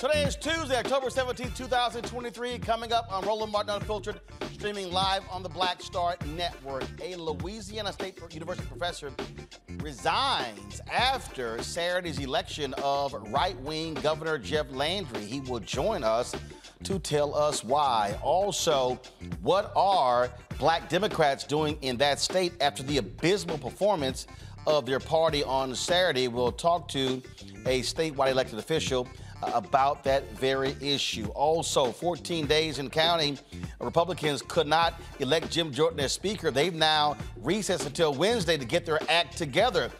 Today 0.00 0.22
is 0.22 0.34
Tuesday, 0.34 0.78
October 0.78 1.10
17, 1.10 1.52
2023. 1.52 2.58
Coming 2.60 2.90
up 2.90 3.12
on 3.12 3.22
Roland 3.26 3.52
Martin 3.52 3.74
Unfiltered, 3.74 4.18
streaming 4.60 4.92
live 4.92 5.22
on 5.30 5.42
the 5.42 5.48
Black 5.48 5.80
Star 5.80 6.16
Network. 6.36 6.84
A 7.02 7.14
Louisiana 7.14 7.94
State 7.94 8.20
University 8.30 8.68
professor 8.68 9.10
resigns 9.78 10.82
after 10.92 11.62
Saturday's 11.62 12.18
election 12.18 12.74
of 12.74 13.14
right 13.32 13.58
wing 13.62 13.94
Governor 13.94 14.36
Jeff 14.36 14.70
Landry. 14.70 15.22
He 15.22 15.40
will 15.40 15.60
join 15.60 16.04
us 16.04 16.34
to 16.82 16.98
tell 16.98 17.34
us 17.34 17.64
why. 17.64 18.18
Also, 18.22 19.00
what 19.40 19.72
are 19.74 20.30
black 20.58 20.90
Democrats 20.90 21.44
doing 21.44 21.78
in 21.80 21.96
that 21.96 22.20
state 22.20 22.52
after 22.60 22.82
the 22.82 22.98
abysmal 22.98 23.56
performance 23.56 24.26
of 24.66 24.84
their 24.84 25.00
party 25.00 25.42
on 25.42 25.74
Saturday? 25.74 26.28
We'll 26.28 26.52
talk 26.52 26.86
to 26.88 27.22
a 27.64 27.80
statewide 27.80 28.32
elected 28.32 28.58
official 28.58 29.08
about 29.42 30.04
that 30.04 30.30
very 30.32 30.74
issue. 30.80 31.26
Also, 31.34 31.92
14 31.92 32.46
days 32.46 32.78
in 32.78 32.90
counting, 32.90 33.38
Republicans 33.80 34.42
could 34.42 34.66
not 34.66 35.00
elect 35.18 35.50
Jim 35.50 35.72
Jordan 35.72 36.00
as 36.00 36.12
Speaker. 36.12 36.50
They've 36.50 36.74
now 36.74 37.16
recessed 37.42 37.86
until 37.86 38.14
Wednesday 38.14 38.56
to 38.56 38.64
get 38.64 38.84
their 38.84 39.00
act 39.08 39.36
together. 39.36 39.90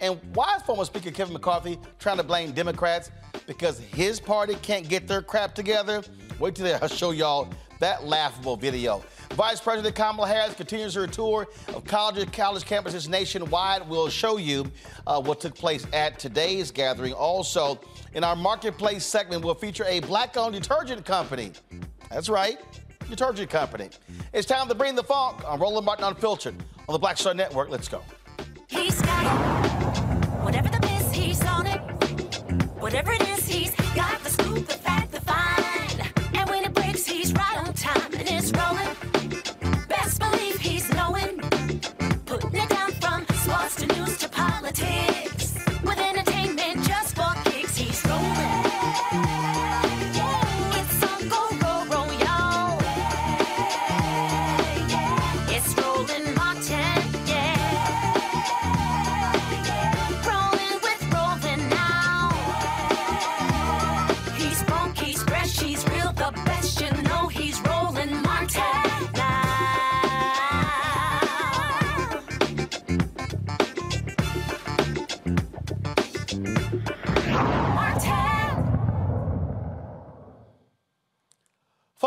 And 0.00 0.18
why 0.34 0.56
is 0.56 0.62
former 0.62 0.84
Speaker 0.84 1.10
Kevin 1.10 1.32
McCarthy 1.32 1.78
trying 1.98 2.16
to 2.16 2.22
blame 2.22 2.52
Democrats? 2.52 3.10
Because 3.46 3.78
his 3.78 4.20
party 4.20 4.54
can't 4.62 4.88
get 4.88 5.06
their 5.06 5.22
crap 5.22 5.54
together? 5.54 6.02
Wait 6.38 6.54
till 6.54 6.66
I 6.66 6.86
show 6.86 7.10
y'all 7.12 7.48
that 7.80 8.04
laughable 8.04 8.56
video. 8.56 9.02
Vice 9.32 9.60
President 9.60 9.94
Kamala 9.94 10.28
Harris 10.28 10.54
continues 10.54 10.94
her 10.94 11.06
tour 11.06 11.46
of 11.74 11.84
college, 11.84 12.30
college 12.32 12.64
campuses 12.64 13.08
nationwide. 13.08 13.86
We'll 13.88 14.08
show 14.08 14.38
you 14.38 14.70
uh, 15.06 15.20
what 15.20 15.40
took 15.40 15.54
place 15.54 15.86
at 15.92 16.18
today's 16.18 16.70
gathering. 16.70 17.12
Also, 17.12 17.78
in 18.16 18.24
our 18.24 18.34
marketplace 18.34 19.04
segment, 19.04 19.44
we'll 19.44 19.54
feature 19.54 19.84
a 19.84 20.00
black-owned 20.00 20.54
detergent 20.54 21.04
company. 21.04 21.52
That's 22.10 22.30
right, 22.30 22.58
detergent 23.10 23.50
company. 23.50 23.90
It's 24.32 24.46
time 24.46 24.68
to 24.68 24.74
bring 24.74 24.94
the 24.94 25.04
funk 25.04 25.46
on 25.46 25.60
Roland 25.60 25.84
Martin 25.84 26.06
Unfiltered 26.06 26.54
on 26.88 26.92
the 26.94 26.98
Black 26.98 27.18
Star 27.18 27.34
Network. 27.34 27.68
Let's 27.68 27.88
go. 27.88 28.02
He's 28.68 29.00
got 29.02 29.24
it. 29.26 29.98
Whatever 30.42 30.68
the 30.70 30.80
miss, 30.80 31.12
he's 31.12 31.44
on 31.44 31.66
it. 31.66 31.78
Whatever 32.80 33.12
it 33.12 33.28
is, 33.28 33.46
he's 33.46 33.74
got 33.94 34.18
the 34.24 34.30
scoop, 34.30 34.66
the 34.66 34.74
fact, 34.74 35.12
the. 35.12 35.20
And 36.32 36.48
when 36.48 36.64
it 36.64 36.72
breaks, 36.72 37.04
he's 37.06 37.34
right 37.34 37.58
on 37.58 37.74
time 37.74 38.14
and 38.14 38.28
it's 38.28 38.50
rolling. 38.52 39.86
Best 39.88 40.20
believe 40.20 40.56
he's 40.56 40.88
knowing. 40.94 41.38
Putting 42.24 42.54
it 42.54 42.68
down 42.70 42.92
from 42.92 43.26
sports 43.36 43.76
to 43.76 43.86
news 43.88 44.16
to 44.18 44.28
politics. 44.30 45.25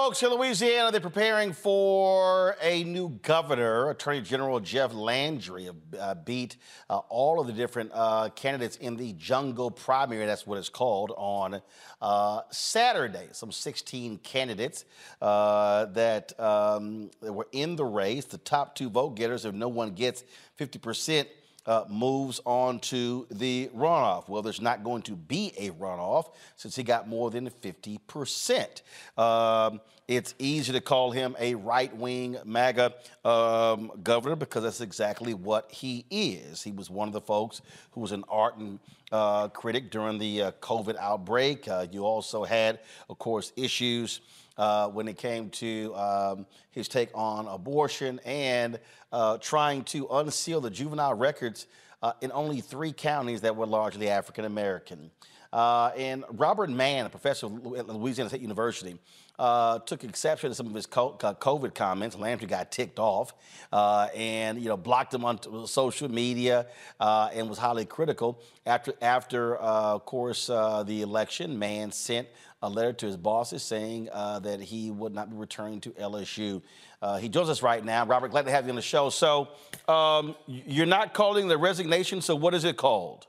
Folks, 0.10 0.24
in 0.24 0.32
Louisiana, 0.32 0.90
they're 0.90 1.00
preparing 1.00 1.54
for 1.54 2.56
a 2.64 2.84
new 2.84 3.10
governor. 3.22 3.92
Attorney 3.92 4.22
General 4.22 4.60
Jeff 4.60 4.92
Landry 4.92 5.70
uh, 6.00 6.16
beat 6.16 6.58
uh, 6.90 6.98
all 7.10 7.40
of 7.40 7.46
the 7.46 7.54
different 7.54 7.92
uh, 7.94 8.30
candidates 8.30 8.76
in 8.78 8.98
the 8.98 9.14
jungle 9.14 9.70
primary, 9.70 10.26
that's 10.26 10.48
what 10.48 10.58
it's 10.58 10.68
called, 10.68 11.14
on 11.16 11.62
uh, 12.02 12.42
Saturday. 12.50 13.28
Some 13.34 13.52
16 13.52 14.18
candidates 14.24 14.86
uh, 15.22 15.86
that, 15.86 16.34
um, 16.40 17.12
that 17.22 17.32
were 17.32 17.48
in 17.52 17.76
the 17.76 17.86
race. 17.86 18.26
The 18.26 18.40
top 18.40 18.74
two 18.74 18.90
vote 18.90 19.16
getters, 19.16 19.46
if 19.46 19.54
no 19.54 19.68
one 19.68 19.92
gets 19.92 20.24
50% 20.60 21.28
uh, 21.70 21.86
moves 21.88 22.42
on 22.46 22.80
to 22.80 23.28
the 23.30 23.70
runoff. 23.76 24.28
Well, 24.28 24.42
there's 24.42 24.60
not 24.60 24.84
going 24.84 25.04
to 25.04 25.16
be 25.16 25.54
a 25.56 25.70
runoff 25.70 26.32
since 26.56 26.76
he 26.76 26.82
got 26.82 27.08
more 27.08 27.30
than 27.30 27.48
50%. 27.48 28.82
Um, 29.16 29.80
it's 30.08 30.34
easy 30.40 30.74
to 30.74 30.82
call 30.82 31.12
him 31.12 31.36
a 31.40 31.54
right 31.54 31.96
wing 31.96 32.38
MAGA 32.44 32.96
um, 33.24 33.92
governor 34.02 34.36
because 34.36 34.64
that's 34.64 34.82
exactly 34.82 35.36
what 35.36 35.72
he 35.72 36.06
is. 36.10 36.64
He 36.64 36.72
was 36.72 36.90
one 36.90 37.08
of 37.08 37.14
the 37.14 37.22
folks 37.22 37.62
who 37.92 38.02
was 38.02 38.14
an 38.14 38.24
ardent 38.28 38.82
uh, 39.12 39.50
critic 39.50 39.92
during 39.92 40.18
the 40.18 40.42
uh, 40.42 40.52
COVID 40.62 40.98
outbreak. 40.98 41.68
Uh, 41.68 41.86
you 41.92 42.04
also 42.04 42.44
had, 42.44 42.80
of 43.10 43.20
course, 43.20 43.54
issues. 43.56 44.22
Uh, 44.60 44.90
when 44.90 45.08
it 45.08 45.18
came 45.18 45.50
to 45.50 45.96
um, 45.96 46.46
his 46.72 46.90
take 46.90 47.10
on 47.16 47.48
abortion 47.48 48.20
and 48.26 48.78
uh, 49.14 49.38
trying 49.38 49.86
to 49.86 50.06
unseal 50.12 50.60
the 50.60 50.70
juvenile 50.70 51.14
records 51.14 51.66
uh, 52.02 52.12
in 52.20 52.30
only 52.34 52.60
three 52.60 52.92
counties 52.92 53.40
that 53.40 53.56
were 53.56 53.66
largely 53.66 54.10
African 54.10 54.44
American. 54.44 55.12
Uh, 55.54 55.92
and 55.96 56.26
Robert 56.32 56.70
Mann, 56.70 57.06
a 57.06 57.10
professor 57.10 57.46
at 57.78 57.88
Louisiana 57.88 58.30
State 58.30 58.42
University, 58.42 59.00
uh, 59.40 59.80
took 59.80 60.04
exception 60.04 60.50
to 60.52 60.56
some 60.56 60.68
of 60.68 60.74
his 60.76 60.86
COVID 60.86 61.74
comments. 61.74 62.16
Landry 62.16 62.48
got 62.48 62.72
ticked 62.72 63.00
off 63.00 63.34
uh, 63.72 64.10
and 64.16 64.62
you 64.62 64.68
know 64.68 64.78
blocked 64.78 65.14
him 65.14 65.26
on 65.26 65.40
social 65.66 66.12
media 66.12 66.68
uh, 67.00 67.30
and 67.34 67.50
was 67.50 67.58
highly 67.58 67.86
critical. 67.86 68.42
After, 68.66 68.94
after 69.02 69.60
uh, 69.60 69.96
of 69.96 70.06
course, 70.06 70.48
the 70.48 71.02
election, 71.02 71.58
Mann 71.58 71.92
sent 71.92 72.28
a 72.62 72.70
letter 72.70 72.94
to 72.94 73.06
his 73.06 73.18
bosses 73.18 73.64
saying 73.64 74.10
uh, 74.12 74.40
that 74.40 74.60
he 74.60 74.92
would 74.92 75.14
not 75.14 75.30
be 75.30 75.38
returning 75.38 75.80
to 75.82 75.92
LSU. 75.92 76.62
Uh, 77.02 77.18
he 77.18 77.30
joins 77.30 77.50
us 77.50 77.64
right 77.64 77.84
now. 77.84 78.06
Robert, 78.06 78.32
glad 78.32 78.46
to 78.46 78.52
have 78.52 78.66
you 78.66 78.72
on 78.72 78.76
the 78.76 78.82
show. 78.82 79.10
So, 79.10 79.48
um, 79.88 80.36
you're 80.46 80.86
not 80.86 81.14
calling 81.14 81.48
the 81.48 81.58
resignation, 81.58 82.22
so 82.22 82.36
what 82.36 82.54
is 82.54 82.66
it 82.66 82.76
called? 82.76 83.28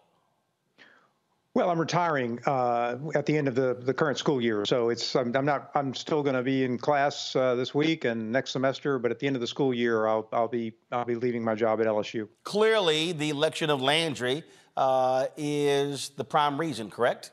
Well, 1.53 1.69
I'm 1.69 1.81
retiring 1.81 2.39
uh, 2.47 2.97
at 3.17 3.27
the 3.27 3.37
end 3.37 3.49
of 3.49 3.57
the, 3.57 3.75
the 3.75 3.93
current 3.93 4.17
school 4.17 4.41
year, 4.41 4.65
so 4.65 4.89
it's 4.89 5.17
I'm, 5.17 5.35
I'm 5.35 5.45
not 5.45 5.73
I'm 5.75 5.95
still 5.95 6.23
going 6.23 6.37
to 6.37 6.45
be 6.45 6.63
in 6.63 6.79
class 6.79 7.35
uh, 7.35 7.57
this 7.57 7.75
week 7.75 8.05
and 8.05 8.31
next 8.31 8.53
semester, 8.53 9.01
but 9.01 9.11
at 9.11 9.19
the 9.19 9.27
end 9.27 9.35
of 9.35 9.41
the 9.41 9.49
school 9.49 9.75
year, 9.75 10.07
I'll 10.07 10.29
I'll 10.33 10.47
be 10.47 10.75
I'll 10.93 11.05
be 11.05 11.17
leaving 11.17 11.43
my 11.43 11.57
job 11.57 11.81
at 11.81 11.89
LSU. 11.89 12.29
Clearly, 12.45 13.11
the 13.11 13.31
election 13.31 13.69
of 13.69 13.83
Landry 13.83 14.45
uh, 14.77 15.27
is 15.37 16.11
the 16.11 16.23
prime 16.23 16.57
reason, 16.57 16.89
correct? 16.89 17.33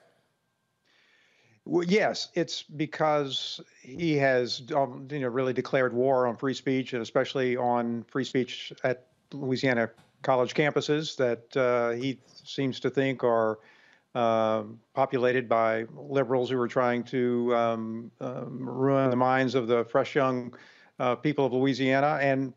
Well, 1.66 1.84
yes, 1.84 2.30
it's 2.34 2.64
because 2.64 3.62
he 3.84 4.16
has, 4.16 4.64
um, 4.76 5.08
you 5.12 5.20
know, 5.20 5.28
really 5.28 5.54
declared 5.54 5.94
war 5.94 6.26
on 6.26 6.38
free 6.38 6.56
speech, 6.56 6.94
and 6.94 7.04
especially 7.04 7.56
on 7.56 8.04
free 8.10 8.24
speech 8.24 8.74
at 8.84 9.06
Louisiana 9.32 9.92
college 10.24 10.56
campuses 10.56 11.16
that 11.18 11.56
uh, 11.56 11.92
he 11.92 12.20
seems 12.44 12.80
to 12.80 12.90
think 12.90 13.24
are 13.24 13.60
uh, 14.16 14.64
populated 14.94 15.48
by 15.48 15.86
liberals 15.96 16.50
who 16.50 16.58
were 16.58 16.68
trying 16.68 17.04
to 17.04 17.56
um, 17.56 18.12
um, 18.20 18.68
ruin 18.68 19.10
the 19.10 19.16
minds 19.16 19.56
of 19.56 19.68
the 19.68 19.86
fresh 19.86 20.16
young 20.16 20.54
uh, 21.00 21.16
people 21.16 21.46
of 21.46 21.54
Louisiana. 21.54 22.18
And 22.22 22.54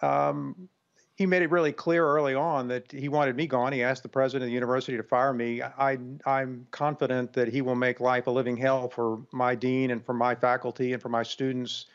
um, 0.00 0.68
he 1.16 1.26
made 1.26 1.42
it 1.42 1.50
really 1.50 1.72
clear 1.72 2.06
early 2.06 2.34
on 2.34 2.68
that 2.68 2.90
he 2.90 3.08
wanted 3.08 3.36
me 3.36 3.46
gone. 3.46 3.72
He 3.72 3.82
asked 3.82 4.02
the 4.02 4.08
president 4.08 4.44
of 4.44 4.46
the 4.48 4.54
university 4.54 4.96
to 4.96 5.02
fire 5.02 5.32
me. 5.32 5.62
I, 5.62 5.98
am 6.26 6.66
confident 6.70 7.34
that 7.34 7.48
he 7.48 7.60
will 7.62 7.74
make 7.74 8.00
life 8.00 8.26
a 8.26 8.30
living 8.30 8.56
hell 8.56 8.88
for 8.88 9.22
my 9.32 9.54
dean 9.54 9.90
and 9.90 10.04
for 10.04 10.14
my 10.14 10.34
faculty 10.34 10.92
and 10.92 11.02
for 11.02 11.10
my 11.10 11.22
students. 11.22 11.86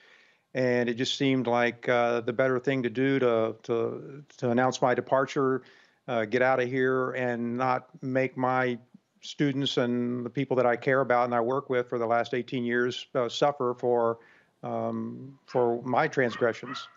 And 0.53 0.87
it 0.87 0.95
just 0.95 1.17
seemed 1.17 1.47
like 1.47 1.89
uh, 1.89 2.21
the 2.21 2.33
better 2.33 2.59
thing 2.59 2.83
to 2.83 2.89
do 2.89 3.19
to 3.19 3.55
to, 3.63 4.23
to 4.37 4.49
announce 4.49 4.81
my 4.81 4.93
departure, 4.93 5.63
uh, 6.07 6.25
get 6.25 6.41
out 6.41 6.59
of 6.59 6.69
here, 6.69 7.11
and 7.11 7.57
not 7.57 7.87
make 8.01 8.37
my 8.37 8.77
students 9.21 9.77
and 9.77 10.25
the 10.25 10.29
people 10.29 10.55
that 10.55 10.65
I 10.65 10.75
care 10.75 11.01
about 11.01 11.25
and 11.25 11.35
I 11.35 11.41
work 11.41 11.69
with 11.69 11.89
for 11.89 11.99
the 11.99 12.05
last 12.05 12.33
18 12.33 12.63
years 12.63 13.07
uh, 13.15 13.27
suffer 13.27 13.75
for 13.77 14.19
um, 14.63 15.37
for 15.45 15.81
my 15.83 16.07
transgressions. 16.07 16.87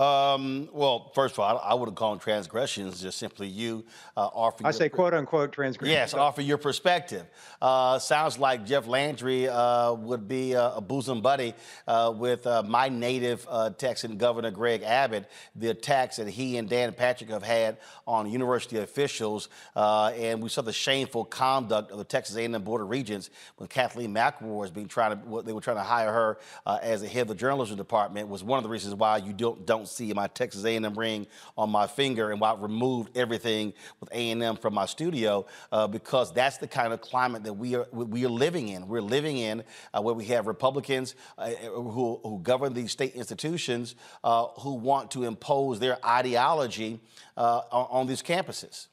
Um, 0.00 0.70
well, 0.72 1.12
first 1.14 1.34
of 1.34 1.40
all, 1.40 1.58
I, 1.58 1.72
I 1.72 1.74
wouldn't 1.74 1.94
call 1.94 2.10
them 2.10 2.20
transgressions. 2.20 3.02
Just 3.02 3.18
simply 3.18 3.48
you 3.48 3.84
uh, 4.16 4.30
offer. 4.32 4.66
I 4.66 4.70
say 4.70 4.88
quote 4.88 5.12
unquote 5.12 5.52
transgressions. 5.52 5.94
Yes, 5.94 6.14
offer 6.14 6.40
your 6.40 6.56
perspective. 6.56 7.26
Uh, 7.60 7.98
sounds 7.98 8.38
like 8.38 8.64
Jeff 8.64 8.86
Landry 8.86 9.46
uh, 9.46 9.92
would 9.92 10.26
be 10.26 10.54
a, 10.54 10.76
a, 10.76 10.80
bosom 10.80 11.20
buddy 11.20 11.52
uh, 11.86 12.14
with 12.16 12.46
uh, 12.46 12.62
my 12.62 12.88
native 12.88 13.46
uh, 13.50 13.68
Texan 13.70 14.16
Governor 14.16 14.50
Greg 14.50 14.82
Abbott. 14.82 15.30
The 15.54 15.68
attacks 15.68 16.16
that 16.16 16.28
he 16.28 16.56
and 16.56 16.66
Dan 16.66 16.94
Patrick 16.94 17.28
have 17.28 17.42
had 17.42 17.76
on 18.06 18.30
university 18.30 18.78
officials, 18.78 19.50
and 19.76 20.42
we 20.42 20.48
saw 20.48 20.62
the 20.62 20.72
shameful 20.72 21.26
conduct 21.26 21.90
of 21.90 21.98
the 21.98 22.04
Texas 22.04 22.36
A&M 22.36 22.62
Board 22.62 22.80
of 22.80 22.88
Regents 22.88 23.28
when 23.58 23.68
Kathleen 23.68 24.14
McElroy 24.14 24.60
was 24.60 24.70
being 24.70 24.88
trying 24.88 25.20
to. 25.20 25.42
They 25.42 25.52
were 25.52 25.60
trying 25.60 25.76
to 25.76 25.82
hire 25.82 26.10
her 26.10 26.38
as 26.82 27.02
the 27.02 27.08
head 27.08 27.22
of 27.22 27.28
the 27.28 27.34
journalism 27.34 27.76
department. 27.76 28.30
Was 28.30 28.42
one 28.42 28.56
of 28.56 28.62
the 28.62 28.70
reasons 28.70 28.94
why 28.94 29.18
you 29.18 29.34
don't 29.34 29.66
don't 29.66 29.89
see 29.90 30.12
my 30.12 30.26
Texas 30.28 30.64
A&M 30.64 30.94
ring 30.98 31.26
on 31.56 31.70
my 31.70 31.86
finger 31.86 32.30
and 32.30 32.40
why 32.40 32.52
I 32.52 32.60
removed 32.60 33.16
everything 33.16 33.72
with 34.00 34.10
A&M 34.12 34.56
from 34.56 34.74
my 34.74 34.86
studio 34.86 35.46
uh, 35.72 35.86
because 35.86 36.32
that's 36.32 36.58
the 36.58 36.68
kind 36.68 36.92
of 36.92 37.00
climate 37.00 37.44
that 37.44 37.54
we 37.54 37.74
are 37.74 37.86
we 37.92 38.24
are 38.24 38.30
living 38.30 38.68
in. 38.68 38.88
We're 38.88 39.02
living 39.02 39.38
in 39.38 39.64
uh, 39.92 40.02
where 40.02 40.14
we 40.14 40.24
have 40.26 40.46
Republicans 40.46 41.14
uh, 41.38 41.50
who, 41.50 42.20
who 42.22 42.40
govern 42.42 42.72
these 42.72 42.92
state 42.92 43.14
institutions 43.14 43.94
uh, 44.24 44.46
who 44.60 44.74
want 44.74 45.10
to 45.12 45.24
impose 45.24 45.78
their 45.78 46.04
ideology 46.06 47.00
uh, 47.36 47.62
on, 47.70 47.86
on 47.90 48.06
these 48.06 48.22
campuses. 48.22 48.88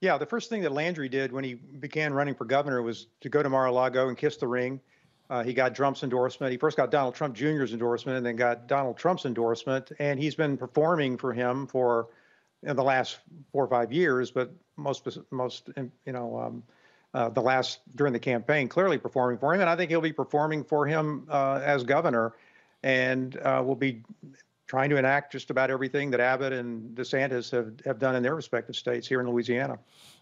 Yeah, 0.00 0.16
the 0.16 0.26
first 0.26 0.48
thing 0.48 0.62
that 0.62 0.70
Landry 0.72 1.08
did 1.08 1.32
when 1.32 1.42
he 1.42 1.54
began 1.54 2.12
running 2.12 2.34
for 2.34 2.44
governor 2.44 2.82
was 2.82 3.08
to 3.20 3.28
go 3.28 3.42
to 3.42 3.48
Mar-a-Lago 3.48 4.08
and 4.08 4.16
kiss 4.16 4.36
the 4.36 4.46
ring 4.46 4.80
uh, 5.30 5.42
he 5.42 5.52
got 5.52 5.74
Trump's 5.74 6.02
endorsement. 6.02 6.52
He 6.52 6.58
first 6.58 6.76
got 6.76 6.90
Donald 6.90 7.14
Trump 7.14 7.34
Jr.'s 7.34 7.72
endorsement 7.72 8.16
and 8.16 8.26
then 8.26 8.36
got 8.36 8.66
Donald 8.66 8.96
Trump's 8.96 9.26
endorsement. 9.26 9.92
And 9.98 10.18
he's 10.18 10.34
been 10.34 10.56
performing 10.56 11.18
for 11.18 11.32
him 11.32 11.66
for 11.66 12.08
know, 12.62 12.74
the 12.74 12.82
last 12.82 13.18
four 13.52 13.64
or 13.64 13.68
five 13.68 13.92
years, 13.92 14.30
but 14.30 14.52
most, 14.76 15.06
most 15.30 15.70
you 16.04 16.12
know, 16.12 16.38
um, 16.38 16.62
uh, 17.14 17.28
the 17.28 17.40
last 17.40 17.80
during 17.94 18.12
the 18.12 18.18
campaign, 18.18 18.68
clearly 18.68 18.98
performing 18.98 19.38
for 19.38 19.54
him. 19.54 19.60
And 19.60 19.70
I 19.70 19.76
think 19.76 19.90
he'll 19.90 20.00
be 20.00 20.12
performing 20.12 20.64
for 20.64 20.86
him 20.86 21.26
uh, 21.30 21.60
as 21.64 21.84
governor 21.84 22.34
and 22.82 23.36
uh, 23.38 23.62
will 23.64 23.76
be 23.76 24.02
trying 24.66 24.90
to 24.90 24.96
enact 24.96 25.32
just 25.32 25.50
about 25.50 25.70
everything 25.70 26.10
that 26.10 26.20
Abbott 26.20 26.52
and 26.52 26.94
DeSantis 26.94 27.50
have, 27.50 27.72
have 27.86 27.98
done 27.98 28.14
in 28.14 28.22
their 28.22 28.34
respective 28.34 28.76
states 28.76 29.08
here 29.08 29.20
in 29.20 29.28
Louisiana. 29.28 29.78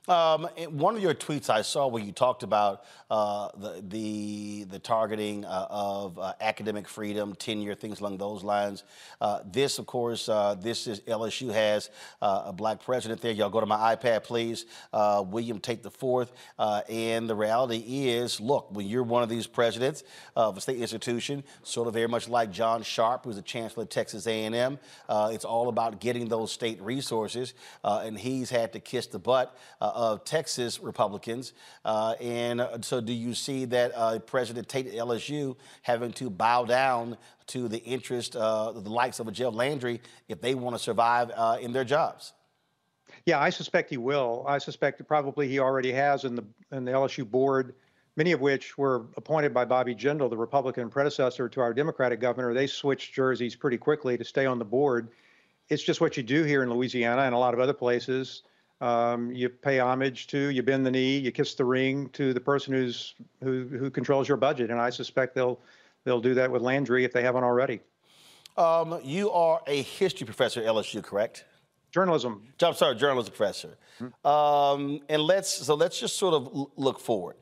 Um, 0.08 0.48
one 0.70 0.94
of 0.94 1.02
your 1.02 1.14
tweets 1.14 1.50
I 1.50 1.62
saw 1.62 1.88
where 1.88 2.02
you 2.02 2.12
talked 2.12 2.44
about 2.44 2.84
uh, 3.10 3.48
the, 3.56 3.82
the, 3.88 4.64
the 4.70 4.78
targeting 4.78 5.44
uh, 5.44 5.66
of 5.68 6.16
uh, 6.18 6.32
academic 6.40 6.86
freedom, 6.86 7.34
tenure, 7.34 7.74
things 7.74 7.98
along 7.98 8.18
those 8.18 8.44
lines. 8.44 8.84
Uh, 9.20 9.40
this, 9.50 9.80
of 9.80 9.86
course, 9.86 10.28
uh, 10.28 10.54
this 10.60 10.86
is 10.86 11.00
LSU 11.00 11.52
has 11.52 11.90
uh, 12.22 12.44
a 12.46 12.52
black 12.52 12.84
president 12.84 13.20
there. 13.20 13.32
Y'all 13.32 13.50
go 13.50 13.58
to 13.58 13.66
my 13.66 13.96
iPad, 13.96 14.22
please. 14.22 14.66
William 14.92 15.58
Tate 15.58 15.82
the 15.82 15.90
Fourth. 15.90 16.32
and 16.58 17.28
the 17.28 17.34
reality 17.34 18.08
is, 18.08 18.40
look, 18.40 18.68
when 18.70 18.86
you're 18.86 19.02
one 19.02 19.24
of 19.24 19.28
these 19.28 19.48
presidents 19.48 20.04
of 20.36 20.56
a 20.56 20.60
state 20.60 20.78
institution, 20.78 21.42
sort 21.64 21.88
of 21.88 21.94
very 21.94 22.08
much 22.08 22.28
like 22.28 22.52
John 22.52 22.82
Sharp, 22.82 23.24
who's 23.24 23.36
the 23.36 23.42
chancellor 23.42 23.82
of 23.82 23.88
Texas 23.88 24.26
A&M, 24.28 24.78
it's 25.08 25.44
all 25.44 25.68
about 25.68 26.00
getting 26.00 26.28
those 26.28 26.52
state 26.52 26.80
resources, 26.80 27.54
and 27.82 28.16
he's 28.16 28.50
had 28.50 28.72
to 28.74 28.80
kiss 28.80 29.08
the 29.08 29.18
butt 29.18 29.56
of 29.96 30.24
Texas 30.24 30.78
Republicans. 30.78 31.54
Uh, 31.84 32.14
and 32.20 32.60
uh, 32.60 32.80
so, 32.82 33.00
do 33.00 33.12
you 33.12 33.34
see 33.34 33.64
that 33.64 33.92
uh, 33.94 34.18
President 34.20 34.68
Tate 34.68 34.88
at 34.88 34.94
LSU 34.94 35.56
having 35.82 36.12
to 36.12 36.28
bow 36.28 36.64
down 36.64 37.16
to 37.48 37.66
the 37.66 37.78
interest 37.78 38.36
of 38.36 38.84
the 38.84 38.90
likes 38.90 39.18
of 39.18 39.26
a 39.26 39.32
Jeff 39.32 39.54
Landry 39.54 40.02
if 40.28 40.40
they 40.40 40.54
want 40.54 40.76
to 40.76 40.78
survive 40.82 41.30
in 41.60 41.72
their 41.72 41.84
jobs? 41.84 42.34
Yeah, 43.24 43.40
I 43.40 43.50
suspect 43.50 43.90
he 43.90 43.96
will. 43.96 44.44
I 44.46 44.58
suspect 44.58 45.06
probably 45.08 45.48
he 45.48 45.58
already 45.58 45.92
has 45.92 46.24
in 46.24 46.36
the 46.36 46.44
in 46.72 46.84
the 46.84 46.92
LSU 46.92 47.28
board, 47.28 47.74
many 48.16 48.32
of 48.32 48.40
which 48.40 48.76
were 48.76 49.06
appointed 49.16 49.54
by 49.54 49.64
Bobby 49.64 49.94
Jindal, 49.94 50.28
the 50.28 50.36
Republican 50.36 50.90
predecessor 50.90 51.48
to 51.48 51.60
our 51.60 51.72
Democratic 51.72 52.20
governor. 52.20 52.52
They 52.52 52.66
switched 52.66 53.14
jerseys 53.14 53.56
pretty 53.56 53.78
quickly 53.78 54.18
to 54.18 54.24
stay 54.24 54.44
on 54.44 54.58
the 54.58 54.64
board. 54.64 55.08
It's 55.68 55.82
just 55.82 56.00
what 56.00 56.16
you 56.16 56.22
do 56.22 56.44
here 56.44 56.62
in 56.62 56.70
Louisiana 56.70 57.22
and 57.22 57.34
a 57.34 57.38
lot 57.38 57.54
of 57.54 57.60
other 57.60 57.72
places. 57.72 58.42
Um, 58.80 59.32
you 59.32 59.48
pay 59.48 59.78
homage 59.78 60.26
to, 60.28 60.50
you 60.50 60.62
bend 60.62 60.84
the 60.84 60.90
knee, 60.90 61.16
you 61.16 61.32
kiss 61.32 61.54
the 61.54 61.64
ring 61.64 62.10
to 62.10 62.34
the 62.34 62.40
person 62.40 62.74
who's 62.74 63.14
who 63.42 63.64
who 63.64 63.90
controls 63.90 64.28
your 64.28 64.36
budget, 64.36 64.70
and 64.70 64.78
I 64.78 64.90
suspect 64.90 65.34
they'll 65.34 65.58
they'll 66.04 66.20
do 66.20 66.34
that 66.34 66.50
with 66.50 66.60
Landry 66.60 67.04
if 67.04 67.12
they 67.12 67.22
haven't 67.22 67.44
already. 67.44 67.80
Um, 68.56 69.00
you 69.02 69.30
are 69.30 69.62
a 69.66 69.82
history 69.82 70.24
professor 70.26 70.60
at 70.60 70.66
LSU, 70.66 71.02
correct? 71.02 71.44
Journalism. 71.90 72.42
I'm 72.62 72.74
sorry, 72.74 72.96
journalism 72.96 73.32
professor. 73.32 73.78
Mm-hmm. 74.00 74.26
Um, 74.26 75.00
and 75.08 75.22
let's 75.22 75.48
so 75.50 75.74
let's 75.74 75.98
just 75.98 76.16
sort 76.16 76.34
of 76.34 76.68
look 76.76 77.00
forward. 77.00 77.36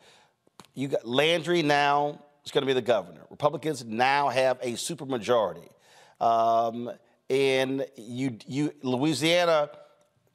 You 0.75 0.88
got 0.88 1.07
Landry 1.07 1.62
now 1.62 2.21
is 2.45 2.53
going 2.53 2.62
to 2.62 2.67
be 2.67 2.73
the 2.73 2.83
governor. 2.83 3.23
Republicans 3.31 3.85
now 3.85 4.29
have 4.29 4.59
a 4.62 4.73
supermajority, 4.73 5.69
um, 6.21 6.93
and 7.29 7.87
you 7.97 8.38
you 8.47 8.73
Louisiana 8.83 9.71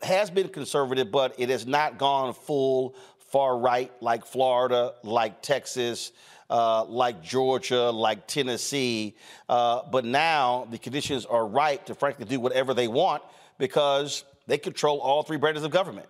has 0.01 0.29
been 0.29 0.50
conservative, 0.50 1.12
but 1.12 1.36
it 1.38 1.50
has 1.50 1.65
not 1.65 1.98
gone 1.98 2.34
full 2.34 2.96
far 3.32 3.58
right 3.58 3.91
like 4.01 4.25
Florida, 4.25 4.94
like 5.03 5.41
Texas, 5.41 6.12
uh, 6.50 6.84
like 6.86 7.22
Georgia, 7.22 7.89
like 7.91 8.27
Tennessee. 8.27 9.15
Uh, 9.48 9.82
but 9.91 10.06
now 10.06 10.68
the 10.72 10.77
conditions 10.77 11.25
are 11.25 11.46
right 11.46 11.86
to 11.86 11.96
frankly 11.96 12.25
do 12.25 12.39
whatever 12.39 12.74
they 12.74 12.88
want 12.88 13.22
because 13.58 14.24
they 14.48 14.58
control 14.58 15.00
all 15.00 15.22
three 15.24 15.38
branches 15.38 15.63
of 15.63 15.72
government. 15.72 16.08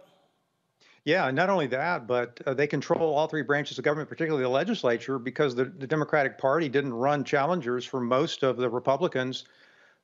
Yeah, 1.06 1.32
not 1.32 1.50
only 1.50 1.68
that, 1.68 2.08
but 2.08 2.40
uh, 2.46 2.54
they 2.54 2.68
control 2.68 3.16
all 3.16 3.28
three 3.28 3.42
branches 3.42 3.78
of 3.78 3.84
government, 3.84 4.10
particularly 4.10 4.44
the 4.44 4.50
legislature, 4.50 5.18
because 5.18 5.56
the, 5.56 5.66
the 5.66 5.88
Democratic 5.88 6.38
Party 6.38 6.70
didn't 6.70 6.94
run 6.94 7.24
challengers 7.24 7.86
for 7.86 8.00
most 8.00 8.44
of 8.44 8.58
the 8.58 8.70
Republicans 8.70 9.46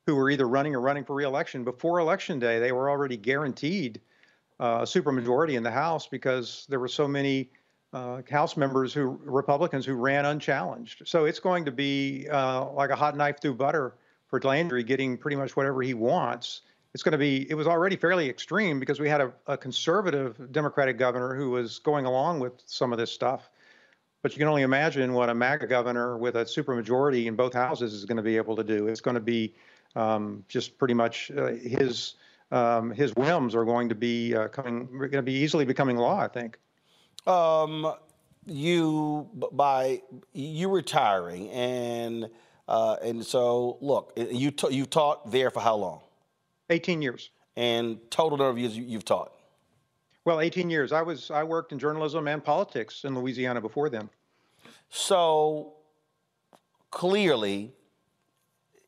who 0.06 0.14
were 0.14 0.30
either 0.30 0.48
running 0.48 0.74
or 0.74 0.80
running 0.80 1.04
for 1.04 1.14
reelection. 1.14 1.64
Before 1.64 1.98
Election 1.98 2.38
Day, 2.38 2.60
they 2.60 2.72
were 2.72 2.88
already 2.88 3.16
guaranteed 3.16 4.00
uh, 4.60 4.78
a 4.80 4.84
supermajority 4.84 5.54
in 5.54 5.62
the 5.62 5.70
House 5.70 6.06
because 6.06 6.64
there 6.68 6.78
were 6.78 6.88
so 6.88 7.08
many 7.08 7.50
uh, 7.92 8.22
House 8.30 8.56
members 8.56 8.94
who 8.94 9.18
Republicans 9.24 9.84
who 9.84 9.94
ran 9.94 10.24
unchallenged. 10.24 11.02
So 11.06 11.24
it's 11.24 11.40
going 11.40 11.64
to 11.64 11.72
be 11.72 12.28
uh, 12.30 12.70
like 12.70 12.90
a 12.90 12.96
hot 12.96 13.16
knife 13.16 13.40
through 13.40 13.54
butter 13.54 13.94
for 14.28 14.40
Landry 14.40 14.84
getting 14.84 15.18
pretty 15.18 15.36
much 15.36 15.56
whatever 15.56 15.82
he 15.82 15.94
wants. 15.94 16.62
It's 16.94 17.02
going 17.02 17.12
to 17.12 17.18
be. 17.18 17.50
It 17.50 17.54
was 17.54 17.66
already 17.66 17.96
fairly 17.96 18.28
extreme 18.28 18.80
because 18.80 19.00
we 19.00 19.08
had 19.08 19.20
a, 19.20 19.32
a 19.46 19.58
conservative 19.58 20.52
Democratic 20.52 20.98
governor 20.98 21.34
who 21.34 21.50
was 21.50 21.78
going 21.80 22.06
along 22.06 22.40
with 22.40 22.52
some 22.64 22.92
of 22.92 22.98
this 22.98 23.12
stuff. 23.12 23.50
But 24.22 24.32
you 24.32 24.38
can 24.38 24.48
only 24.48 24.62
imagine 24.62 25.12
what 25.12 25.28
a 25.28 25.34
MAGA 25.34 25.66
governor 25.66 26.16
with 26.16 26.36
a 26.36 26.44
supermajority 26.44 27.26
in 27.26 27.36
both 27.36 27.52
houses 27.52 27.92
is 27.92 28.04
going 28.04 28.16
to 28.16 28.22
be 28.22 28.36
able 28.36 28.56
to 28.56 28.64
do. 28.64 28.88
It's 28.88 29.00
going 29.00 29.14
to 29.14 29.20
be 29.20 29.54
um, 29.96 30.44
just 30.48 30.78
pretty 30.78 30.94
much 30.94 31.32
uh, 31.36 31.46
his 31.46 32.14
um, 32.52 32.92
his 32.92 33.12
whims 33.16 33.54
are 33.56 33.64
going 33.64 33.88
to 33.88 33.96
be 33.96 34.34
uh, 34.34 34.48
coming, 34.48 34.86
going 34.86 35.10
to 35.10 35.22
be 35.22 35.32
easily 35.34 35.64
becoming 35.64 35.96
law. 35.96 36.20
I 36.20 36.28
think. 36.28 36.58
Um, 37.26 37.92
you 38.46 39.28
by 39.52 40.00
you 40.32 40.70
retiring 40.70 41.50
and 41.50 42.28
uh, 42.68 42.96
and 43.02 43.24
so 43.24 43.78
look, 43.80 44.12
you 44.16 44.50
t- 44.50 44.74
you 44.74 44.86
taught 44.86 45.30
there 45.30 45.50
for 45.50 45.60
how 45.60 45.76
long? 45.76 46.00
18 46.70 47.02
years. 47.02 47.30
And 47.56 47.98
total 48.10 48.36
number 48.36 48.50
of 48.50 48.58
years 48.58 48.76
you've 48.76 49.04
taught? 49.04 49.32
Well, 50.24 50.40
18 50.40 50.68
years. 50.68 50.92
I 50.92 51.02
was 51.02 51.30
I 51.30 51.42
worked 51.44 51.72
in 51.72 51.78
journalism 51.78 52.28
and 52.28 52.44
politics 52.44 53.04
in 53.04 53.14
Louisiana 53.14 53.60
before 53.60 53.88
then. 53.88 54.10
So 54.90 55.74
clearly, 56.90 57.72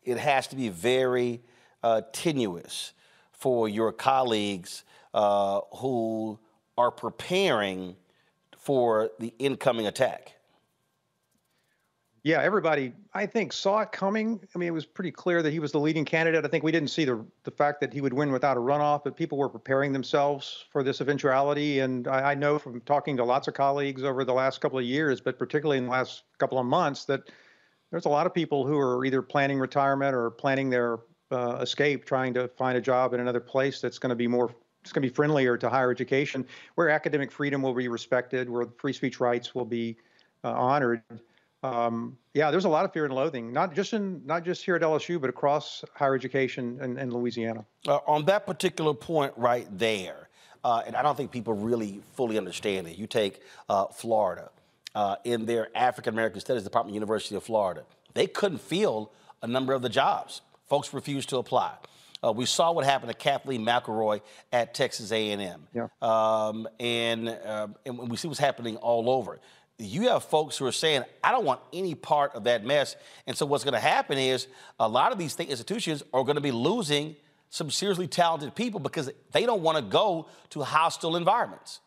it 0.08 0.18
has 0.18 0.46
to 0.48 0.56
be 0.56 0.70
very 0.70 1.42
uh, 1.82 2.00
tenuous 2.12 2.92
for 3.30 3.68
your 3.68 3.92
colleagues 3.92 4.84
uh, 5.12 5.60
who 5.76 6.38
are 6.76 6.90
preparing 6.90 7.94
for 8.56 9.10
the 9.18 9.34
incoming 9.38 9.86
attack. 9.86 10.34
Yeah, 12.24 12.42
everybody, 12.42 12.92
I 13.14 13.26
think, 13.26 13.52
saw 13.52 13.80
it 13.80 13.92
coming. 13.92 14.40
I 14.54 14.58
mean, 14.58 14.68
it 14.68 14.72
was 14.72 14.84
pretty 14.84 15.12
clear 15.12 15.40
that 15.42 15.52
he 15.52 15.60
was 15.60 15.72
the 15.72 15.78
leading 15.78 16.04
candidate. 16.04 16.44
I 16.44 16.48
think 16.48 16.64
we 16.64 16.72
didn't 16.72 16.90
see 16.90 17.04
the 17.04 17.24
the 17.44 17.50
fact 17.50 17.80
that 17.80 17.92
he 17.92 18.00
would 18.00 18.12
win 18.12 18.32
without 18.32 18.56
a 18.56 18.60
runoff, 18.60 19.04
but 19.04 19.16
people 19.16 19.38
were 19.38 19.48
preparing 19.48 19.92
themselves 19.92 20.64
for 20.70 20.82
this 20.82 21.00
eventuality. 21.00 21.78
And 21.80 22.08
I, 22.08 22.32
I 22.32 22.34
know 22.34 22.58
from 22.58 22.80
talking 22.82 23.16
to 23.18 23.24
lots 23.24 23.46
of 23.46 23.54
colleagues 23.54 24.02
over 24.04 24.24
the 24.24 24.34
last 24.34 24.60
couple 24.60 24.78
of 24.78 24.84
years, 24.84 25.20
but 25.20 25.38
particularly 25.38 25.78
in 25.78 25.84
the 25.84 25.90
last 25.90 26.24
couple 26.38 26.58
of 26.58 26.66
months, 26.66 27.04
that 27.04 27.30
there's 27.90 28.04
a 28.04 28.08
lot 28.08 28.26
of 28.26 28.34
people 28.34 28.66
who 28.66 28.78
are 28.78 29.04
either 29.04 29.22
planning 29.22 29.58
retirement 29.58 30.14
or 30.14 30.30
planning 30.30 30.70
their 30.70 30.98
uh, 31.30 31.58
escape, 31.60 32.04
trying 32.04 32.34
to 32.34 32.48
find 32.48 32.76
a 32.76 32.80
job 32.80 33.14
in 33.14 33.20
another 33.20 33.40
place 33.40 33.80
that's 33.80 33.98
going 33.98 34.10
to 34.10 34.16
be 34.16 34.26
more 34.26 34.54
it's 34.82 34.92
going 34.92 35.02
to 35.02 35.08
be 35.08 35.14
friendlier 35.14 35.58
to 35.58 35.68
higher 35.68 35.90
education, 35.90 36.46
where 36.76 36.88
academic 36.88 37.32
freedom 37.32 37.60
will 37.60 37.74
be 37.74 37.88
respected, 37.88 38.48
where 38.48 38.66
free 38.78 38.92
speech 38.92 39.20
rights 39.20 39.54
will 39.54 39.64
be 39.64 39.96
uh, 40.44 40.52
honored 40.52 41.02
um, 41.62 42.16
yeah, 42.34 42.50
there's 42.50 42.66
a 42.66 42.68
lot 42.68 42.84
of 42.84 42.92
fear 42.92 43.04
and 43.04 43.14
loathing, 43.14 43.52
not 43.52 43.74
just 43.74 43.92
in 43.92 44.24
not 44.24 44.44
just 44.44 44.64
here 44.64 44.76
at 44.76 44.82
LSU, 44.82 45.20
but 45.20 45.28
across 45.28 45.84
higher 45.94 46.14
education 46.14 46.78
in, 46.80 46.98
in 46.98 47.10
Louisiana. 47.10 47.64
Uh, 47.86 47.98
on 48.06 48.24
that 48.26 48.46
particular 48.46 48.94
point 48.94 49.32
right 49.36 49.66
there, 49.76 50.28
uh, 50.62 50.82
and 50.86 50.94
I 50.94 51.02
don't 51.02 51.16
think 51.16 51.32
people 51.32 51.54
really 51.54 52.00
fully 52.14 52.38
understand 52.38 52.86
it. 52.86 52.96
You 52.96 53.06
take 53.06 53.42
uh, 53.68 53.86
Florida 53.86 54.50
uh, 54.94 55.16
in 55.24 55.46
their 55.46 55.68
African 55.76 56.14
American 56.14 56.40
Studies 56.40 56.62
Department, 56.62 56.94
University 56.94 57.34
of 57.36 57.42
Florida. 57.42 57.84
They 58.14 58.26
couldn't 58.26 58.60
fill 58.60 59.12
a 59.42 59.46
number 59.46 59.72
of 59.72 59.82
the 59.82 59.88
jobs. 59.88 60.40
Folks 60.68 60.92
refused 60.92 61.28
to 61.30 61.38
apply. 61.38 61.74
Uh, 62.22 62.32
we 62.32 62.46
saw 62.46 62.72
what 62.72 62.84
happened 62.84 63.10
to 63.12 63.16
Kathleen 63.16 63.64
McElroy 63.64 64.20
at 64.52 64.74
Texas 64.74 65.12
A&M, 65.12 65.68
yeah. 65.72 65.86
um, 66.02 66.66
and, 66.80 67.28
uh, 67.28 67.68
and 67.86 67.96
we 67.96 68.16
see 68.16 68.26
what's 68.26 68.40
happening 68.40 68.76
all 68.76 69.08
over 69.08 69.38
you 69.78 70.08
have 70.08 70.24
folks 70.24 70.56
who 70.58 70.66
are 70.66 70.72
saying, 70.72 71.04
I 71.22 71.30
don't 71.30 71.44
want 71.44 71.60
any 71.72 71.94
part 71.94 72.34
of 72.34 72.44
that 72.44 72.64
mess. 72.64 72.96
And 73.26 73.36
so 73.36 73.46
what's 73.46 73.64
going 73.64 73.74
to 73.74 73.80
happen 73.80 74.18
is 74.18 74.48
a 74.80 74.88
lot 74.88 75.12
of 75.12 75.18
these 75.18 75.32
state 75.32 75.48
institutions 75.48 76.02
are 76.12 76.24
going 76.24 76.34
to 76.34 76.42
be 76.42 76.50
losing 76.50 77.14
some 77.50 77.70
seriously 77.70 78.08
talented 78.08 78.54
people 78.54 78.80
because 78.80 79.10
they 79.32 79.46
don't 79.46 79.62
want 79.62 79.76
to 79.76 79.82
go 79.82 80.26
to 80.50 80.62
hostile 80.62 81.16
environments. 81.16 81.80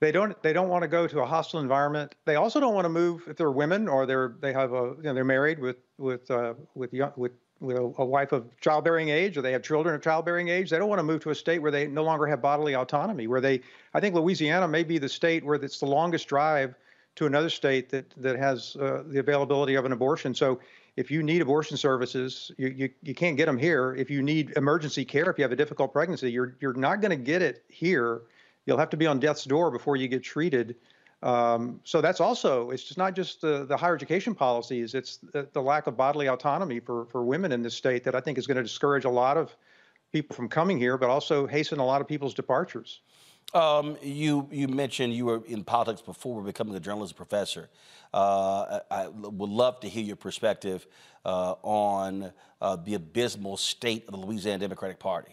They 0.00 0.12
don't. 0.12 0.42
They 0.42 0.54
don't 0.54 0.68
want 0.68 0.82
to 0.82 0.88
go 0.88 1.06
to 1.06 1.20
a 1.20 1.26
hostile 1.26 1.60
environment. 1.60 2.14
They 2.24 2.36
also 2.36 2.58
don't 2.58 2.74
want 2.74 2.86
to 2.86 2.90
move 2.90 3.24
if 3.28 3.36
they're 3.36 3.50
women 3.50 3.86
or 3.86 4.06
they're 4.06 4.34
they 4.40 4.52
have 4.52 4.72
a 4.72 4.94
you 4.96 5.02
know 5.02 5.14
they're 5.14 5.24
married 5.24 5.58
with 5.58 5.76
with 5.98 6.30
uh, 6.30 6.54
with 6.74 6.94
young, 6.94 7.12
with 7.16 7.32
with 7.60 7.76
a, 7.76 7.82
a, 7.98 8.04
wife 8.04 8.32
of 8.32 8.48
childbearing 8.60 9.10
age 9.10 9.36
or 9.36 9.42
they 9.42 9.52
have 9.52 9.62
children 9.62 9.94
of 9.94 10.00
childbearing 10.00 10.48
age. 10.48 10.70
They 10.70 10.78
don't 10.78 10.88
want 10.88 11.00
to 11.00 11.04
move 11.04 11.20
to 11.24 11.30
a 11.30 11.34
state 11.34 11.60
where 11.60 11.70
they 11.70 11.86
no 11.86 12.02
longer 12.02 12.26
have 12.26 12.40
bodily 12.40 12.74
autonomy. 12.74 13.26
Where 13.26 13.42
they, 13.42 13.60
I 13.92 14.00
think 14.00 14.14
Louisiana 14.14 14.66
may 14.66 14.82
be 14.82 14.96
the 14.96 15.08
state 15.08 15.44
where 15.44 15.56
it's 15.56 15.78
the 15.78 15.86
longest 15.86 16.26
drive 16.28 16.74
to 17.16 17.26
another 17.26 17.50
state 17.50 17.90
that 17.90 18.06
that 18.16 18.38
has 18.38 18.76
uh, 18.76 19.02
the 19.06 19.18
availability 19.18 19.74
of 19.74 19.84
an 19.84 19.92
abortion. 19.92 20.34
So 20.34 20.60
if 20.96 21.10
you 21.10 21.22
need 21.22 21.42
abortion 21.42 21.76
services, 21.76 22.50
you, 22.56 22.68
you, 22.68 22.90
you 23.02 23.14
can't 23.14 23.36
get 23.36 23.46
them 23.46 23.58
here. 23.58 23.94
If 23.94 24.10
you 24.10 24.22
need 24.22 24.52
emergency 24.56 25.04
care, 25.04 25.30
if 25.30 25.38
you 25.38 25.44
have 25.44 25.52
a 25.52 25.56
difficult 25.56 25.92
pregnancy, 25.92 26.32
you're 26.32 26.56
you're 26.60 26.72
not 26.72 27.02
going 27.02 27.10
to 27.10 27.22
get 27.22 27.42
it 27.42 27.64
here. 27.68 28.22
You'll 28.70 28.78
have 28.78 28.90
to 28.90 28.96
be 28.96 29.08
on 29.08 29.18
death's 29.18 29.42
door 29.42 29.72
before 29.72 29.96
you 29.96 30.06
get 30.06 30.22
treated. 30.22 30.76
Um, 31.24 31.80
so 31.82 32.00
that's 32.00 32.20
also 32.20 32.70
it's 32.70 32.84
just 32.84 32.98
not 32.98 33.16
just 33.16 33.40
the, 33.40 33.66
the 33.66 33.76
higher 33.76 33.96
education 33.96 34.32
policies. 34.32 34.94
It's 34.94 35.16
the, 35.16 35.48
the 35.52 35.60
lack 35.60 35.88
of 35.88 35.96
bodily 35.96 36.28
autonomy 36.28 36.78
for 36.78 37.06
for 37.06 37.24
women 37.24 37.50
in 37.50 37.62
this 37.62 37.74
state 37.74 38.04
that 38.04 38.14
I 38.14 38.20
think 38.20 38.38
is 38.38 38.46
going 38.46 38.58
to 38.58 38.62
discourage 38.62 39.04
a 39.04 39.10
lot 39.10 39.36
of 39.36 39.56
people 40.12 40.36
from 40.36 40.48
coming 40.48 40.78
here, 40.78 40.96
but 40.96 41.10
also 41.10 41.48
hasten 41.48 41.80
a 41.80 41.84
lot 41.84 42.00
of 42.00 42.06
people's 42.06 42.32
departures. 42.32 43.00
Um, 43.54 43.96
you 44.02 44.48
you 44.52 44.68
mentioned 44.68 45.14
you 45.14 45.26
were 45.26 45.42
in 45.46 45.64
politics 45.64 46.00
before 46.00 46.40
becoming 46.42 46.76
a 46.76 46.80
journalism 46.80 47.16
professor. 47.16 47.70
Uh, 48.14 48.78
I, 48.88 49.02
I, 49.02 49.08
would 49.08 49.50
love 49.50 49.80
to 49.80 49.88
hear 49.88 50.04
your 50.04 50.14
perspective 50.14 50.86
uh, 51.24 51.54
on 51.62 52.32
uh, 52.60 52.76
the 52.76 52.94
abysmal 52.94 53.56
state 53.56 54.04
of 54.06 54.12
the 54.12 54.20
Louisiana 54.24 54.58
Democratic 54.58 55.00
Party. 55.00 55.32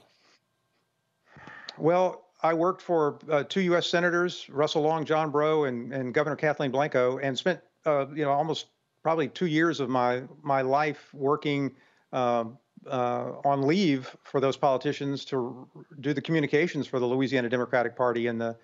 Well, 1.78 2.27
I 2.42 2.54
worked 2.54 2.82
for 2.82 3.20
uh, 3.30 3.44
two 3.44 3.62
U.S. 3.62 3.88
senators, 3.88 4.48
Russell 4.50 4.84
Long, 4.84 5.06
John 5.06 5.32
Breaux, 5.32 5.64
and, 5.64 5.92
and 5.92 6.14
Governor 6.14 6.36
Kathleen 6.36 6.72
Blanco, 6.72 7.18
and 7.18 7.38
spent 7.38 7.60
uh, 7.86 8.06
you 8.14 8.24
know 8.24 8.32
almost 8.32 8.68
probably 9.02 9.28
two 9.28 9.48
years 9.48 9.80
of 9.80 9.90
my 9.90 10.24
my 10.44 10.62
life 10.62 11.14
working 11.14 11.76
um, 12.14 12.58
uh, 12.86 13.32
on 13.44 13.64
leave 13.64 14.16
for 14.24 14.40
those 14.40 14.58
politicians 14.58 15.26
to 15.26 15.68
do 16.00 16.14
the 16.14 16.22
communications 16.22 16.88
for 16.88 17.00
the 17.00 17.06
Louisiana 17.06 17.50
Democratic 17.50 17.96
Party 17.96 18.28
in 18.28 18.38
the 18.38 18.56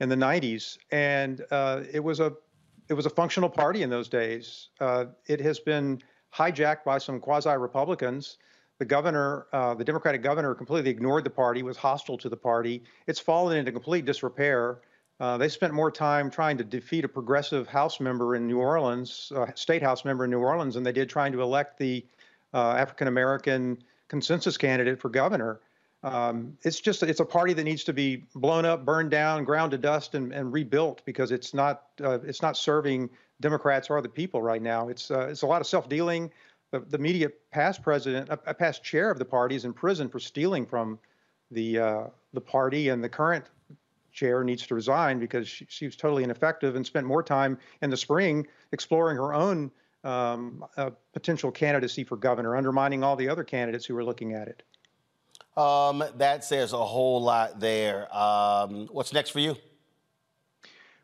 in 0.00 0.08
the 0.08 0.16
90s, 0.16 0.78
and 0.90 1.44
uh, 1.50 1.82
it 1.92 2.00
was 2.00 2.20
a 2.20 2.32
it 2.88 2.94
was 2.94 3.06
a 3.06 3.10
functional 3.10 3.48
party 3.48 3.82
in 3.82 3.90
those 3.90 4.08
days. 4.08 4.68
Uh, 4.80 5.06
it 5.26 5.40
has 5.40 5.60
been 5.60 6.00
hijacked 6.34 6.84
by 6.84 6.98
some 6.98 7.20
quasi 7.20 7.50
Republicans. 7.50 8.38
The 8.80 8.86
governor, 8.86 9.46
uh, 9.52 9.74
the 9.74 9.84
Democratic 9.84 10.22
governor, 10.22 10.54
completely 10.54 10.90
ignored 10.90 11.24
the 11.24 11.30
party, 11.30 11.62
was 11.62 11.76
hostile 11.76 12.16
to 12.16 12.30
the 12.30 12.36
party. 12.36 12.82
It's 13.06 13.20
fallen 13.20 13.58
into 13.58 13.72
complete 13.72 14.06
disrepair. 14.06 14.78
Uh, 15.20 15.36
they 15.36 15.50
spent 15.50 15.74
more 15.74 15.90
time 15.90 16.30
trying 16.30 16.56
to 16.56 16.64
defeat 16.64 17.04
a 17.04 17.08
progressive 17.08 17.68
House 17.68 18.00
member 18.00 18.36
in 18.36 18.46
New 18.46 18.58
Orleans, 18.58 19.32
uh, 19.36 19.52
state 19.54 19.82
House 19.82 20.06
member 20.06 20.24
in 20.24 20.30
New 20.30 20.38
Orleans, 20.38 20.76
than 20.76 20.82
they 20.82 20.92
did 20.92 21.10
trying 21.10 21.30
to 21.32 21.42
elect 21.42 21.78
the 21.78 22.06
uh, 22.54 22.70
African 22.70 23.06
American 23.06 23.84
consensus 24.08 24.56
candidate 24.56 24.98
for 24.98 25.10
governor. 25.10 25.60
Um, 26.02 26.56
it's 26.62 26.80
just 26.80 27.02
it's 27.02 27.20
a 27.20 27.26
party 27.26 27.52
that 27.52 27.64
needs 27.64 27.84
to 27.84 27.92
be 27.92 28.24
blown 28.34 28.64
up, 28.64 28.86
burned 28.86 29.10
down, 29.10 29.44
ground 29.44 29.72
to 29.72 29.78
dust, 29.78 30.14
and, 30.14 30.32
and 30.32 30.54
rebuilt 30.54 31.02
because 31.04 31.32
it's 31.32 31.52
not 31.52 31.82
uh, 32.02 32.18
it's 32.24 32.40
not 32.40 32.56
serving 32.56 33.10
Democrats 33.42 33.90
or 33.90 34.00
the 34.00 34.08
people 34.08 34.40
right 34.40 34.62
now. 34.62 34.88
It's 34.88 35.10
uh, 35.10 35.28
it's 35.28 35.42
a 35.42 35.46
lot 35.46 35.60
of 35.60 35.66
self 35.66 35.86
dealing. 35.86 36.30
The, 36.70 36.80
the 36.80 36.98
immediate 36.98 37.50
past 37.50 37.82
president, 37.82 38.28
a, 38.28 38.38
a, 38.46 38.54
past 38.54 38.84
chair 38.84 39.10
of 39.10 39.18
the 39.18 39.24
party, 39.24 39.56
is 39.56 39.64
in 39.64 39.72
prison 39.72 40.08
for 40.08 40.20
stealing 40.20 40.66
from 40.66 40.98
the 41.50 41.78
uh, 41.78 42.04
the 42.32 42.40
party, 42.40 42.90
and 42.90 43.02
the 43.02 43.08
current 43.08 43.44
chair 44.12 44.44
needs 44.44 44.66
to 44.66 44.74
resign 44.74 45.18
because 45.18 45.48
she, 45.48 45.66
she 45.68 45.86
was 45.86 45.96
totally 45.96 46.22
ineffective 46.22 46.76
and 46.76 46.86
spent 46.86 47.06
more 47.06 47.22
time 47.22 47.58
in 47.82 47.90
the 47.90 47.96
spring 47.96 48.46
exploring 48.72 49.16
her 49.16 49.34
own 49.34 49.70
um, 50.04 50.64
a 50.76 50.92
potential 51.12 51.50
candidacy 51.50 52.04
for 52.04 52.16
governor, 52.16 52.56
undermining 52.56 53.04
all 53.04 53.16
the 53.16 53.28
other 53.28 53.44
candidates 53.44 53.84
who 53.84 53.94
were 53.94 54.04
looking 54.04 54.32
at 54.32 54.48
it. 54.48 54.62
Um, 55.56 56.02
that 56.16 56.44
says 56.44 56.72
a 56.72 56.84
whole 56.84 57.20
lot 57.22 57.60
there. 57.60 58.14
Um, 58.16 58.88
what's 58.90 59.12
next 59.12 59.30
for 59.30 59.40
you? 59.40 59.56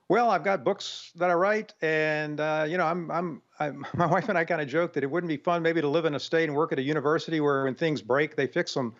Well, 0.08 0.30
I've 0.30 0.44
got 0.44 0.62
books 0.62 1.10
that 1.16 1.30
I 1.30 1.34
write, 1.34 1.74
and 1.82 2.38
uh, 2.38 2.64
you 2.68 2.78
know, 2.78 2.86
I'm, 2.86 3.10
I'm, 3.10 3.42
I'm, 3.58 3.84
my 3.94 4.06
wife 4.06 4.28
and 4.28 4.38
I 4.38 4.44
kind 4.44 4.60
of 4.60 4.68
joke 4.68 4.92
that 4.92 5.02
it 5.02 5.10
wouldn't 5.10 5.28
be 5.28 5.36
fun 5.36 5.62
maybe 5.62 5.80
to 5.80 5.88
live 5.88 6.04
in 6.04 6.14
a 6.14 6.20
state 6.20 6.44
and 6.44 6.56
work 6.56 6.72
at 6.72 6.78
a 6.78 6.82
university 6.82 7.40
where 7.40 7.64
when 7.64 7.74
things 7.74 8.02
break, 8.02 8.36
they 8.36 8.46
fix 8.46 8.72
them. 8.74 8.94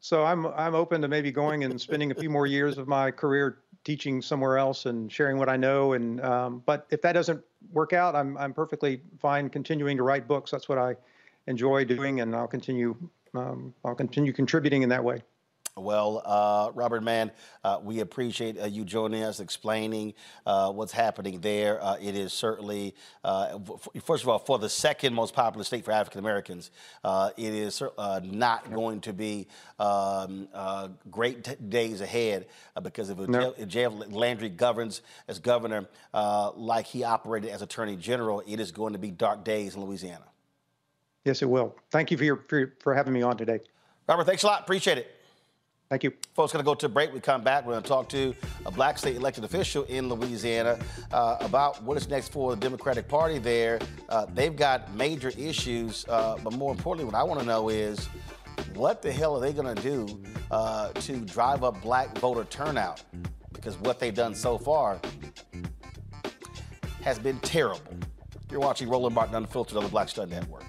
So 0.00 0.24
I'm, 0.24 0.46
I'm 0.46 0.74
open 0.74 1.00
to 1.02 1.08
maybe 1.08 1.30
going 1.30 1.64
and 1.64 1.80
spending 1.80 2.10
a 2.10 2.14
few 2.14 2.28
more 2.28 2.46
years 2.46 2.76
of 2.76 2.88
my 2.88 3.10
career 3.10 3.58
teaching 3.84 4.20
somewhere 4.20 4.58
else 4.58 4.86
and 4.86 5.10
sharing 5.10 5.36
what 5.38 5.48
I 5.48 5.56
know. 5.56 5.92
And 5.92 6.20
um, 6.20 6.62
but 6.66 6.86
if 6.90 7.02
that 7.02 7.12
doesn't 7.12 7.42
work 7.72 7.92
out, 7.92 8.14
I'm, 8.14 8.36
I'm 8.36 8.52
perfectly 8.52 9.00
fine 9.20 9.48
continuing 9.48 9.96
to 9.96 10.02
write 10.02 10.26
books. 10.26 10.50
That's 10.50 10.68
what 10.68 10.78
I 10.78 10.96
enjoy 11.46 11.84
doing, 11.84 12.20
and 12.20 12.34
I'll 12.34 12.48
continue, 12.48 12.96
um, 13.34 13.74
I'll 13.84 13.94
continue 13.94 14.32
contributing 14.32 14.82
in 14.82 14.88
that 14.88 15.02
way. 15.02 15.22
Well, 15.76 16.20
uh, 16.26 16.70
Robert 16.74 17.02
Mann, 17.02 17.30
uh, 17.64 17.80
we 17.82 18.00
appreciate 18.00 18.60
uh, 18.60 18.66
you 18.66 18.84
joining 18.84 19.22
us, 19.22 19.40
explaining 19.40 20.12
uh, 20.44 20.70
what's 20.70 20.92
happening 20.92 21.40
there. 21.40 21.82
Uh, 21.82 21.96
it 21.96 22.14
is 22.14 22.34
certainly, 22.34 22.94
uh, 23.24 23.58
f- 23.66 24.04
first 24.04 24.22
of 24.22 24.28
all, 24.28 24.38
for 24.38 24.58
the 24.58 24.68
second 24.68 25.14
most 25.14 25.32
popular 25.32 25.64
state 25.64 25.86
for 25.86 25.92
African 25.92 26.18
Americans, 26.18 26.70
it 27.38 27.54
is 27.54 27.82
not 28.22 28.70
going 28.70 29.00
to 29.00 29.14
be 29.14 29.48
um, 29.78 30.46
great 31.10 31.44
t- 31.44 31.54
days 31.70 32.02
ahead 32.02 32.48
because 32.82 33.08
if, 33.08 33.16
no. 33.16 33.54
if 33.56 33.66
Jeff 33.66 33.92
Landry 34.10 34.50
governs 34.50 35.00
as 35.26 35.38
governor 35.38 35.88
like 36.54 36.84
he 36.84 37.02
operated 37.02 37.48
as 37.48 37.62
attorney 37.62 37.96
general, 37.96 38.42
it 38.46 38.60
is 38.60 38.72
going 38.72 38.92
to 38.92 38.98
be 38.98 39.10
dark 39.10 39.42
days 39.42 39.74
in 39.74 39.82
Louisiana. 39.82 40.24
Yes, 41.24 41.40
it 41.40 41.48
will. 41.48 41.74
Thank 41.90 42.10
you 42.10 42.18
for, 42.18 42.24
your, 42.24 42.44
for, 42.46 42.74
for 42.80 42.94
having 42.94 43.14
me 43.14 43.22
on 43.22 43.38
today. 43.38 43.60
Robert, 44.06 44.24
thanks 44.26 44.42
a 44.42 44.46
lot. 44.48 44.60
Appreciate 44.60 44.98
it. 44.98 45.21
Thank 45.92 46.04
you. 46.04 46.12
Folks, 46.32 46.54
going 46.54 46.64
to 46.64 46.66
go 46.66 46.74
to 46.74 46.88
break. 46.88 47.12
We 47.12 47.20
come 47.20 47.42
back. 47.42 47.66
We're 47.66 47.74
going 47.74 47.82
to 47.82 47.88
talk 47.90 48.08
to 48.08 48.34
a 48.64 48.70
black 48.70 48.96
state 48.96 49.14
elected 49.14 49.44
official 49.44 49.82
in 49.84 50.08
Louisiana 50.08 50.78
uh, 51.12 51.36
about 51.40 51.82
what 51.82 51.98
is 51.98 52.08
next 52.08 52.32
for 52.32 52.54
the 52.54 52.60
Democratic 52.62 53.08
Party 53.08 53.38
there. 53.38 53.78
Uh, 54.08 54.24
they've 54.32 54.56
got 54.56 54.94
major 54.94 55.32
issues, 55.36 56.06
uh, 56.08 56.38
but 56.42 56.54
more 56.54 56.72
importantly, 56.72 57.04
what 57.04 57.14
I 57.14 57.22
want 57.22 57.40
to 57.40 57.46
know 57.46 57.68
is 57.68 58.08
what 58.72 59.02
the 59.02 59.12
hell 59.12 59.36
are 59.36 59.40
they 59.40 59.52
going 59.52 59.76
to 59.76 59.82
do 59.82 60.22
uh, 60.50 60.92
to 60.92 61.16
drive 61.26 61.62
up 61.62 61.82
black 61.82 62.16
voter 62.20 62.44
turnout? 62.44 63.02
Because 63.52 63.76
what 63.76 63.98
they've 63.98 64.14
done 64.14 64.34
so 64.34 64.56
far 64.56 64.98
has 67.02 67.18
been 67.18 67.38
terrible. 67.40 67.98
You're 68.50 68.60
watching 68.60 68.88
Roland 68.88 69.14
Martin 69.14 69.34
Unfiltered 69.34 69.76
on 69.76 69.82
the 69.82 69.90
Black 69.90 70.08
Star 70.08 70.24
Network. 70.24 70.64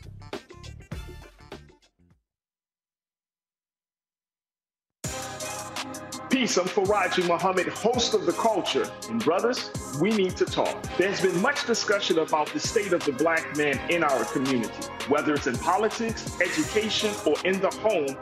Peace, 6.33 6.57
I'm 6.57 6.65
Faraji 6.65 7.27
Muhammad, 7.27 7.67
host 7.67 8.15
of 8.15 8.25
The 8.25 8.31
Culture. 8.31 8.91
And 9.07 9.23
brothers, 9.23 9.69
we 10.01 10.09
need 10.09 10.35
to 10.37 10.45
talk. 10.45 10.81
There's 10.97 11.21
been 11.21 11.39
much 11.43 11.67
discussion 11.67 12.17
about 12.17 12.47
the 12.47 12.59
state 12.59 12.91
of 12.91 13.05
the 13.05 13.11
black 13.11 13.55
man 13.55 13.79
in 13.91 14.03
our 14.03 14.25
community, 14.25 14.87
whether 15.09 15.35
it's 15.35 15.45
in 15.45 15.55
politics, 15.57 16.35
education, 16.41 17.13
or 17.27 17.35
in 17.45 17.61
the 17.61 17.69
home. 17.81 18.17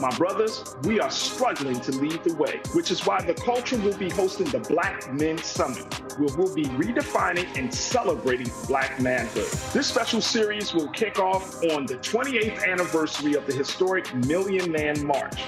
My 0.00 0.10
brothers, 0.16 0.76
we 0.82 0.98
are 1.00 1.10
struggling 1.10 1.80
to 1.80 1.92
lead 1.92 2.24
the 2.24 2.34
way, 2.34 2.60
which 2.72 2.90
is 2.90 3.06
why 3.06 3.20
the 3.22 3.34
culture 3.34 3.78
will 3.78 3.96
be 3.96 4.10
hosting 4.10 4.46
the 4.46 4.58
Black 4.58 5.12
Men 5.12 5.38
Summit, 5.38 5.84
where 6.18 6.36
we'll 6.36 6.54
be 6.54 6.64
redefining 6.64 7.46
and 7.56 7.72
celebrating 7.72 8.50
Black 8.66 9.00
manhood. 9.00 9.46
This 9.72 9.86
special 9.86 10.20
series 10.20 10.74
will 10.74 10.88
kick 10.88 11.18
off 11.18 11.62
on 11.64 11.86
the 11.86 11.96
28th 11.96 12.64
anniversary 12.66 13.34
of 13.34 13.46
the 13.46 13.52
historic 13.52 14.12
Million 14.26 14.70
Man 14.72 15.06
March 15.06 15.40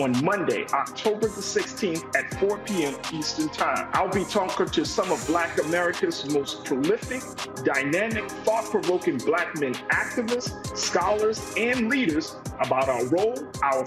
on 0.00 0.24
Monday, 0.24 0.66
October 0.72 1.28
the 1.28 1.40
16th 1.40 2.14
at 2.16 2.38
4 2.40 2.58
p.m. 2.58 2.94
Eastern 3.12 3.48
Time. 3.48 3.88
I'll 3.92 4.08
be 4.08 4.24
talking 4.24 4.66
to 4.66 4.84
some 4.84 5.10
of 5.10 5.24
Black 5.26 5.58
America's 5.62 6.28
most 6.30 6.64
prolific, 6.64 7.22
dynamic, 7.64 8.28
thought 8.44 8.64
provoking 8.70 9.18
Black 9.18 9.58
men 9.60 9.74
activists, 9.92 10.76
scholars, 10.76 11.54
and 11.56 11.88
leaders 11.88 12.36
about 12.60 12.88
our 12.88 13.04
role, 13.06 13.36
our 13.62 13.86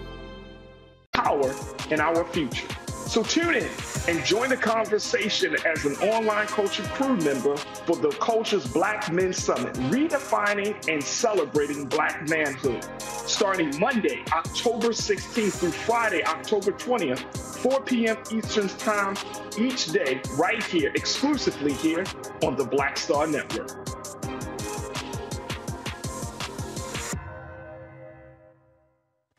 power 1.13 1.53
in 1.89 1.99
our 1.99 2.23
future. 2.25 2.67
So 2.87 3.23
tune 3.23 3.55
in 3.55 3.69
and 4.07 4.23
join 4.23 4.49
the 4.49 4.57
conversation 4.57 5.55
as 5.65 5.85
an 5.85 5.95
online 5.95 6.47
culture 6.47 6.83
crew 6.83 7.17
member 7.17 7.57
for 7.57 7.97
the 7.97 8.09
Culture's 8.21 8.65
Black 8.65 9.11
Men 9.11 9.33
Summit, 9.33 9.73
redefining 9.91 10.73
and 10.87 11.03
celebrating 11.03 11.85
black 11.85 12.29
manhood. 12.29 12.85
Starting 13.01 13.77
Monday, 13.79 14.23
October 14.31 14.89
16th 14.89 15.59
through 15.59 15.71
Friday, 15.71 16.23
October 16.23 16.71
20th, 16.71 17.19
4 17.59 17.81
p.m. 17.81 18.17
Eastern 18.31 18.69
Time 18.69 19.15
each 19.59 19.87
day, 19.87 20.21
right 20.37 20.63
here, 20.63 20.91
exclusively 20.95 21.73
here 21.73 22.05
on 22.43 22.55
the 22.55 22.63
Black 22.63 22.97
Star 22.97 23.27
Network. 23.27 24.20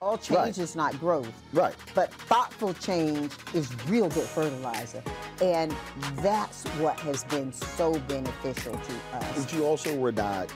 All 0.03 0.19
change 0.19 0.37
right. 0.37 0.59
is 0.59 0.75
not 0.75 0.99
growth. 0.99 1.31
Right. 1.53 1.77
But 1.95 2.13
thoughtful 2.13 2.75
change 2.75 3.31
is 3.55 3.73
real 3.87 4.09
good 4.09 4.27
fertilizer. 4.27 5.01
And 5.41 5.73
that's 6.17 6.65
what 6.81 6.99
has 7.01 7.23
been 7.23 7.53
so 7.53 7.97
beneficial 8.09 8.73
to 8.73 9.17
us. 9.17 9.45
But 9.45 9.53
you 9.53 9.65
also 9.65 9.97
were 9.97 10.11
not 10.11 10.53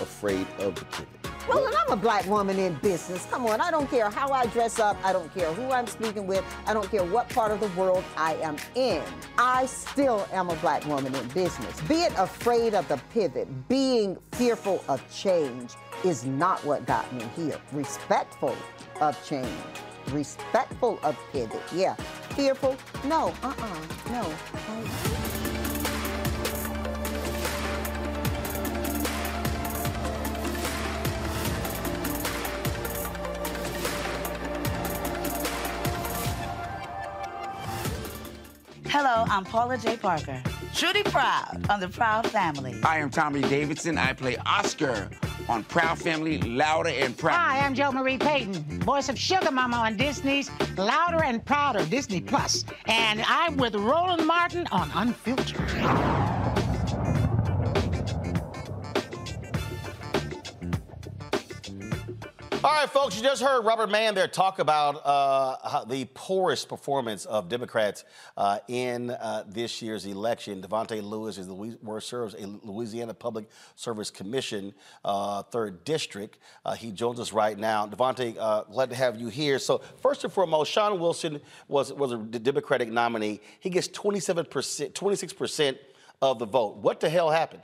afraid 0.00 0.46
of 0.60 0.76
the 0.76 0.84
pivot. 0.84 1.08
Roland, 1.48 1.74
I'm 1.76 1.92
a 1.92 1.96
black 1.96 2.26
woman 2.26 2.58
in 2.58 2.74
business. 2.76 3.26
Come 3.26 3.44
on, 3.46 3.60
I 3.60 3.72
don't 3.72 3.90
care 3.90 4.08
how 4.08 4.30
I 4.30 4.46
dress 4.46 4.78
up. 4.78 4.96
I 5.04 5.12
don't 5.12 5.34
care 5.34 5.52
who 5.52 5.72
I'm 5.72 5.88
speaking 5.88 6.26
with. 6.26 6.44
I 6.64 6.72
don't 6.72 6.88
care 6.90 7.04
what 7.04 7.28
part 7.30 7.50
of 7.50 7.60
the 7.60 7.68
world 7.78 8.02
I 8.16 8.34
am 8.36 8.56
in. 8.76 9.02
I 9.36 9.66
still 9.66 10.26
am 10.32 10.48
a 10.48 10.54
black 10.56 10.86
woman 10.86 11.14
in 11.14 11.28
business. 11.28 11.80
Being 11.82 12.12
afraid 12.16 12.72
of 12.72 12.86
the 12.88 12.98
pivot, 13.12 13.48
being 13.68 14.16
fearful 14.32 14.82
of 14.88 15.02
change 15.12 15.74
is 16.04 16.24
not 16.24 16.64
what 16.64 16.86
got 16.86 17.12
me 17.12 17.24
here. 17.36 17.58
Respectful 17.72 18.56
of 19.00 19.16
change, 19.26 19.48
respectful 20.10 20.98
of 21.02 21.16
pivot. 21.32 21.62
Yeah. 21.72 21.94
Fearful? 22.34 22.76
No. 23.04 23.32
Uh-uh. 23.42 23.80
No. 24.10 24.34
Hello, 38.88 39.24
I'm 39.28 39.44
Paula 39.44 39.76
Jai 39.76 39.96
Parker. 39.96 40.42
Truly 40.74 41.04
proud 41.04 41.66
on 41.70 41.78
the 41.78 41.88
Proud 41.88 42.26
Family. 42.26 42.74
I 42.82 42.98
am 42.98 43.08
Tommy 43.08 43.42
Davidson. 43.42 43.96
I 43.96 44.12
play 44.12 44.36
Oscar 44.38 45.08
on 45.48 45.62
Proud 45.62 46.00
Family, 46.00 46.38
Louder 46.38 46.88
and 46.88 47.16
Proud. 47.16 47.36
Hi, 47.36 47.64
I'm 47.64 47.74
Jo 47.76 47.92
Marie 47.92 48.18
Payton, 48.18 48.80
voice 48.80 49.08
of 49.08 49.16
Sugar 49.16 49.52
Mama 49.52 49.76
on 49.76 49.96
Disney's 49.96 50.50
Louder 50.76 51.22
and 51.22 51.44
Prouder 51.44 51.86
Disney 51.86 52.20
Plus, 52.20 52.64
and 52.86 53.22
I'm 53.28 53.56
with 53.56 53.76
Roland 53.76 54.26
Martin 54.26 54.66
on 54.72 54.90
Unfiltered. 54.96 56.73
All 62.64 62.72
right, 62.72 62.88
folks, 62.88 63.14
you 63.14 63.22
just 63.22 63.42
heard 63.42 63.66
Robert 63.66 63.90
Mann 63.90 64.14
there 64.14 64.26
talk 64.26 64.58
about 64.58 65.02
uh, 65.04 65.84
the 65.84 66.06
poorest 66.14 66.66
performance 66.66 67.26
of 67.26 67.50
Democrats 67.50 68.04
uh, 68.38 68.58
in 68.68 69.10
uh, 69.10 69.44
this 69.46 69.82
year's 69.82 70.06
election. 70.06 70.62
Davante 70.62 71.02
Lewis 71.02 71.36
is 71.36 71.46
the 71.46 71.76
worst 71.82 72.08
serves 72.08 72.32
a 72.32 72.46
Louisiana 72.62 73.12
Public 73.12 73.50
Service 73.76 74.08
Commission, 74.08 74.72
uh, 75.04 75.42
third 75.42 75.84
district. 75.84 76.38
Uh, 76.64 76.72
he 76.72 76.90
joins 76.90 77.20
us 77.20 77.34
right 77.34 77.58
now. 77.58 77.86
Devontae, 77.86 78.34
uh, 78.40 78.62
glad 78.62 78.88
to 78.88 78.96
have 78.96 79.20
you 79.20 79.28
here. 79.28 79.58
So, 79.58 79.82
first 80.00 80.24
and 80.24 80.32
foremost, 80.32 80.72
Shawn 80.72 80.98
Wilson 80.98 81.42
was 81.68 81.92
was 81.92 82.12
a 82.12 82.16
Democratic 82.16 82.90
nominee. 82.90 83.40
He 83.60 83.68
gets 83.68 83.88
27 83.88 84.46
percent, 84.46 84.94
26 84.94 85.34
percent 85.34 85.76
of 86.22 86.38
the 86.38 86.46
vote. 86.46 86.78
What 86.78 87.00
the 87.00 87.10
hell 87.10 87.28
happened? 87.28 87.60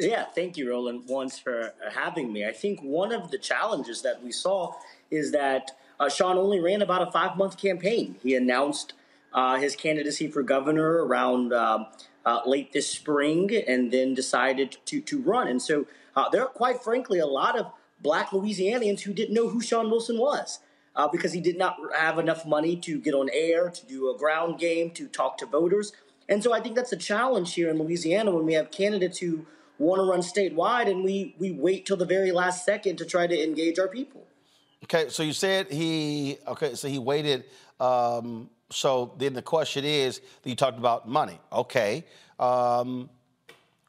Yeah, 0.00 0.24
thank 0.24 0.56
you, 0.56 0.70
Roland, 0.70 1.04
once 1.06 1.38
for 1.38 1.66
uh, 1.66 1.90
having 1.90 2.32
me. 2.32 2.44
I 2.44 2.52
think 2.52 2.80
one 2.82 3.12
of 3.12 3.30
the 3.30 3.38
challenges 3.38 4.02
that 4.02 4.22
we 4.24 4.32
saw 4.32 4.72
is 5.08 5.30
that 5.30 5.70
uh, 6.00 6.08
Shawn 6.08 6.36
only 6.36 6.58
ran 6.58 6.82
about 6.82 7.06
a 7.06 7.12
five 7.12 7.36
month 7.36 7.56
campaign. 7.56 8.16
He 8.20 8.34
announced 8.34 8.94
uh, 9.32 9.56
his 9.56 9.76
candidacy 9.76 10.26
for 10.26 10.42
governor 10.42 11.04
around 11.04 11.52
um, 11.52 11.86
uh, 12.26 12.40
late 12.44 12.72
this 12.72 12.90
spring 12.90 13.54
and 13.68 13.92
then 13.92 14.14
decided 14.14 14.78
to, 14.86 15.00
to 15.02 15.22
run. 15.22 15.46
And 15.46 15.62
so 15.62 15.86
uh, 16.16 16.28
there 16.28 16.42
are, 16.42 16.48
quite 16.48 16.82
frankly, 16.82 17.20
a 17.20 17.26
lot 17.26 17.56
of 17.56 17.70
black 18.00 18.30
Louisianians 18.30 19.02
who 19.02 19.12
didn't 19.12 19.34
know 19.34 19.48
who 19.48 19.60
Shawn 19.60 19.90
Wilson 19.90 20.18
was. 20.18 20.58
Uh, 20.96 21.08
because 21.08 21.32
he 21.32 21.40
did 21.40 21.58
not 21.58 21.76
have 21.98 22.20
enough 22.20 22.46
money 22.46 22.76
to 22.76 23.00
get 23.00 23.14
on 23.14 23.28
air, 23.32 23.68
to 23.68 23.84
do 23.86 24.14
a 24.14 24.16
ground 24.16 24.60
game, 24.60 24.92
to 24.92 25.08
talk 25.08 25.36
to 25.36 25.44
voters. 25.44 25.92
And 26.28 26.40
so 26.40 26.52
I 26.52 26.60
think 26.60 26.76
that's 26.76 26.92
a 26.92 26.96
challenge 26.96 27.54
here 27.54 27.68
in 27.68 27.78
Louisiana 27.78 28.30
when 28.30 28.46
we 28.46 28.52
have 28.52 28.70
candidates 28.70 29.18
who 29.18 29.44
want 29.78 30.00
to 30.00 30.04
run 30.04 30.20
statewide, 30.20 30.90
and 30.90 31.02
we 31.02 31.34
we 31.38 31.52
wait 31.52 31.86
till 31.86 31.96
the 31.96 32.04
very 32.04 32.32
last 32.32 32.64
second 32.64 32.96
to 32.98 33.04
try 33.04 33.26
to 33.26 33.42
engage 33.42 33.78
our 33.78 33.88
people. 33.88 34.26
Okay, 34.84 35.08
so 35.08 35.22
you 35.22 35.32
said 35.32 35.70
he 35.70 36.38
okay, 36.46 36.74
so 36.74 36.88
he 36.88 36.98
waited. 36.98 37.44
Um, 37.80 38.50
so 38.70 39.14
then 39.18 39.34
the 39.34 39.42
question 39.42 39.84
is, 39.84 40.20
you 40.44 40.54
talked 40.54 40.78
about 40.78 41.08
money. 41.08 41.38
Okay, 41.52 42.04
um, 42.38 43.08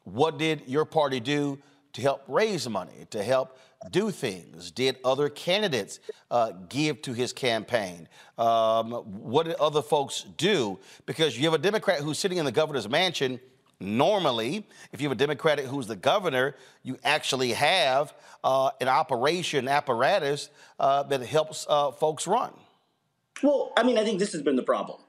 what 0.04 0.38
did 0.38 0.62
your 0.66 0.84
party 0.84 1.20
do 1.20 1.58
to 1.92 2.02
help 2.02 2.22
raise 2.28 2.68
money 2.68 3.06
to 3.10 3.22
help 3.22 3.58
do 3.90 4.10
things? 4.10 4.70
Did 4.70 4.96
other 5.04 5.28
candidates 5.28 6.00
uh, 6.30 6.52
give 6.68 7.02
to 7.02 7.12
his 7.12 7.32
campaign? 7.32 8.08
Um, 8.38 8.92
what 8.92 9.46
did 9.46 9.56
other 9.56 9.82
folks 9.82 10.24
do? 10.36 10.78
Because 11.06 11.38
you 11.38 11.44
have 11.44 11.54
a 11.54 11.62
Democrat 11.62 12.00
who's 12.00 12.18
sitting 12.18 12.38
in 12.38 12.44
the 12.44 12.52
governor's 12.52 12.88
mansion 12.88 13.40
Normally, 13.78 14.66
if 14.92 15.00
you 15.00 15.08
have 15.08 15.16
a 15.16 15.18
Democratic 15.18 15.66
who's 15.66 15.86
the 15.86 15.96
governor, 15.96 16.56
you 16.82 16.98
actually 17.04 17.52
have 17.52 18.14
uh, 18.42 18.70
an 18.80 18.88
operation 18.88 19.68
apparatus 19.68 20.48
uh, 20.80 21.02
that 21.04 21.20
helps 21.22 21.66
uh, 21.68 21.90
folks 21.90 22.26
run. 22.26 22.52
Well, 23.42 23.72
I 23.76 23.82
mean, 23.82 23.98
I 23.98 24.04
think 24.04 24.18
this 24.18 24.32
has 24.32 24.40
been 24.40 24.56
the 24.56 24.62
problem. 24.62 25.00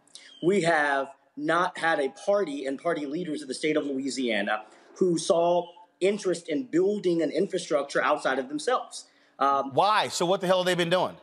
We 0.43 0.61
have 0.61 1.07
not 1.37 1.77
had 1.77 1.99
a 1.99 2.09
party 2.09 2.65
and 2.65 2.81
party 2.81 3.05
leaders 3.05 3.41
of 3.41 3.47
the 3.47 3.53
state 3.53 3.77
of 3.77 3.85
Louisiana 3.85 4.63
who 4.95 5.17
saw 5.17 5.67
interest 6.01 6.49
in 6.49 6.63
building 6.63 7.21
an 7.21 7.31
infrastructure 7.31 8.03
outside 8.03 8.37
of 8.37 8.49
themselves. 8.49 9.05
Um, 9.39 9.71
Why? 9.73 10.09
So, 10.09 10.25
what 10.25 10.41
the 10.41 10.47
hell 10.47 10.57
have 10.57 10.65
they 10.65 10.75
been 10.75 10.89
doing? 10.89 11.15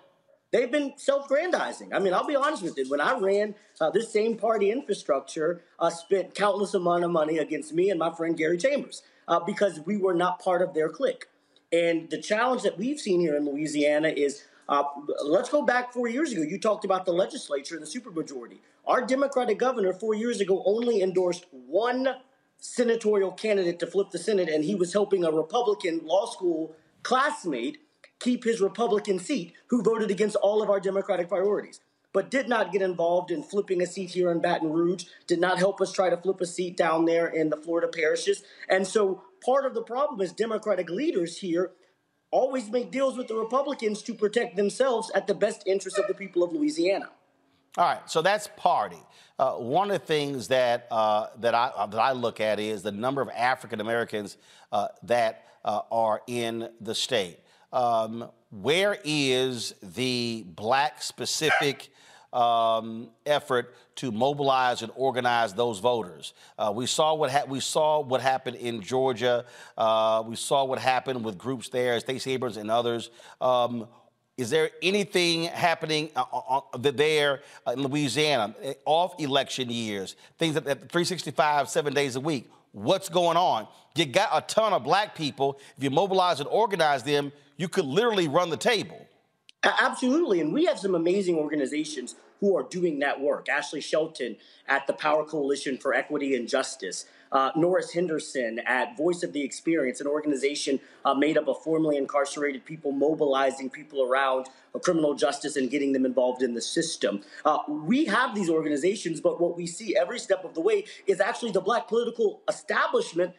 They've 0.54 0.70
been 0.70 0.92
self-grandizing. 0.96 1.92
I 1.92 1.98
mean, 1.98 2.14
I'll 2.14 2.26
be 2.26 2.36
honest 2.36 2.62
with 2.62 2.78
you. 2.78 2.88
When 2.88 3.00
I 3.00 3.18
ran 3.18 3.56
uh, 3.80 3.90
this 3.90 4.12
same 4.12 4.36
party 4.36 4.70
infrastructure, 4.70 5.62
uh, 5.80 5.90
spent 5.90 6.34
countless 6.34 6.74
amount 6.74 7.02
of 7.02 7.10
money 7.10 7.38
against 7.38 7.74
me 7.74 7.90
and 7.90 7.98
my 7.98 8.14
friend 8.14 8.36
Gary 8.36 8.56
Chambers 8.56 9.02
uh, 9.26 9.40
because 9.40 9.80
we 9.80 9.96
were 9.96 10.14
not 10.14 10.38
part 10.38 10.62
of 10.62 10.72
their 10.72 10.88
clique. 10.88 11.26
And 11.72 12.08
the 12.08 12.20
challenge 12.20 12.62
that 12.62 12.78
we've 12.78 13.00
seen 13.00 13.18
here 13.18 13.36
in 13.36 13.44
Louisiana 13.44 14.08
is 14.08 14.44
uh, 14.68 14.84
let's 15.24 15.48
go 15.48 15.62
back 15.62 15.92
four 15.92 16.06
years 16.06 16.30
ago. 16.30 16.42
You 16.42 16.60
talked 16.60 16.84
about 16.84 17.04
the 17.04 17.12
legislature 17.12 17.74
and 17.76 17.84
the 17.84 17.90
supermajority. 17.90 18.58
Our 18.86 19.04
Democratic 19.04 19.58
governor 19.58 19.92
four 19.92 20.14
years 20.14 20.40
ago 20.40 20.62
only 20.64 21.02
endorsed 21.02 21.46
one 21.50 22.08
senatorial 22.58 23.32
candidate 23.32 23.80
to 23.80 23.86
flip 23.88 24.10
the 24.10 24.18
Senate, 24.18 24.48
and 24.48 24.64
he 24.64 24.76
was 24.76 24.92
helping 24.92 25.24
a 25.24 25.32
Republican 25.32 26.00
law 26.04 26.26
school 26.26 26.76
classmate 27.02 27.78
keep 28.20 28.44
his 28.44 28.60
Republican 28.60 29.18
seat, 29.18 29.52
who 29.68 29.82
voted 29.82 30.10
against 30.10 30.36
all 30.36 30.62
of 30.62 30.70
our 30.70 30.80
Democratic 30.80 31.28
priorities, 31.28 31.80
but 32.12 32.30
did 32.30 32.48
not 32.48 32.72
get 32.72 32.82
involved 32.82 33.30
in 33.30 33.42
flipping 33.42 33.82
a 33.82 33.86
seat 33.86 34.10
here 34.10 34.30
in 34.30 34.40
Baton 34.40 34.72
Rouge, 34.72 35.04
did 35.26 35.40
not 35.40 35.58
help 35.58 35.80
us 35.80 35.92
try 35.92 36.08
to 36.10 36.16
flip 36.16 36.40
a 36.40 36.46
seat 36.46 36.76
down 36.76 37.04
there 37.04 37.26
in 37.26 37.50
the 37.50 37.56
Florida 37.56 37.88
parishes. 37.88 38.42
And 38.68 38.86
so 38.86 39.22
part 39.44 39.66
of 39.66 39.74
the 39.74 39.82
problem 39.82 40.20
is 40.20 40.32
Democratic 40.32 40.88
leaders 40.88 41.38
here 41.38 41.72
always 42.30 42.68
make 42.68 42.90
deals 42.90 43.16
with 43.16 43.28
the 43.28 43.34
Republicans 43.34 44.02
to 44.02 44.14
protect 44.14 44.56
themselves 44.56 45.10
at 45.14 45.26
the 45.26 45.34
best 45.34 45.62
interest 45.66 45.98
of 45.98 46.06
the 46.08 46.14
people 46.14 46.42
of 46.42 46.52
Louisiana. 46.52 47.10
All 47.76 47.84
right, 47.84 48.08
so 48.10 48.22
that's 48.22 48.48
party. 48.56 49.02
Uh, 49.36 49.54
one 49.54 49.90
of 49.90 50.00
the 50.00 50.06
things 50.06 50.48
that 50.48 50.86
uh, 50.92 51.26
that 51.38 51.54
I 51.54 51.66
uh, 51.76 51.86
that 51.86 51.98
I 51.98 52.12
look 52.12 52.40
at 52.40 52.60
is 52.60 52.82
the 52.82 52.92
number 52.92 53.20
of 53.20 53.28
African 53.30 53.80
Americans 53.80 54.36
uh, 54.70 54.88
that 55.04 55.46
uh, 55.64 55.80
are 55.90 56.22
in 56.28 56.68
the 56.80 56.94
state. 56.94 57.40
Um, 57.74 58.30
where 58.50 58.98
is 59.04 59.74
the 59.82 60.44
black 60.46 61.02
specific 61.02 61.90
um, 62.32 63.10
effort 63.26 63.74
to 63.96 64.12
mobilize 64.12 64.82
and 64.82 64.92
organize 64.94 65.54
those 65.54 65.80
voters? 65.80 66.34
Uh, 66.56 66.72
we 66.74 66.86
saw 66.86 67.14
what 67.14 67.32
ha- 67.32 67.46
we 67.48 67.58
saw 67.58 68.00
what 68.00 68.20
happened 68.20 68.56
in 68.58 68.80
Georgia. 68.80 69.44
Uh, 69.76 70.22
we 70.24 70.36
saw 70.36 70.64
what 70.64 70.78
happened 70.78 71.24
with 71.24 71.36
groups 71.36 71.68
there, 71.68 71.98
Stacey 71.98 72.30
Abrams 72.32 72.58
and 72.58 72.70
others. 72.70 73.10
Um, 73.40 73.88
is 74.36 74.50
there 74.50 74.70
anything 74.80 75.44
happening 75.44 76.10
uh, 76.14 76.24
uh, 76.32 76.60
uh 76.72 76.78
there 76.78 77.42
in 77.72 77.82
Louisiana 77.82 78.54
eh, 78.62 78.74
off 78.84 79.20
election 79.20 79.68
years? 79.68 80.14
Things 80.38 80.56
at 80.56 80.64
365, 80.64 81.68
seven 81.68 81.92
days 81.92 82.14
a 82.14 82.20
week. 82.20 82.48
What's 82.74 83.08
going 83.08 83.36
on? 83.36 83.68
You 83.94 84.04
got 84.04 84.30
a 84.32 84.40
ton 84.40 84.72
of 84.72 84.82
black 84.82 85.14
people. 85.14 85.60
If 85.78 85.84
you 85.84 85.90
mobilize 85.90 86.40
and 86.40 86.48
organize 86.48 87.04
them, 87.04 87.32
you 87.56 87.68
could 87.68 87.84
literally 87.84 88.26
run 88.26 88.50
the 88.50 88.56
table. 88.56 89.06
Absolutely. 89.62 90.40
And 90.40 90.52
we 90.52 90.64
have 90.64 90.80
some 90.80 90.96
amazing 90.96 91.36
organizations 91.36 92.16
who 92.40 92.56
are 92.56 92.64
doing 92.64 92.98
that 92.98 93.20
work. 93.20 93.48
Ashley 93.48 93.80
Shelton 93.80 94.36
at 94.66 94.88
the 94.88 94.92
Power 94.92 95.24
Coalition 95.24 95.78
for 95.78 95.94
Equity 95.94 96.34
and 96.34 96.48
Justice. 96.48 97.06
Uh, 97.34 97.50
Norris 97.56 97.92
Henderson 97.92 98.60
at 98.60 98.96
Voice 98.96 99.22
of 99.22 99.32
the 99.32 99.42
Experienced, 99.42 100.00
an 100.00 100.06
organization 100.06 100.80
uh, 101.04 101.12
made 101.12 101.36
up 101.36 101.48
of 101.48 101.62
formerly 101.62 101.96
incarcerated 101.98 102.64
people 102.64 102.92
mobilizing 102.92 103.68
people 103.68 104.02
around 104.02 104.46
uh, 104.74 104.78
criminal 104.78 105.14
justice 105.14 105.56
and 105.56 105.70
getting 105.70 105.92
them 105.92 106.06
involved 106.06 106.42
in 106.42 106.54
the 106.54 106.62
system. 106.62 107.20
Uh, 107.44 107.58
we 107.68 108.06
have 108.06 108.34
these 108.34 108.48
organizations, 108.48 109.20
but 109.20 109.40
what 109.40 109.56
we 109.56 109.66
see 109.66 109.96
every 109.96 110.18
step 110.18 110.44
of 110.44 110.54
the 110.54 110.60
way 110.60 110.84
is 111.06 111.20
actually 111.20 111.50
the 111.50 111.60
black 111.60 111.88
political 111.88 112.40
establishment 112.48 113.34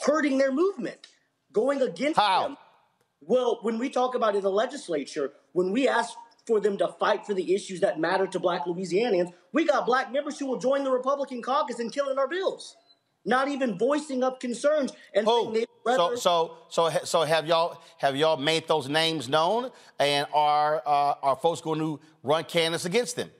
hurting 0.00 0.36
their 0.36 0.52
movement, 0.52 1.06
going 1.52 1.80
against 1.80 2.18
How? 2.18 2.42
them 2.42 2.56
well, 3.20 3.58
when 3.62 3.78
we 3.78 3.90
talk 3.90 4.14
about 4.14 4.36
in 4.36 4.42
the 4.42 4.50
legislature, 4.50 5.32
when 5.52 5.72
we 5.72 5.88
ask 5.88 6.14
for 6.46 6.60
them 6.60 6.78
to 6.78 6.88
fight 6.88 7.26
for 7.26 7.34
the 7.34 7.54
issues 7.54 7.80
that 7.80 8.00
matter 8.00 8.26
to 8.26 8.38
black 8.38 8.64
Louisianians, 8.64 9.32
we 9.52 9.64
got 9.64 9.86
black 9.86 10.12
members 10.12 10.38
who 10.38 10.46
will 10.46 10.58
join 10.58 10.84
the 10.84 10.90
Republican 10.90 11.42
caucus 11.42 11.80
in 11.80 11.90
killing 11.90 12.18
our 12.18 12.28
bills. 12.28 12.76
Not 13.28 13.48
even 13.48 13.78
voicing 13.78 14.24
up 14.24 14.40
concerns 14.40 14.92
and 15.14 15.26
So, 15.26 15.54
rather- 15.84 16.16
so, 16.16 16.56
so, 16.68 16.90
ha- 16.90 17.04
so 17.04 17.22
have 17.22 17.46
y'all 17.46 17.80
have 17.98 18.16
y'all 18.16 18.36
made 18.36 18.66
those 18.66 18.88
names 18.88 19.28
known, 19.28 19.70
and 19.98 20.26
are 20.32 20.82
uh, 20.84 21.14
are 21.22 21.36
folks 21.36 21.60
going 21.60 21.78
to 21.78 22.00
run 22.22 22.44
candidates 22.44 22.84
against 22.84 23.16
them? 23.16 23.30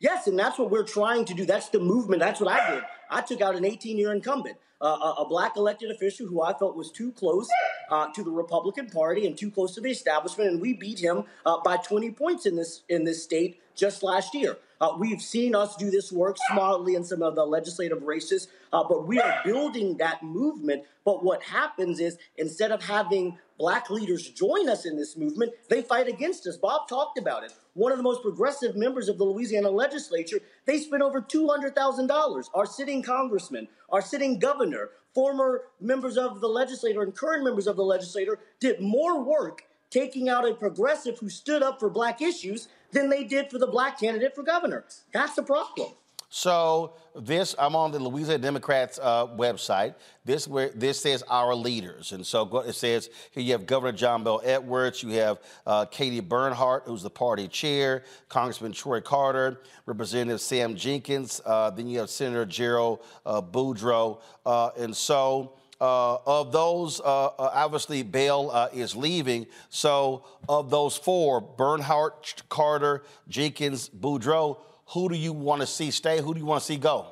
Yes, 0.00 0.28
and 0.28 0.38
that's 0.38 0.58
what 0.58 0.70
we're 0.70 0.84
trying 0.84 1.24
to 1.26 1.34
do. 1.34 1.44
That's 1.44 1.68
the 1.70 1.80
movement. 1.80 2.20
That's 2.20 2.40
what 2.40 2.50
I 2.52 2.70
did. 2.74 2.84
I 3.10 3.20
took 3.20 3.40
out 3.40 3.56
an 3.56 3.64
18 3.64 3.98
year 3.98 4.12
incumbent, 4.12 4.56
uh, 4.80 5.14
a, 5.18 5.24
black 5.28 5.56
elected 5.56 5.90
official 5.90 6.26
who 6.26 6.42
I 6.42 6.52
felt 6.56 6.76
was 6.76 6.90
too 6.90 7.12
close 7.12 7.48
uh, 7.90 8.06
to 8.14 8.22
the 8.22 8.30
Republican 8.30 8.88
Party 8.88 9.26
and 9.26 9.36
too 9.36 9.50
close 9.50 9.74
to 9.74 9.80
the 9.80 9.90
establishment, 9.90 10.50
and 10.50 10.60
we 10.60 10.72
beat 10.72 10.98
him 10.98 11.24
uh, 11.44 11.58
by 11.64 11.76
20 11.76 12.12
points 12.12 12.46
in 12.46 12.56
this 12.56 12.82
in 12.88 13.04
this 13.04 13.22
state 13.22 13.60
just 13.74 14.02
last 14.02 14.34
year. 14.34 14.56
Uh, 14.80 14.94
we've 14.98 15.20
seen 15.20 15.54
us 15.54 15.74
do 15.76 15.90
this 15.90 16.12
work 16.12 16.36
smartly 16.50 16.94
in 16.94 17.04
some 17.04 17.22
of 17.22 17.34
the 17.34 17.44
legislative 17.44 18.04
races, 18.04 18.46
uh, 18.72 18.84
but 18.88 19.06
we 19.06 19.18
are 19.18 19.40
building 19.44 19.96
that 19.96 20.22
movement. 20.22 20.84
But 21.04 21.24
what 21.24 21.42
happens 21.42 21.98
is 21.98 22.16
instead 22.36 22.70
of 22.70 22.84
having 22.84 23.38
black 23.58 23.90
leaders 23.90 24.30
join 24.30 24.68
us 24.68 24.86
in 24.86 24.96
this 24.96 25.16
movement, 25.16 25.52
they 25.68 25.82
fight 25.82 26.08
against 26.08 26.46
us. 26.46 26.56
Bob 26.56 26.88
talked 26.88 27.18
about 27.18 27.44
it. 27.44 27.52
One 27.74 27.92
of 27.92 27.98
the 27.98 28.04
most 28.04 28.22
progressive 28.22 28.76
members 28.76 29.08
of 29.08 29.18
the 29.18 29.24
Louisiana 29.24 29.70
legislature, 29.70 30.40
they 30.64 30.78
spent 30.78 31.02
over 31.02 31.20
$200,000. 31.20 32.44
Our 32.54 32.66
sitting 32.66 33.02
congressman, 33.02 33.68
our 33.90 34.00
sitting 34.00 34.38
governor, 34.38 34.90
former 35.14 35.62
members 35.80 36.16
of 36.16 36.40
the 36.40 36.48
legislature, 36.48 37.02
and 37.02 37.14
current 37.14 37.44
members 37.44 37.66
of 37.66 37.76
the 37.76 37.84
legislature 37.84 38.38
did 38.60 38.80
more 38.80 39.22
work 39.22 39.64
taking 39.90 40.28
out 40.28 40.48
a 40.48 40.54
progressive 40.54 41.18
who 41.18 41.28
stood 41.28 41.62
up 41.62 41.80
for 41.80 41.88
black 41.88 42.20
issues 42.20 42.68
than 42.92 43.08
they 43.08 43.24
did 43.24 43.50
for 43.50 43.58
the 43.58 43.66
black 43.66 43.98
candidate 43.98 44.34
for 44.34 44.42
governor. 44.42 44.84
That's 45.12 45.34
the 45.34 45.42
problem. 45.42 45.92
So 46.30 46.94
this, 47.16 47.54
I'm 47.58 47.74
on 47.74 47.90
the 47.90 47.98
Louisiana 47.98 48.38
Democrats 48.38 48.98
uh, 49.02 49.26
website. 49.28 49.94
This 50.26 50.46
where 50.46 50.68
this 50.68 51.00
says 51.00 51.24
our 51.28 51.54
leaders, 51.54 52.12
and 52.12 52.26
so 52.26 52.58
it 52.58 52.74
says 52.74 53.08
here 53.30 53.42
you 53.42 53.52
have 53.52 53.64
Governor 53.64 53.96
John 53.96 54.24
Bel 54.24 54.42
Edwards, 54.44 55.02
you 55.02 55.10
have 55.12 55.38
uh, 55.66 55.86
Katie 55.86 56.20
Bernhardt, 56.20 56.82
who's 56.84 57.02
the 57.02 57.08
party 57.08 57.48
chair, 57.48 58.04
Congressman 58.28 58.72
Troy 58.72 59.00
Carter, 59.00 59.62
Representative 59.86 60.42
Sam 60.42 60.76
Jenkins, 60.76 61.40
uh, 61.46 61.70
then 61.70 61.88
you 61.88 61.98
have 62.00 62.10
Senator 62.10 62.44
Gerald 62.44 63.00
uh, 63.24 63.40
Boudreaux, 63.40 64.20
uh, 64.44 64.70
and 64.76 64.96
so. 64.96 65.54
Uh, 65.80 66.18
of 66.26 66.50
those, 66.50 67.00
obviously, 67.04 68.02
Bell 68.02 68.68
is 68.74 68.96
leaving. 68.96 69.46
So, 69.68 70.24
of 70.48 70.70
those 70.70 70.96
four, 70.96 71.40
Bernhardt, 71.40 72.42
Carter, 72.48 73.04
Jenkins, 73.28 73.88
Boudreaux, 73.88 74.58
who 74.88 75.08
do 75.08 75.16
you 75.16 75.32
want 75.32 75.60
to 75.60 75.66
see 75.66 75.90
stay? 75.90 76.20
Who 76.20 76.34
do 76.34 76.40
you 76.40 76.46
want 76.46 76.60
to 76.60 76.66
see 76.66 76.76
go? 76.76 77.06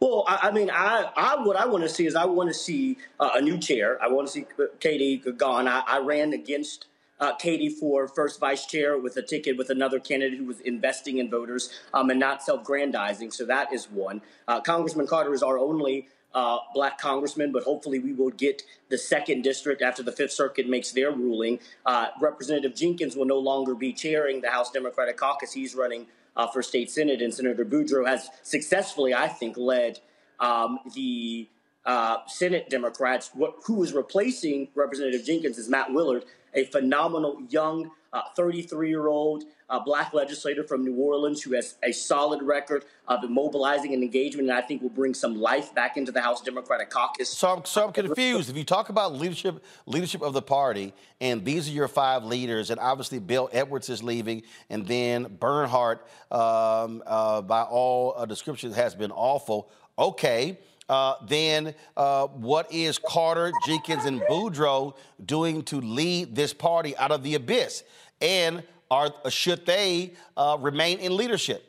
Well, 0.00 0.24
I, 0.26 0.48
I 0.48 0.50
mean, 0.50 0.70
I, 0.70 1.10
I 1.16 1.42
what 1.42 1.56
I 1.56 1.66
want 1.66 1.84
to 1.84 1.88
see 1.88 2.06
is 2.06 2.16
I 2.16 2.24
want 2.24 2.48
to 2.48 2.54
see 2.54 2.96
uh, 3.18 3.30
a 3.34 3.40
new 3.40 3.58
chair. 3.58 3.98
I 4.02 4.08
want 4.08 4.28
to 4.28 4.32
see 4.32 4.46
uh, 4.58 4.64
Katie 4.78 5.18
gone. 5.18 5.68
I, 5.68 5.82
I 5.86 5.98
ran 5.98 6.32
against 6.32 6.86
uh, 7.18 7.34
Katie 7.34 7.68
for 7.68 8.08
first 8.08 8.40
vice 8.40 8.64
chair 8.66 8.96
with 8.96 9.16
a 9.16 9.22
ticket 9.22 9.58
with 9.58 9.68
another 9.68 10.00
candidate 10.00 10.38
who 10.38 10.46
was 10.46 10.60
investing 10.60 11.18
in 11.18 11.28
voters 11.28 11.70
um, 11.92 12.08
and 12.08 12.18
not 12.18 12.42
self-grandizing. 12.42 13.30
So 13.30 13.44
that 13.46 13.72
is 13.72 13.90
one. 13.90 14.22
Uh, 14.48 14.60
Congressman 14.60 15.06
Carter 15.06 15.34
is 15.34 15.42
our 15.42 15.58
only 15.58 16.08
uh, 16.32 16.58
black 16.72 16.98
congressman, 16.98 17.52
but 17.52 17.64
hopefully 17.64 17.98
we 17.98 18.12
will 18.12 18.30
get 18.30 18.62
the 18.88 18.96
second 18.96 19.42
district 19.42 19.82
after 19.82 20.02
the 20.02 20.12
Fifth 20.12 20.32
Circuit 20.32 20.68
makes 20.68 20.92
their 20.92 21.10
ruling. 21.10 21.58
Uh, 21.84 22.06
Representative 22.20 22.74
Jenkins 22.74 23.16
will 23.16 23.26
no 23.26 23.38
longer 23.38 23.74
be 23.74 23.92
chairing 23.92 24.40
the 24.40 24.50
House 24.50 24.70
Democratic 24.70 25.16
Caucus. 25.16 25.52
He's 25.52 25.74
running 25.74 26.06
uh, 26.40 26.46
for 26.46 26.62
state 26.62 26.90
senate, 26.90 27.20
and 27.20 27.32
Senator 27.34 27.64
Boudreaux 27.64 28.06
has 28.06 28.30
successfully, 28.42 29.12
I 29.12 29.28
think, 29.28 29.56
led 29.58 30.00
um, 30.38 30.78
the 30.94 31.48
uh, 31.84 32.18
Senate 32.26 32.70
Democrats. 32.70 33.30
What, 33.34 33.56
who 33.64 33.82
is 33.82 33.92
replacing 33.92 34.68
Representative 34.74 35.24
Jenkins 35.26 35.58
is 35.58 35.68
Matt 35.68 35.92
Willard, 35.92 36.24
a 36.54 36.64
phenomenal 36.64 37.42
young 37.50 37.90
33 38.36 38.88
year 38.88 39.08
old 39.08 39.44
black 39.84 40.12
legislator 40.12 40.64
from 40.64 40.84
New 40.84 40.96
Orleans 40.96 41.42
who 41.42 41.54
has 41.54 41.76
a 41.82 41.92
solid 41.92 42.42
record 42.42 42.84
of 43.06 43.28
mobilizing 43.28 43.94
and 43.94 44.02
engagement, 44.02 44.48
and 44.48 44.58
I 44.58 44.62
think 44.62 44.82
will 44.82 44.88
bring 44.88 45.14
some 45.14 45.40
life 45.40 45.74
back 45.74 45.96
into 45.96 46.10
the 46.10 46.20
House 46.20 46.40
Democratic 46.40 46.90
Caucus. 46.90 47.28
So 47.28 47.56
I'm, 47.56 47.64
so 47.64 47.86
I'm 47.86 47.92
confused. 47.92 48.50
If 48.50 48.56
you 48.56 48.64
talk 48.64 48.88
about 48.88 49.14
leadership, 49.14 49.62
leadership 49.86 50.22
of 50.22 50.32
the 50.32 50.42
party, 50.42 50.92
and 51.20 51.44
these 51.44 51.68
are 51.68 51.72
your 51.72 51.88
five 51.88 52.24
leaders, 52.24 52.70
and 52.70 52.80
obviously 52.80 53.18
Bill 53.18 53.48
Edwards 53.52 53.88
is 53.88 54.02
leaving, 54.02 54.42
and 54.68 54.86
then 54.86 55.36
Bernhardt, 55.38 56.06
um, 56.30 57.02
uh, 57.06 57.42
by 57.42 57.62
all 57.62 58.14
uh, 58.16 58.26
descriptions, 58.26 58.74
has 58.76 58.94
been 58.94 59.12
awful. 59.12 59.70
Okay. 59.98 60.58
Uh, 60.90 61.14
then 61.28 61.72
uh, 61.96 62.26
what 62.26 62.70
is 62.72 62.98
Carter, 62.98 63.52
Jenkins, 63.64 64.06
and 64.06 64.20
Boudreaux 64.22 64.96
doing 65.24 65.62
to 65.62 65.80
lead 65.80 66.34
this 66.34 66.52
party 66.52 66.96
out 66.96 67.12
of 67.12 67.22
the 67.22 67.36
abyss? 67.36 67.84
And 68.20 68.64
are 68.90 69.12
should 69.28 69.64
they 69.66 70.14
uh, 70.36 70.56
remain 70.60 70.98
in 70.98 71.16
leadership? 71.16 71.62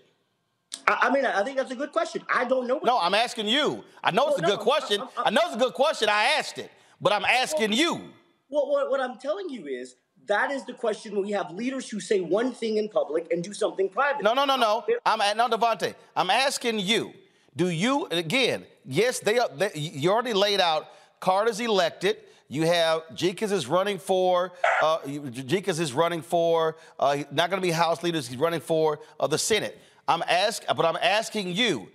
I, 0.87 0.97
I 1.03 1.09
mean, 1.11 1.23
I 1.23 1.43
think 1.43 1.57
that's 1.57 1.69
a 1.69 1.75
good 1.75 1.91
question. 1.91 2.23
I 2.33 2.45
don't 2.45 2.65
know. 2.65 2.79
No, 2.83 2.97
I'm 2.97 3.13
asking 3.13 3.47
you. 3.47 3.83
I 4.03 4.09
know 4.09 4.29
it's 4.29 4.39
a 4.39 4.41
Well, 4.41 4.57
good 4.57 4.63
question. 4.63 5.01
I'm- 5.01 5.09
I 5.25 5.29
know 5.29 5.41
it's 5.45 5.55
a 5.55 5.59
good 5.59 5.75
question. 5.75 6.09
I 6.09 6.23
asked 6.39 6.57
it, 6.57 6.71
but 6.99 7.13
I'm 7.13 7.23
asking 7.25 7.73
you. 7.73 8.01
Well, 8.49 8.71
what, 8.71 8.89
what 8.89 8.99
I'm 8.99 9.19
telling 9.19 9.49
you 9.49 9.67
is 9.67 9.97
that 10.25 10.49
is 10.49 10.65
the 10.65 10.73
question 10.73 11.13
when 11.13 11.25
we 11.27 11.31
have 11.33 11.51
leaders 11.51 11.87
who 11.87 11.99
say 11.99 12.21
one 12.21 12.53
thing 12.53 12.77
in 12.77 12.89
public 12.89 13.31
and 13.31 13.43
do 13.43 13.53
something 13.53 13.87
private. 13.87 14.23
No, 14.23 14.33
no, 14.33 14.45
no, 14.45 14.55
no. 14.55 14.83
I'm 15.05 15.21
at 15.21 15.37
no 15.37 15.47
Davante. 15.47 15.93
I'm 16.15 16.31
asking 16.31 16.79
you. 16.79 17.13
Do 17.55 17.69
you 17.69 18.07
again? 18.09 18.65
Yes, 18.85 19.19
they, 19.19 19.39
they. 19.57 19.71
You 19.75 20.11
already 20.11 20.33
laid 20.33 20.59
out. 20.59 20.87
Carter's 21.19 21.59
elected. 21.59 22.17
You 22.47 22.65
have 22.65 23.15
Jenkins 23.15 23.51
is 23.51 23.67
running 23.67 23.97
for. 23.97 24.51
Uh, 24.81 24.97
Jenkins 25.29 25.79
is 25.79 25.93
running 25.93 26.21
for. 26.21 26.75
Uh, 26.99 27.23
not 27.31 27.49
going 27.49 27.61
to 27.61 27.65
be 27.65 27.71
House 27.71 28.03
leaders. 28.03 28.27
He's 28.27 28.37
running 28.37 28.59
for 28.59 28.99
uh, 29.19 29.27
the 29.27 29.37
Senate. 29.37 29.79
I'm 30.07 30.23
ask, 30.27 30.63
but 30.67 30.85
I'm 30.85 30.97
asking 31.01 31.55
you: 31.55 31.87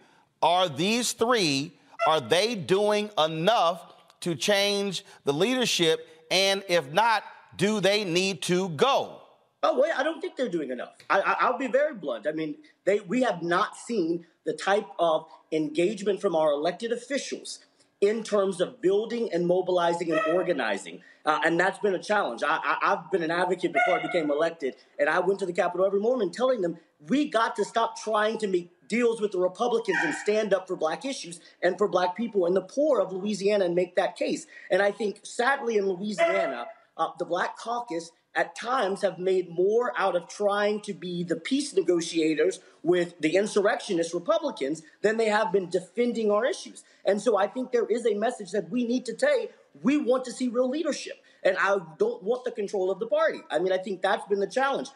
Are 0.43 0.69
these 0.69 1.13
three? 1.13 1.73
Are 2.07 2.21
they 2.21 2.55
doing 2.55 3.11
enough 3.19 3.95
to 4.21 4.35
change 4.35 5.05
the 5.25 5.33
leadership? 5.33 6.09
And 6.31 6.63
if 6.69 6.93
not, 6.93 7.25
do 7.57 7.81
they 7.81 8.05
need 8.05 8.43
to 8.43 8.69
go? 8.71 9.21
Oh 9.63 9.81
wait, 9.81 9.93
I 9.97 10.03
don't 10.03 10.21
think 10.21 10.37
they're 10.37 10.49
doing 10.49 10.71
enough. 10.71 10.95
I, 11.11 11.21
I, 11.21 11.37
I'll 11.41 11.59
be 11.59 11.67
very 11.67 11.95
blunt. 11.95 12.27
I 12.27 12.33
mean, 12.33 12.57
they 12.85 13.01
we 13.01 13.23
have 13.23 13.43
not 13.43 13.77
seen 13.77 14.25
the 14.47 14.53
type 14.53 14.87
of 14.99 15.27
engagement 15.53 16.21
from 16.21 16.35
our 16.35 16.53
elected 16.53 16.93
officials 16.93 17.61
in 18.01 18.23
terms 18.23 18.61
of 18.61 18.81
building 18.81 19.31
and 19.33 19.47
mobilizing 19.47 20.13
and 20.13 20.21
organizing, 20.35 21.01
uh, 21.25 21.41
and 21.45 21.59
that's 21.59 21.79
been 21.79 21.95
a 21.95 22.03
challenge. 22.03 22.43
I, 22.47 22.77
I've 22.83 23.11
been 23.11 23.23
an 23.23 23.31
advocate 23.31 23.73
before 23.73 23.99
I 23.99 24.03
became 24.03 24.31
elected, 24.31 24.77
and 24.99 25.09
I 25.09 25.19
went 25.21 25.41
to 25.41 25.47
the 25.47 25.53
Capitol 25.53 25.87
every 25.87 26.01
morning 26.01 26.31
telling 26.31 26.61
them 26.61 26.79
we 27.09 27.29
got 27.29 27.57
to 27.57 27.65
stop 27.65 28.01
trying 28.01 28.39
to 28.39 28.47
make 28.47 28.71
deals 28.89 29.21
with 29.21 29.33
the 29.33 29.39
Republicans 29.39 29.99
and 30.03 30.15
stand 30.15 30.55
up 30.55 30.69
for 30.69 30.77
black 30.77 31.05
issues 31.05 31.41
and 31.63 31.77
for 31.77 31.89
black 31.89 32.17
people 32.17 32.47
and 32.47 32.55
the 32.55 32.63
poor 32.63 33.01
of 33.01 33.13
Louisiana 33.13 33.65
and 33.65 33.75
make 33.75 33.97
that 33.97 34.17
case. 34.17 34.47
And 34.71 34.81
I 34.81 34.93
think, 34.93 35.21
sadly, 35.25 35.77
in 35.77 35.89
Louisiana, 35.89 36.67
uh, 36.97 37.09
the 37.19 37.25
Black 37.25 37.57
Caucus 37.57 38.11
at 38.37 38.55
times 38.55 39.01
have 39.01 39.19
made 39.19 39.49
more 39.49 39.93
out 39.97 40.15
of 40.15 40.29
trying 40.29 40.81
to 40.83 40.93
be 40.93 41.25
the 41.25 41.37
peace 41.37 41.75
negotiators 41.75 42.61
with 42.83 43.19
the 43.21 43.35
insurrectionist 43.35 44.13
Republicans 44.13 44.83
than 45.01 45.17
they 45.17 45.29
have 45.29 45.51
been 45.51 45.71
defending 45.71 46.31
our 46.31 46.45
issues. 46.45 46.85
And 47.07 47.21
so 47.21 47.39
I 47.39 47.47
think 47.47 47.73
there 47.73 47.87
is 47.87 48.07
a 48.07 48.15
message 48.15 48.53
that 48.53 48.71
we 48.71 48.87
need 48.87 49.07
to 49.07 49.19
say 49.19 49.49
we 49.83 49.97
want 49.97 50.25
to 50.27 50.33
see 50.33 50.49
real 50.49 50.69
leadership. 50.69 51.15
And 51.43 51.57
I 51.59 51.79
don't 51.99 52.23
want 52.23 52.45
the 52.45 52.51
control 52.51 52.91
of 52.91 52.99
the 53.01 53.07
party. 53.07 53.41
I 53.51 53.59
mean, 53.59 53.73
I 53.73 53.79
think 53.79 54.03
that's 54.03 54.27
been 54.27 54.41
the 54.41 54.47
challenge. 54.47 54.89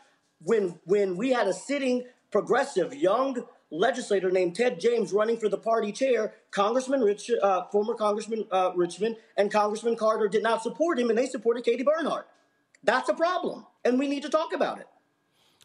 When 0.42 0.78
when 0.84 1.16
we 1.16 1.30
had 1.30 1.46
a 1.46 1.52
sitting 1.52 2.04
progressive 2.30 2.94
young 2.94 3.44
legislator 3.70 4.30
named 4.30 4.56
Ted 4.56 4.80
James 4.80 5.12
running 5.12 5.36
for 5.36 5.48
the 5.48 5.58
party 5.58 5.92
chair, 5.92 6.34
Congressman 6.50 7.02
Rich, 7.02 7.30
uh, 7.42 7.64
former 7.70 7.94
Congressman 7.94 8.46
uh, 8.50 8.72
Richmond 8.74 9.16
and 9.36 9.50
Congressman 9.50 9.96
Carter 9.96 10.28
did 10.28 10.42
not 10.42 10.62
support 10.62 10.98
him, 10.98 11.08
and 11.08 11.18
they 11.18 11.26
supported 11.26 11.64
Katie 11.64 11.84
Bernhardt. 11.84 12.26
That's 12.82 13.08
a 13.08 13.14
problem, 13.14 13.66
and 13.84 13.98
we 13.98 14.08
need 14.08 14.22
to 14.22 14.30
talk 14.30 14.52
about 14.54 14.78
it. 14.78 14.86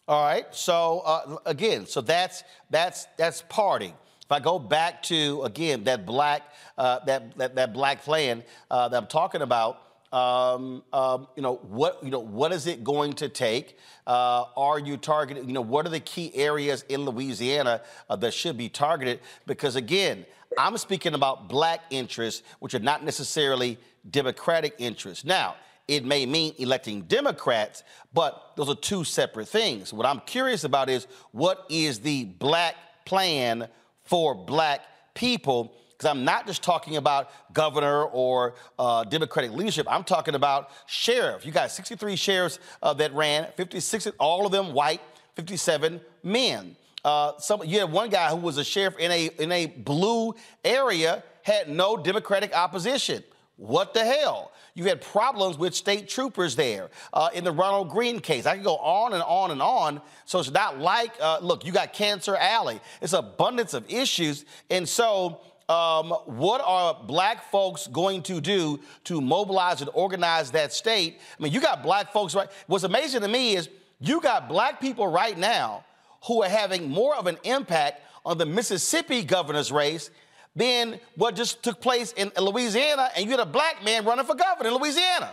All 0.07 0.23
right. 0.23 0.45
So 0.51 1.01
uh, 1.05 1.37
again, 1.45 1.87
so 1.87 2.01
that's 2.01 2.43
that's 2.69 3.07
that's 3.17 3.41
party. 3.43 3.93
If 4.21 4.31
I 4.31 4.39
go 4.39 4.59
back 4.59 5.01
to 5.03 5.41
again 5.43 5.83
that 5.85 6.05
black 6.05 6.43
uh, 6.77 6.99
that, 7.05 7.37
that 7.37 7.55
that 7.55 7.73
black 7.73 8.03
plan 8.03 8.43
uh, 8.69 8.89
that 8.89 8.97
I'm 8.97 9.07
talking 9.07 9.41
about, 9.41 9.81
um, 10.13 10.83
um, 10.93 11.27
you 11.35 11.41
know 11.41 11.55
what 11.55 12.03
you 12.03 12.11
know 12.11 12.19
what 12.19 12.51
is 12.51 12.67
it 12.67 12.83
going 12.83 13.13
to 13.13 13.29
take? 13.29 13.79
Uh, 14.05 14.45
are 14.55 14.77
you 14.77 14.97
targeting? 14.97 15.47
You 15.47 15.53
know 15.53 15.61
what 15.61 15.87
are 15.87 15.89
the 15.89 15.99
key 15.99 16.31
areas 16.35 16.83
in 16.87 17.05
Louisiana 17.05 17.81
uh, 18.07 18.15
that 18.17 18.33
should 18.33 18.57
be 18.57 18.69
targeted? 18.69 19.21
Because 19.47 19.75
again, 19.75 20.25
I'm 20.57 20.77
speaking 20.77 21.15
about 21.15 21.49
black 21.49 21.81
interests, 21.89 22.43
which 22.59 22.75
are 22.75 22.79
not 22.79 23.03
necessarily 23.03 23.79
Democratic 24.09 24.75
interests. 24.77 25.25
Now, 25.25 25.55
it 25.87 26.03
may 26.03 26.25
mean 26.25 26.53
electing 26.57 27.01
Democrats, 27.03 27.83
but 28.13 28.53
those 28.55 28.69
are 28.69 28.75
two 28.75 29.03
separate 29.03 29.47
things. 29.47 29.93
What 29.93 30.05
I'm 30.05 30.19
curious 30.21 30.63
about 30.63 30.89
is 30.89 31.07
what 31.31 31.65
is 31.69 31.99
the 31.99 32.25
black 32.25 32.75
plan 33.05 33.67
for 34.03 34.33
black 34.33 34.81
people? 35.13 35.75
Because 35.91 36.09
I'm 36.09 36.25
not 36.25 36.47
just 36.47 36.63
talking 36.63 36.97
about 36.97 37.29
governor 37.53 38.03
or 38.03 38.55
uh, 38.79 39.03
Democratic 39.03 39.51
leadership. 39.51 39.87
I'm 39.89 40.03
talking 40.03 40.35
about 40.35 40.71
sheriff. 40.87 41.45
You 41.45 41.51
got 41.51 41.71
63 41.71 42.15
sheriffs 42.15 42.59
uh, 42.81 42.93
that 42.95 43.13
ran, 43.13 43.47
56, 43.55 44.07
all 44.19 44.45
of 44.45 44.51
them 44.51 44.73
white, 44.73 45.01
57 45.35 46.01
men. 46.23 46.75
Uh, 47.05 47.37
some, 47.37 47.63
you 47.63 47.79
had 47.79 47.91
one 47.91 48.09
guy 48.09 48.29
who 48.29 48.37
was 48.37 48.57
a 48.57 48.63
sheriff 48.63 48.97
in 48.97 49.11
a 49.11 49.29
in 49.37 49.51
a 49.51 49.67
blue 49.67 50.33
area 50.63 51.23
had 51.43 51.69
no 51.69 51.95
Democratic 51.95 52.55
opposition. 52.57 53.23
What 53.57 53.93
the 53.93 54.03
hell? 54.03 54.51
You 54.73 54.83
had 54.85 54.99
problems 55.01 55.57
with 55.57 55.73
state 55.73 56.09
troopers 56.09 56.57
there 56.57 56.89
uh, 57.13 57.29
in 57.33 57.45
the 57.45 57.53
Ronald 57.53 57.89
Greene 57.89 58.19
case. 58.19 58.45
I 58.45 58.55
could 58.55 58.65
go 58.65 58.75
on 58.77 59.13
and 59.13 59.23
on 59.23 59.51
and 59.51 59.61
on. 59.61 60.01
So 60.25 60.39
it's 60.39 60.51
not 60.51 60.79
like, 60.79 61.13
uh, 61.21 61.39
look, 61.41 61.65
you 61.65 61.71
got 61.71 61.93
Cancer 61.93 62.35
Alley. 62.35 62.81
It's 63.01 63.13
abundance 63.13 63.73
of 63.73 63.89
issues. 63.89 64.43
And 64.69 64.87
so, 64.87 65.39
um, 65.69 66.11
what 66.25 66.61
are 66.65 66.93
black 67.07 67.49
folks 67.49 67.87
going 67.87 68.21
to 68.23 68.41
do 68.41 68.79
to 69.05 69.21
mobilize 69.21 69.81
and 69.81 69.89
organize 69.93 70.51
that 70.51 70.73
state? 70.73 71.19
I 71.39 71.43
mean, 71.43 71.53
you 71.53 71.61
got 71.61 71.81
black 71.81 72.11
folks, 72.11 72.35
right? 72.35 72.49
What's 72.67 72.83
amazing 72.83 73.21
to 73.21 73.27
me 73.27 73.55
is 73.55 73.69
you 73.99 74.19
got 74.19 74.49
black 74.49 74.81
people 74.81 75.07
right 75.07 75.37
now 75.37 75.85
who 76.27 76.43
are 76.43 76.49
having 76.49 76.89
more 76.89 77.15
of 77.15 77.25
an 77.25 77.37
impact 77.43 78.01
on 78.25 78.37
the 78.37 78.45
Mississippi 78.45 79.23
governor's 79.23 79.71
race 79.71 80.09
than 80.55 80.99
what 81.15 81.35
just 81.35 81.61
took 81.63 81.81
place 81.81 82.13
in 82.13 82.31
Louisiana, 82.39 83.09
and 83.15 83.25
you 83.25 83.31
had 83.31 83.39
a 83.39 83.45
black 83.45 83.83
man 83.83 84.05
running 84.05 84.25
for 84.25 84.35
governor 84.35 84.69
in 84.69 84.75
Louisiana. 84.75 85.31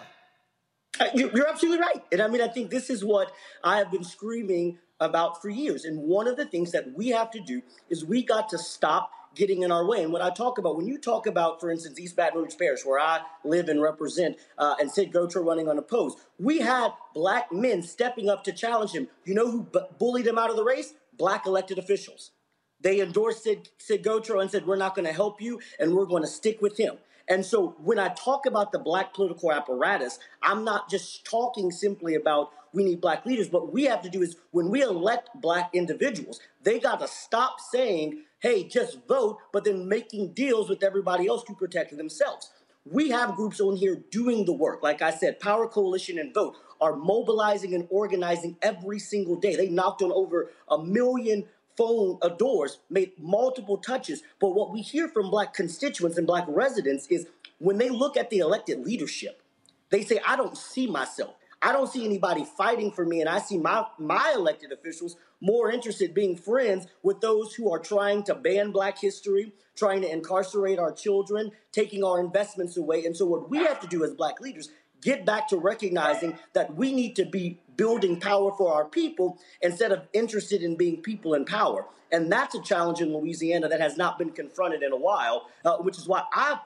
Uh, 1.01 1.07
you- 1.15 1.31
You're 1.35 1.49
absolutely 1.49 1.81
right. 1.81 2.05
And 2.13 2.21
I 2.21 2.29
mean, 2.29 2.41
I 2.43 2.49
think 2.49 2.71
this 2.71 2.91
is 2.91 3.05
what 3.05 3.33
I 3.65 3.79
have 3.79 3.91
been 3.91 4.05
screaming 4.05 4.79
about 5.01 5.41
for 5.41 5.49
years. 5.49 5.85
And 5.85 6.03
one 6.03 6.27
of 6.29 6.37
the 6.37 6.45
things 6.45 6.73
that 6.73 6.93
we 6.95 7.09
have 7.09 7.31
to 7.33 7.41
do 7.41 7.63
is 7.89 8.05
we 8.05 8.23
got 8.23 8.49
to 8.51 8.59
stop 8.59 9.11
getting 9.35 9.63
in 9.63 9.73
our 9.73 9.87
way. 9.87 10.03
And 10.03 10.13
what 10.13 10.21
I 10.21 10.29
talk 10.29 10.59
about, 10.59 10.77
when 10.77 10.87
you 10.87 10.99
talk 10.99 11.27
about, 11.27 11.59
for 11.61 11.71
instance, 11.71 11.99
East 11.99 12.15
Baton 12.17 12.43
Rouge 12.43 12.55
Parish, 12.59 12.85
where 12.85 13.01
I 13.01 13.23
live 13.45 13.69
and 13.71 13.81
represent, 13.81 14.37
uh, 14.59 14.75
and 14.79 14.91
Sid 14.91 15.11
Gautreaux 15.13 15.43
running 15.45 15.69
unopposed, 15.71 16.19
we 16.39 16.59
had 16.59 16.93
black 17.15 17.51
men 17.51 17.83
stepping 17.83 18.29
up 18.29 18.45
to 18.45 18.53
challenge 18.53 18.91
him. 18.91 19.09
You 19.25 19.35
know 19.35 19.51
who 19.51 19.63
bu- 19.63 19.87
bullied 19.99 20.27
him 20.27 20.37
out 20.37 20.51
of 20.51 20.57
the 20.57 20.65
race? 20.65 20.93
Black 21.17 21.47
elected 21.47 21.79
officials. 21.79 22.33
They 22.83 23.01
endorsed 23.01 23.45
Sid, 23.45 23.68
Sid 23.79 24.05
Gautreaux 24.05 24.40
and 24.40 24.51
said, 24.51 24.66
We're 24.66 24.77
not 24.77 24.95
going 24.95 25.07
to 25.07 25.12
help 25.12 25.40
you 25.40 25.61
and 25.79 25.95
we're 25.95 26.07
going 26.07 26.23
to 26.23 26.29
stick 26.29 26.61
with 26.61 26.77
him. 26.79 26.99
And 27.29 27.45
so 27.45 27.77
when 27.83 27.99
I 27.99 28.09
talk 28.09 28.47
about 28.47 28.73
the 28.73 28.79
black 28.79 29.14
political 29.14 29.53
apparatus, 29.53 30.18
I'm 30.42 30.64
not 30.64 30.90
just 30.90 31.25
talking 31.25 31.71
simply 31.71 32.14
about 32.14 32.51
we 32.73 32.85
need 32.85 33.01
black 33.01 33.25
leaders. 33.27 33.51
What 33.51 33.73
we 33.73 33.85
have 33.85 34.03
to 34.03 34.11
do 34.11 34.23
is 34.23 34.37
when 34.51 34.71
we 34.71 34.83
elect 34.83 35.31
black 35.40 35.71
individuals, 35.73 36.40
they 36.62 36.81
got 36.81 37.01
to 37.01 37.09
stop 37.09 37.61
saying, 37.61 38.25
hey, 38.40 38.64
just 38.64 39.07
vote, 39.07 39.38
but 39.53 39.64
then 39.64 39.88
making 39.88 40.33
deals 40.33 40.68
with 40.68 40.83
everybody 40.83 41.27
else 41.27 41.45
to 41.45 41.55
protect 41.55 41.97
themselves. 41.97 42.51
We 42.85 43.11
have 43.11 43.37
groups 43.37 43.61
on 43.61 43.77
here 43.77 44.03
doing 44.11 44.45
the 44.45 44.53
work. 44.53 44.83
Like 44.83 45.03
I 45.03 45.12
said, 45.12 45.38
Power 45.38 45.68
Coalition 45.68 46.18
and 46.18 46.35
Vote 46.35 46.57
are 46.81 46.97
mobilizing 46.97 47.75
and 47.75 47.87
organizing 47.90 48.57
every 48.61 48.99
single 48.99 49.37
day. 49.37 49.55
They 49.55 49.68
knocked 49.68 50.03
on 50.03 50.11
over 50.11 50.51
a 50.68 50.83
million 50.83 51.45
phone 51.77 52.19
doors, 52.39 52.79
made 52.91 53.13
multiple 53.19 53.79
touches. 53.79 54.23
But 54.41 54.55
what 54.55 54.73
we 54.73 54.81
hear 54.81 55.09
from 55.09 55.31
black 55.31 55.55
constituents 55.55 56.19
and 56.19 56.27
black 56.27 56.45
residents 56.49 57.07
is 57.09 57.27
when 57.59 57.79
they 57.79 57.89
look 57.89 58.17
at 58.17 58.31
the 58.31 58.39
elected 58.39 58.85
leadership, 58.85 59.43
they 59.91 60.03
say, 60.03 60.21
I 60.27 60.37
don't 60.37 60.57
see 60.57 60.87
myself. 60.87 61.35
I 61.61 61.71
don't 61.71 61.89
see 61.89 62.05
anybody 62.05 62.45
fighting 62.45 62.91
for 62.91 63.05
me, 63.05 63.21
and 63.21 63.29
I 63.29 63.39
see 63.39 63.57
my, 63.57 63.87
my 63.97 64.33
elected 64.35 64.73
officials 64.73 65.17
more 65.41 65.71
interested 65.71 66.15
being 66.15 66.37
friends 66.37 66.87
with 67.03 67.21
those 67.21 67.55
who 67.55 67.73
are 67.73 67.79
trying 67.79 68.25
to 68.25 68.35
ban 68.35 68.73
black 68.73 68.99
history, 68.99 69.53
trying 69.77 70.03
to 70.03 70.11
incarcerate 70.11 70.79
our 70.79 70.93
children, 70.93 71.53
taking 71.71 72.03
our 72.03 72.21
investments 72.21 72.77
away. 72.77 73.05
And 73.05 73.17
so, 73.17 73.27
what 73.27 73.49
we 73.49 73.59
have 73.59 73.81
to 73.81 73.87
do 73.87 74.05
as 74.05 74.13
black 74.13 74.41
leaders, 74.41 74.71
get 75.03 75.27
back 75.27 75.49
to 75.49 75.57
recognizing 75.57 76.38
that 76.55 76.75
we 76.75 76.93
need 76.93 77.15
to 77.17 77.27
be 77.27 77.59
building 77.77 78.19
power 78.19 78.53
for 78.53 78.73
our 78.73 78.85
people 78.85 79.38
instead 79.61 79.93
of 79.93 80.07
interested 80.12 80.62
in 80.62 80.77
being 80.77 81.03
people 81.03 81.35
in 81.35 81.45
power. 81.45 81.87
And 82.11 82.31
that's 82.31 82.55
a 82.55 82.62
challenge 82.62 83.01
in 83.01 83.12
Louisiana 83.12 83.69
that 83.69 83.81
has 83.81 83.97
not 83.97 84.19
been 84.19 84.31
confronted 84.31 84.83
in 84.83 84.93
a 84.93 84.97
while, 84.97 85.49
uh, 85.65 85.77
which 85.79 85.99
is 85.99 86.07
why 86.07 86.23
I 86.33 86.59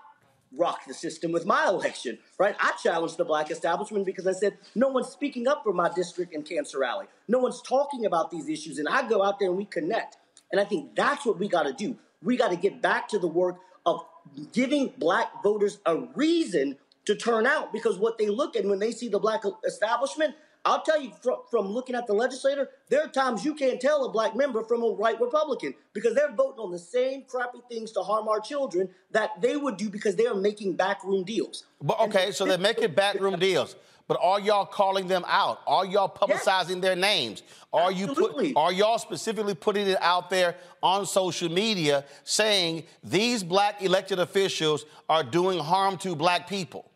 rocked 0.56 0.88
the 0.88 0.94
system 0.94 1.32
with 1.32 1.44
my 1.44 1.66
election, 1.66 2.18
right? 2.38 2.56
I 2.60 2.72
challenged 2.82 3.16
the 3.16 3.24
black 3.24 3.50
establishment 3.50 4.06
because 4.06 4.26
I 4.26 4.32
said, 4.32 4.58
no 4.74 4.88
one's 4.88 5.08
speaking 5.08 5.48
up 5.48 5.62
for 5.62 5.72
my 5.72 5.92
district 5.92 6.32
in 6.32 6.42
Cancer 6.42 6.84
Alley. 6.84 7.06
No 7.28 7.38
one's 7.38 7.62
talking 7.62 8.06
about 8.06 8.30
these 8.30 8.48
issues. 8.48 8.78
And 8.78 8.88
I 8.88 9.08
go 9.08 9.22
out 9.22 9.38
there 9.38 9.48
and 9.48 9.56
we 9.56 9.64
connect. 9.64 10.16
And 10.50 10.60
I 10.60 10.64
think 10.64 10.94
that's 10.94 11.26
what 11.26 11.38
we 11.38 11.48
got 11.48 11.64
to 11.64 11.72
do. 11.72 11.96
We 12.22 12.36
got 12.36 12.50
to 12.50 12.56
get 12.56 12.80
back 12.80 13.08
to 13.08 13.18
the 13.18 13.28
work 13.28 13.56
of 13.84 14.04
giving 14.52 14.92
black 14.98 15.42
voters 15.42 15.78
a 15.86 15.96
reason 16.14 16.76
to 17.06 17.14
turn 17.14 17.46
out 17.46 17.72
because 17.72 17.98
what 17.98 18.18
they 18.18 18.28
look 18.28 18.56
at 18.56 18.64
when 18.64 18.78
they 18.78 18.90
see 18.90 19.08
the 19.08 19.18
black 19.18 19.42
establishment, 19.64 20.34
I'll 20.64 20.82
tell 20.82 21.00
you 21.00 21.12
from, 21.22 21.36
from 21.48 21.68
looking 21.68 21.94
at 21.94 22.08
the 22.08 22.12
legislator, 22.12 22.68
there 22.88 23.02
are 23.02 23.08
times 23.08 23.44
you 23.44 23.54
can't 23.54 23.80
tell 23.80 24.04
a 24.04 24.10
black 24.10 24.34
member 24.34 24.64
from 24.64 24.82
a 24.82 24.90
white 24.90 25.20
Republican 25.20 25.74
because 25.92 26.14
they're 26.16 26.32
voting 26.32 26.58
on 26.58 26.72
the 26.72 26.78
same 26.78 27.22
crappy 27.22 27.60
things 27.70 27.92
to 27.92 28.00
harm 28.00 28.28
our 28.28 28.40
children 28.40 28.88
that 29.12 29.40
they 29.40 29.56
would 29.56 29.76
do 29.76 29.88
because 29.88 30.16
they 30.16 30.26
are 30.26 30.34
making 30.34 30.74
backroom 30.74 31.22
deals. 31.22 31.64
But 31.80 32.00
okay, 32.00 32.32
so 32.32 32.44
they're 32.44 32.58
making 32.58 32.94
backroom 32.94 33.38
deals. 33.38 33.76
But 34.08 34.18
are 34.20 34.40
y'all 34.40 34.66
calling 34.66 35.08
them 35.08 35.24
out? 35.26 35.60
Are 35.66 35.84
y'all 35.84 36.08
publicizing 36.08 36.80
their 36.80 36.94
names? 36.94 37.42
Are 37.72 37.90
you 37.90 38.08
put, 38.08 38.56
are 38.56 38.72
y'all 38.72 38.98
specifically 38.98 39.54
putting 39.54 39.86
it 39.88 39.98
out 40.00 40.30
there 40.30 40.56
on 40.82 41.06
social 41.06 41.48
media 41.48 42.04
saying 42.22 42.84
these 43.02 43.42
black 43.42 43.82
elected 43.82 44.18
officials 44.20 44.84
are 45.08 45.24
doing 45.24 45.58
harm 45.58 45.96
to 45.98 46.14
black 46.14 46.48
people? 46.48 46.88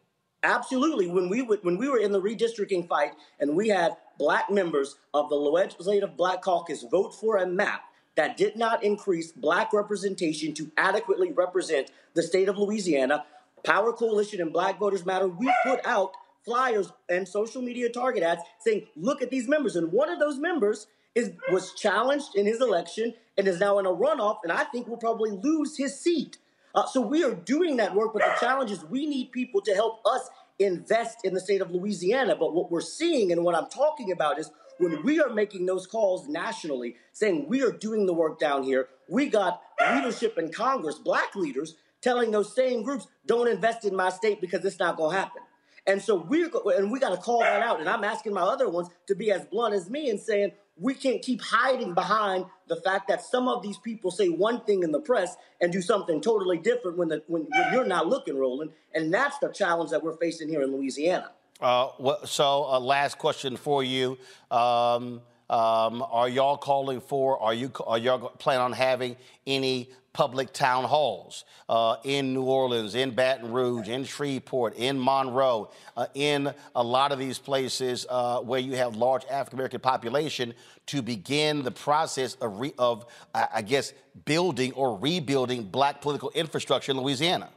Absolutely. 0.42 1.06
When 1.06 1.28
we 1.28 1.42
when 1.42 1.76
we 1.76 1.88
were 1.88 1.98
in 1.98 2.12
the 2.12 2.20
redistricting 2.20 2.88
fight 2.88 3.12
and 3.38 3.54
we 3.54 3.68
had 3.68 3.96
black 4.18 4.50
members 4.50 4.96
of 5.12 5.28
the 5.28 5.36
legislative 5.36 6.16
black 6.16 6.42
caucus 6.42 6.84
vote 6.90 7.14
for 7.14 7.36
a 7.36 7.46
map 7.46 7.82
that 8.16 8.36
did 8.36 8.56
not 8.56 8.82
increase 8.82 9.32
black 9.32 9.72
representation 9.72 10.52
to 10.54 10.70
adequately 10.76 11.32
represent 11.32 11.90
the 12.14 12.22
state 12.22 12.48
of 12.48 12.58
Louisiana, 12.58 13.24
Power 13.64 13.92
Coalition 13.92 14.40
and 14.40 14.52
Black 14.52 14.78
Voters 14.78 15.06
Matter, 15.06 15.28
we 15.28 15.52
put 15.64 15.84
out 15.86 16.12
flyers 16.44 16.90
and 17.08 17.28
social 17.28 17.62
media 17.62 17.88
target 17.88 18.22
ads 18.22 18.42
saying, 18.60 18.86
look 18.96 19.22
at 19.22 19.30
these 19.30 19.46
members. 19.46 19.76
And 19.76 19.92
one 19.92 20.10
of 20.10 20.18
those 20.18 20.38
members 20.38 20.86
is 21.14 21.32
was 21.50 21.72
challenged 21.74 22.34
in 22.34 22.46
his 22.46 22.60
election 22.60 23.14
and 23.36 23.46
is 23.48 23.60
now 23.60 23.78
in 23.78 23.86
a 23.86 23.90
runoff, 23.90 24.38
and 24.42 24.52
I 24.52 24.64
think 24.64 24.86
will 24.86 24.96
probably 24.96 25.30
lose 25.30 25.76
his 25.76 25.98
seat. 25.98 26.38
Uh, 26.74 26.86
so 26.86 27.00
we 27.00 27.24
are 27.24 27.34
doing 27.34 27.76
that 27.78 27.94
work, 27.94 28.12
but 28.12 28.22
the 28.22 28.34
challenge 28.40 28.70
is 28.70 28.84
we 28.84 29.06
need 29.06 29.32
people 29.32 29.60
to 29.62 29.74
help 29.74 30.00
us 30.06 30.28
invest 30.58 31.18
in 31.24 31.34
the 31.34 31.40
state 31.40 31.60
of 31.60 31.70
Louisiana. 31.70 32.36
But 32.36 32.54
what 32.54 32.70
we're 32.70 32.80
seeing 32.80 33.32
and 33.32 33.44
what 33.44 33.54
I'm 33.54 33.68
talking 33.68 34.12
about 34.12 34.38
is 34.38 34.50
when 34.78 35.02
we 35.02 35.20
are 35.20 35.30
making 35.30 35.66
those 35.66 35.86
calls 35.86 36.28
nationally, 36.28 36.96
saying 37.12 37.46
we 37.48 37.62
are 37.62 37.72
doing 37.72 38.06
the 38.06 38.14
work 38.14 38.38
down 38.38 38.62
here, 38.62 38.88
we 39.08 39.28
got 39.28 39.60
leadership 39.94 40.38
in 40.38 40.52
Congress, 40.52 40.96
black 40.98 41.34
leaders, 41.34 41.76
telling 42.00 42.30
those 42.30 42.54
same 42.54 42.82
groups, 42.82 43.06
don't 43.26 43.48
invest 43.48 43.84
in 43.84 43.94
my 43.94 44.08
state 44.08 44.40
because 44.40 44.64
it's 44.64 44.78
not 44.78 44.96
going 44.96 45.14
to 45.14 45.20
happen. 45.20 45.42
And 45.86 46.00
so 46.00 46.16
we're 46.16 46.50
and 46.76 46.90
we 46.90 47.00
got 47.00 47.10
to 47.10 47.16
call 47.16 47.40
that 47.40 47.62
out. 47.62 47.80
And 47.80 47.88
I'm 47.88 48.04
asking 48.04 48.32
my 48.32 48.42
other 48.42 48.68
ones 48.68 48.88
to 49.08 49.14
be 49.14 49.30
as 49.32 49.44
blunt 49.46 49.74
as 49.74 49.90
me 49.90 50.10
and 50.10 50.20
saying 50.20 50.52
we 50.76 50.94
can't 50.94 51.20
keep 51.20 51.40
hiding 51.42 51.94
behind 51.94 52.46
the 52.68 52.76
fact 52.76 53.08
that 53.08 53.22
some 53.22 53.48
of 53.48 53.62
these 53.62 53.76
people 53.78 54.10
say 54.10 54.28
one 54.28 54.62
thing 54.64 54.82
in 54.82 54.92
the 54.92 55.00
press 55.00 55.36
and 55.60 55.72
do 55.72 55.82
something 55.82 56.20
totally 56.20 56.58
different 56.58 56.96
when 56.96 57.08
the 57.08 57.22
when, 57.26 57.42
when 57.42 57.72
you're 57.72 57.84
not 57.84 58.06
looking, 58.06 58.38
Roland. 58.38 58.70
And 58.94 59.12
that's 59.12 59.38
the 59.38 59.48
challenge 59.48 59.90
that 59.90 60.02
we're 60.02 60.16
facing 60.16 60.48
here 60.48 60.62
in 60.62 60.72
Louisiana. 60.72 61.30
Uh, 61.60 61.88
so, 62.24 62.64
uh, 62.64 62.80
last 62.80 63.18
question 63.18 63.56
for 63.56 63.84
you. 63.84 64.16
Um, 64.50 65.20
um, 65.50 66.04
are 66.10 66.28
y'all 66.28 66.56
calling 66.56 67.00
for, 67.00 67.40
are 67.42 67.52
you 67.52 67.72
are 67.84 67.98
y'all 67.98 68.28
plan 68.30 68.60
on 68.60 68.72
having 68.72 69.16
any 69.46 69.90
public 70.12 70.52
town 70.52 70.84
halls 70.84 71.44
uh, 71.68 71.96
in 72.04 72.34
New 72.34 72.42
Orleans, 72.42 72.94
in 72.94 73.12
Baton 73.12 73.52
Rouge, 73.52 73.88
in 73.88 74.04
Shreveport, 74.04 74.74
in 74.76 74.98
Monroe, 74.98 75.70
uh, 75.96 76.06
in 76.14 76.52
a 76.74 76.82
lot 76.82 77.12
of 77.12 77.18
these 77.18 77.38
places 77.38 78.06
uh, 78.10 78.40
where 78.40 78.60
you 78.60 78.74
have 78.76 78.96
large 78.96 79.24
African 79.30 79.58
American 79.58 79.80
population 79.80 80.54
to 80.86 81.02
begin 81.02 81.62
the 81.62 81.70
process 81.70 82.34
of, 82.36 82.58
re- 82.58 82.74
of 82.78 83.06
I 83.34 83.62
guess, 83.62 83.92
building 84.24 84.72
or 84.72 84.98
rebuilding 84.98 85.64
black 85.64 86.00
political 86.00 86.30
infrastructure 86.30 86.90
in 86.90 87.00
Louisiana? 87.00 87.50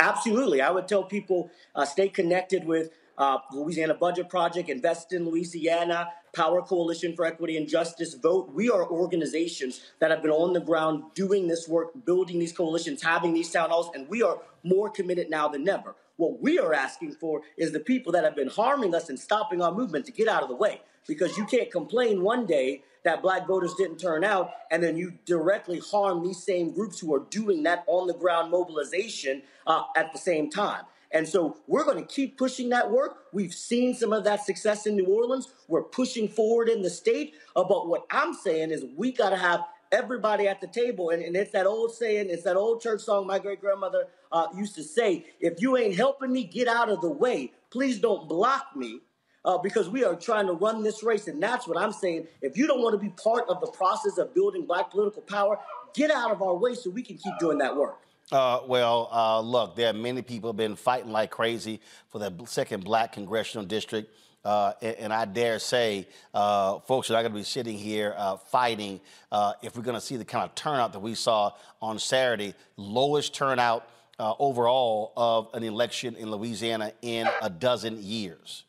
Absolutely. 0.00 0.60
I 0.60 0.70
would 0.70 0.88
tell 0.88 1.04
people 1.04 1.50
uh, 1.74 1.84
stay 1.84 2.08
connected 2.08 2.64
with 2.64 2.90
uh, 3.18 3.38
Louisiana 3.52 3.94
Budget 3.94 4.28
Project, 4.28 4.68
Invest 4.68 5.12
in 5.12 5.24
Louisiana, 5.24 6.08
Power 6.34 6.62
Coalition 6.62 7.14
for 7.14 7.24
Equity 7.24 7.56
and 7.56 7.68
Justice, 7.68 8.14
Vote. 8.14 8.50
We 8.52 8.70
are 8.70 8.88
organizations 8.88 9.80
that 10.00 10.10
have 10.10 10.22
been 10.22 10.30
on 10.30 10.52
the 10.52 10.60
ground 10.60 11.04
doing 11.14 11.46
this 11.46 11.68
work, 11.68 11.90
building 12.04 12.38
these 12.38 12.52
coalitions, 12.52 13.02
having 13.02 13.34
these 13.34 13.50
town 13.50 13.70
halls, 13.70 13.90
and 13.94 14.08
we 14.08 14.22
are 14.22 14.38
more 14.62 14.88
committed 14.88 15.28
now 15.28 15.48
than 15.48 15.68
ever. 15.68 15.94
What 16.16 16.40
we 16.40 16.58
are 16.58 16.72
asking 16.72 17.12
for 17.12 17.42
is 17.56 17.72
the 17.72 17.80
people 17.80 18.12
that 18.12 18.24
have 18.24 18.36
been 18.36 18.48
harming 18.48 18.94
us 18.94 19.08
and 19.08 19.18
stopping 19.18 19.60
our 19.60 19.72
movement 19.72 20.06
to 20.06 20.12
get 20.12 20.28
out 20.28 20.42
of 20.42 20.48
the 20.48 20.54
way. 20.54 20.80
Because 21.06 21.36
you 21.36 21.44
can't 21.46 21.70
complain 21.70 22.22
one 22.22 22.46
day 22.46 22.84
that 23.04 23.22
black 23.22 23.46
voters 23.46 23.74
didn't 23.74 23.98
turn 23.98 24.22
out, 24.22 24.50
and 24.70 24.82
then 24.82 24.96
you 24.96 25.14
directly 25.24 25.80
harm 25.80 26.22
these 26.22 26.42
same 26.42 26.72
groups 26.72 27.00
who 27.00 27.12
are 27.12 27.26
doing 27.30 27.64
that 27.64 27.84
on 27.88 28.06
the 28.06 28.14
ground 28.14 28.50
mobilization 28.50 29.42
uh, 29.66 29.82
at 29.96 30.12
the 30.12 30.18
same 30.18 30.48
time. 30.48 30.84
And 31.12 31.28
so 31.28 31.58
we're 31.66 31.84
going 31.84 31.98
to 31.98 32.14
keep 32.14 32.38
pushing 32.38 32.70
that 32.70 32.90
work. 32.90 33.26
We've 33.32 33.52
seen 33.52 33.94
some 33.94 34.12
of 34.12 34.24
that 34.24 34.44
success 34.44 34.86
in 34.86 34.96
New 34.96 35.06
Orleans. 35.06 35.52
We're 35.68 35.82
pushing 35.82 36.26
forward 36.26 36.68
in 36.68 36.82
the 36.82 36.90
state. 36.90 37.34
Uh, 37.54 37.64
but 37.64 37.88
what 37.88 38.06
I'm 38.10 38.32
saying 38.32 38.70
is 38.70 38.84
we 38.96 39.12
got 39.12 39.30
to 39.30 39.36
have 39.36 39.64
everybody 39.92 40.48
at 40.48 40.60
the 40.60 40.66
table. 40.66 41.10
And, 41.10 41.22
and, 41.22 41.36
it's 41.36 41.52
that 41.52 41.66
old 41.66 41.94
saying, 41.94 42.30
it's 42.30 42.44
that 42.44 42.56
old 42.56 42.80
church 42.80 43.02
song 43.02 43.26
my 43.26 43.38
great 43.38 43.60
grandmother 43.60 44.06
uh, 44.32 44.46
used 44.56 44.74
to 44.76 44.82
say 44.82 45.26
if 45.38 45.60
you 45.60 45.76
ain't 45.76 45.94
helping 45.94 46.32
me 46.32 46.44
get 46.44 46.66
out 46.66 46.88
of 46.88 47.02
the 47.02 47.10
way, 47.10 47.52
please 47.70 47.98
don't 47.98 48.28
block 48.28 48.68
me. 48.74 49.00
Uh, 49.44 49.58
because 49.58 49.88
we 49.88 50.04
are 50.04 50.14
trying 50.14 50.46
to 50.46 50.52
run 50.52 50.84
this 50.84 51.02
race. 51.02 51.26
And 51.26 51.42
that's 51.42 51.66
what 51.66 51.76
I'm 51.76 51.90
saying. 51.90 52.28
If 52.42 52.56
you 52.56 52.68
don't 52.68 52.80
want 52.80 52.94
to 52.94 52.98
be 52.98 53.12
part 53.20 53.48
of 53.48 53.60
the 53.60 53.66
process 53.72 54.16
of 54.16 54.32
building 54.32 54.66
black 54.66 54.92
political 54.92 55.20
power, 55.22 55.58
get 55.94 56.12
out 56.12 56.30
of 56.30 56.42
our 56.42 56.54
way 56.54 56.76
so 56.76 56.90
we 56.90 57.02
can 57.02 57.16
keep 57.16 57.36
doing 57.40 57.58
that 57.58 57.76
work. 57.76 57.98
Uh, 58.32 58.62
well, 58.66 59.10
uh, 59.12 59.40
look, 59.40 59.76
there 59.76 59.90
are 59.90 59.92
many 59.92 60.22
people 60.22 60.48
have 60.48 60.56
been 60.56 60.74
fighting 60.74 61.12
like 61.12 61.30
crazy 61.30 61.80
for 62.08 62.18
the 62.18 62.32
second 62.46 62.82
black 62.82 63.12
congressional 63.12 63.66
district. 63.66 64.10
Uh, 64.42 64.72
and, 64.80 64.96
and, 64.96 65.12
I 65.12 65.26
dare 65.26 65.58
say, 65.58 66.08
uh, 66.34 66.80
folks 66.80 67.10
are 67.10 67.12
not 67.12 67.20
going 67.20 67.32
to 67.32 67.38
be 67.38 67.44
sitting 67.44 67.76
here 67.76 68.14
uh, 68.16 68.36
fighting 68.36 69.00
uh, 69.30 69.52
if 69.62 69.76
we're 69.76 69.84
going 69.84 69.94
to 69.96 70.00
see 70.00 70.16
the 70.16 70.24
kind 70.24 70.44
of 70.44 70.54
turnout 70.54 70.94
that 70.94 70.98
we 70.98 71.14
saw 71.14 71.52
on 71.80 71.98
Saturday, 71.98 72.54
lowest 72.76 73.34
turnout 73.34 73.86
overall 74.18 75.12
of 75.16 75.48
an 75.52 75.64
election 75.64 76.14
in 76.14 76.30
Louisiana 76.30 76.92
in 77.02 77.28
a 77.42 77.50
dozen 77.50 78.00
years. 78.00 78.62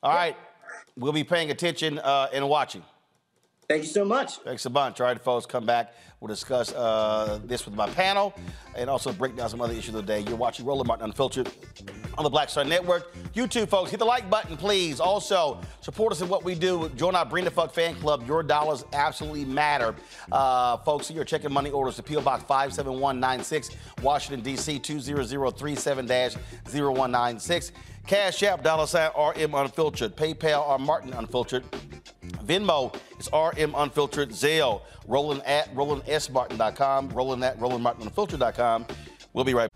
All 0.00 0.14
right, 0.14 0.36
we'll 0.96 1.12
be 1.12 1.24
paying 1.24 1.50
attention 1.50 1.98
and 1.98 2.48
watching. 2.48 2.82
Thank 3.68 3.82
you 3.82 3.88
so 3.88 4.04
much. 4.04 4.36
Thanks 4.38 4.64
a 4.64 4.70
bunch. 4.70 5.00
All 5.00 5.06
right, 5.08 5.20
folks, 5.20 5.44
come 5.44 5.66
back. 5.66 5.92
We'll 6.20 6.28
discuss 6.28 6.72
uh, 6.72 7.40
this 7.44 7.66
with 7.66 7.74
my 7.74 7.88
panel 7.90 8.32
and 8.76 8.88
also 8.88 9.12
break 9.12 9.36
down 9.36 9.50
some 9.50 9.60
other 9.60 9.72
issues 9.72 9.94
of 9.94 10.06
the 10.06 10.12
day. 10.12 10.20
You're 10.20 10.36
watching 10.36 10.64
Roland 10.64 10.86
Martin 10.86 11.04
Unfiltered 11.06 11.50
on 12.16 12.22
the 12.22 12.30
Black 12.30 12.48
Star 12.48 12.64
Network. 12.64 13.12
YouTube, 13.34 13.68
folks, 13.68 13.90
hit 13.90 13.98
the 13.98 14.04
like 14.04 14.30
button, 14.30 14.56
please. 14.56 15.00
Also, 15.00 15.60
support 15.80 16.12
us 16.12 16.20
in 16.20 16.28
what 16.28 16.44
we 16.44 16.54
do. 16.54 16.88
Join 16.90 17.16
our 17.16 17.26
Bring 17.26 17.44
the 17.44 17.50
Funk 17.50 17.72
fan 17.72 17.96
club. 17.96 18.24
Your 18.26 18.44
dollars 18.44 18.84
absolutely 18.92 19.44
matter. 19.44 19.96
Uh, 20.30 20.76
folks, 20.78 21.10
you're 21.10 21.24
checking 21.24 21.52
money 21.52 21.70
orders 21.70 21.96
to 21.96 22.04
P.O. 22.04 22.20
Box 22.20 22.44
57196, 22.44 23.70
Washington, 24.00 24.42
D.C. 24.44 24.78
20037 24.78 26.06
0196. 26.06 27.72
Cash 28.06 28.44
App, 28.44 28.62
dollar 28.62 28.86
sign 28.86 29.10
RM 29.16 29.54
Unfiltered. 29.54 30.14
PayPal, 30.16 30.66
R 30.68 30.78
Martin 30.78 31.12
Unfiltered. 31.12 31.64
Venmo 32.44 32.94
is 33.18 33.28
RM 33.32 33.74
Unfiltered. 33.76 34.30
Roland 35.06 35.42
at 35.44 35.74
RolandSMartin.com. 35.74 37.10
Roland 37.10 37.44
at 37.44 37.58
RolandMartinUnfiltered.com. 37.58 38.86
We'll 39.32 39.44
be 39.44 39.54
right 39.54 39.70
back. 39.70 39.75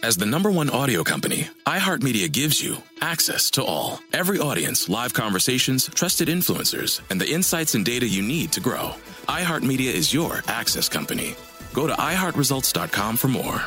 As 0.00 0.16
the 0.16 0.26
number 0.26 0.48
one 0.48 0.70
audio 0.70 1.02
company, 1.02 1.48
iHeartMedia 1.66 2.30
gives 2.30 2.62
you 2.62 2.76
access 3.00 3.50
to 3.52 3.64
all. 3.64 3.98
Every 4.12 4.38
audience, 4.38 4.88
live 4.88 5.12
conversations, 5.12 5.90
trusted 5.92 6.28
influencers, 6.28 7.00
and 7.10 7.20
the 7.20 7.28
insights 7.28 7.74
and 7.74 7.84
data 7.84 8.06
you 8.06 8.22
need 8.22 8.52
to 8.52 8.60
grow. 8.60 8.94
iHeartMedia 9.26 9.92
is 9.92 10.14
your 10.14 10.44
access 10.46 10.88
company. 10.88 11.34
Go 11.74 11.88
to 11.88 11.94
iHeartResults.com 11.94 13.16
for 13.16 13.28
more. 13.28 13.60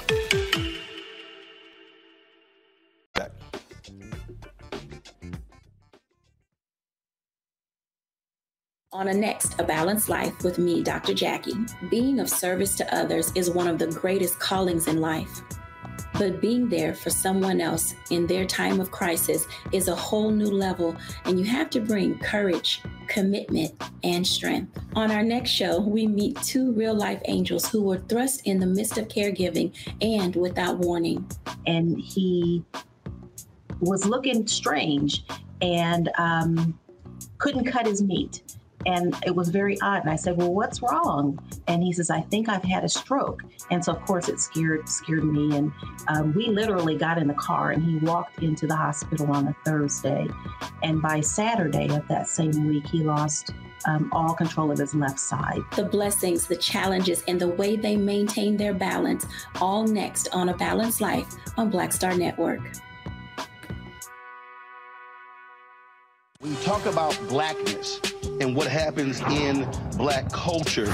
On 8.93 9.07
a 9.07 9.13
next, 9.13 9.59
A 9.59 9.63
Balanced 9.63 10.09
Life 10.09 10.43
with 10.43 10.59
me, 10.59 10.83
Dr. 10.83 11.13
Jackie. 11.13 11.55
Being 11.89 12.19
of 12.19 12.29
service 12.29 12.75
to 12.75 12.95
others 12.95 13.31
is 13.35 13.49
one 13.49 13.67
of 13.67 13.79
the 13.79 13.87
greatest 13.87 14.39
callings 14.39 14.87
in 14.87 15.01
life. 15.01 15.41
But 16.13 16.41
being 16.41 16.69
there 16.69 16.93
for 16.93 17.09
someone 17.09 17.61
else 17.61 17.95
in 18.09 18.27
their 18.27 18.45
time 18.45 18.79
of 18.79 18.91
crisis 18.91 19.47
is 19.71 19.87
a 19.87 19.95
whole 19.95 20.29
new 20.29 20.51
level, 20.51 20.95
and 21.25 21.39
you 21.39 21.45
have 21.45 21.69
to 21.71 21.79
bring 21.79 22.19
courage, 22.19 22.81
commitment, 23.07 23.73
and 24.03 24.25
strength. 24.25 24.77
On 24.95 25.09
our 25.09 25.23
next 25.23 25.49
show, 25.49 25.79
we 25.79 26.05
meet 26.07 26.35
two 26.43 26.73
real 26.73 26.93
life 26.93 27.21
angels 27.25 27.69
who 27.69 27.81
were 27.81 27.97
thrust 27.97 28.45
in 28.45 28.59
the 28.59 28.67
midst 28.67 28.97
of 28.97 29.07
caregiving 29.07 29.73
and 30.01 30.35
without 30.35 30.77
warning. 30.79 31.29
And 31.65 31.99
he 31.99 32.63
was 33.79 34.05
looking 34.05 34.45
strange 34.47 35.23
and 35.61 36.09
um, 36.17 36.79
couldn't 37.37 37.65
cut 37.65 37.85
his 37.85 38.01
meat. 38.01 38.43
And 38.85 39.15
it 39.25 39.35
was 39.35 39.49
very 39.49 39.79
odd. 39.81 40.01
And 40.01 40.09
I 40.09 40.15
said, 40.15 40.37
Well, 40.37 40.53
what's 40.53 40.81
wrong? 40.81 41.39
And 41.67 41.83
he 41.83 41.93
says, 41.93 42.09
I 42.09 42.21
think 42.21 42.49
I've 42.49 42.63
had 42.63 42.83
a 42.83 42.89
stroke. 42.89 43.43
And 43.69 43.83
so, 43.83 43.93
of 43.93 44.05
course, 44.05 44.29
it 44.29 44.39
scared 44.39 44.87
scared 44.87 45.23
me. 45.23 45.55
And 45.55 45.71
um, 46.07 46.33
we 46.33 46.47
literally 46.47 46.97
got 46.97 47.17
in 47.17 47.27
the 47.27 47.33
car 47.33 47.71
and 47.71 47.83
he 47.83 47.97
walked 47.97 48.41
into 48.41 48.67
the 48.67 48.75
hospital 48.75 49.31
on 49.31 49.47
a 49.47 49.55
Thursday. 49.65 50.27
And 50.83 51.01
by 51.01 51.21
Saturday 51.21 51.87
of 51.89 52.07
that 52.07 52.27
same 52.27 52.67
week, 52.67 52.87
he 52.87 53.03
lost 53.03 53.51
um, 53.85 54.09
all 54.11 54.33
control 54.33 54.71
of 54.71 54.77
his 54.77 54.93
left 54.93 55.19
side. 55.19 55.61
The 55.75 55.85
blessings, 55.85 56.47
the 56.47 56.55
challenges, 56.55 57.23
and 57.27 57.39
the 57.39 57.47
way 57.47 57.75
they 57.75 57.95
maintain 57.95 58.57
their 58.57 58.73
balance, 58.73 59.25
all 59.59 59.85
next 59.85 60.29
on 60.33 60.49
A 60.49 60.57
Balanced 60.57 61.01
Life 61.01 61.27
on 61.57 61.69
Black 61.69 61.93
Star 61.93 62.15
Network. 62.15 62.61
We 66.41 66.55
talk 66.63 66.85
about 66.87 67.17
blackness 67.27 67.99
and 68.41 68.55
what 68.55 68.67
happens 68.67 69.21
in 69.21 69.67
black 69.97 70.29
culture, 70.31 70.91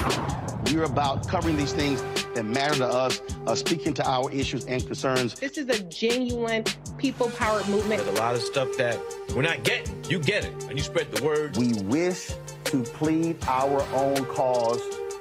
We're 0.65 0.83
about 0.83 1.27
covering 1.29 1.55
these 1.55 1.71
things 1.71 2.03
that 2.35 2.43
matter 2.43 2.75
to 2.75 2.85
us, 2.85 3.21
uh, 3.45 3.55
speaking 3.55 3.93
to 3.95 4.07
our 4.07 4.29
issues 4.31 4.65
and 4.65 4.85
concerns. 4.85 5.35
This 5.35 5.57
is 5.57 5.69
a 5.69 5.81
genuine 5.83 6.65
people 6.97 7.29
powered 7.31 7.67
movement. 7.69 8.03
There's 8.03 8.17
a 8.17 8.21
lot 8.21 8.35
of 8.35 8.41
stuff 8.41 8.75
that 8.77 8.99
we're 9.33 9.43
not 9.43 9.63
getting. 9.63 10.03
You 10.09 10.19
get 10.19 10.43
it, 10.43 10.63
and 10.65 10.77
you 10.77 10.83
spread 10.83 11.09
the 11.11 11.23
word. 11.23 11.55
We 11.55 11.73
wish 11.83 12.31
to 12.65 12.83
plead 12.83 13.37
our 13.47 13.81
own 13.93 14.25
cause. 14.25 14.81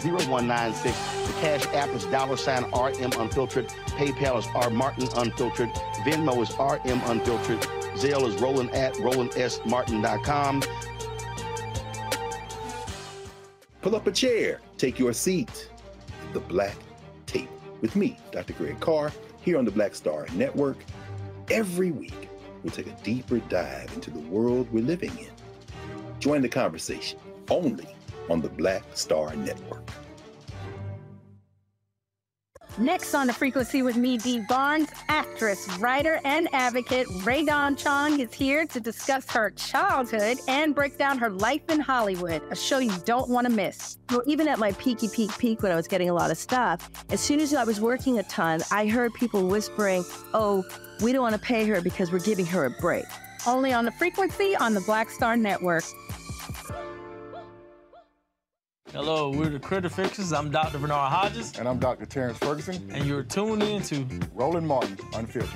20037-0196. 0.00 1.26
The 1.26 1.32
Cash 1.40 1.66
App 1.74 1.90
is 1.90 2.04
dollar 2.06 2.36
sign 2.36 2.64
RM 2.64 3.12
Unfiltered. 3.20 3.68
PayPal 3.68 4.38
is 4.38 4.46
R 4.54 4.70
Martin 4.70 5.08
Unfiltered. 5.16 5.70
Venmo 6.04 6.40
is 6.42 6.50
RM 6.58 7.00
Unfiltered. 7.10 7.60
Zelle 7.96 8.26
is 8.26 8.40
Roland 8.40 8.70
at 8.70 8.94
RolandSMartin.com. 8.94 10.62
Pull 13.82 13.96
up 13.96 14.06
a 14.06 14.12
chair, 14.12 14.60
take 14.76 14.98
your 14.98 15.12
seat. 15.12 15.70
The 16.32 16.40
Black 16.40 16.76
Tape 17.26 17.48
with 17.80 17.96
me, 17.96 18.16
Dr. 18.30 18.52
Greg 18.52 18.78
Carr, 18.80 19.12
here 19.40 19.58
on 19.58 19.64
the 19.64 19.70
Black 19.70 19.94
Star 19.94 20.26
Network. 20.34 20.76
Every 21.50 21.90
week, 21.90 22.28
we'll 22.62 22.72
take 22.72 22.86
a 22.86 22.96
deeper 23.02 23.38
dive 23.38 23.92
into 23.94 24.10
the 24.10 24.20
world 24.20 24.68
we're 24.70 24.84
living 24.84 25.16
in. 25.18 25.30
Join 26.20 26.42
the 26.42 26.48
conversation 26.48 27.18
only 27.48 27.88
on 28.30 28.40
the 28.40 28.48
Black 28.48 28.82
Star 28.94 29.34
Network. 29.36 29.90
Next 32.78 33.14
on 33.14 33.26
the 33.26 33.32
frequency 33.32 33.82
with 33.82 33.96
me, 33.96 34.16
Dee 34.16 34.40
Barnes, 34.48 34.88
actress, 35.08 35.68
writer, 35.78 36.20
and 36.24 36.48
advocate 36.52 37.06
Rae 37.24 37.44
Dawn 37.44 37.74
Chong 37.76 38.20
is 38.20 38.32
here 38.32 38.64
to 38.64 38.80
discuss 38.80 39.28
her 39.28 39.50
childhood 39.50 40.38
and 40.48 40.74
break 40.74 40.96
down 40.96 41.18
her 41.18 41.28
life 41.28 41.68
in 41.68 41.80
Hollywood, 41.80 42.40
a 42.50 42.56
show 42.56 42.78
you 42.78 42.92
don't 43.04 43.28
want 43.28 43.46
to 43.46 43.52
miss. 43.52 43.98
Well, 44.10 44.22
even 44.24 44.46
at 44.48 44.58
my 44.58 44.72
peaky 44.72 45.08
peak 45.08 45.36
peak 45.36 45.62
when 45.62 45.72
I 45.72 45.76
was 45.76 45.88
getting 45.88 46.08
a 46.08 46.14
lot 46.14 46.30
of 46.30 46.38
stuff, 46.38 46.88
as 47.10 47.20
soon 47.20 47.40
as 47.40 47.52
I 47.52 47.64
was 47.64 47.80
working 47.80 48.18
a 48.18 48.22
ton, 48.22 48.60
I 48.70 48.86
heard 48.86 49.12
people 49.14 49.46
whispering, 49.46 50.04
oh, 50.32 50.64
we 51.02 51.12
don't 51.12 51.22
want 51.22 51.34
to 51.34 51.40
pay 51.40 51.66
her 51.66 51.80
because 51.80 52.12
we're 52.12 52.20
giving 52.20 52.46
her 52.46 52.64
a 52.66 52.70
break. 52.70 53.04
Only 53.46 53.72
on 53.72 53.84
the 53.84 53.92
frequency 53.92 54.54
on 54.56 54.74
the 54.74 54.80
Black 54.82 55.10
Star 55.10 55.36
Network. 55.36 55.84
Hello, 58.92 59.30
we're 59.30 59.48
the 59.48 59.60
Critter 59.60 59.88
Fixers. 59.88 60.32
I'm 60.32 60.50
Dr. 60.50 60.78
Bernard 60.78 61.12
Hodges. 61.12 61.56
And 61.56 61.68
I'm 61.68 61.78
Dr. 61.78 62.06
Terrence 62.06 62.38
Ferguson. 62.38 62.90
And 62.92 63.06
you're 63.06 63.22
tuned 63.22 63.62
in 63.62 63.82
to 63.82 64.04
Roland 64.34 64.66
Martin 64.66 64.98
Unfiltered. 65.14 65.48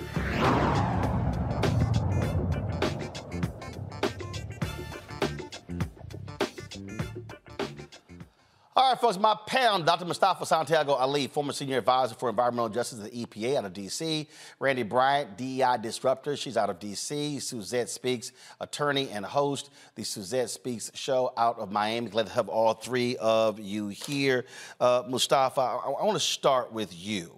All 8.85 8.91
right, 8.91 9.01
folks, 9.01 9.19
my 9.19 9.35
pound, 9.47 9.87
Dr. 9.87 10.05
Mustafa 10.05 10.45
Santiago 10.45 10.93
Ali, 10.93 11.27
former 11.27 11.55
senior 11.55 11.79
advisor 11.79 12.15
for 12.17 12.29
environmental 12.29 12.69
justice 12.69 13.03
at 13.03 13.11
the 13.11 13.25
EPA 13.25 13.57
out 13.57 13.65
of 13.65 13.73
D.C. 13.73 14.29
Randy 14.59 14.83
Bryant, 14.83 15.39
DEI 15.39 15.79
disruptor, 15.81 16.37
she's 16.37 16.59
out 16.59 16.69
of 16.69 16.79
D.C. 16.81 17.41
Suzette 17.41 17.89
Speaks, 17.89 18.33
attorney 18.61 19.09
and 19.09 19.25
host, 19.25 19.71
the 19.95 20.05
Suzette 20.05 20.51
Speaks 20.51 20.91
show 20.93 21.33
out 21.39 21.59
of 21.59 21.73
Miami. 21.73 22.11
Glad 22.11 22.27
to 22.27 22.33
have 22.35 22.51
all 22.51 22.75
three 22.75 23.17
of 23.17 23.59
you 23.59 23.89
here. 23.89 24.45
Uh, 24.79 25.03
Mustafa, 25.09 25.63
I, 25.63 25.89
I 25.89 26.05
want 26.05 26.19
to 26.19 26.21
start 26.21 26.71
with 26.71 26.95
you. 26.95 27.33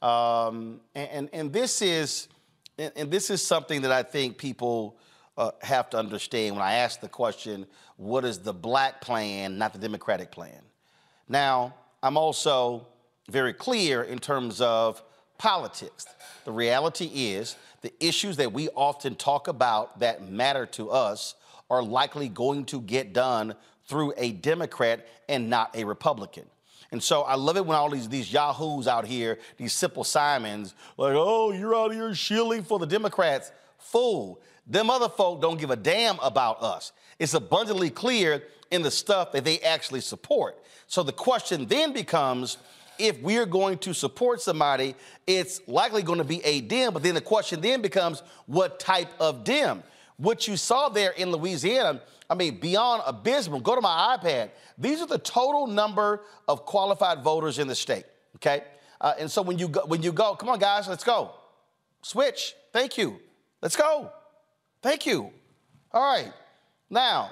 Um, 0.00 0.80
and, 0.94 1.08
and, 1.10 1.30
and 1.32 1.52
this 1.52 1.82
is 1.82 2.28
and, 2.78 2.92
and 2.94 3.10
this 3.10 3.30
is 3.30 3.44
something 3.44 3.82
that 3.82 3.90
I 3.90 4.04
think 4.04 4.38
people 4.38 4.96
uh, 5.36 5.50
have 5.60 5.90
to 5.90 5.98
understand 5.98 6.54
when 6.54 6.64
I 6.64 6.74
ask 6.74 7.00
the 7.00 7.08
question, 7.08 7.66
what 7.96 8.24
is 8.24 8.38
the 8.38 8.54
black 8.54 9.00
plan, 9.00 9.58
not 9.58 9.72
the 9.72 9.80
Democratic 9.80 10.30
plan? 10.30 10.60
Now, 11.28 11.74
I'm 12.02 12.16
also 12.16 12.86
very 13.28 13.52
clear 13.52 14.02
in 14.02 14.18
terms 14.18 14.60
of 14.60 15.02
politics. 15.38 16.06
The 16.44 16.52
reality 16.52 17.10
is 17.14 17.56
the 17.80 17.92
issues 18.00 18.36
that 18.36 18.52
we 18.52 18.68
often 18.70 19.14
talk 19.14 19.48
about 19.48 20.00
that 20.00 20.28
matter 20.28 20.66
to 20.66 20.90
us 20.90 21.34
are 21.70 21.82
likely 21.82 22.28
going 22.28 22.66
to 22.66 22.80
get 22.80 23.12
done 23.12 23.54
through 23.86 24.12
a 24.16 24.32
Democrat 24.32 25.06
and 25.28 25.48
not 25.48 25.74
a 25.74 25.84
Republican. 25.84 26.44
And 26.92 27.02
so 27.02 27.22
I 27.22 27.34
love 27.34 27.56
it 27.56 27.66
when 27.66 27.76
all 27.76 27.90
these, 27.90 28.08
these 28.08 28.32
yahoos 28.32 28.86
out 28.86 29.06
here, 29.06 29.38
these 29.56 29.72
simple 29.72 30.04
Simons, 30.04 30.74
like, 30.96 31.14
oh, 31.16 31.52
you're 31.52 31.74
out 31.74 31.92
here 31.92 32.14
shilling 32.14 32.62
for 32.62 32.78
the 32.78 32.86
Democrats. 32.86 33.50
Fool. 33.78 34.40
Them 34.66 34.90
other 34.90 35.08
folk 35.08 35.42
don't 35.42 35.58
give 35.58 35.70
a 35.70 35.76
damn 35.76 36.18
about 36.20 36.62
us. 36.62 36.92
It's 37.18 37.34
abundantly 37.34 37.90
clear 37.90 38.44
in 38.70 38.82
the 38.82 38.90
stuff 38.90 39.32
that 39.32 39.44
they 39.44 39.58
actually 39.60 40.00
support. 40.00 40.58
So 40.86 41.02
the 41.02 41.12
question 41.12 41.66
then 41.66 41.92
becomes 41.92 42.58
if 42.98 43.20
we're 43.20 43.46
going 43.46 43.78
to 43.78 43.92
support 43.92 44.40
somebody, 44.40 44.94
it's 45.26 45.60
likely 45.66 46.02
going 46.02 46.18
to 46.18 46.24
be 46.24 46.44
a 46.44 46.60
Dem, 46.60 46.92
but 46.92 47.02
then 47.02 47.14
the 47.14 47.20
question 47.20 47.60
then 47.60 47.82
becomes 47.82 48.22
what 48.46 48.78
type 48.78 49.08
of 49.18 49.44
Dem? 49.44 49.82
What 50.16 50.46
you 50.46 50.56
saw 50.56 50.88
there 50.88 51.10
in 51.10 51.32
Louisiana, 51.32 52.00
I 52.30 52.34
mean, 52.34 52.60
beyond 52.60 53.02
abysmal. 53.06 53.60
Go 53.60 53.74
to 53.74 53.80
my 53.80 54.16
iPad. 54.16 54.50
These 54.78 55.00
are 55.00 55.06
the 55.06 55.18
total 55.18 55.66
number 55.66 56.22
of 56.46 56.64
qualified 56.64 57.22
voters 57.22 57.58
in 57.58 57.66
the 57.66 57.74
state. 57.74 58.04
Okay, 58.36 58.62
uh, 59.00 59.14
and 59.18 59.30
so 59.30 59.42
when 59.42 59.58
you 59.58 59.68
go, 59.68 59.84
when 59.86 60.02
you 60.02 60.12
go, 60.12 60.34
come 60.34 60.48
on, 60.48 60.58
guys, 60.58 60.88
let's 60.88 61.04
go. 61.04 61.32
Switch. 62.02 62.54
Thank 62.72 62.98
you. 62.98 63.18
Let's 63.62 63.76
go. 63.76 64.10
Thank 64.82 65.06
you. 65.06 65.30
All 65.92 66.02
right. 66.02 66.32
Now, 66.90 67.30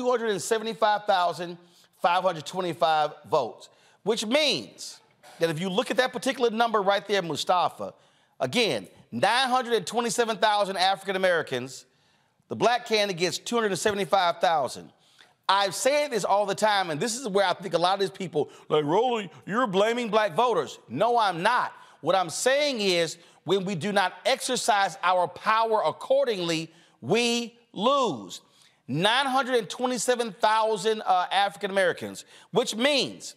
275,525 2.02 3.12
votes, 3.30 3.68
which 4.02 4.26
means 4.26 5.00
that 5.38 5.50
if 5.50 5.60
you 5.60 5.68
look 5.68 5.90
at 5.90 5.96
that 5.96 6.12
particular 6.12 6.50
number 6.50 6.82
right 6.82 7.06
there, 7.06 7.22
Mustafa, 7.22 7.94
again, 8.40 8.88
927,000 9.12 10.76
African 10.76 11.16
Americans, 11.16 11.86
the 12.48 12.56
black 12.56 12.86
candidate 12.86 13.18
gets 13.18 13.38
275,000. 13.38 14.90
I've 15.48 15.74
said 15.74 16.10
this 16.10 16.24
all 16.24 16.44
the 16.44 16.54
time, 16.54 16.90
and 16.90 17.00
this 17.00 17.16
is 17.16 17.26
where 17.26 17.46
I 17.46 17.54
think 17.54 17.74
a 17.74 17.78
lot 17.78 17.94
of 17.94 18.00
these 18.00 18.10
people, 18.10 18.50
like, 18.68 18.84
Rolly, 18.84 19.30
you're 19.46 19.66
blaming 19.66 20.08
black 20.10 20.34
voters. 20.34 20.78
No, 20.88 21.18
I'm 21.18 21.42
not. 21.42 21.72
What 22.00 22.14
I'm 22.14 22.30
saying 22.30 22.80
is, 22.80 23.16
when 23.44 23.64
we 23.64 23.74
do 23.74 23.92
not 23.92 24.12
exercise 24.26 24.98
our 25.02 25.26
power 25.26 25.82
accordingly, 25.84 26.70
we 27.00 27.56
lose. 27.72 28.42
927,000 28.88 31.02
uh, 31.02 31.26
African 31.30 31.70
Americans, 31.70 32.24
which 32.50 32.74
means 32.74 33.36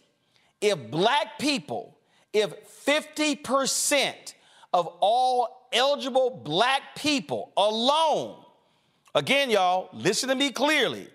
if 0.60 0.90
black 0.90 1.38
people, 1.38 1.96
if 2.32 2.52
50% 2.86 4.34
of 4.72 4.86
all 5.00 5.68
eligible 5.72 6.30
black 6.30 6.96
people 6.96 7.52
alone, 7.56 8.42
again, 9.14 9.50
y'all, 9.50 9.90
listen 9.92 10.28
to 10.30 10.34
me 10.34 10.50
clearly, 10.50 11.06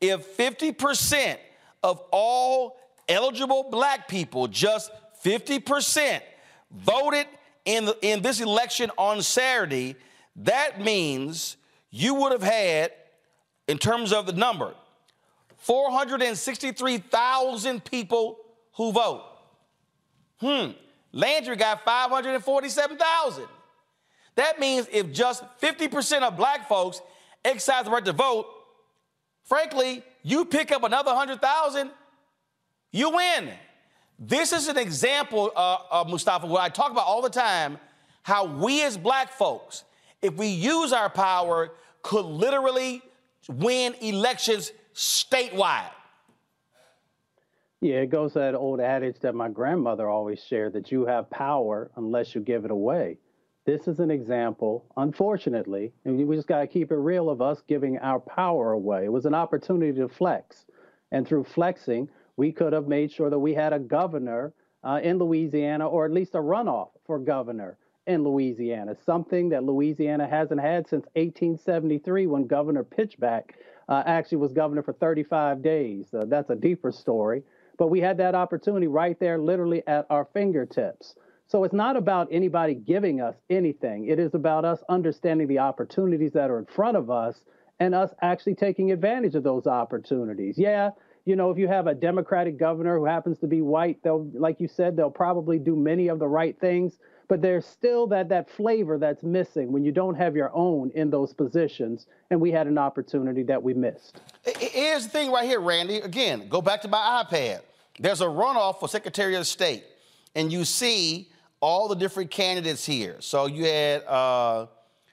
if 0.00 0.36
50% 0.36 1.38
of 1.82 2.02
all 2.10 2.76
eligible 3.08 3.68
black 3.70 4.08
people, 4.08 4.48
just 4.48 4.90
50%, 5.24 6.20
voted 6.72 7.26
in, 7.64 7.84
the, 7.84 7.96
in 8.02 8.22
this 8.22 8.40
election 8.40 8.90
on 8.98 9.22
Saturday, 9.22 9.94
that 10.36 10.80
means 10.80 11.56
you 11.90 12.14
would 12.14 12.32
have 12.32 12.42
had, 12.42 12.90
in 13.66 13.78
terms 13.78 14.12
of 14.12 14.26
the 14.26 14.32
number, 14.32 14.74
463,000 15.58 17.84
people 17.84 18.38
who 18.76 18.92
vote. 18.92 19.24
Hmm. 20.38 20.70
Landry 21.12 21.56
got 21.56 21.84
547,000. 21.84 23.46
That 24.34 24.58
means 24.58 24.88
if 24.92 25.12
just 25.12 25.44
50% 25.60 26.22
of 26.22 26.36
black 26.36 26.68
folks 26.68 27.00
exercise 27.44 27.84
the 27.84 27.90
right 27.90 28.04
to 28.04 28.12
vote, 28.12 28.46
frankly, 29.44 30.02
you 30.22 30.44
pick 30.44 30.72
up 30.72 30.82
another 30.82 31.12
100,000, 31.12 31.90
you 32.90 33.10
win. 33.10 33.50
This 34.18 34.52
is 34.52 34.68
an 34.68 34.76
example, 34.76 35.52
uh, 35.54 35.78
of 35.90 36.08
Mustafa, 36.08 36.46
what 36.46 36.62
I 36.62 36.68
talk 36.68 36.90
about 36.90 37.06
all 37.06 37.22
the 37.22 37.30
time, 37.30 37.78
how 38.22 38.44
we 38.44 38.82
as 38.82 38.96
black 38.96 39.32
folks, 39.32 39.84
if 40.20 40.34
we 40.34 40.48
use 40.48 40.92
our 40.92 41.10
power, 41.10 41.70
could 42.02 42.24
literally 42.24 43.02
win 43.48 43.94
elections 44.00 44.72
statewide. 44.94 45.90
Yeah, 47.80 47.96
it 47.96 48.06
goes 48.06 48.32
to 48.32 48.38
that 48.38 48.54
old 48.54 48.80
adage 48.80 49.20
that 49.20 49.34
my 49.34 49.48
grandmother 49.48 50.08
always 50.08 50.42
shared 50.42 50.72
that 50.72 50.90
you 50.90 51.04
have 51.04 51.28
power 51.28 51.90
unless 51.96 52.34
you 52.34 52.40
give 52.40 52.64
it 52.64 52.70
away. 52.70 53.18
This 53.66 53.88
is 53.88 54.00
an 54.00 54.10
example, 54.10 54.86
unfortunately, 54.96 55.92
and 56.04 56.16
we 56.26 56.36
just 56.36 56.48
got 56.48 56.60
to 56.60 56.66
keep 56.66 56.92
it 56.92 56.96
real 56.96 57.28
of 57.30 57.42
us 57.42 57.62
giving 57.66 57.98
our 57.98 58.20
power 58.20 58.72
away. 58.72 59.04
It 59.04 59.12
was 59.12 59.26
an 59.26 59.34
opportunity 59.34 59.98
to 59.98 60.08
flex. 60.08 60.66
And 61.12 61.26
through 61.26 61.44
flexing, 61.44 62.08
we 62.36 62.52
could 62.52 62.72
have 62.72 62.88
made 62.88 63.12
sure 63.12 63.30
that 63.30 63.38
we 63.38 63.54
had 63.54 63.72
a 63.72 63.78
governor 63.78 64.52
uh, 64.82 65.00
in 65.02 65.18
Louisiana 65.18 65.86
or 65.86 66.04
at 66.04 66.10
least 66.10 66.34
a 66.34 66.38
runoff 66.38 66.90
for 67.06 67.18
governor 67.18 67.78
in 68.06 68.22
Louisiana, 68.22 68.96
something 69.04 69.48
that 69.50 69.64
Louisiana 69.64 70.28
hasn't 70.28 70.60
had 70.60 70.88
since 70.88 71.04
1873 71.14 72.26
when 72.26 72.46
Governor 72.46 72.84
Pinchback 72.84 73.50
uh, 73.88 74.02
actually 74.06 74.38
was 74.38 74.52
governor 74.52 74.82
for 74.82 74.92
35 74.92 75.62
days. 75.62 76.12
Uh, 76.12 76.24
that's 76.26 76.50
a 76.50 76.54
deeper 76.54 76.92
story. 76.92 77.42
But 77.78 77.88
we 77.88 78.00
had 78.00 78.18
that 78.18 78.34
opportunity 78.34 78.86
right 78.86 79.18
there, 79.18 79.38
literally 79.38 79.82
at 79.86 80.06
our 80.10 80.28
fingertips. 80.32 81.14
So 81.46 81.64
it's 81.64 81.74
not 81.74 81.96
about 81.96 82.28
anybody 82.30 82.74
giving 82.74 83.20
us 83.20 83.34
anything. 83.50 84.08
It 84.08 84.18
is 84.18 84.34
about 84.34 84.64
us 84.64 84.82
understanding 84.88 85.46
the 85.46 85.58
opportunities 85.58 86.32
that 86.32 86.50
are 86.50 86.58
in 86.58 86.66
front 86.66 86.96
of 86.96 87.10
us 87.10 87.40
and 87.80 87.94
us 87.94 88.10
actually 88.22 88.54
taking 88.54 88.92
advantage 88.92 89.34
of 89.34 89.42
those 89.42 89.66
opportunities. 89.66 90.56
Yeah, 90.56 90.90
you 91.24 91.36
know, 91.36 91.50
if 91.50 91.58
you 91.58 91.68
have 91.68 91.86
a 91.86 91.94
Democratic 91.94 92.58
governor 92.58 92.98
who 92.98 93.06
happens 93.06 93.38
to 93.38 93.46
be 93.46 93.62
white, 93.62 94.02
they'll, 94.02 94.30
like 94.34 94.60
you 94.60 94.68
said, 94.68 94.96
they'll 94.96 95.10
probably 95.10 95.58
do 95.58 95.74
many 95.74 96.08
of 96.08 96.18
the 96.18 96.28
right 96.28 96.58
things. 96.58 96.98
But 97.28 97.40
there's 97.40 97.64
still 97.64 98.06
that 98.08 98.28
that 98.28 98.50
flavor 98.50 98.98
that's 98.98 99.22
missing 99.22 99.72
when 99.72 99.82
you 99.84 99.92
don't 99.92 100.14
have 100.14 100.36
your 100.36 100.50
own 100.54 100.90
in 100.94 101.10
those 101.10 101.32
positions, 101.32 102.06
and 102.30 102.40
we 102.40 102.50
had 102.50 102.66
an 102.66 102.76
opportunity 102.76 103.42
that 103.44 103.62
we 103.62 103.72
missed. 103.74 104.20
Here's 104.58 105.04
the 105.04 105.10
thing 105.10 105.30
right 105.30 105.46
here, 105.46 105.60
Randy. 105.60 105.96
Again, 105.96 106.48
go 106.48 106.60
back 106.60 106.82
to 106.82 106.88
my 106.88 107.24
iPad. 107.24 107.60
There's 107.98 108.20
a 108.20 108.26
runoff 108.26 108.80
for 108.80 108.88
Secretary 108.88 109.36
of 109.36 109.46
State, 109.46 109.84
and 110.34 110.52
you 110.52 110.64
see 110.64 111.30
all 111.60 111.88
the 111.88 111.94
different 111.94 112.30
candidates 112.30 112.84
here. 112.84 113.16
So 113.20 113.46
you 113.46 113.64
had 113.64 114.04
uh, 114.04 114.66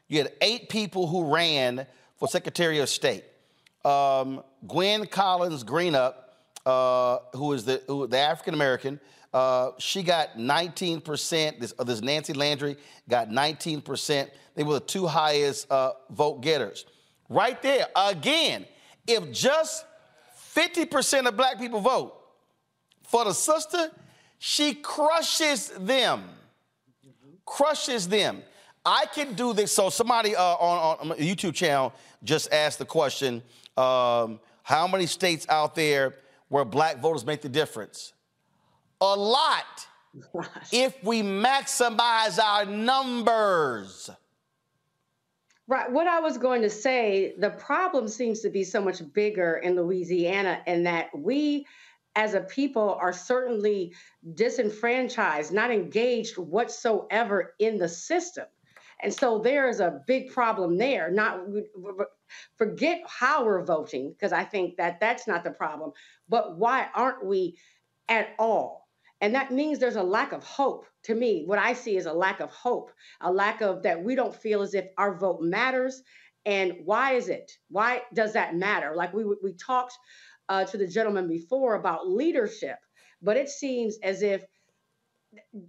you 0.10 0.18
had 0.18 0.34
eight 0.42 0.68
people 0.68 1.08
who 1.08 1.34
ran 1.34 1.88
for 2.18 2.28
Secretary 2.28 2.80
of 2.80 2.90
State. 2.90 3.24
Um, 3.86 4.44
Gwen 4.68 5.06
Collins 5.08 5.64
Greenup, 5.64 6.16
uh, 6.66 7.20
who 7.36 7.54
is 7.54 7.64
the 7.64 7.82
who, 7.88 8.06
the 8.08 8.18
African 8.18 8.54
American, 8.54 9.00
uh, 9.34 9.72
she 9.78 10.04
got 10.04 10.38
19%. 10.38 11.60
This, 11.60 11.74
uh, 11.78 11.84
this 11.84 12.02
Nancy 12.02 12.34
Landry 12.34 12.78
got 13.08 13.30
19%. 13.30 14.30
They 14.56 14.64
were 14.64 14.76
the 14.76 14.80
two 14.82 15.08
highest 15.08 15.72
uh, 15.72 15.94
vote 16.10 16.42
getters. 16.42 16.86
Right 17.30 17.62
there, 17.62 17.88
again, 17.96 18.66
if 19.08 19.32
just 19.32 19.86
50% 20.54 21.28
of 21.28 21.38
black 21.38 21.58
people 21.60 21.80
vote 21.80 22.14
for 23.04 23.24
the 23.24 23.34
sister, 23.34 23.90
she 24.38 24.74
crushes 24.74 25.70
them. 25.70 26.24
Crushes 27.46 28.08
them. 28.08 28.44
I 28.86 29.06
can 29.14 29.34
do 29.34 29.54
this. 29.54 29.72
So 29.72 29.90
somebody 29.90 30.36
uh, 30.36 30.44
on, 30.44 30.98
on 31.00 31.12
a 31.12 31.22
YouTube 31.22 31.54
channel 31.54 31.94
just 32.24 32.52
asked 32.52 32.80
the 32.80 32.86
question, 32.86 33.42
um, 33.78 34.40
how 34.64 34.88
many 34.88 35.06
states 35.06 35.46
out 35.48 35.76
there 35.76 36.16
where 36.50 36.66
black 36.66 37.00
voters 37.00 37.26
make 37.26 37.42
the 37.42 37.50
difference? 37.50 38.14
A 39.02 39.16
lot 39.16 39.88
if 40.72 41.04
we 41.04 41.22
maximize 41.22 42.40
our 42.40 42.66
numbers. 42.66 44.10
Right. 45.68 45.92
What 45.92 46.08
I 46.08 46.20
was 46.20 46.38
going 46.38 46.62
to 46.64 46.70
say, 46.70 47.34
the 47.38 47.52
problem 47.52 48.08
seems 48.08 48.42
to 48.42 48.50
be 48.50 48.64
so 48.64 48.82
much 48.82 49.02
bigger 49.14 49.58
in 49.58 49.76
Louisiana, 49.76 50.62
in 50.68 50.84
that 50.84 51.10
we 51.18 51.66
as 52.16 52.34
a 52.34 52.42
people 52.42 52.98
are 53.00 53.14
certainly 53.14 53.94
disenfranchised, 54.34 55.54
not 55.54 55.72
engaged 55.72 56.38
whatsoever 56.38 57.54
in 57.60 57.78
the 57.78 57.88
system. 57.88 58.46
And 59.02 59.14
so 59.14 59.40
there 59.40 59.70
is 59.70 59.80
a 59.80 60.02
big 60.08 60.32
problem 60.32 60.78
there. 60.78 61.10
Not 61.10 61.40
forget 62.58 63.02
how 63.08 63.46
we're 63.46 63.64
voting, 63.64 64.12
because 64.12 64.34
I 64.34 64.44
think 64.44 64.78
that 64.78 65.00
that's 65.00 65.28
not 65.28 65.44
the 65.44 65.52
problem, 65.52 65.92
but 66.28 66.58
why 66.58 66.88
aren't 66.94 67.26
we 67.26 67.58
at 68.10 68.30
all? 68.38 68.81
And 69.22 69.36
that 69.36 69.52
means 69.52 69.78
there's 69.78 69.96
a 69.96 70.04
lack 70.04 70.32
of 70.32 70.44
hope. 70.44 70.86
To 71.04 71.16
me, 71.16 71.44
what 71.46 71.60
I 71.60 71.74
see 71.74 71.96
is 71.96 72.08
a 72.08 72.14
lack 72.14 72.40
of 72.40 72.50
hope, 72.50 72.92
a 73.22 73.32
lack 73.32 73.62
of 73.62 73.84
that 73.84 74.04
we 74.04 74.16
don't 74.16 74.36
feel 74.36 74.62
as 74.62 74.74
if 74.74 74.86
our 74.98 75.18
vote 75.18 75.42
matters. 75.42 76.02
And 76.46 76.74
why 76.86 77.14
is 77.14 77.30
it? 77.30 77.52
Why 77.70 78.02
does 78.14 78.34
that 78.34 78.56
matter? 78.56 78.94
Like 78.96 79.14
we 79.14 79.24
we 79.24 79.54
talked 79.54 79.94
uh, 80.50 80.66
to 80.66 80.78
the 80.78 80.88
gentleman 80.88 81.28
before 81.28 81.76
about 81.76 82.10
leadership, 82.10 82.78
but 83.22 83.38
it 83.38 83.50
seems 83.50 83.98
as 84.02 84.24
if 84.24 84.44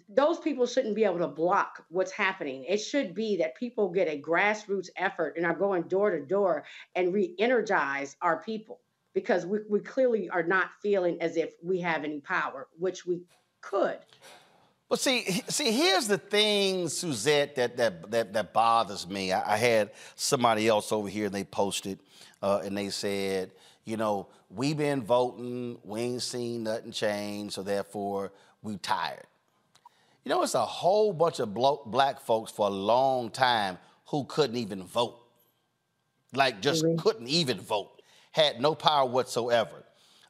those 0.09 0.39
people 0.41 0.67
shouldn't 0.67 0.97
be 0.97 1.05
able 1.05 1.19
to 1.19 1.29
block 1.29 1.85
what's 1.89 2.11
happening. 2.11 2.65
It 2.65 2.79
should 2.79 3.15
be 3.15 3.37
that 3.37 3.57
people 3.57 3.91
get 3.91 4.09
a 4.09 4.21
grassroots 4.21 4.89
effort 4.97 5.37
and 5.37 5.47
are 5.47 5.55
going 5.55 5.85
door 5.85 6.11
to 6.11 6.25
door 6.25 6.65
and 6.97 7.15
re-energize 7.15 8.17
our 8.21 8.43
people 8.43 8.81
because 9.15 9.47
we, 9.47 9.61
we 9.69 9.81
clearly 9.81 10.29
are 10.31 10.43
not 10.43 10.71
feeling 10.83 11.21
as 11.21 11.37
if 11.37 11.53
we 11.63 11.81
have 11.81 12.03
any 12.03 12.21
power, 12.21 12.67
which 12.79 13.07
we 13.07 13.21
could. 13.63 13.99
Well, 14.93 14.99
see, 14.99 15.23
see, 15.49 15.73
here's 15.73 16.07
the 16.07 16.19
thing, 16.19 16.87
Suzette, 16.87 17.57
that 17.57 17.79
that 17.79 18.11
that, 18.11 18.33
that 18.35 18.53
bothers 18.53 19.09
me. 19.09 19.33
I, 19.33 19.55
I, 19.55 19.57
had 19.57 19.91
somebody 20.17 20.69
else 20.69 20.93
over 20.93 21.09
here, 21.09 21.25
and 21.27 21.35
they 21.35 21.45
posted, 21.45 21.99
uh, 22.43 22.61
and 22.63 22.77
they 22.77 22.91
said, 22.91 23.53
you 23.87 23.97
know, 23.97 24.29
we've 24.51 24.77
been 24.77 25.03
voting, 25.03 25.79
we 25.83 26.01
ain't 26.01 26.21
seen 26.21 26.65
nothing 26.65 26.93
change, 26.93 27.53
so 27.53 27.63
therefore 27.63 28.33
we 28.61 28.77
tired. 28.77 29.27
You 30.25 30.29
know, 30.29 30.43
it's 30.43 30.55
a 30.55 30.61
whole 30.61 31.15
bunch 31.15 31.41
of 31.41 31.55
black 31.55 32.21
folks 32.21 32.53
for 32.53 32.67
a 32.67 32.71
long 32.71 33.31
time 33.31 33.79
who 34.09 34.25
couldn't 34.25 34.57
even 34.57 34.83
vote, 34.83 35.19
like 36.35 36.61
just 36.61 36.85
mm-hmm. 36.85 36.99
couldn't 36.99 37.29
even 37.29 37.59
vote, 37.59 38.03
had 38.31 38.61
no 38.61 38.75
power 38.75 39.09
whatsoever. 39.09 39.85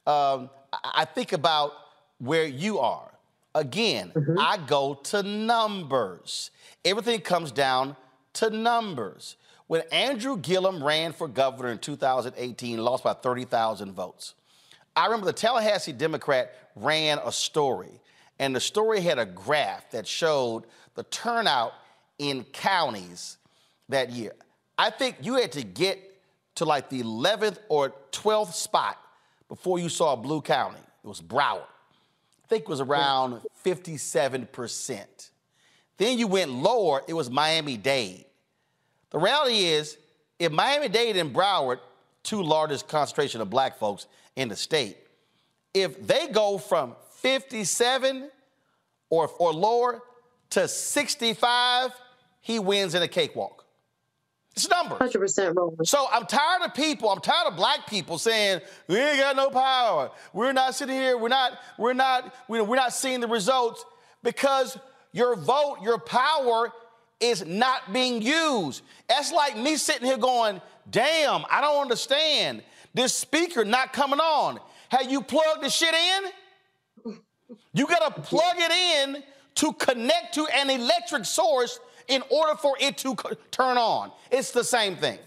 Um, 0.07 0.49
I, 0.71 0.77
I 0.95 1.05
think 1.05 1.33
about 1.33 1.73
where 2.17 2.45
you 2.45 2.79
are 2.79 3.12
Again, 3.55 4.11
mm-hmm. 4.15 4.39
I 4.39 4.57
go 4.65 4.95
to 4.95 5.21
numbers. 5.21 6.51
Everything 6.83 7.21
comes 7.21 7.51
down 7.51 7.95
to 8.33 8.49
numbers. 8.49 9.37
When 9.67 9.83
Andrew 9.91 10.37
Gillum 10.37 10.83
ran 10.83 11.13
for 11.13 11.27
governor 11.27 11.69
in 11.69 11.77
2018, 11.77 12.79
lost 12.79 13.03
by 13.03 13.13
30,000 13.13 13.91
votes. 13.93 14.33
I 14.95 15.05
remember 15.05 15.25
the 15.27 15.33
Tallahassee 15.33 15.91
Democrat 15.91 16.53
ran 16.75 17.19
a 17.23 17.31
story, 17.31 18.01
and 18.39 18.55
the 18.55 18.59
story 18.59 19.01
had 19.01 19.19
a 19.19 19.25
graph 19.25 19.91
that 19.91 20.07
showed 20.07 20.65
the 20.95 21.03
turnout 21.03 21.73
in 22.19 22.43
counties 22.45 23.37
that 23.89 24.09
year. 24.11 24.33
I 24.77 24.89
think 24.89 25.17
you 25.21 25.35
had 25.35 25.51
to 25.53 25.63
get 25.63 25.99
to 26.55 26.65
like 26.65 26.89
the 26.89 27.01
11th 27.01 27.57
or 27.69 27.93
12th 28.11 28.53
spot 28.53 28.99
before 29.47 29.79
you 29.79 29.89
saw 29.89 30.13
a 30.13 30.17
blue 30.17 30.41
county. 30.41 30.79
It 31.03 31.07
was 31.07 31.21
Broward 31.21 31.65
think 32.47 32.67
was 32.67 32.81
around 32.81 33.41
57%. 33.65 35.29
Then 35.97 36.17
you 36.17 36.27
went 36.27 36.51
lower, 36.51 37.01
it 37.07 37.13
was 37.13 37.29
Miami 37.29 37.77
Dade. 37.77 38.25
The 39.11 39.19
reality 39.19 39.65
is, 39.65 39.97
if 40.39 40.51
Miami 40.51 40.89
Dade 40.89 41.17
and 41.17 41.33
Broward, 41.33 41.79
two 42.23 42.41
largest 42.41 42.87
concentration 42.87 43.41
of 43.41 43.49
black 43.49 43.77
folks 43.77 44.07
in 44.35 44.49
the 44.49 44.55
state, 44.55 44.97
if 45.73 46.05
they 46.05 46.27
go 46.27 46.57
from 46.57 46.95
57 47.21 48.29
or, 49.09 49.27
or 49.39 49.53
lower 49.53 50.01
to 50.51 50.67
65, 50.67 51.91
he 52.41 52.59
wins 52.59 52.95
in 52.95 53.03
a 53.03 53.07
cakewalk. 53.07 53.62
It's 54.55 54.69
numbers. 54.69 55.11
100% 55.11 55.55
wrong. 55.55 55.75
So 55.83 56.05
I'm 56.11 56.25
tired 56.27 56.61
of 56.61 56.75
people, 56.75 57.09
I'm 57.09 57.19
tired 57.21 57.47
of 57.47 57.55
black 57.55 57.87
people 57.87 58.19
saying, 58.19 58.61
we 58.87 58.97
ain't 58.97 59.19
got 59.19 59.35
no 59.35 59.49
power. 59.49 60.11
We're 60.31 60.53
not 60.53 60.75
sitting 60.75 60.95
here, 60.95 61.17
we're 61.17 61.29
not, 61.29 61.59
we're 61.79 61.93
not, 61.93 62.35
we're 62.47 62.75
not 62.75 62.93
seeing 62.93 63.19
the 63.19 63.27
results 63.27 63.83
because 64.21 64.77
your 65.11 65.35
vote, 65.35 65.77
your 65.81 65.97
power 65.97 66.71
is 67.19 67.45
not 67.45 67.91
being 67.93 68.21
used. 68.21 68.83
That's 69.09 69.31
like 69.31 69.57
me 69.57 69.75
sitting 69.75 70.05
here 70.05 70.17
going, 70.17 70.61
damn, 70.89 71.45
I 71.49 71.61
don't 71.61 71.81
understand. 71.81 72.61
This 72.93 73.13
speaker 73.13 73.65
not 73.65 73.91
coming 73.91 74.19
on. 74.19 74.59
Have 74.89 75.09
you 75.09 75.21
plugged 75.21 75.63
the 75.63 75.69
shit 75.69 75.95
in? 75.95 77.15
You 77.73 77.87
gotta 77.87 78.21
plug 78.21 78.55
it 78.57 78.71
in 78.71 79.23
to 79.55 79.73
connect 79.73 80.35
to 80.35 80.45
an 80.53 80.69
electric 80.69 81.25
source 81.25 81.79
in 82.07 82.23
order 82.29 82.55
for 82.55 82.75
it 82.79 82.97
to 82.99 83.15
turn 83.51 83.77
on. 83.77 84.11
It's 84.31 84.51
the 84.51 84.63
same 84.63 84.95
thing. 84.95 85.19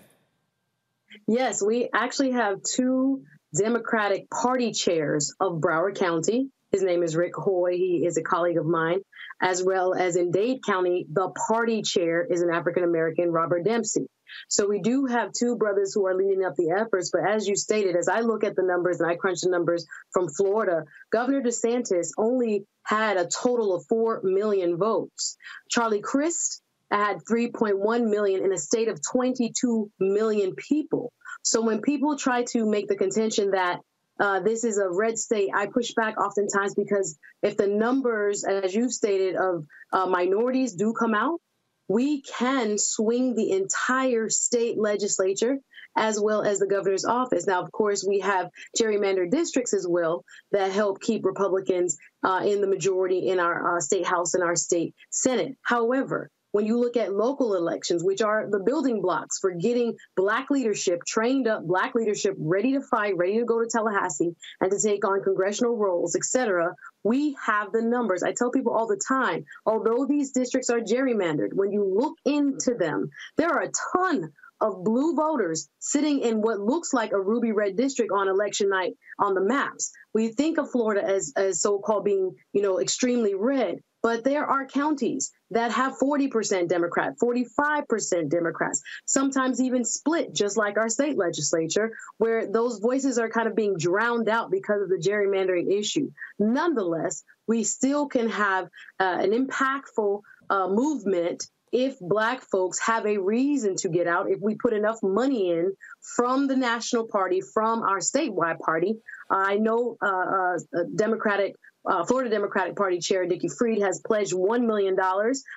Yes, 1.27 1.63
we 1.63 1.89
actually 1.95 2.33
have 2.33 2.63
two 2.63 3.23
Democratic 3.55 4.29
Party 4.31 4.73
chairs 4.73 5.35
of 5.41 5.61
Broward 5.61 5.97
County. 5.97 6.51
His 6.73 6.83
name 6.83 7.03
is 7.03 7.17
Rick 7.17 7.35
Hoye. 7.35 7.77
He 7.77 8.05
is 8.07 8.17
a 8.17 8.23
colleague 8.23 8.59
of 8.59 8.67
mine, 8.67 9.01
as 9.41 9.63
well 9.63 9.95
as 9.95 10.17
in 10.17 10.31
Dade 10.31 10.63
County, 10.65 11.07
the 11.11 11.31
party 11.49 11.83
chair 11.83 12.27
is 12.29 12.43
an 12.43 12.51
African 12.53 12.85
American, 12.85 13.31
Robert 13.31 13.65
Dempsey. 13.65 14.07
So 14.49 14.69
we 14.69 14.81
do 14.81 15.07
have 15.07 15.33
two 15.33 15.57
brothers 15.57 15.95
who 15.95 16.07
are 16.07 16.15
leading 16.15 16.45
up 16.45 16.55
the 16.57 16.71
efforts. 16.71 17.11
But 17.11 17.27
as 17.27 17.47
you 17.47 17.57
stated, 17.57 17.97
as 17.97 18.09
I 18.09 18.21
look 18.21 18.45
at 18.45 18.57
the 18.57 18.63
numbers 18.63 19.01
and 19.01 19.11
I 19.11 19.17
crunch 19.17 19.41
the 19.41 19.51
numbers 19.51 19.87
from 20.13 20.29
Florida, 20.29 20.85
Governor 21.11 21.43
DeSantis 21.43 22.11
only 22.19 22.65
had 22.83 23.17
a 23.17 23.29
total 23.29 23.75
of 23.75 23.87
4 23.87 24.23
million 24.25 24.77
votes. 24.77 25.37
Charlie 25.71 26.03
Crist 26.03 26.63
had 26.91 27.19
3.1 27.31 28.09
million 28.09 28.45
in 28.45 28.53
a 28.53 28.59
state 28.59 28.89
of 28.89 29.01
22 29.03 29.91
million 29.99 30.55
people. 30.55 31.13
So 31.43 31.61
when 31.61 31.81
people 31.81 32.17
try 32.17 32.45
to 32.51 32.67
make 32.67 32.89
the 32.89 32.97
contention 32.97 33.53
that 33.53 33.81
uh, 34.19 34.41
this 34.41 34.65
is 34.65 34.79
a 34.79 34.89
red 34.89 35.19
state, 35.19 35.51
I 35.55 35.67
push 35.67 35.93
back 35.95 36.19
oftentimes 36.19 36.75
because 36.75 37.19
if 37.43 37.57
the 37.57 37.67
numbers, 37.67 38.45
as 38.45 38.75
you 38.75 38.91
stated, 38.91 39.37
of 39.37 39.67
uh, 39.93 40.07
minorities 40.07 40.75
do 40.75 40.95
come 40.95 41.15
out, 41.15 41.41
we 41.89 42.23
can 42.23 42.79
swing 42.79 43.35
the 43.35 43.53
entire 43.53 44.29
state 44.29 44.79
legislature 44.79 45.59
as 45.97 46.21
well 46.21 46.43
as 46.43 46.59
the 46.59 46.67
governor's 46.67 47.05
office. 47.05 47.47
Now, 47.47 47.63
of 47.63 47.73
course, 47.73 48.05
we 48.07 48.21
have 48.21 48.51
gerrymandered 48.79 49.31
districts 49.31 49.73
as 49.73 49.87
well 49.89 50.25
that 50.53 50.73
help 50.73 51.01
keep 51.01 51.25
Republicans 51.25 51.97
uh, 52.23 52.43
in 52.45 52.61
the 52.61 52.67
majority 52.67 53.29
in 53.29 53.41
our 53.41 53.77
uh, 53.77 53.81
state 53.81 54.07
house 54.07 54.35
and 54.35 54.43
our 54.43 54.57
state 54.57 54.95
senate. 55.11 55.57
However, 55.63 56.31
when 56.57 56.65
you 56.65 56.81
look 56.81 56.97
at 56.97 57.13
local 57.13 57.55
elections, 57.55 58.03
which 58.03 58.23
are 58.23 58.49
the 58.51 58.59
building 58.59 59.03
blocks 59.03 59.39
for 59.39 59.51
getting 59.51 59.95
black 60.17 60.49
leadership 60.49 61.05
trained 61.07 61.47
up, 61.47 61.63
black 61.67 61.95
leadership 61.95 62.35
ready 62.39 62.73
to 62.73 62.81
fight, 62.81 63.15
ready 63.19 63.39
to 63.39 63.45
go 63.45 63.61
to 63.61 63.69
Tallahassee 63.71 64.35
and 64.63 64.71
to 64.71 64.81
take 64.81 65.05
on 65.05 65.23
congressional 65.23 65.77
roles, 65.77 66.17
etc., 66.17 66.73
we 67.05 67.37
have 67.45 67.73
the 67.73 67.83
numbers. 67.83 68.23
I 68.23 68.33
tell 68.33 68.51
people 68.51 68.73
all 68.73 68.87
the 68.87 68.99
time, 69.07 69.45
although 69.67 70.07
these 70.07 70.31
districts 70.31 70.71
are 70.71 70.81
gerrymandered, 70.81 71.53
when 71.53 71.73
you 71.73 71.85
look 71.85 72.15
into 72.25 72.75
them, 72.75 73.11
there 73.37 73.51
are 73.51 73.65
a 73.65 73.73
ton 73.93 74.33
of 74.59 74.83
blue 74.83 75.15
voters 75.15 75.69
sitting 75.79 76.21
in 76.21 76.41
what 76.41 76.59
looks 76.59 76.95
like 76.95 77.13
a 77.13 77.21
ruby 77.21 77.53
red 77.53 77.77
district 77.77 78.13
on 78.13 78.29
election 78.29 78.71
night 78.71 78.95
on 79.19 79.35
the 79.35 79.43
maps. 79.43 79.93
We 80.15 80.29
think 80.29 80.57
of 80.57 80.71
Florida 80.71 81.07
as, 81.07 81.35
as 81.37 81.61
so-called 81.61 82.07
being, 82.07 82.35
you 82.55 82.63
know, 82.63 82.81
extremely 82.81 83.35
red, 83.35 83.81
but 84.07 84.23
there 84.23 84.47
are 84.47 84.65
counties 84.65 85.33
that 85.51 85.73
have 85.73 85.99
40% 85.99 86.69
Democrat, 86.69 87.15
45% 87.21 88.31
Democrats, 88.31 88.81
sometimes 89.05 89.61
even 89.61 89.85
split, 89.85 90.33
just 90.33 90.57
like 90.57 90.79
our 90.79 90.89
state 90.89 91.19
legislature, 91.19 91.91
where 92.19 92.47
those 92.47 92.79
voices 92.79 93.19
are 93.19 93.29
kind 93.29 93.49
of 93.49 93.57
being 93.57 93.77
drowned 93.77 94.29
out 94.29 94.49
because 94.49 94.81
of 94.81 94.91
the 94.91 95.03
gerrymandering 95.05 95.77
issue. 95.77 96.09
Nonetheless, 96.39 97.25
we 97.49 97.65
still 97.65 98.07
can 98.07 98.29
have 98.29 98.67
uh, 99.01 99.19
an 99.23 99.33
impactful 99.33 100.21
uh, 100.51 100.69
movement 100.69 101.43
if 101.73 101.99
black 101.99 102.43
folks 102.43 102.79
have 102.79 103.07
a 103.07 103.19
reason 103.19 103.75
to 103.75 103.89
get 103.89 104.07
out, 104.07 104.31
if 104.31 104.39
we 104.41 104.55
put 104.55 104.73
enough 104.73 105.03
money 105.03 105.51
in 105.51 105.75
from 106.15 106.47
the 106.47 106.55
national 106.55 107.09
party, 107.09 107.41
from 107.41 107.83
our 107.83 107.99
statewide 107.99 108.61
party. 108.61 108.99
I 109.29 109.57
know 109.57 109.97
uh, 110.01 110.07
uh, 110.07 110.85
Democratic 110.95 111.57
uh, 111.87 112.05
Florida 112.05 112.31
Democratic 112.31 112.77
Party 112.77 112.99
Chair 112.99 113.27
Nikki 113.27 113.49
Fried 113.49 113.81
has 113.83 114.01
pledged 114.01 114.33
$1 114.33 114.67
million. 114.67 114.97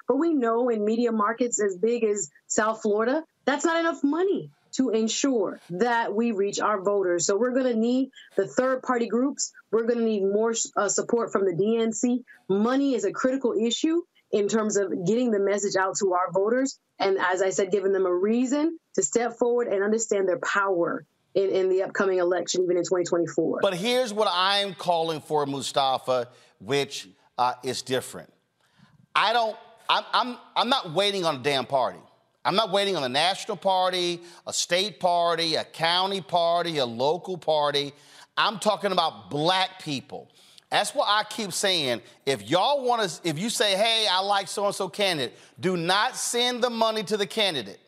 But 0.07 0.17
we 0.17 0.33
know 0.33 0.69
in 0.69 0.85
media 0.85 1.11
markets 1.11 1.61
as 1.61 1.77
big 1.77 2.03
as 2.03 2.29
South 2.47 2.81
Florida, 2.81 3.23
that's 3.45 3.65
not 3.65 3.79
enough 3.79 4.03
money 4.03 4.51
to 4.73 4.89
ensure 4.89 5.59
that 5.71 6.13
we 6.13 6.31
reach 6.31 6.59
our 6.59 6.81
voters. 6.81 7.25
So 7.25 7.37
we're 7.37 7.53
going 7.53 7.73
to 7.73 7.79
need 7.79 8.11
the 8.35 8.47
third 8.47 8.83
party 8.83 9.07
groups. 9.07 9.51
We're 9.71 9.85
going 9.85 9.97
to 9.97 10.05
need 10.05 10.23
more 10.23 10.53
uh, 10.77 10.89
support 10.89 11.31
from 11.31 11.45
the 11.45 11.53
DNC. 11.53 12.23
Money 12.47 12.93
is 12.93 13.03
a 13.03 13.11
critical 13.11 13.53
issue 13.53 14.03
in 14.31 14.47
terms 14.47 14.77
of 14.77 14.91
getting 15.07 15.31
the 15.31 15.39
message 15.39 15.75
out 15.75 15.95
to 15.97 16.13
our 16.13 16.31
voters. 16.31 16.77
And 16.99 17.17
as 17.17 17.41
I 17.41 17.49
said, 17.49 17.71
giving 17.71 17.93
them 17.93 18.05
a 18.05 18.13
reason 18.13 18.77
to 18.95 19.01
step 19.01 19.39
forward 19.39 19.67
and 19.67 19.83
understand 19.83 20.27
their 20.27 20.39
power 20.39 21.05
in, 21.35 21.49
in 21.49 21.69
the 21.69 21.83
upcoming 21.83 22.19
election, 22.19 22.63
even 22.63 22.77
in 22.77 22.83
2024. 22.83 23.59
But 23.61 23.75
here's 23.75 24.13
what 24.13 24.27
I'm 24.31 24.73
calling 24.73 25.21
for, 25.21 25.45
Mustafa, 25.45 26.27
which 26.59 27.07
uh, 27.37 27.53
is 27.63 27.81
different. 27.81 28.31
I 29.15 29.33
don't, 29.33 29.55
I'm, 29.89 30.03
I'm, 30.13 30.37
I'm 30.55 30.69
not 30.69 30.93
waiting 30.93 31.25
on 31.25 31.37
a 31.37 31.39
damn 31.39 31.65
party. 31.65 31.99
I'm 32.45 32.55
not 32.55 32.71
waiting 32.71 32.95
on 32.95 33.03
a 33.03 33.09
national 33.09 33.57
party, 33.57 34.21
a 34.47 34.53
state 34.53 34.99
party, 34.99 35.55
a 35.55 35.63
county 35.63 36.21
party, 36.21 36.77
a 36.77 36.85
local 36.85 37.37
party. 37.37 37.93
I'm 38.37 38.59
talking 38.59 38.91
about 38.91 39.29
black 39.29 39.81
people. 39.83 40.29
That's 40.69 40.93
what 40.93 41.07
I 41.09 41.23
keep 41.23 41.51
saying. 41.51 42.01
If 42.25 42.49
y'all 42.49 42.85
want 42.85 43.09
to, 43.09 43.27
if 43.27 43.39
you 43.39 43.49
say, 43.49 43.75
hey, 43.75 44.07
I 44.09 44.21
like 44.21 44.47
so 44.47 44.65
and 44.67 44.75
so 44.75 44.87
candidate, 44.87 45.35
do 45.59 45.75
not 45.75 46.15
send 46.15 46.63
the 46.63 46.69
money 46.69 47.03
to 47.03 47.17
the 47.17 47.25
candidate. 47.25 47.79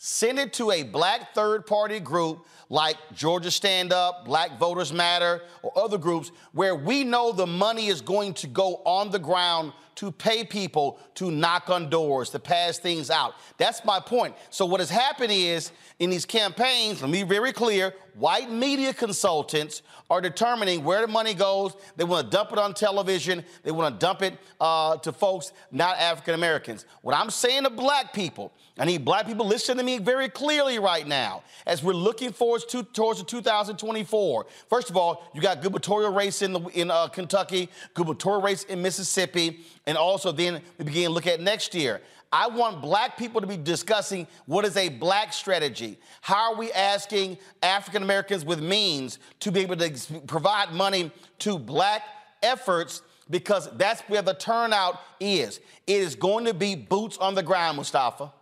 Send 0.00 0.38
it 0.38 0.52
to 0.54 0.70
a 0.70 0.84
black 0.84 1.34
third 1.34 1.66
party 1.66 1.98
group 1.98 2.46
like 2.68 2.96
Georgia 3.14 3.50
Stand 3.50 3.92
Up, 3.92 4.24
Black 4.24 4.56
Voters 4.56 4.92
Matter, 4.92 5.42
or 5.62 5.76
other 5.76 5.98
groups 5.98 6.30
where 6.52 6.76
we 6.76 7.02
know 7.02 7.32
the 7.32 7.48
money 7.48 7.88
is 7.88 8.00
going 8.00 8.32
to 8.34 8.46
go 8.46 8.76
on 8.84 9.10
the 9.10 9.18
ground 9.18 9.72
to 9.96 10.12
pay 10.12 10.44
people 10.44 11.00
to 11.14 11.32
knock 11.32 11.68
on 11.68 11.90
doors, 11.90 12.30
to 12.30 12.38
pass 12.38 12.78
things 12.78 13.10
out. 13.10 13.34
That's 13.56 13.84
my 13.84 13.98
point. 13.98 14.36
So, 14.50 14.64
what 14.66 14.78
has 14.78 14.88
happened 14.88 15.32
is 15.32 15.72
in 15.98 16.10
these 16.10 16.24
campaigns, 16.24 17.02
let 17.02 17.10
me 17.10 17.24
be 17.24 17.28
very 17.28 17.52
clear 17.52 17.92
white 18.18 18.50
media 18.50 18.92
consultants 18.92 19.82
are 20.10 20.20
determining 20.20 20.84
where 20.84 21.02
the 21.02 21.06
money 21.06 21.34
goes. 21.34 21.76
They 21.96 22.04
want 22.04 22.30
to 22.30 22.36
dump 22.36 22.52
it 22.52 22.58
on 22.58 22.74
television, 22.74 23.44
they 23.62 23.70
want 23.70 23.94
to 23.94 24.04
dump 24.04 24.22
it 24.22 24.34
uh, 24.60 24.96
to 24.98 25.12
folks 25.12 25.52
not 25.70 25.98
African 25.98 26.34
Americans. 26.34 26.84
What 27.02 27.14
I'm 27.14 27.30
saying 27.30 27.64
to 27.64 27.70
black 27.70 28.12
people, 28.12 28.52
I 28.78 28.84
need 28.84 29.04
black 29.04 29.26
people 29.26 29.46
listen 29.46 29.76
to 29.76 29.82
me 29.82 29.98
very 29.98 30.28
clearly 30.28 30.78
right 30.78 31.06
now 31.06 31.42
as 31.66 31.82
we're 31.82 31.92
looking 31.92 32.32
forward 32.32 32.62
to, 32.70 32.82
towards 32.82 33.18
the 33.18 33.26
2024. 33.26 34.46
First 34.68 34.90
of 34.90 34.96
all, 34.96 35.30
you 35.34 35.40
got 35.40 35.62
gubernatorial 35.62 36.12
race 36.12 36.42
in, 36.42 36.52
the, 36.52 36.60
in 36.68 36.90
uh, 36.90 37.08
Kentucky, 37.08 37.68
gubernatorial 37.94 38.42
race 38.42 38.64
in 38.64 38.80
Mississippi, 38.80 39.60
and 39.86 39.98
also 39.98 40.32
then 40.32 40.60
we 40.78 40.84
begin 40.84 41.04
to 41.04 41.10
look 41.10 41.26
at 41.26 41.40
next 41.40 41.74
year. 41.74 42.00
I 42.32 42.48
want 42.48 42.82
black 42.82 43.16
people 43.16 43.40
to 43.40 43.46
be 43.46 43.56
discussing 43.56 44.26
what 44.46 44.64
is 44.64 44.76
a 44.76 44.88
black 44.88 45.32
strategy. 45.32 45.98
How 46.20 46.52
are 46.52 46.58
we 46.58 46.70
asking 46.72 47.38
African 47.62 48.02
Americans 48.02 48.44
with 48.44 48.60
means 48.60 49.18
to 49.40 49.50
be 49.50 49.60
able 49.60 49.76
to 49.76 50.20
provide 50.26 50.72
money 50.72 51.10
to 51.40 51.58
black 51.58 52.02
efforts 52.42 53.02
because 53.30 53.70
that's 53.76 54.00
where 54.02 54.22
the 54.22 54.34
turnout 54.34 55.00
is. 55.20 55.60
It 55.86 56.00
is 56.00 56.14
going 56.14 56.44
to 56.46 56.54
be 56.54 56.74
boots 56.74 57.18
on 57.18 57.34
the 57.34 57.42
ground, 57.42 57.76
Mustafa. 57.76 58.32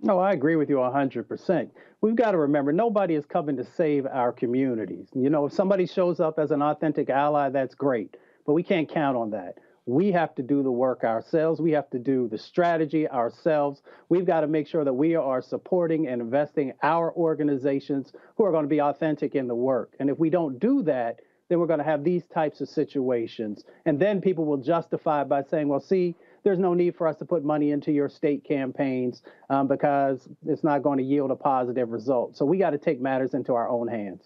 No, 0.00 0.18
I 0.18 0.32
agree 0.32 0.56
with 0.56 0.68
you 0.68 0.76
100%. 0.76 1.70
We've 2.00 2.14
got 2.14 2.30
to 2.32 2.38
remember 2.38 2.72
nobody 2.72 3.14
is 3.14 3.26
coming 3.26 3.56
to 3.56 3.64
save 3.64 4.06
our 4.06 4.32
communities. 4.32 5.08
You 5.12 5.28
know, 5.30 5.46
if 5.46 5.52
somebody 5.52 5.86
shows 5.86 6.20
up 6.20 6.38
as 6.38 6.52
an 6.52 6.62
authentic 6.62 7.10
ally, 7.10 7.48
that's 7.48 7.74
great, 7.74 8.16
but 8.46 8.52
we 8.52 8.62
can't 8.62 8.88
count 8.88 9.16
on 9.16 9.30
that. 9.30 9.58
We 9.88 10.12
have 10.12 10.34
to 10.34 10.42
do 10.42 10.62
the 10.62 10.70
work 10.70 11.02
ourselves. 11.02 11.62
We 11.62 11.72
have 11.72 11.88
to 11.90 11.98
do 11.98 12.28
the 12.28 12.36
strategy 12.36 13.08
ourselves. 13.08 13.80
We've 14.10 14.26
got 14.26 14.42
to 14.42 14.46
make 14.46 14.66
sure 14.66 14.84
that 14.84 14.92
we 14.92 15.14
are 15.14 15.40
supporting 15.40 16.08
and 16.08 16.20
investing 16.20 16.74
our 16.82 17.10
organizations 17.14 18.12
who 18.36 18.44
are 18.44 18.52
going 18.52 18.64
to 18.64 18.68
be 18.68 18.82
authentic 18.82 19.34
in 19.34 19.48
the 19.48 19.54
work. 19.54 19.94
And 19.98 20.10
if 20.10 20.18
we 20.18 20.28
don't 20.28 20.58
do 20.58 20.82
that, 20.82 21.20
then 21.48 21.58
we're 21.58 21.66
going 21.66 21.78
to 21.78 21.86
have 21.86 22.04
these 22.04 22.26
types 22.26 22.60
of 22.60 22.68
situations. 22.68 23.64
And 23.86 23.98
then 23.98 24.20
people 24.20 24.44
will 24.44 24.58
justify 24.58 25.24
by 25.24 25.42
saying, 25.44 25.68
well, 25.68 25.80
see, 25.80 26.14
there's 26.44 26.58
no 26.58 26.74
need 26.74 26.94
for 26.94 27.08
us 27.08 27.16
to 27.16 27.24
put 27.24 27.42
money 27.42 27.70
into 27.70 27.90
your 27.90 28.10
state 28.10 28.44
campaigns 28.44 29.22
um, 29.48 29.68
because 29.68 30.28
it's 30.46 30.62
not 30.62 30.82
going 30.82 30.98
to 30.98 31.04
yield 31.04 31.30
a 31.30 31.36
positive 31.36 31.88
result. 31.88 32.36
So 32.36 32.44
we 32.44 32.58
got 32.58 32.70
to 32.70 32.78
take 32.78 33.00
matters 33.00 33.32
into 33.32 33.54
our 33.54 33.70
own 33.70 33.88
hands. 33.88 34.22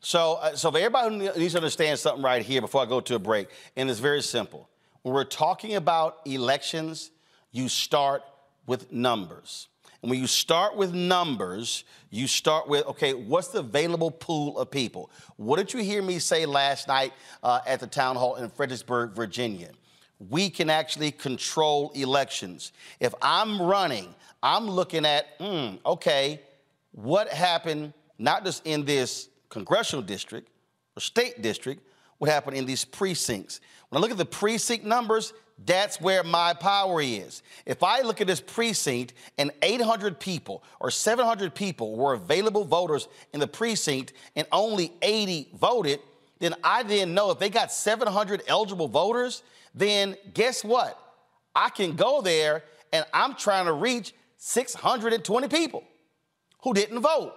So, 0.00 0.34
uh, 0.34 0.54
so 0.56 0.70
for 0.70 0.76
everybody 0.76 1.26
who 1.26 1.38
needs 1.38 1.54
to 1.54 1.58
understand 1.58 1.98
something 1.98 2.22
right 2.22 2.42
here 2.42 2.60
before 2.60 2.82
I 2.82 2.84
go 2.84 3.00
to 3.00 3.14
a 3.14 3.18
break, 3.18 3.48
and 3.76 3.88
it's 3.88 4.00
very 4.00 4.20
simple. 4.20 4.68
When 5.04 5.12
we're 5.12 5.24
talking 5.24 5.74
about 5.74 6.20
elections, 6.24 7.10
you 7.52 7.68
start 7.68 8.22
with 8.66 8.90
numbers. 8.90 9.68
And 10.00 10.10
when 10.10 10.18
you 10.18 10.26
start 10.26 10.78
with 10.78 10.94
numbers, 10.94 11.84
you 12.08 12.26
start 12.26 12.68
with, 12.68 12.86
okay, 12.86 13.12
what's 13.12 13.48
the 13.48 13.58
available 13.58 14.10
pool 14.10 14.58
of 14.58 14.70
people? 14.70 15.10
What 15.36 15.58
did 15.58 15.74
you 15.74 15.80
hear 15.80 16.00
me 16.00 16.18
say 16.18 16.46
last 16.46 16.88
night 16.88 17.12
uh, 17.42 17.60
at 17.66 17.80
the 17.80 17.86
town 17.86 18.16
hall 18.16 18.36
in 18.36 18.48
Fredericksburg, 18.48 19.12
Virginia? 19.12 19.72
We 20.30 20.48
can 20.48 20.70
actually 20.70 21.10
control 21.10 21.90
elections. 21.94 22.72
If 22.98 23.14
I'm 23.20 23.60
running, 23.60 24.14
I'm 24.42 24.70
looking 24.70 25.04
at, 25.04 25.26
hmm, 25.38 25.74
okay, 25.84 26.40
what 26.92 27.28
happened 27.28 27.92
not 28.18 28.42
just 28.42 28.66
in 28.66 28.86
this 28.86 29.28
congressional 29.50 30.02
district 30.02 30.48
or 30.96 31.02
state 31.02 31.42
district, 31.42 31.82
what 32.24 32.32
happened 32.32 32.56
in 32.56 32.64
these 32.64 32.86
precincts. 32.86 33.60
When 33.90 33.98
I 33.98 34.00
look 34.00 34.10
at 34.10 34.16
the 34.16 34.24
precinct 34.24 34.84
numbers, 34.84 35.34
that's 35.66 36.00
where 36.00 36.24
my 36.24 36.54
power 36.54 37.02
is. 37.02 37.42
If 37.66 37.82
I 37.82 38.00
look 38.00 38.22
at 38.22 38.26
this 38.26 38.40
precinct 38.40 39.12
and 39.36 39.50
800 39.62 40.18
people 40.18 40.64
or 40.80 40.90
700 40.90 41.54
people 41.54 41.96
were 41.96 42.14
available 42.14 42.64
voters 42.64 43.08
in 43.34 43.40
the 43.40 43.46
precinct 43.46 44.14
and 44.36 44.46
only 44.52 44.90
80 45.02 45.50
voted, 45.54 46.00
then 46.38 46.54
I 46.64 46.82
didn't 46.82 47.12
know 47.12 47.30
if 47.30 47.38
they 47.38 47.50
got 47.50 47.70
700 47.70 48.42
eligible 48.48 48.88
voters, 48.88 49.42
then 49.74 50.16
guess 50.32 50.64
what? 50.64 50.98
I 51.54 51.68
can 51.68 51.94
go 51.94 52.22
there 52.22 52.64
and 52.92 53.04
I'm 53.12 53.34
trying 53.34 53.66
to 53.66 53.74
reach 53.74 54.14
620 54.38 55.48
people 55.48 55.84
who 56.62 56.72
didn't 56.72 57.00
vote. 57.00 57.34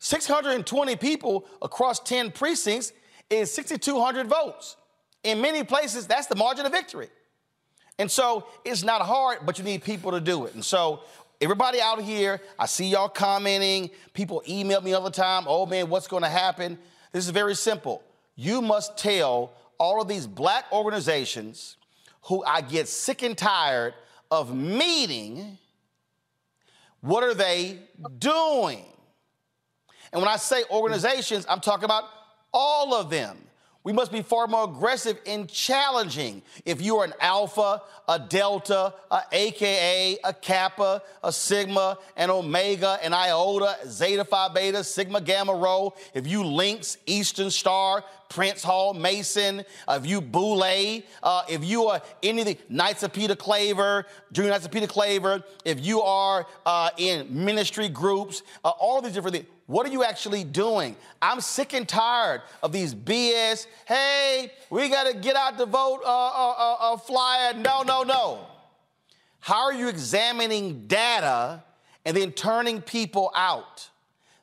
620 0.00 0.96
people 0.96 1.46
across 1.62 2.00
10 2.00 2.32
precincts 2.32 2.92
is 3.30 3.52
6,200 3.52 4.26
votes. 4.26 4.76
In 5.24 5.40
many 5.40 5.64
places, 5.64 6.06
that's 6.06 6.26
the 6.26 6.36
margin 6.36 6.66
of 6.66 6.72
victory. 6.72 7.08
And 7.98 8.10
so 8.10 8.46
it's 8.64 8.82
not 8.82 9.02
hard, 9.02 9.38
but 9.44 9.58
you 9.58 9.64
need 9.64 9.82
people 9.82 10.12
to 10.12 10.20
do 10.20 10.44
it. 10.44 10.54
And 10.54 10.64
so 10.64 11.00
everybody 11.40 11.80
out 11.80 12.00
here, 12.00 12.40
I 12.58 12.66
see 12.66 12.86
y'all 12.86 13.08
commenting. 13.08 13.90
People 14.12 14.42
email 14.48 14.80
me 14.80 14.92
all 14.92 15.02
the 15.02 15.10
time, 15.10 15.44
oh 15.46 15.66
man, 15.66 15.88
what's 15.88 16.06
going 16.06 16.22
to 16.22 16.28
happen? 16.28 16.78
This 17.12 17.24
is 17.24 17.30
very 17.30 17.54
simple. 17.54 18.02
You 18.34 18.60
must 18.60 18.98
tell 18.98 19.52
all 19.78 20.00
of 20.00 20.08
these 20.08 20.26
black 20.26 20.66
organizations 20.72 21.76
who 22.22 22.44
I 22.44 22.60
get 22.60 22.88
sick 22.88 23.22
and 23.22 23.36
tired 23.36 23.94
of 24.30 24.54
meeting, 24.54 25.58
what 27.00 27.22
are 27.22 27.34
they 27.34 27.78
doing? 28.18 28.84
And 30.12 30.20
when 30.20 30.28
I 30.28 30.36
say 30.36 30.64
organizations, 30.70 31.46
I'm 31.48 31.60
talking 31.60 31.84
about 31.84 32.04
all 32.56 32.94
of 32.94 33.10
them. 33.10 33.36
We 33.84 33.92
must 33.92 34.10
be 34.10 34.20
far 34.20 34.48
more 34.48 34.64
aggressive 34.64 35.16
in 35.26 35.46
challenging. 35.46 36.42
If 36.64 36.82
you 36.82 36.96
are 36.96 37.04
an 37.04 37.12
alpha, 37.20 37.82
a 38.08 38.18
delta, 38.18 38.92
a 39.12 39.20
AKA, 39.30 40.18
a 40.24 40.32
kappa, 40.32 41.02
a 41.22 41.30
sigma, 41.30 41.96
an 42.16 42.30
omega, 42.30 42.98
an 43.00 43.12
iota, 43.12 43.76
zeta 43.86 44.24
phi 44.24 44.48
beta, 44.48 44.82
sigma 44.82 45.20
gamma 45.20 45.54
rho, 45.54 45.94
if 46.14 46.26
you 46.26 46.42
links, 46.42 46.98
Eastern 47.06 47.48
Star, 47.48 48.02
Prince 48.28 48.64
Hall 48.64 48.92
Mason, 48.92 49.64
if 49.88 50.04
you 50.04 50.20
Boule, 50.20 51.02
uh, 51.22 51.42
if 51.48 51.64
you 51.64 51.84
are 51.84 52.02
any 52.24 52.40
of 52.40 52.46
the 52.48 52.58
Knights 52.68 53.04
of 53.04 53.12
Peter 53.12 53.36
Claver, 53.36 54.04
Junior 54.32 54.50
Knights 54.50 54.64
of 54.64 54.72
Peter 54.72 54.88
Claver, 54.88 55.44
if 55.64 55.84
you 55.84 56.00
are 56.00 56.44
uh, 56.64 56.90
in 56.96 57.28
ministry 57.30 57.88
groups, 57.88 58.42
uh, 58.64 58.70
all 58.70 59.00
these 59.00 59.12
different 59.12 59.36
things, 59.36 59.46
what 59.66 59.84
are 59.84 59.90
you 59.90 60.04
actually 60.04 60.44
doing? 60.44 60.96
I'm 61.20 61.40
sick 61.40 61.72
and 61.72 61.88
tired 61.88 62.42
of 62.62 62.70
these 62.70 62.94
BS. 62.94 63.66
Hey, 63.86 64.52
we 64.70 64.88
got 64.88 65.10
to 65.10 65.14
get 65.14 65.34
out 65.34 65.58
the 65.58 65.66
vote 65.66 66.02
uh, 66.04 66.08
uh, 66.08 66.76
uh, 66.80 66.96
flyer. 66.96 67.52
No, 67.54 67.82
no, 67.82 68.04
no. 68.04 68.46
How 69.40 69.64
are 69.64 69.72
you 69.72 69.88
examining 69.88 70.86
data 70.86 71.64
and 72.04 72.16
then 72.16 72.30
turning 72.30 72.80
people 72.80 73.32
out? 73.34 73.88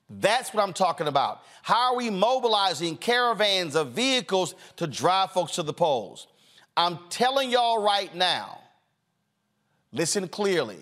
That's 0.09 0.53
what 0.53 0.61
I'm 0.61 0.73
talking 0.73 1.07
about. 1.07 1.41
How 1.61 1.91
are 1.91 1.95
we 1.95 2.09
mobilizing 2.09 2.97
caravans 2.97 3.75
of 3.75 3.91
vehicles 3.91 4.55
to 4.75 4.87
drive 4.87 5.31
folks 5.31 5.53
to 5.53 5.63
the 5.63 5.73
polls? 5.73 6.27
I'm 6.75 6.99
telling 7.09 7.49
y'all 7.49 7.81
right 7.81 8.13
now, 8.13 8.59
listen 9.93 10.27
clearly 10.27 10.79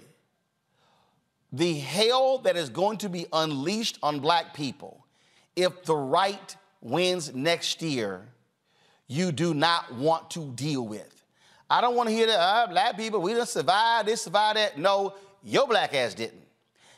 the 1.52 1.74
hell 1.80 2.38
that 2.40 2.56
is 2.56 2.70
going 2.70 2.98
to 3.00 3.10
be 3.10 3.26
unleashed 3.34 4.00
on 4.02 4.20
black 4.20 4.54
people 4.54 5.06
if 5.56 5.84
the 5.84 5.96
right 5.96 6.56
wins 6.82 7.34
next 7.34 7.82
year, 7.82 8.26
you 9.08 9.32
do 9.32 9.54
not 9.54 9.94
want 9.94 10.30
to 10.32 10.52
deal 10.54 10.88
with. 10.88 11.26
I 11.70 11.82
don't 11.82 11.96
want 11.96 12.10
to 12.10 12.16
hear 12.16 12.28
that 12.28 12.40
uh, 12.40 12.68
black 12.68 12.98
people, 12.98 13.22
we 13.22 13.34
didn't 13.34 13.50
survive 13.50 14.06
this, 14.06 14.24
survive 14.24 14.56
that. 14.56 14.78
No, 14.78 15.14
your 15.44 15.68
black 15.68 15.94
ass 15.94 16.14
didn't. 16.14 16.42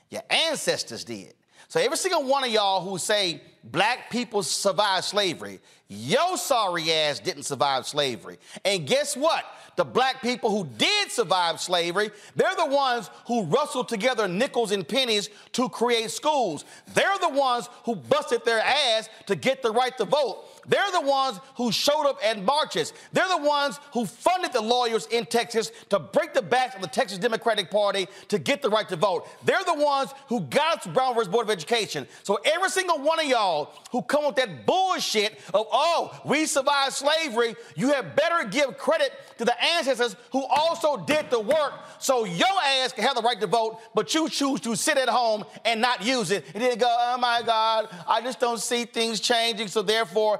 Your 0.10 0.22
ancestors 0.30 1.04
did. 1.04 1.34
So 1.68 1.80
every 1.80 1.98
single 1.98 2.24
one 2.24 2.44
of 2.44 2.52
y'all 2.52 2.88
who 2.88 2.98
say 2.98 3.42
black 3.64 4.12
people 4.12 4.44
survived 4.44 5.06
slavery, 5.06 5.60
your 5.94 6.38
sorry 6.38 6.92
ass 6.92 7.20
didn't 7.20 7.44
survive 7.44 7.86
slavery. 7.86 8.38
And 8.66 8.88
guess 8.88 9.16
what? 9.16 9.46
the 9.76 9.84
black 9.84 10.22
people 10.22 10.50
who 10.52 10.70
did 10.78 11.12
survive 11.12 11.60
slavery, 11.60 12.12
they're 12.36 12.56
the 12.56 12.66
ones 12.66 13.10
who 13.28 13.44
rustled 13.46 13.90
together 13.90 14.28
nickels 14.28 14.72
and 14.72 14.88
pennies 14.88 15.30
to 15.54 15.70
create 15.70 16.12
schools. 16.12 16.66
They're 16.94 17.18
the 17.20 17.30
ones 17.30 17.70
who 17.86 17.96
busted 17.96 18.46
their 18.46 18.60
ass 18.60 19.10
to 19.28 19.36
get 19.36 19.64
the 19.64 19.72
right 19.72 19.96
to 19.98 20.06
vote. 20.06 20.46
They're 20.68 20.92
the 20.92 21.02
ones 21.02 21.40
who 21.56 21.72
showed 21.72 22.08
up 22.08 22.20
at 22.24 22.42
marches. 22.44 22.94
They're 23.12 23.28
the 23.28 23.46
ones 23.46 23.80
who 23.94 24.06
funded 24.06 24.54
the 24.54 24.62
lawyers 24.62 25.08
in 25.08 25.26
Texas 25.26 25.72
to 25.90 26.00
break 26.00 26.34
the 26.34 26.42
backs 26.42 26.76
of 26.76 26.82
the 26.82 26.88
Texas 26.88 27.18
Democratic 27.18 27.70
Party 27.70 28.08
to 28.30 28.40
get 28.40 28.62
the 28.62 28.70
right 28.70 28.88
to 28.90 28.96
vote. 28.96 29.28
They're 29.44 29.64
the 29.66 29.74
ones 29.74 30.14
who 30.28 30.42
got 30.42 30.78
us 30.78 30.84
to 30.84 30.90
Brown 30.90 31.16
versus 31.16 31.30
Board 31.30 31.46
of 31.46 31.52
Education. 31.52 32.08
So 32.24 32.40
every 32.46 32.70
single 32.70 33.00
one 33.00 33.20
of 33.20 33.26
y'all 33.26 33.74
who 33.92 34.02
come 34.02 34.26
with 34.26 34.36
that 34.36 34.66
bullshit 34.66 35.34
of, 35.54 35.68
oh, 35.72 36.20
we 36.26 36.46
survived 36.46 36.94
slavery, 36.94 37.56
you 37.76 37.92
have 37.92 38.16
better 38.16 38.48
give 38.48 38.78
credit 38.78 39.12
to 39.38 39.46
the 39.46 39.64
ancestors 39.64 40.16
who 40.32 40.44
also 40.46 40.98
did 41.06 41.30
the 41.30 41.40
work 41.40 41.74
so 42.00 42.26
your 42.26 42.48
ass 42.64 42.94
can 42.94 43.04
have 43.04 43.16
the 43.16 43.22
right 43.22 43.40
to 43.40 43.48
vote, 43.48 43.80
but 43.94 44.14
you 44.14 44.30
choose 44.30 44.60
to 44.62 44.76
sit 44.76 44.98
at 44.98 45.10
home 45.10 45.44
and 45.66 45.82
not 45.82 46.06
use 46.06 46.32
it. 46.32 46.46
And 46.54 46.64
then 46.64 46.78
go, 46.78 46.88
oh 46.88 47.18
my 47.18 47.42
God, 47.46 47.90
I 48.08 48.22
just 48.22 48.40
don't 48.40 48.60
see 48.60 48.86
things 48.86 49.20
changing, 49.20 49.68
so 49.68 49.82
therefore 49.82 50.40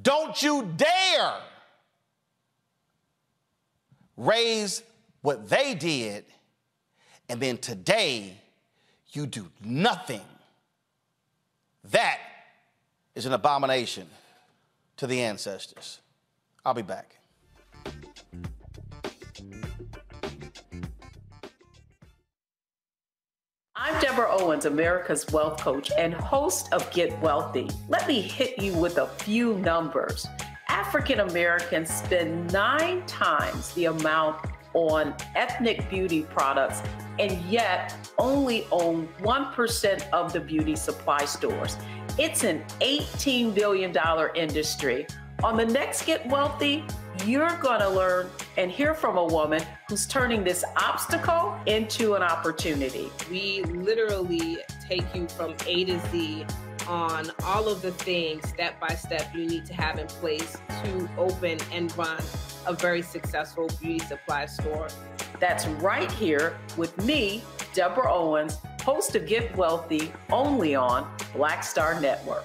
Don't 0.00 0.42
you 0.42 0.70
dare 0.76 1.34
raise 4.16 4.82
what 5.20 5.48
they 5.48 5.74
did, 5.74 6.24
and 7.28 7.40
then 7.40 7.58
today 7.58 8.36
you 9.12 9.26
do 9.26 9.48
nothing. 9.64 10.22
That 11.90 12.18
is 13.14 13.26
an 13.26 13.32
abomination 13.32 14.08
to 14.96 15.06
the 15.06 15.20
ancestors. 15.22 16.00
I'll 16.64 16.74
be 16.74 16.82
back. 16.82 17.16
I'm 23.84 24.00
Deborah 24.00 24.28
Owens, 24.30 24.64
America's 24.64 25.26
Wealth 25.32 25.60
Coach 25.60 25.90
and 25.98 26.14
host 26.14 26.72
of 26.72 26.88
Get 26.92 27.20
Wealthy. 27.20 27.68
Let 27.88 28.06
me 28.06 28.20
hit 28.20 28.62
you 28.62 28.74
with 28.74 28.98
a 28.98 29.08
few 29.08 29.58
numbers. 29.58 30.28
African 30.68 31.18
Americans 31.18 31.92
spend 31.92 32.52
nine 32.52 33.04
times 33.06 33.74
the 33.74 33.86
amount 33.86 34.46
on 34.72 35.16
ethnic 35.34 35.90
beauty 35.90 36.22
products 36.22 36.80
and 37.18 37.32
yet 37.46 37.96
only 38.18 38.68
own 38.70 39.08
1% 39.18 40.10
of 40.10 40.32
the 40.32 40.38
beauty 40.38 40.76
supply 40.76 41.24
stores. 41.24 41.76
It's 42.20 42.44
an 42.44 42.62
$18 42.80 43.52
billion 43.52 43.92
industry. 44.36 45.08
On 45.42 45.56
the 45.56 45.66
next 45.66 46.06
Get 46.06 46.24
Wealthy, 46.28 46.84
you're 47.26 47.56
going 47.56 47.80
to 47.80 47.88
learn 47.88 48.30
and 48.56 48.70
hear 48.70 48.94
from 48.94 49.16
a 49.16 49.24
woman 49.24 49.60
who's 49.88 50.06
turning 50.06 50.44
this 50.44 50.64
obstacle 50.76 51.58
into 51.66 52.14
an 52.14 52.22
opportunity. 52.22 53.10
We 53.28 53.64
literally 53.64 54.58
take 54.88 55.12
you 55.12 55.26
from 55.26 55.56
A 55.66 55.84
to 55.84 55.98
Z 56.10 56.46
on 56.86 57.32
all 57.42 57.66
of 57.66 57.82
the 57.82 57.90
things 57.90 58.48
step 58.50 58.78
by 58.78 58.94
step 58.94 59.34
you 59.34 59.44
need 59.44 59.66
to 59.66 59.74
have 59.74 59.98
in 59.98 60.06
place 60.06 60.58
to 60.84 61.08
open 61.18 61.58
and 61.72 61.96
run 61.98 62.22
a 62.66 62.72
very 62.72 63.02
successful 63.02 63.68
beauty 63.80 63.98
supply 63.98 64.46
store. 64.46 64.86
That's 65.40 65.66
right 65.66 66.10
here 66.12 66.56
with 66.76 66.96
me, 67.04 67.42
Deborah 67.74 68.12
Owens, 68.14 68.58
host 68.80 69.16
of 69.16 69.26
Get 69.26 69.56
Wealthy, 69.56 70.12
only 70.30 70.76
on 70.76 71.10
Black 71.34 71.64
Star 71.64 72.00
Network 72.00 72.44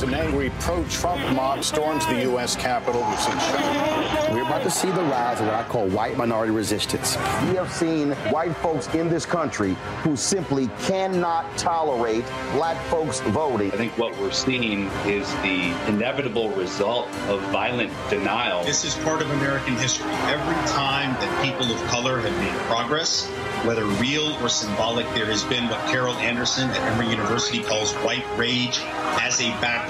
As 0.00 0.08
an 0.08 0.14
angry 0.14 0.50
pro-Trump 0.60 1.20
mob 1.36 1.62
storms 1.62 2.06
the 2.06 2.22
U.S. 2.22 2.56
Capitol, 2.56 3.04
we've 3.06 3.20
seen 3.20 3.38
shooting. 3.38 4.34
We're 4.34 4.46
about 4.46 4.62
to 4.62 4.70
see 4.70 4.90
the 4.90 5.02
rise 5.02 5.40
of 5.40 5.46
what 5.46 5.56
I 5.56 5.62
call 5.64 5.88
white 5.88 6.16
minority 6.16 6.52
resistance. 6.52 7.16
We 7.50 7.56
have 7.56 7.70
seen 7.70 8.12
white 8.32 8.56
folks 8.56 8.86
in 8.94 9.10
this 9.10 9.26
country 9.26 9.76
who 10.02 10.16
simply 10.16 10.70
cannot 10.84 11.44
tolerate 11.58 12.24
black 12.52 12.82
folks 12.86 13.20
voting. 13.20 13.72
I 13.72 13.76
think 13.76 13.98
what 13.98 14.18
we're 14.18 14.30
seeing 14.30 14.84
is 15.04 15.30
the 15.42 15.70
inevitable 15.86 16.48
result 16.52 17.06
of 17.28 17.42
violent 17.52 17.92
denial. 18.08 18.64
This 18.64 18.86
is 18.86 18.94
part 19.04 19.20
of 19.20 19.30
American 19.32 19.74
history. 19.76 20.10
Every 20.12 20.54
time 20.72 21.12
that 21.20 21.44
people 21.44 21.70
of 21.70 21.78
color 21.88 22.20
have 22.20 22.38
made 22.38 22.54
progress, 22.68 23.28
whether 23.66 23.84
real 23.84 24.32
or 24.42 24.48
symbolic, 24.48 25.06
there 25.12 25.26
has 25.26 25.44
been 25.44 25.68
what 25.68 25.86
Carol 25.90 26.14
Anderson 26.14 26.70
at 26.70 26.80
Emory 26.92 27.10
University 27.10 27.62
calls 27.62 27.92
white 27.96 28.24
rage 28.38 28.80
as 29.20 29.38
a 29.40 29.50
backlash. 29.60 29.89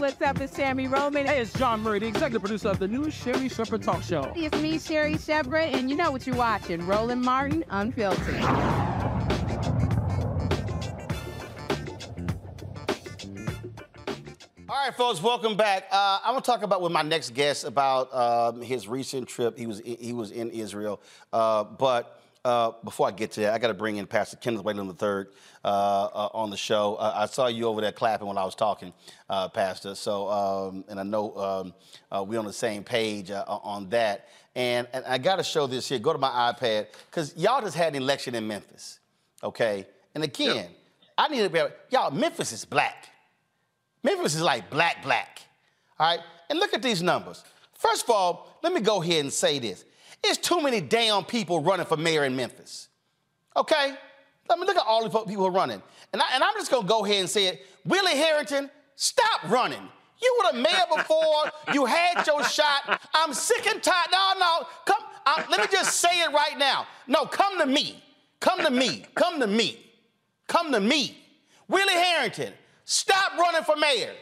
What's 0.00 0.22
up? 0.22 0.40
It's 0.40 0.56
Sammy 0.56 0.88
Roman. 0.88 1.26
Hey, 1.26 1.42
it's 1.42 1.52
Jawn 1.52 1.82
Murray, 1.82 1.98
the 1.98 2.06
executive 2.06 2.40
producer 2.40 2.70
of 2.70 2.78
the 2.78 2.88
new 2.88 3.10
Sherri 3.10 3.50
Shepherd 3.50 3.82
Talk 3.82 4.02
Show. 4.02 4.32
It's 4.34 4.56
me, 4.62 4.78
Sherri 4.78 5.18
Shepherd, 5.18 5.74
and 5.74 5.90
you 5.90 5.96
know 5.96 6.10
what 6.10 6.26
you're 6.26 6.36
watching 6.36 6.86
Roland 6.86 7.20
Martin 7.20 7.66
Unfiltered. 7.68 8.40
All 14.70 14.86
right, 14.86 14.94
folks, 14.96 15.20
welcome 15.20 15.58
back. 15.58 15.84
Uh, 15.92 16.20
I'm 16.24 16.32
gonna 16.32 16.40
talk 16.40 16.62
about 16.62 16.80
with 16.80 16.92
my 16.92 17.02
next 17.02 17.34
guest 17.34 17.64
about 17.64 18.14
um, 18.14 18.62
his 18.62 18.88
recent 18.88 19.28
trip. 19.28 19.58
He 19.58 19.66
was 19.66 19.82
he 19.84 20.14
was 20.14 20.30
in 20.30 20.48
Israel, 20.48 21.02
uh, 21.30 21.64
but 21.64 22.19
uh, 22.44 22.72
before 22.84 23.08
I 23.08 23.10
get 23.10 23.32
to 23.32 23.40
that, 23.40 23.54
I 23.54 23.58
got 23.58 23.68
to 23.68 23.74
bring 23.74 23.96
in 23.96 24.06
Pastor 24.06 24.36
Kenneth 24.36 24.62
Whalum 24.62 24.88
III 24.88 25.30
uh, 25.64 25.68
uh, 25.68 26.28
on 26.32 26.50
the 26.50 26.56
show. 26.56 26.94
Uh, 26.94 27.12
I 27.14 27.26
saw 27.26 27.48
you 27.48 27.66
over 27.66 27.80
there 27.80 27.92
clapping 27.92 28.26
when 28.26 28.38
I 28.38 28.44
was 28.44 28.54
talking, 28.54 28.92
uh, 29.28 29.48
Pastor. 29.48 29.94
So, 29.94 30.28
um, 30.30 30.84
and 30.88 30.98
I 30.98 31.02
know 31.02 31.36
um, 31.36 31.74
uh, 32.10 32.24
we're 32.24 32.38
on 32.38 32.46
the 32.46 32.52
same 32.52 32.82
page 32.82 33.30
on 33.30 33.88
that. 33.90 34.28
And, 34.54 34.88
and 34.92 35.04
I 35.04 35.18
got 35.18 35.36
to 35.36 35.44
show 35.44 35.66
this 35.66 35.88
here. 35.88 35.98
Go 35.98 36.12
to 36.12 36.18
my 36.18 36.52
iPad 36.52 36.86
because 37.10 37.36
y'all 37.36 37.60
just 37.60 37.76
had 37.76 37.94
an 37.94 38.02
election 38.02 38.34
in 38.34 38.46
Memphis, 38.46 38.98
okay? 39.42 39.86
And 40.14 40.24
again, 40.24 40.56
yep. 40.56 40.70
I 41.18 41.28
need 41.28 41.42
to 41.42 41.50
be 41.50 41.62
y'all. 41.90 42.10
Memphis 42.10 42.52
is 42.52 42.64
black. 42.64 43.08
Memphis 44.02 44.34
is 44.34 44.42
like 44.42 44.70
black, 44.70 45.02
black. 45.02 45.40
All 45.98 46.10
right. 46.16 46.24
And 46.48 46.58
look 46.58 46.72
at 46.72 46.82
these 46.82 47.02
numbers. 47.02 47.44
First 47.74 48.04
of 48.04 48.10
all, 48.10 48.58
let 48.62 48.72
me 48.72 48.80
go 48.80 49.02
ahead 49.02 49.20
and 49.20 49.32
say 49.32 49.58
this. 49.58 49.84
It's 50.22 50.38
too 50.38 50.60
many 50.60 50.80
damn 50.80 51.24
people 51.24 51.60
running 51.60 51.86
for 51.86 51.96
mayor 51.96 52.24
in 52.24 52.36
Memphis. 52.36 52.88
Okay? 53.56 53.94
Let 54.48 54.58
me 54.58 54.66
look 54.66 54.76
at 54.76 54.86
all 54.86 55.08
the 55.08 55.18
people 55.20 55.50
running. 55.50 55.82
And, 56.12 56.20
I, 56.20 56.36
am 56.36 56.54
just 56.54 56.70
going 56.70 56.82
to 56.82 56.88
go 56.88 57.04
ahead 57.04 57.20
and 57.20 57.30
say 57.30 57.46
it. 57.46 57.66
Willie 57.84 58.12
Herenton, 58.12 58.68
stop 58.96 59.48
running. 59.48 59.88
You 60.20 60.38
were 60.38 60.52
the 60.52 60.58
mayor 60.58 60.84
before. 60.94 61.50
you 61.72 61.86
had 61.86 62.26
your 62.26 62.44
shot. 62.44 63.00
I'm 63.14 63.32
sick 63.32 63.66
and 63.66 63.82
tired. 63.82 64.08
No, 64.12 64.32
no. 64.38 64.66
Come. 64.84 65.02
Uh, 65.24 65.44
let 65.50 65.60
me 65.60 65.66
just 65.70 65.98
say 65.98 66.22
it 66.22 66.32
right 66.32 66.58
now. 66.58 66.86
No, 67.06 67.24
come 67.24 67.58
to 67.58 67.66
me. 67.66 68.02
Come 68.40 68.60
to 68.64 68.70
me. 68.70 69.04
Come 69.14 69.40
to 69.40 69.46
me. 69.46 69.78
Come 70.48 70.72
to 70.72 70.80
me. 70.80 71.16
Willie 71.68 71.94
Herenton, 71.94 72.52
stop 72.84 73.38
running 73.38 73.62
for 73.62 73.76
mayor. 73.76 74.12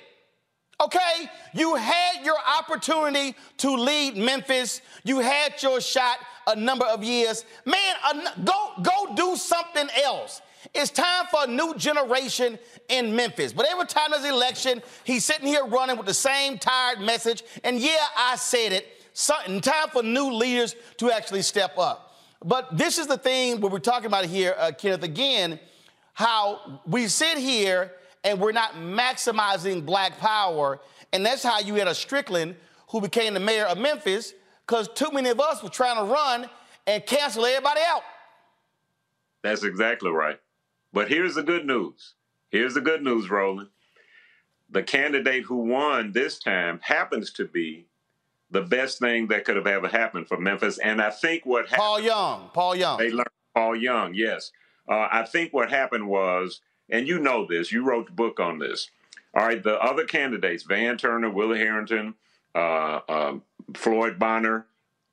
Okay? 0.81 1.29
You 1.55 1.75
had 1.75 2.25
your 2.25 2.37
opportunity 2.59 3.35
to 3.59 3.71
lead 3.71 4.17
Memphis. 4.17 4.81
You 5.05 5.19
had 5.19 5.61
your 5.63 5.81
shot 5.81 6.19
a 6.47 6.55
number 6.55 6.85
of 6.85 7.03
years. 7.03 7.45
Man, 7.65 7.97
go, 8.45 8.73
go 8.83 9.15
do 9.15 9.37
something 9.37 9.89
else. 10.03 10.41
It's 10.75 10.91
time 10.91 11.27
for 11.31 11.45
a 11.45 11.47
new 11.47 11.75
generation 11.75 12.59
in 12.89 13.15
Memphis. 13.15 13.53
But 13.53 13.67
every 13.71 13.87
time 13.87 14.11
there's 14.11 14.25
election, 14.25 14.83
he's 15.05 15.25
sitting 15.25 15.47
here 15.47 15.65
running 15.65 15.97
with 15.97 16.07
the 16.07 16.15
same 16.15 16.59
tired 16.59 17.01
message. 17.01 17.43
And 17.65 17.79
yeah, 17.79 18.05
I 18.17 18.37
said 18.37 18.73
it. 18.73 18.87
Something 19.13 19.61
time 19.61 19.89
for 19.93 20.03
new 20.03 20.33
leaders 20.33 20.77
to 20.99 21.11
actually 21.11 21.43
step 21.43 21.77
up. 21.77 22.17
But 22.45 22.77
this 22.77 22.99
is 22.99 23.09
the 23.09 23.19
thing 23.19 23.61
what 23.61 23.73
we're 23.73 23.81
talking 23.81 24.07
about 24.07 24.27
here, 24.27 24.55
uh, 24.59 24.71
Kenneth, 24.77 25.03
again, 25.03 25.59
how 26.15 26.81
we 26.87 27.09
sit 27.09 27.39
here 27.39 27.93
and 28.25 28.41
we're 28.41 28.53
not 28.53 28.75
maximizing 28.75 29.85
black 29.85 30.19
power. 30.19 30.81
And 31.13 31.25
that's 31.25 31.43
how 31.43 31.61
you 31.61 31.75
had 31.75 31.89
a 31.89 31.95
Strickland 31.95 32.57
who 32.91 33.01
became 33.01 33.35
the 33.35 33.41
mayor 33.41 33.65
of 33.65 33.79
Memphis 33.79 34.35
because 34.67 34.89
too 34.89 35.11
many 35.13 35.31
of 35.31 35.41
us 35.41 35.63
were 35.63 35.69
trying 35.69 35.97
to 35.97 36.13
run 36.13 36.49
and 36.87 37.05
cancel 37.07 37.45
everybody 37.45 37.81
out. 37.87 38.03
That's 39.43 39.63
exactly 39.63 40.11
right. 40.11 40.39
But 40.93 41.09
here's 41.09 41.35
the 41.35 41.43
good 41.43 41.67
news. 41.67 42.15
Here's 42.51 42.75
the 42.75 42.81
good 42.81 43.03
news, 43.03 43.31
Roland. 43.31 43.69
The 44.71 44.83
candidate 44.83 45.45
who 45.45 45.57
won 45.57 46.13
this 46.13 46.39
time 46.39 46.81
happens 46.83 47.33
to 47.33 47.47
be 47.47 47.87
the 48.51 48.63
best 48.63 48.99
thing 48.99 49.29
that 49.29 49.45
could 49.45 49.57
have 49.57 49.67
ever 49.67 49.89
happened 49.89 50.29
for 50.29 50.39
Memphis. 50.39 50.79
And 50.79 51.01
I 51.01 51.11
think 51.11 51.45
what 51.45 51.69
happened, 51.69 51.79
Paul 51.81 52.01
Young. 52.01 52.51
Paul 52.53 52.77
Young. 52.77 52.99
They 52.99 53.11
learned 53.11 53.29
Paul 53.55 53.77
Young, 53.77 54.15
yes. 54.15 54.53
Uh, 54.89 55.09
I 55.11 55.25
think 55.25 55.53
what 55.53 55.71
happened 55.71 56.09
was, 56.09 56.61
and 56.91 57.07
you 57.07 57.19
know 57.19 57.47
this, 57.47 57.73
you 57.73 57.85
wrote 57.85 58.07
the 58.07 58.13
book 58.13 58.41
on 58.41 58.59
this. 58.59 58.91
All 59.35 59.47
right, 59.47 59.63
the 59.63 59.81
other 59.81 60.05
candidates, 60.05 60.63
Van 60.63 60.97
Turner, 60.97 61.31
Willie 61.31 61.59
Herenton, 61.59 62.15
uh, 62.55 63.01
um, 63.09 63.43
Floyd 63.75 64.19
Bonner, 64.19 64.67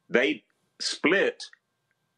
they 0.10 0.44
split 0.80 1.44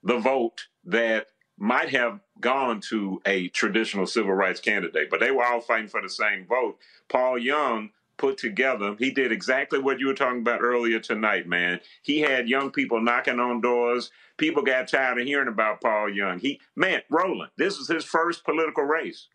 the 0.04 0.20
vote 0.20 0.68
that 0.86 1.28
might 1.58 1.90
have 1.90 2.20
gone 2.40 2.80
to 2.90 3.22
a 3.26 3.48
traditional 3.50 4.06
civil 4.06 4.34
rights 4.34 4.60
candidate, 4.60 5.10
but 5.10 5.20
they 5.20 5.32
were 5.32 5.44
all 5.44 5.60
fighting 5.60 5.88
for 5.88 6.02
the 6.02 6.10
same 6.10 6.46
vote. 6.46 6.78
Paul 7.10 7.40
Young 7.40 7.90
put 8.18 8.38
together, 8.38 8.96
he 9.00 9.12
did 9.12 9.32
exactly 9.32 9.80
what 9.80 10.00
you 10.00 10.08
were 10.08 10.14
talking 10.14 10.42
about 10.42 10.62
earlier 10.62 11.00
tonight, 11.00 11.48
man. 11.48 11.80
He 12.04 12.20
had 12.20 12.50
young 12.50 12.72
people 12.72 13.02
knocking 13.02 13.40
on 13.40 13.62
doors. 13.62 14.12
People 14.38 14.64
got 14.64 14.88
tired 14.88 15.20
of 15.20 15.26
hearing 15.26 15.48
about 15.48 15.82
Paul 15.82 16.10
Young. 16.10 16.40
He, 16.40 16.60
man, 16.76 17.02
Roland, 17.10 17.52
this 17.58 17.78
was 17.78 17.88
his 17.88 18.04
first 18.06 18.44
political 18.44 18.84
race. 18.84 19.28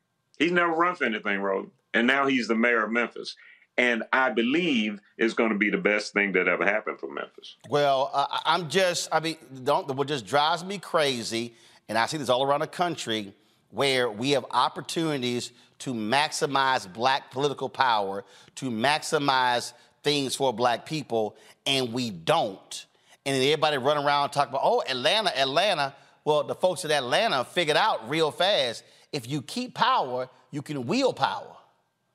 He's 0.43 0.53
never 0.53 0.72
run 0.72 0.95
for 0.95 1.05
anything, 1.05 1.40
Roland. 1.40 1.70
And 1.95 2.07
now 2.07 2.26
he's 2.26 2.49
the 2.49 2.55
mayor 2.55 2.84
of 2.84 2.90
Memphis 2.90 3.36
and 3.78 4.03
I 4.12 4.30
believe 4.30 5.01
is 5.16 5.34
going 5.34 5.51
to 5.51 5.59
be 5.59 5.70
the 5.70 5.78
best 5.78 6.12
thing 6.12 6.32
that 6.32 6.49
ever 6.49 6.64
happened 6.64 6.99
for 6.99 7.11
Memphis. 7.11 7.57
Well, 7.68 8.11
uh, 8.12 8.26
I'm 8.45 8.68
just, 8.68 9.09
I 9.12 9.20
mean, 9.20 9.36
don't 9.64 9.88
what 9.95 10.09
just 10.09 10.26
drives 10.26 10.64
me 10.64 10.78
crazy, 10.78 11.55
and 11.88 11.97
I 11.97 12.07
see 12.07 12.16
this 12.16 12.28
all 12.28 12.43
around 12.43 12.61
the 12.61 12.66
country, 12.66 13.32
where 13.70 14.11
we 14.11 14.32
have 14.32 14.45
opportunities 14.51 15.53
to 15.80 15.95
maximize 15.95 16.93
black 16.93 17.30
political 17.30 17.68
power, 17.68 18.24
to 18.57 18.70
maximize 18.70 19.72
things 20.03 20.34
for 20.34 20.53
black 20.53 20.84
people, 20.84 21.36
and 21.66 21.93
we 21.93 22.11
don't. 22.11 22.86
And 23.24 23.34
then 23.34 23.43
everybody 23.43 23.78
run 23.78 23.97
around 23.97 24.24
and 24.24 24.32
talk 24.32 24.49
about, 24.49 24.62
oh, 24.64 24.82
Atlanta, 24.86 25.36
Atlanta. 25.38 25.95
Well, 26.24 26.45
the 26.45 26.55
folks 26.55 26.84
in 26.84 26.90
Atlanta 26.90 27.45
figured 27.45 27.76
out 27.76 28.09
real 28.09 28.30
fast 28.30 28.84
if 29.12 29.28
you 29.28 29.42
keep 29.42 29.74
power, 29.74 30.28
you 30.50 30.62
can 30.62 30.86
wield 30.86 31.16
power. 31.16 31.56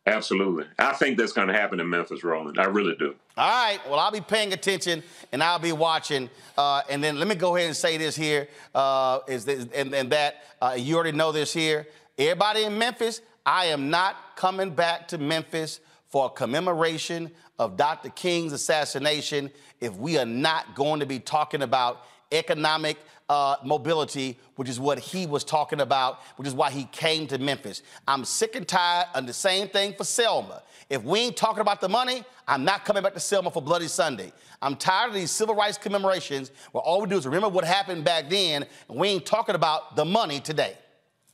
Absolutely. 0.07 0.65
I 0.79 0.93
think 0.93 1.17
that's 1.17 1.33
going 1.33 1.49
to 1.49 1.53
happen 1.53 1.81
in 1.81 1.89
Memphis, 1.89 2.23
Roland. 2.23 2.57
I 2.57 2.63
really 2.63 2.95
do. 2.95 3.13
All 3.35 3.49
right. 3.49 3.79
Well, 3.89 3.99
I'll 3.99 4.11
be 4.11 4.21
paying 4.21 4.53
attention 4.53 5.03
and 5.33 5.43
I'll 5.43 5.59
be 5.59 5.73
watching. 5.73 6.29
Uh, 6.57 6.81
and 6.89 7.03
then 7.03 7.19
let 7.19 7.27
me 7.27 7.35
go 7.35 7.57
ahead 7.57 7.67
and 7.67 7.75
say 7.75 7.97
this 7.97 8.15
here 8.15 8.47
uh, 8.73 9.19
is 9.27 9.43
this, 9.43 9.67
and, 9.75 9.93
and, 9.93 10.09
that 10.11 10.43
uh, 10.61 10.75
you 10.77 10.95
already 10.95 11.15
know 11.15 11.33
this 11.33 11.53
here. 11.53 11.87
Everybody 12.17 12.63
in 12.63 12.77
Memphis, 12.77 13.19
I 13.45 13.65
am 13.65 13.89
not 13.89 14.15
coming 14.37 14.69
back 14.69 15.09
to 15.09 15.17
Memphis 15.17 15.81
for 16.07 16.27
a 16.27 16.29
commemoration 16.29 17.29
of 17.59 17.75
Dr. 17.75 18.09
King's 18.09 18.53
assassination 18.53 19.51
if 19.81 19.93
we 19.97 20.17
are 20.17 20.25
not 20.25 20.73
going 20.73 21.01
to 21.01 21.05
be 21.05 21.19
talking 21.19 21.63
about 21.63 22.05
economic 22.31 22.97
uh, 23.29 23.57
mobility, 23.63 24.37
which 24.55 24.69
is 24.69 24.79
what 24.79 24.99
he 24.99 25.25
was 25.25 25.43
talking 25.43 25.81
about, 25.81 26.19
which 26.37 26.47
is 26.47 26.53
why 26.53 26.71
he 26.71 26.85
came 26.85 27.27
to 27.27 27.37
Memphis. 27.37 27.81
I'm 28.07 28.23
sick 28.23 28.55
and 28.55 28.67
tired 28.67 29.07
of 29.13 29.27
the 29.27 29.33
same 29.33 29.67
thing 29.67 29.93
for 29.93 30.03
Selma. 30.03 30.63
If 30.89 31.03
we 31.03 31.19
ain't 31.19 31.35
talking 31.35 31.59
about 31.61 31.81
the 31.81 31.89
money, 31.89 32.23
I'm 32.47 32.63
not 32.63 32.85
coming 32.85 33.03
back 33.03 33.13
to 33.13 33.19
Selma 33.19 33.51
for 33.51 33.61
Bloody 33.61 33.87
Sunday. 33.87 34.31
I'm 34.61 34.75
tired 34.75 35.09
of 35.09 35.15
these 35.15 35.31
civil 35.31 35.55
rights 35.55 35.77
commemorations 35.77 36.51
where 36.71 36.81
all 36.81 37.01
we 37.01 37.07
do 37.07 37.17
is 37.17 37.25
remember 37.25 37.49
what 37.49 37.65
happened 37.65 38.05
back 38.05 38.29
then, 38.29 38.65
and 38.87 38.97
we 38.97 39.09
ain't 39.09 39.25
talking 39.25 39.55
about 39.55 39.95
the 39.95 40.05
money 40.05 40.39
today. 40.39 40.77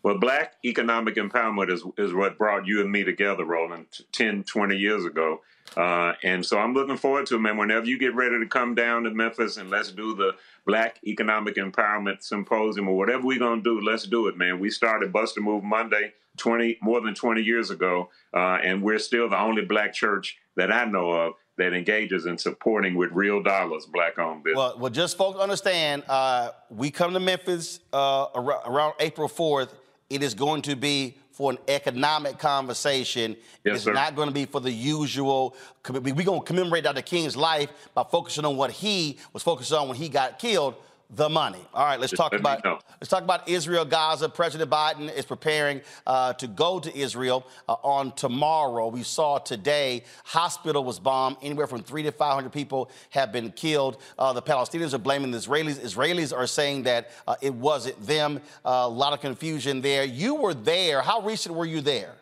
Well, 0.01 0.17
black 0.17 0.55
economic 0.65 1.15
empowerment 1.15 1.71
is, 1.71 1.83
is 1.97 2.13
what 2.13 2.37
brought 2.37 2.67
you 2.67 2.81
and 2.81 2.91
me 2.91 3.03
together, 3.05 3.45
Roland, 3.45 3.87
10, 4.11 4.43
20 4.43 4.75
years 4.75 5.05
ago. 5.05 5.41
Uh, 5.77 6.13
and 6.23 6.45
so 6.45 6.59
I'm 6.59 6.73
looking 6.73 6.97
forward 6.97 7.25
to 7.27 7.35
it, 7.35 7.39
man. 7.39 7.57
Whenever 7.57 7.85
you 7.85 7.97
get 7.97 8.15
ready 8.15 8.39
to 8.39 8.45
come 8.47 8.75
down 8.75 9.03
to 9.03 9.11
Memphis 9.11 9.57
and 9.57 9.69
let's 9.69 9.91
do 9.91 10.15
the 10.15 10.35
Black 10.65 10.99
Economic 11.05 11.55
Empowerment 11.55 12.23
Symposium 12.23 12.87
or 12.87 12.97
whatever 12.97 13.25
we're 13.25 13.39
going 13.39 13.63
to 13.63 13.79
do, 13.79 13.85
let's 13.85 14.05
do 14.07 14.27
it, 14.27 14.37
man. 14.37 14.59
We 14.59 14.69
started 14.69 15.11
Bust 15.11 15.37
a 15.37 15.41
Move 15.41 15.63
Monday 15.63 16.13
20, 16.37 16.79
more 16.81 17.01
than 17.01 17.13
20 17.13 17.41
years 17.41 17.69
ago, 17.69 18.09
uh, 18.33 18.57
and 18.63 18.81
we're 18.81 18.99
still 18.99 19.29
the 19.29 19.39
only 19.39 19.63
black 19.63 19.93
church 19.93 20.37
that 20.55 20.71
I 20.71 20.85
know 20.85 21.11
of 21.11 21.33
that 21.57 21.73
engages 21.73 22.25
in 22.25 22.37
supporting 22.37 22.95
with 22.95 23.11
real 23.11 23.43
dollars 23.43 23.85
black-owned 23.85 24.43
business. 24.43 24.57
Well, 24.57 24.79
well, 24.79 24.91
just 24.91 25.17
folks 25.17 25.39
understand, 25.39 26.03
uh, 26.07 26.51
we 26.71 26.89
come 26.89 27.13
to 27.13 27.19
Memphis 27.19 27.79
uh, 27.91 28.25
around 28.35 28.95
April 28.99 29.29
4th 29.29 29.69
it 30.13 30.21
is 30.21 30.35
going 30.35 30.61
to 30.61 30.75
be 30.75 31.17
for 31.33 31.51
an 31.51 31.57
economic 31.67 32.37
conversation. 32.37 33.35
Yes, 33.65 33.77
it's 33.77 33.83
sir. 33.85 33.93
not 33.93 34.15
going 34.15 34.27
to 34.27 34.33
be 34.33 34.45
for 34.45 34.61
the 34.61 34.71
usual. 34.71 35.55
We're 35.89 35.99
going 35.99 36.39
to 36.39 36.45
commemorate 36.45 36.83
Dr. 36.83 37.01
King's 37.01 37.35
life 37.35 37.69
by 37.93 38.03
focusing 38.03 38.45
on 38.45 38.55
what 38.55 38.71
he 38.71 39.17
was 39.33 39.41
focused 39.43 39.73
on 39.73 39.87
when 39.87 39.97
he 39.97 40.09
got 40.09 40.37
killed 40.39 40.75
the 41.15 41.29
money. 41.29 41.59
All 41.73 41.85
right, 41.85 41.99
let's 41.99 42.11
Just 42.11 42.21
talk 42.21 42.33
about 42.33 42.63
know. 42.63 42.79
let's 42.99 43.09
talk 43.09 43.23
about 43.23 43.47
Israel, 43.47 43.85
Gaza. 43.85 44.29
President 44.29 44.69
Biden 44.69 45.13
is 45.15 45.25
preparing 45.25 45.81
uh, 46.07 46.33
to 46.33 46.47
go 46.47 46.79
to 46.79 46.95
Israel 46.97 47.45
uh, 47.69 47.75
on 47.83 48.11
tomorrow. 48.13 48.87
We 48.87 49.03
saw 49.03 49.37
today 49.37 50.03
hospital 50.23 50.83
was 50.83 50.99
bombed. 50.99 51.37
Anywhere 51.41 51.67
from 51.67 51.83
three 51.83 52.03
to 52.03 52.11
five 52.11 52.33
hundred 52.33 52.51
people 52.51 52.89
have 53.11 53.31
been 53.31 53.51
killed. 53.51 54.01
Uh, 54.17 54.33
the 54.33 54.41
Palestinians 54.41 54.93
are 54.93 54.99
blaming 54.99 55.31
the 55.31 55.37
Israelis. 55.37 55.79
Israelis 55.79 56.35
are 56.35 56.47
saying 56.47 56.83
that 56.83 57.11
uh, 57.27 57.35
it 57.41 57.53
wasn't 57.53 58.03
them. 58.05 58.41
Uh, 58.65 58.83
a 58.83 58.89
lot 58.89 59.13
of 59.13 59.21
confusion 59.21 59.81
there. 59.81 60.03
You 60.03 60.35
were 60.35 60.53
there. 60.53 61.01
How 61.01 61.21
recent 61.21 61.55
were 61.55 61.65
you 61.65 61.81
there? 61.81 62.15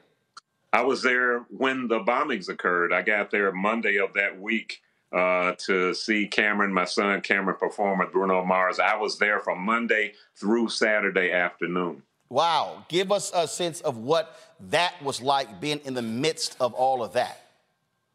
I 0.74 0.84
was 0.84 1.02
there 1.02 1.40
when 1.50 1.88
the 1.88 2.00
bombings 2.00 2.48
occurred. 2.48 2.94
I 2.94 3.02
got 3.02 3.30
there 3.30 3.52
Monday 3.52 3.98
of 3.98 4.14
that 4.14 4.40
week 4.40 4.82
uh, 5.12 5.54
to 5.58 5.94
see 5.94 6.28
Cameron, 6.28 6.74
my 6.74 6.86
son 6.86 7.22
Cameron, 7.22 7.58
perform 7.60 8.00
with 8.00 8.12
Bruno 8.12 8.44
Mars. 8.46 8.80
I 8.80 8.96
was 8.96 9.18
there 9.18 9.40
from 9.40 9.60
Monday 9.60 10.14
through 10.36 10.70
Saturday 10.70 11.32
afternoon. 11.32 12.04
Wow. 12.30 12.86
Give 12.88 13.12
us 13.12 13.32
a 13.36 13.48
sense 13.48 13.82
of 13.82 13.98
what 13.98 14.40
that 14.70 15.02
was 15.04 15.22
like 15.22 15.60
being 15.60 15.82
in 15.84 15.94
the 15.94 16.02
midst 16.02 16.56
of 16.62 16.74
all 16.74 17.04
of 17.04 17.14
that. 17.14 17.42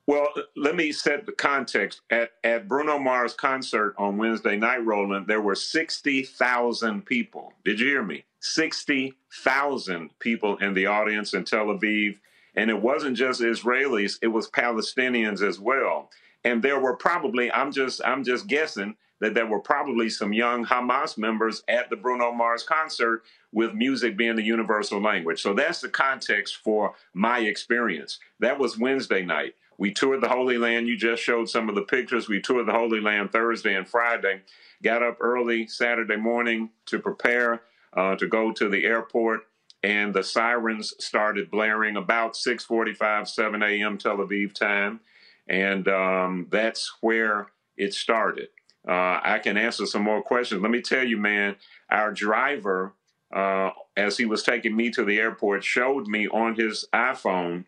Well, 0.07 0.29
let 0.57 0.77
me 0.77 0.93
set 0.93 1.27
the 1.27 1.33
context. 1.33 2.01
At, 2.11 2.31
at 2.45 2.69
Bruno 2.69 2.99
Mars' 2.99 3.35
concert 3.35 3.95
on 3.99 4.17
Wednesday 4.17 4.57
night, 4.57 4.85
Roland, 4.87 5.27
there 5.27 5.41
were 5.41 5.57
60,000 5.57 7.05
people. 7.05 7.53
Did 7.65 7.81
you 7.81 7.89
hear 7.89 8.05
me? 8.05 8.25
60,000 8.41 10.19
people 10.21 10.57
in 10.59 10.75
the 10.75 10.87
audience 10.87 11.35
in 11.35 11.45
Tel 11.45 11.67
Aviv. 11.67 12.17
And 12.55 12.71
it 12.71 12.81
wasn't 12.81 13.17
just 13.17 13.41
Israelis, 13.41 14.19
it 14.23 14.29
was 14.29 14.49
Palestinians 14.49 15.43
as 15.43 15.59
well. 15.59 16.09
And 16.47 16.63
there 16.63 16.79
were 16.79 16.95
probably, 16.95 17.51
I'm 17.51 17.73
just, 17.73 18.01
I'm 18.05 18.23
just 18.23 18.47
guessing 18.47 18.95
that 19.21 19.35
there 19.35 19.47
were 19.47 19.59
probably 19.59 20.09
some 20.09 20.33
young 20.33 20.65
Hamas 20.65 21.19
members 21.19 21.65
at 21.67 21.91
the 21.91 21.97
Bruno 21.97 22.31
Mars 22.31 22.63
concert 22.63 23.25
with 23.53 23.75
music 23.75 24.17
being 24.17 24.37
the 24.37 24.45
universal 24.45 25.03
language. 25.03 25.43
So 25.43 25.55
that's 25.55 25.81
the 25.81 25.89
context 25.89 26.59
for 26.59 26.95
my 27.13 27.41
experience. 27.41 28.21
That 28.39 28.61
was 28.61 28.79
Wednesday 28.79 29.23
night. 29.23 29.57
We 29.77 29.93
toured 29.93 30.21
the 30.21 30.29
Holy 30.29 30.57
Land. 30.57 30.87
You 30.87 30.97
just 30.97 31.21
showed 31.21 31.49
some 31.49 31.69
of 31.69 31.75
the 31.75 31.83
pictures. 31.83 32.29
We 32.29 32.41
toured 32.41 32.69
the 32.69 32.73
Holy 32.73 33.01
Land 33.01 33.33
Thursday 33.33 33.75
and 33.75 33.89
Friday. 33.89 34.43
Got 34.85 35.03
up 35.03 35.17
early 35.21 35.67
Saturday 35.67 36.17
morning 36.17 36.71
to 36.87 37.01
prepare 37.01 37.63
uh, 37.93 38.15
to 38.15 38.29
go 38.29 38.53
to 38.53 38.69
the 38.69 38.85
airport, 38.85 39.41
and 39.83 40.15
the 40.15 40.23
sirens 40.23 40.95
started 41.01 41.51
blaring 41.51 41.97
about 41.97 42.35
6:45, 42.35 43.27
7 43.27 43.63
a.m. 43.65 43.99
Tel 43.99 44.19
Aviv 44.19 44.55
time, 44.55 45.01
and 45.49 45.89
um, 45.89 46.47
that's 46.51 46.93
where 47.01 47.49
it 47.77 47.95
started. 47.95 48.49
Uh, 48.87 49.21
I 49.23 49.41
can 49.43 49.57
answer 49.57 49.87
some 49.87 50.03
more 50.03 50.23
questions. 50.23 50.63
Let 50.63 50.71
me 50.71 50.81
tell 50.81 51.05
you, 51.05 51.19
man, 51.19 51.57
our 51.91 52.13
driver, 52.13 52.95
uh, 53.35 53.71
as 53.97 54.17
he 54.17 54.27
was 54.27 54.43
taking 54.43 54.77
me 54.77 54.91
to 54.91 55.05
the 55.05 55.19
airport, 55.19 55.65
showed 55.65 56.07
me 56.07 56.29
on 56.29 56.55
his 56.55 56.87
iPhone 56.93 57.65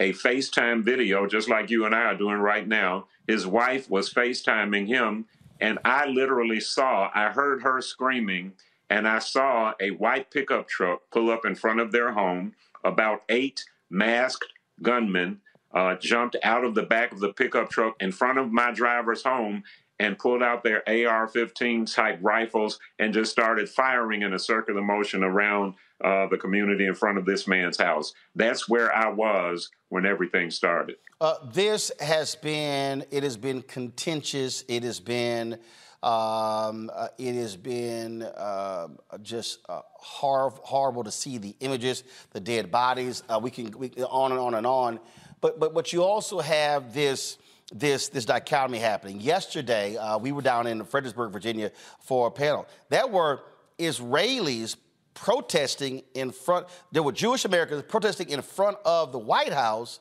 a 0.00 0.12
FaceTime 0.12 0.82
video, 0.82 1.26
just 1.26 1.48
like 1.48 1.70
you 1.70 1.84
and 1.84 1.94
I 1.94 2.04
are 2.04 2.16
doing 2.16 2.38
right 2.38 2.66
now. 2.66 3.06
His 3.26 3.46
wife 3.46 3.90
was 3.90 4.12
FaceTiming 4.12 4.88
him, 4.88 5.26
and 5.60 5.78
I 5.84 6.06
literally 6.06 6.60
saw, 6.60 7.10
I 7.14 7.28
heard 7.28 7.62
her 7.62 7.80
screaming, 7.80 8.52
and 8.90 9.06
I 9.06 9.20
saw 9.20 9.74
a 9.78 9.90
white 9.90 10.30
pickup 10.30 10.68
truck 10.68 11.02
pull 11.10 11.30
up 11.30 11.44
in 11.44 11.54
front 11.54 11.80
of 11.80 11.92
their 11.92 12.12
home. 12.12 12.54
About 12.84 13.22
eight 13.28 13.64
masked 13.90 14.52
gunmen 14.82 15.40
uh, 15.74 15.94
jumped 15.96 16.36
out 16.42 16.64
of 16.64 16.74
the 16.74 16.82
back 16.82 17.12
of 17.12 17.20
the 17.20 17.32
pickup 17.32 17.70
truck 17.70 17.94
in 18.00 18.12
front 18.12 18.38
of 18.38 18.52
my 18.52 18.72
driver's 18.72 19.22
home 19.22 19.62
and 19.98 20.18
pulled 20.18 20.42
out 20.42 20.64
their 20.64 20.82
AR 20.88 21.28
15 21.28 21.86
type 21.86 22.18
rifles 22.22 22.80
and 22.98 23.14
just 23.14 23.30
started 23.30 23.68
firing 23.68 24.22
in 24.22 24.32
a 24.32 24.38
circular 24.38 24.82
motion 24.82 25.22
around 25.22 25.74
uh, 26.02 26.26
the 26.26 26.36
community 26.36 26.86
in 26.86 26.94
front 26.94 27.18
of 27.18 27.24
this 27.24 27.46
man's 27.46 27.78
house. 27.78 28.12
That's 28.34 28.68
where 28.68 28.94
I 28.94 29.08
was 29.08 29.70
when 29.90 30.04
everything 30.04 30.50
started. 30.50 30.96
Uh, 31.20 31.34
this 31.52 31.92
has 32.00 32.34
been, 32.34 33.04
it 33.12 33.22
has 33.22 33.36
been 33.36 33.62
contentious. 33.62 34.64
It 34.68 34.82
has 34.82 34.98
been 34.98 35.58
Um, 36.02 36.90
uh, 36.92 37.08
it 37.16 37.36
has 37.36 37.56
been 37.56 38.22
uh, 38.22 38.88
just 39.22 39.60
uh, 39.68 39.82
hor- 39.94 40.58
horrible 40.64 41.04
to 41.04 41.12
see 41.12 41.38
the 41.38 41.54
images, 41.60 42.02
the 42.32 42.40
dead 42.40 42.72
bodies. 42.72 43.22
Uh, 43.28 43.38
we 43.40 43.52
can 43.52 43.70
we, 43.78 43.90
on 44.10 44.32
and 44.32 44.40
on 44.40 44.54
and 44.54 44.66
on. 44.66 44.98
But 45.42 45.60
but 45.60 45.74
but 45.74 45.92
you 45.92 46.02
also 46.02 46.40
have 46.40 46.94
this 46.94 47.36
this 47.70 48.08
this 48.08 48.24
dichotomy 48.24 48.78
happening. 48.78 49.20
Yesterday, 49.20 49.98
uh, 49.98 50.16
we 50.16 50.32
were 50.32 50.40
down 50.40 50.66
in 50.66 50.84
Fredericksburg, 50.84 51.32
Virginia, 51.32 51.70
for 52.00 52.28
a 52.28 52.30
panel. 52.30 52.66
There 52.88 53.06
were 53.06 53.42
Israelis 53.78 54.76
protesting 55.12 56.04
in 56.14 56.30
front. 56.30 56.68
There 56.92 57.02
were 57.02 57.12
Jewish 57.12 57.44
Americans 57.44 57.82
protesting 57.86 58.30
in 58.30 58.40
front 58.40 58.78
of 58.86 59.12
the 59.12 59.18
White 59.18 59.52
House, 59.52 60.00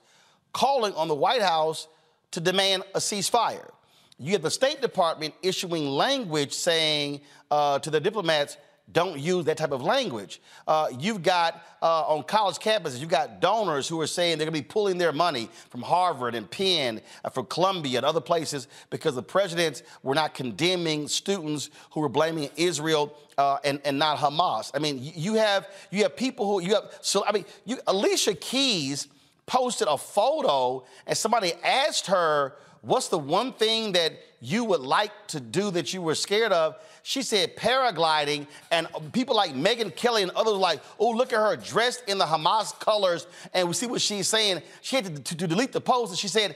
calling 0.54 0.94
on 0.94 1.10
the 1.10 1.16
White 1.16 1.42
House 1.42 1.88
to 2.32 2.40
demand 2.40 2.84
a 2.96 3.00
ceasefire. 3.00 3.72
You 4.20 4.34
have 4.34 4.44
the 4.44 4.52
State 4.52 4.82
Department 4.82 5.34
issuing 5.42 5.88
language 5.88 6.54
saying 6.54 7.22
uh, 7.50 7.80
to 7.80 7.90
the 7.90 8.00
diplomats, 8.00 8.58
don't 8.94 9.20
use 9.20 9.46
that 9.46 9.58
type 9.58 9.72
of 9.72 9.82
language. 9.82 10.42
Uh, 10.68 10.88
you've 11.00 11.24
got 11.24 11.64
uh, 11.82 12.02
on 12.02 12.24
college 12.24 12.58
campuses, 12.58 13.00
you've 13.00 13.10
got 13.10 13.40
donors 13.40 13.88
who 13.88 14.00
are 14.02 14.08
saying 14.08 14.38
they're 14.38 14.46
going 14.46 14.56
to 14.56 14.62
be 14.62 14.68
pulling 14.68 14.98
their 14.98 15.12
money 15.12 15.50
from 15.70 15.82
Harvard 15.82 16.36
and 16.36 16.50
Penn, 16.50 17.02
uh, 17.24 17.30
from 17.30 17.46
Columbia 17.46 18.00
and 18.00 18.06
other 18.06 18.22
places 18.22 18.68
because 18.90 19.16
the 19.16 19.24
presidents 19.24 19.84
were 20.04 20.16
not 20.16 20.34
condemning 20.34 21.08
students 21.08 21.70
who 21.92 22.02
were 22.02 22.10
blaming 22.10 22.50
Israel 22.56 23.16
uh, 23.38 23.58
and, 23.64 23.80
and 23.86 23.98
not 23.98 24.18
Hamas. 24.18 24.72
I 24.74 24.80
mean, 24.80 25.00
you 25.02 25.36
have 25.36 25.68
you 25.90 26.04
have 26.04 26.16
people 26.16 26.46
who 26.46 26.62
you 26.62 26.76
have. 26.76 26.92
So 27.02 27.26
I 27.26 27.32
mean, 27.32 27.46
you, 27.66 27.78
Alicia 27.88 28.36
Keys 28.36 29.08
posted 29.46 29.88
a 29.88 29.98
photo 29.98 30.86
and 31.08 31.18
somebody 31.18 31.54
asked 31.64 32.08
her, 32.08 32.56
"What's 32.82 33.08
the 33.08 33.18
one 33.18 33.54
thing 33.54 33.94
that 33.94 34.14
you 34.42 34.66
would 34.66 34.82
like 34.82 35.14
to 35.28 35.40
do 35.40 35.72
that 35.72 35.94
you 35.94 36.02
were 36.02 36.16
scared 36.16 36.52
of?" 36.52 36.76
She 37.04 37.24
said 37.24 37.56
paragliding, 37.56 38.48
and 38.70 38.88
people 39.12 39.36
like 39.36 39.54
Megyn 39.54 39.96
Kelly 39.96 40.22
and 40.24 40.32
others 40.32 40.54
like, 40.54 40.82
oh, 41.00 41.10
look 41.12 41.34
at 41.34 41.40
her 41.40 41.56
dressed 41.56 42.04
in 42.08 42.18
the 42.18 42.26
Hamas 42.26 42.78
colors, 42.80 43.26
and 43.54 43.68
we 43.68 43.74
see 43.74 43.88
what 43.88 44.02
she's 44.02 44.28
saying. 44.28 44.62
She 44.82 44.98
had 44.98 45.06
to, 45.06 45.22
to, 45.22 45.38
to 45.38 45.48
delete 45.48 45.72
the 45.72 45.82
post, 45.82 46.12
and 46.12 46.20
she 46.20 46.28
said, 46.28 46.56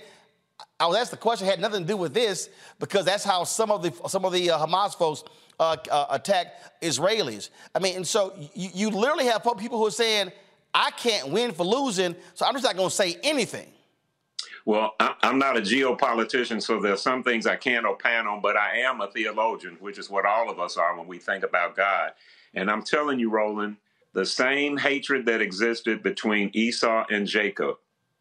I 0.79 0.87
was 0.87 0.97
asked 0.97 1.11
the 1.11 1.17
question, 1.17 1.47
had 1.47 1.59
nothing 1.59 1.81
to 1.81 1.87
do 1.87 1.97
with 1.97 2.13
this, 2.13 2.49
because 2.79 3.05
that's 3.05 3.23
how 3.23 3.43
some 3.43 3.71
of 3.71 3.81
the 3.81 3.91
some 4.07 4.25
of 4.25 4.33
the 4.33 4.51
uh, 4.51 4.65
Hamas 4.65 4.95
folks 4.95 5.23
uh, 5.59 5.77
uh, 5.89 6.07
attack 6.09 6.47
Israelis. 6.81 7.49
I 7.73 7.79
mean, 7.79 7.95
and 7.95 8.07
so 8.07 8.33
you, 8.53 8.69
you 8.73 8.89
literally 8.89 9.25
have 9.25 9.41
people 9.57 9.77
who 9.77 9.87
are 9.87 9.91
saying, 9.91 10.31
I 10.73 10.91
can't 10.91 11.29
win 11.29 11.53
for 11.53 11.65
losing, 11.65 12.15
so 12.33 12.45
I'm 12.45 12.53
just 12.53 12.65
not 12.65 12.75
going 12.75 12.89
to 12.89 12.95
say 12.95 13.17
anything. 13.23 13.67
Well, 14.65 14.95
I'm 14.99 15.37
not 15.37 15.57
a 15.57 15.61
geopolitician, 15.61 16.59
so 16.59 16.79
there's 16.79 17.01
some 17.01 17.21
things 17.21 17.45
I 17.45 17.55
can't 17.55 17.85
opine 17.85 18.25
on, 18.25 18.41
but 18.41 18.57
I 18.57 18.79
am 18.79 18.99
a 18.99 19.11
theologian, 19.11 19.77
which 19.79 19.99
is 19.99 20.09
what 20.09 20.25
all 20.25 20.49
of 20.49 20.59
us 20.59 20.75
are 20.75 20.97
when 20.97 21.07
we 21.07 21.19
think 21.19 21.43
about 21.43 21.75
God. 21.75 22.13
And 22.55 22.71
I'm 22.71 22.81
telling 22.81 23.19
you, 23.19 23.29
Roland, 23.29 23.77
the 24.13 24.25
same 24.25 24.77
hatred 24.77 25.27
that 25.27 25.39
existed 25.39 26.01
between 26.01 26.49
Esau 26.53 27.05
and 27.11 27.27
Jacob, 27.27 27.75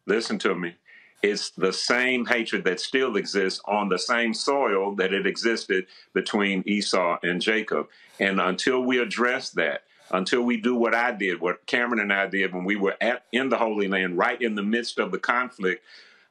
listen 0.07 0.39
to 0.41 0.55
me, 0.55 0.75
it's 1.23 1.49
the 1.51 1.73
same 1.73 2.27
hatred 2.27 2.65
that 2.65 2.79
still 2.79 3.17
exists 3.17 3.63
on 3.65 3.89
the 3.89 3.99
same 3.99 4.35
soil 4.35 4.95
that 4.97 5.15
it 5.15 5.27
existed 5.27 5.87
between 6.13 6.63
Esau 6.67 7.19
and 7.23 7.41
Jacob. 7.41 7.87
And 8.21 8.39
until 8.39 8.83
we 8.83 8.99
address 8.99 9.49
that, 9.51 9.85
until 10.11 10.43
we 10.43 10.59
do 10.59 10.75
what 10.75 10.95
I 10.95 11.13
did, 11.13 11.41
what 11.41 11.65
Cameron 11.65 12.01
and 12.01 12.13
I 12.13 12.27
did 12.27 12.53
when 12.53 12.65
we 12.65 12.77
were 12.77 12.97
at 13.01 13.25
in 13.33 13.49
the 13.49 13.57
Holy 13.57 13.89
Land, 13.89 14.19
right 14.19 14.41
in 14.43 14.55
the 14.55 14.63
midst 14.63 14.99
of 14.99 15.11
the 15.11 15.19
conflict, 15.19 15.83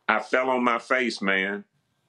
I 0.08 0.20
fell 0.20 0.50
on 0.50 0.64
my 0.64 0.80
face, 0.80 1.22
man. 1.22 1.64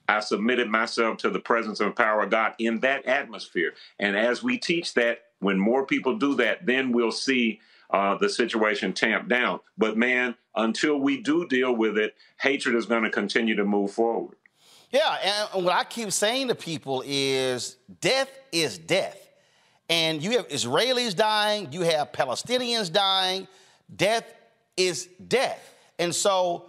I 0.07 0.19
submitted 0.19 0.69
myself 0.69 1.17
to 1.19 1.29
the 1.29 1.39
presence 1.39 1.79
and 1.79 1.95
power 1.95 2.21
of 2.21 2.29
God 2.29 2.53
in 2.59 2.79
that 2.81 3.05
atmosphere. 3.05 3.73
And 3.99 4.15
as 4.15 4.43
we 4.43 4.57
teach 4.57 4.93
that, 4.93 5.23
when 5.39 5.59
more 5.59 5.85
people 5.85 6.17
do 6.17 6.35
that, 6.35 6.65
then 6.65 6.91
we'll 6.91 7.11
see 7.11 7.59
uh, 7.89 8.15
the 8.17 8.29
situation 8.29 8.93
tamped 8.93 9.29
down. 9.29 9.59
But 9.77 9.97
man, 9.97 10.35
until 10.55 10.99
we 10.99 11.21
do 11.21 11.47
deal 11.47 11.75
with 11.75 11.97
it, 11.97 12.15
hatred 12.39 12.75
is 12.75 12.85
going 12.85 13.03
to 13.03 13.09
continue 13.09 13.55
to 13.55 13.65
move 13.65 13.91
forward. 13.91 14.37
Yeah, 14.91 15.47
and 15.53 15.65
what 15.65 15.73
I 15.73 15.83
keep 15.83 16.11
saying 16.11 16.47
to 16.49 16.55
people 16.55 17.03
is 17.05 17.77
death 18.01 18.29
is 18.51 18.77
death. 18.77 19.21
And 19.89 20.23
you 20.23 20.31
have 20.31 20.47
Israelis 20.47 21.15
dying, 21.15 21.71
you 21.71 21.81
have 21.81 22.11
Palestinians 22.11 22.91
dying. 22.91 23.47
Death 23.93 24.23
is 24.77 25.07
death. 25.27 25.73
And 25.99 26.13
so 26.13 26.65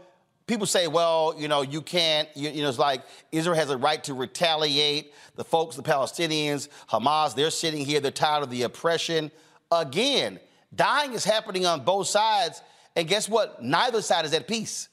people 0.47 0.67
say, 0.67 0.87
well, 0.87 1.35
you 1.37 1.49
know, 1.49 1.63
you 1.63 1.83
can't, 1.83 2.29
you, 2.35 2.51
you, 2.51 2.63
know, 2.63 2.69
it's 2.69 2.79
like 2.79 3.03
Israel 3.33 3.57
has 3.57 3.71
a 3.71 3.77
right 3.77 4.03
to 4.05 4.15
retaliate. 4.15 5.13
The 5.35 5.45
folks, 5.45 5.77
the 5.77 5.83
Palestinians, 5.83 6.69
Hamas, 6.89 7.35
they're 7.35 7.51
sitting 7.51 7.85
here, 7.85 8.01
they're 8.01 8.11
tired 8.11 8.43
of 8.43 8.51
the 8.51 8.63
oppression. 8.63 9.31
Again, 9.71 10.41
dying 10.75 11.13
is 11.13 11.25
happening 11.25 11.67
on 11.67 11.85
both 11.85 12.07
sides. 12.07 12.63
And 12.95 13.07
guess 13.09 13.29
what? 13.29 13.63
Neither 13.63 14.01
side 14.01 14.25
is 14.25 14.33
at 14.33 14.47
peace. 14.47 14.89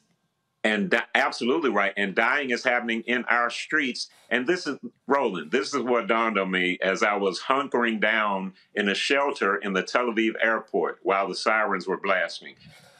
And 0.66 0.90
di- 0.90 1.04
absolutely 1.14 1.70
right. 1.70 1.94
And 1.98 2.16
dying 2.16 2.52
is 2.52 2.64
happening 2.64 3.02
in 3.06 3.26
our 3.26 3.50
streets. 3.50 4.10
And 4.30 4.48
this 4.48 4.66
is, 4.66 4.78
Roland, 5.08 5.52
this 5.52 5.74
is 5.74 5.82
what 5.84 6.08
dawned 6.08 6.40
on 6.40 6.50
me 6.50 6.80
as 6.82 7.04
I 7.04 7.16
was 7.16 7.40
hunkering 7.42 8.00
down 8.00 8.54
in 8.76 8.90
a 8.90 8.96
shelter 8.96 9.58
in 9.58 9.74
the 9.74 9.84
Tel 9.84 10.06
Aviv 10.06 10.34
airport 10.42 11.00
while 11.04 11.28
the 11.28 11.36
sirens 11.36 11.86
were 11.86 12.00
blasting. 12.00 12.56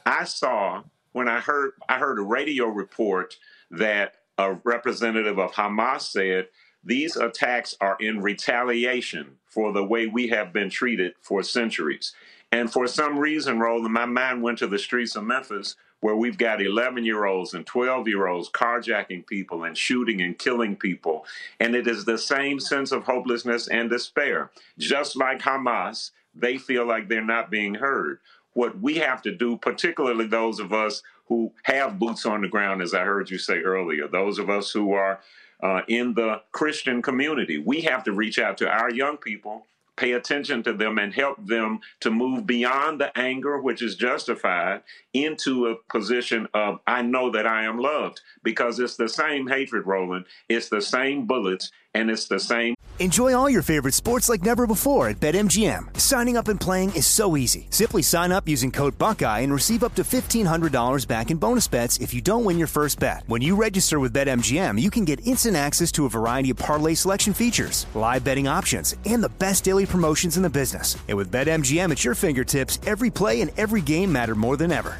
I 0.06 0.24
saw 0.24 0.82
when 1.14 1.28
I 1.28 1.40
heard 1.40 1.72
I 1.88 1.98
heard 1.98 2.18
a 2.18 2.22
radio 2.22 2.66
report 2.66 3.36
that 3.70 4.16
a 4.36 4.54
representative 4.64 5.38
of 5.38 5.52
Hamas 5.52 6.02
said 6.02 6.48
these 6.82 7.16
attacks 7.16 7.74
are 7.80 7.96
in 8.00 8.20
retaliation 8.20 9.36
for 9.46 9.72
the 9.72 9.84
way 9.84 10.06
we 10.06 10.28
have 10.28 10.52
been 10.52 10.68
treated 10.68 11.14
for 11.22 11.42
centuries. 11.42 12.12
And 12.52 12.70
for 12.70 12.86
some 12.86 13.18
reason, 13.18 13.58
Roland, 13.58 13.94
my 13.94 14.04
mind 14.04 14.42
went 14.42 14.58
to 14.58 14.66
the 14.66 14.78
streets 14.78 15.16
of 15.16 15.24
Memphis 15.24 15.76
where 16.00 16.16
we've 16.16 16.36
got 16.36 16.60
11 16.60 17.04
year 17.04 17.24
olds 17.24 17.54
and 17.54 17.64
12 17.64 18.08
year 18.08 18.26
olds 18.26 18.50
carjacking 18.50 19.26
people 19.26 19.64
and 19.64 19.78
shooting 19.78 20.20
and 20.20 20.38
killing 20.38 20.76
people. 20.76 21.24
And 21.60 21.74
it 21.74 21.86
is 21.86 22.04
the 22.04 22.18
same 22.18 22.60
sense 22.60 22.92
of 22.92 23.04
hopelessness 23.04 23.68
and 23.68 23.88
despair. 23.88 24.50
Just 24.78 25.16
like 25.16 25.40
Hamas, 25.40 26.10
they 26.34 26.58
feel 26.58 26.86
like 26.86 27.08
they're 27.08 27.24
not 27.24 27.50
being 27.50 27.74
heard 27.74 28.18
what 28.54 28.80
we 28.80 28.96
have 28.96 29.22
to 29.22 29.34
do, 29.34 29.56
particularly 29.56 30.26
those 30.26 30.58
of 30.58 30.72
us 30.72 31.02
who 31.26 31.52
have 31.64 31.98
boots 31.98 32.26
on 32.26 32.40
the 32.40 32.48
ground, 32.48 32.82
as 32.82 32.94
I 32.94 33.00
heard 33.00 33.30
you 33.30 33.38
say 33.38 33.58
earlier, 33.58 34.08
those 34.08 34.38
of 34.38 34.50
us 34.50 34.70
who 34.70 34.92
are 34.92 35.20
uh, 35.62 35.82
in 35.88 36.14
the 36.14 36.40
Christian 36.52 37.02
community, 37.02 37.58
we 37.58 37.82
have 37.82 38.04
to 38.04 38.12
reach 38.12 38.38
out 38.38 38.58
to 38.58 38.68
our 38.68 38.90
young 38.90 39.16
people, 39.16 39.66
pay 39.96 40.12
attention 40.12 40.62
to 40.64 40.72
them, 40.72 40.98
and 40.98 41.14
help 41.14 41.44
them 41.46 41.80
to 42.00 42.10
move 42.10 42.46
beyond 42.46 43.00
the 43.00 43.16
anger, 43.18 43.60
which 43.60 43.82
is 43.82 43.96
justified, 43.96 44.82
into 45.14 45.68
a 45.68 45.76
position 45.90 46.46
of, 46.52 46.80
I 46.86 47.02
know 47.02 47.30
that 47.30 47.46
I 47.46 47.64
am 47.64 47.78
loved. 47.78 48.20
Because 48.42 48.78
it's 48.78 48.96
the 48.96 49.08
same 49.08 49.46
hatred, 49.46 49.86
Roland, 49.86 50.26
it's 50.48 50.68
the 50.68 50.82
same 50.82 51.26
bullets, 51.26 51.70
and 51.94 52.10
it's 52.10 52.28
the 52.28 52.40
same 52.40 52.74
Enjoy 53.00 53.34
all 53.34 53.50
your 53.50 53.60
favorite 53.60 53.92
sports 53.92 54.28
like 54.28 54.44
never 54.44 54.68
before 54.68 55.08
at 55.08 55.18
BetMGM. 55.18 55.98
Signing 55.98 56.36
up 56.36 56.46
and 56.46 56.60
playing 56.60 56.94
is 56.94 57.08
so 57.08 57.36
easy. 57.36 57.66
Simply 57.70 58.02
sign 58.02 58.30
up 58.30 58.48
using 58.48 58.70
code 58.70 58.96
Buckeye 58.98 59.40
and 59.40 59.52
receive 59.52 59.82
up 59.82 59.96
to 59.96 60.04
$1,500 60.04 61.02
back 61.08 61.32
in 61.32 61.38
bonus 61.38 61.66
bets 61.66 61.98
if 61.98 62.14
you 62.14 62.22
don't 62.22 62.44
win 62.44 62.56
your 62.56 62.68
first 62.68 63.00
bet. 63.00 63.24
When 63.26 63.42
you 63.42 63.56
register 63.56 63.98
with 63.98 64.14
BetMGM, 64.14 64.80
you 64.80 64.92
can 64.92 65.04
get 65.04 65.26
instant 65.26 65.56
access 65.56 65.90
to 65.90 66.06
a 66.06 66.08
variety 66.08 66.52
of 66.52 66.56
parlay 66.58 66.94
selection 66.94 67.34
features, 67.34 67.86
live 67.94 68.22
betting 68.22 68.46
options, 68.46 68.94
and 69.04 69.20
the 69.20 69.34
best 69.40 69.64
daily 69.64 69.86
promotions 69.86 70.36
in 70.36 70.44
the 70.44 70.48
business. 70.48 70.96
And 71.08 71.18
with 71.18 71.32
BetMGM 71.32 71.90
at 71.90 72.04
your 72.04 72.14
fingertips, 72.14 72.78
every 72.86 73.10
play 73.10 73.42
and 73.42 73.50
every 73.58 73.80
game 73.80 74.12
matter 74.12 74.36
more 74.36 74.56
than 74.56 74.70
ever. 74.70 74.98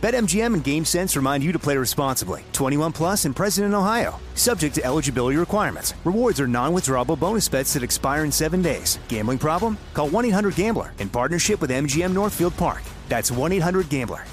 BetMGM 0.00 0.54
and 0.54 0.62
GameSense 0.62 1.16
remind 1.16 1.42
you 1.42 1.50
to 1.50 1.58
play 1.58 1.76
responsibly. 1.76 2.44
21 2.52 2.92
plus 2.92 3.24
and 3.24 3.34
present 3.34 3.66
in 3.66 3.74
Ohio. 3.74 4.20
Subject 4.36 4.76
to 4.76 4.84
eligibility 4.84 5.36
requirements. 5.36 5.92
Rewards 6.04 6.40
are 6.40 6.46
non-withdrawable 6.46 7.18
bonus 7.18 7.48
bets 7.48 7.74
that 7.74 7.82
expire 7.82 8.24
in 8.24 8.30
seven 8.30 8.62
days. 8.62 9.00
Gambling 9.08 9.38
problem? 9.38 9.76
Call 9.92 10.08
1-800-GAMBLER 10.10 10.92
in 11.00 11.08
partnership 11.08 11.60
with 11.60 11.70
MGM 11.70 12.14
Northfield 12.14 12.56
Park. 12.56 12.82
That's 13.08 13.32
1-800-GAMBLER. 13.32 14.24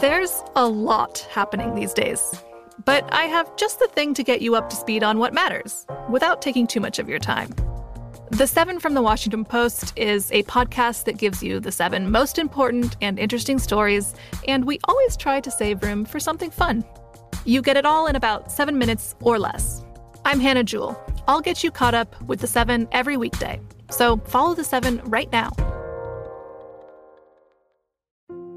There's 0.00 0.42
a 0.54 0.66
lot 0.66 1.26
happening 1.30 1.74
these 1.74 1.92
days. 1.92 2.20
But 2.84 3.12
I 3.12 3.24
have 3.24 3.56
just 3.56 3.80
the 3.80 3.88
thing 3.88 4.14
to 4.14 4.22
get 4.22 4.42
you 4.42 4.54
up 4.54 4.70
to 4.70 4.76
speed 4.76 5.02
on 5.02 5.18
what 5.18 5.32
matters 5.34 5.86
without 6.10 6.42
taking 6.42 6.66
too 6.66 6.80
much 6.80 6.98
of 6.98 7.08
your 7.08 7.18
time. 7.18 7.50
The 8.32 8.46
Seven 8.46 8.80
from 8.80 8.94
the 8.94 9.02
Washington 9.02 9.44
Post 9.44 9.92
is 9.96 10.32
a 10.32 10.42
podcast 10.44 11.04
that 11.04 11.16
gives 11.16 11.44
you 11.44 11.60
the 11.60 11.70
seven 11.70 12.10
most 12.10 12.38
important 12.38 12.96
and 13.00 13.20
interesting 13.20 13.56
stories, 13.60 14.14
and 14.48 14.64
we 14.64 14.80
always 14.88 15.16
try 15.16 15.40
to 15.40 15.50
save 15.50 15.80
room 15.84 16.04
for 16.04 16.18
something 16.18 16.50
fun. 16.50 16.84
You 17.44 17.62
get 17.62 17.76
it 17.76 17.86
all 17.86 18.08
in 18.08 18.16
about 18.16 18.50
seven 18.50 18.78
minutes 18.78 19.14
or 19.20 19.38
less. 19.38 19.84
I'm 20.24 20.40
Hannah 20.40 20.64
Jewell. 20.64 21.00
I'll 21.28 21.40
get 21.40 21.62
you 21.62 21.70
caught 21.70 21.94
up 21.94 22.20
with 22.22 22.40
the 22.40 22.48
seven 22.48 22.88
every 22.90 23.16
weekday. 23.16 23.60
So 23.90 24.16
follow 24.16 24.54
the 24.54 24.64
seven 24.64 25.00
right 25.04 25.30
now. 25.30 25.50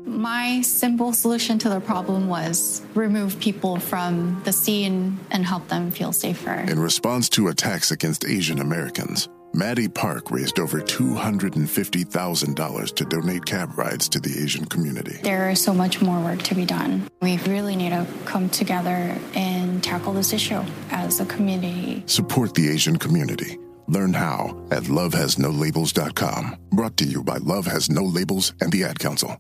My 0.06 0.62
simple 0.62 1.14
solution 1.14 1.60
to 1.60 1.70
the 1.70 1.80
problem 1.80 2.28
was 2.28 2.82
remove 2.96 3.40
people 3.40 3.80
from 3.80 4.41
the 4.46 4.52
scene 4.52 5.20
and 5.30 5.46
help 5.46 5.68
them 5.68 5.91
feel 5.91 6.12
safer. 6.12 6.56
In 6.56 6.80
response 6.80 7.30
to 7.30 7.48
attacks 7.48 7.91
against 7.91 8.26
Asian 8.26 8.60
Americans, 8.60 9.30
Maddie 9.53 9.88
Park 9.88 10.30
raised 10.30 10.59
over 10.59 10.80
$250,000 10.80 12.95
to 12.95 13.05
donate 13.05 13.45
cab 13.45 13.77
rides 13.77 14.07
to 14.09 14.19
the 14.19 14.41
Asian 14.41 14.65
community. 14.65 15.17
There 15.23 15.49
is 15.49 15.61
so 15.61 15.73
much 15.73 16.01
more 16.01 16.19
work 16.19 16.41
to 16.43 16.55
be 16.55 16.65
done. 16.65 17.09
We 17.21 17.38
really 17.39 17.76
need 17.76 17.89
to 17.89 18.05
come 18.26 18.49
together 18.49 19.17
and 19.34 19.84
tackle 19.84 20.13
this 20.13 20.34
issue 20.34 20.61
as 20.91 21.19
a 21.19 21.26
community. 21.26 22.03
Support 22.05 22.53
the 22.53 22.69
Asian 22.69 22.97
community. 22.97 23.57
Learn 23.88 24.13
how 24.13 24.55
at 24.69 24.84
lovehasnolabels.com. 24.84 26.55
Brought 26.69 26.97
to 26.97 27.05
you 27.05 27.23
by 27.23 27.38
Love 27.38 27.65
Has 27.65 27.89
No 27.89 28.03
Labels 28.03 28.53
and 28.61 28.71
the 28.71 28.84
Ad 28.84 28.99
Council. 28.99 29.35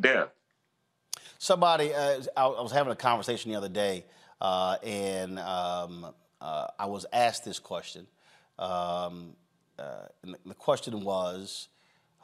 Death. 0.00 0.30
Somebody, 1.38 1.94
uh, 1.94 2.22
I 2.36 2.46
was 2.46 2.72
having 2.72 2.92
a 2.92 2.96
conversation 2.96 3.52
the 3.52 3.58
other 3.58 3.68
day, 3.68 4.06
uh, 4.40 4.76
and 4.82 5.38
um, 5.38 6.06
uh, 6.40 6.66
I 6.78 6.86
was 6.86 7.06
asked 7.12 7.44
this 7.44 7.60
question. 7.60 8.06
Um, 8.58 9.36
uh, 9.78 10.06
and 10.22 10.36
the 10.44 10.54
question 10.54 11.00
was, 11.00 11.68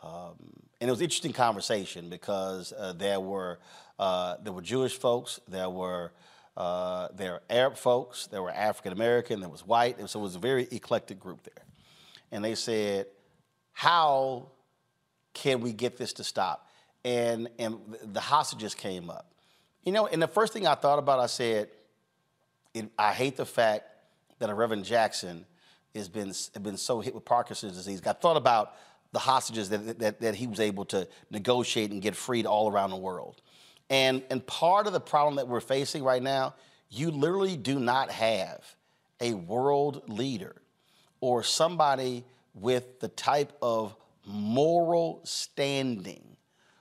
um, 0.02 0.34
and 0.80 0.88
it 0.88 0.90
was 0.90 1.00
an 1.00 1.04
interesting 1.04 1.32
conversation 1.32 2.08
because 2.08 2.72
uh, 2.72 2.92
there 2.92 3.20
were 3.20 3.60
uh, 3.98 4.36
there 4.42 4.52
were 4.52 4.62
Jewish 4.62 4.98
folks, 4.98 5.38
there 5.46 5.70
were 5.70 6.12
uh, 6.56 7.08
there 7.14 7.32
were 7.32 7.42
Arab 7.48 7.76
folks, 7.76 8.26
there 8.26 8.42
were 8.42 8.50
African 8.50 8.92
American, 8.92 9.40
there 9.40 9.48
was 9.48 9.66
white, 9.66 9.98
and 9.98 10.08
so 10.08 10.20
it 10.20 10.22
was 10.22 10.34
a 10.34 10.40
very 10.40 10.66
eclectic 10.72 11.20
group 11.20 11.42
there. 11.42 11.64
And 12.32 12.44
they 12.44 12.54
said, 12.54 13.06
"How 13.72 14.48
can 15.34 15.60
we 15.60 15.72
get 15.72 15.96
this 15.96 16.14
to 16.14 16.24
stop?" 16.24 16.68
And 17.04 17.48
and 17.58 17.78
the 18.02 18.20
hostages 18.20 18.74
came 18.74 19.10
up. 19.10 19.32
You 19.84 19.92
know, 19.92 20.06
and 20.06 20.22
the 20.22 20.28
first 20.28 20.52
thing 20.52 20.66
I 20.66 20.74
thought 20.74 20.98
about, 20.98 21.18
I 21.18 21.26
said, 21.26 21.68
I 22.98 23.12
hate 23.12 23.36
the 23.36 23.44
fact 23.44 23.84
that 24.38 24.48
a 24.48 24.54
Reverend 24.54 24.84
Jackson 24.84 25.44
has 25.94 26.08
been 26.08 26.32
been 26.62 26.76
so 26.76 27.00
hit 27.00 27.14
with 27.14 27.24
Parkinson's 27.24 27.76
disease. 27.76 28.00
I 28.06 28.12
thought 28.12 28.36
about 28.36 28.74
the 29.12 29.18
hostages 29.18 29.68
that, 29.68 29.98
that, 29.98 30.20
that 30.20 30.34
he 30.34 30.46
was 30.46 30.58
able 30.58 30.86
to 30.86 31.06
negotiate 31.30 31.90
and 31.90 32.00
get 32.00 32.16
freed 32.16 32.46
all 32.46 32.70
around 32.70 32.90
the 32.90 32.96
world. 32.96 33.42
And, 33.90 34.22
and 34.30 34.44
part 34.46 34.86
of 34.86 34.94
the 34.94 35.00
problem 35.00 35.36
that 35.36 35.46
we're 35.46 35.60
facing 35.60 36.02
right 36.02 36.22
now, 36.22 36.54
you 36.88 37.10
literally 37.10 37.56
do 37.56 37.78
not 37.78 38.10
have 38.10 38.74
a 39.20 39.34
world 39.34 40.02
leader 40.08 40.56
or 41.20 41.42
somebody 41.42 42.24
with 42.54 43.00
the 43.00 43.08
type 43.08 43.52
of 43.60 43.94
moral 44.26 45.20
standing 45.24 46.36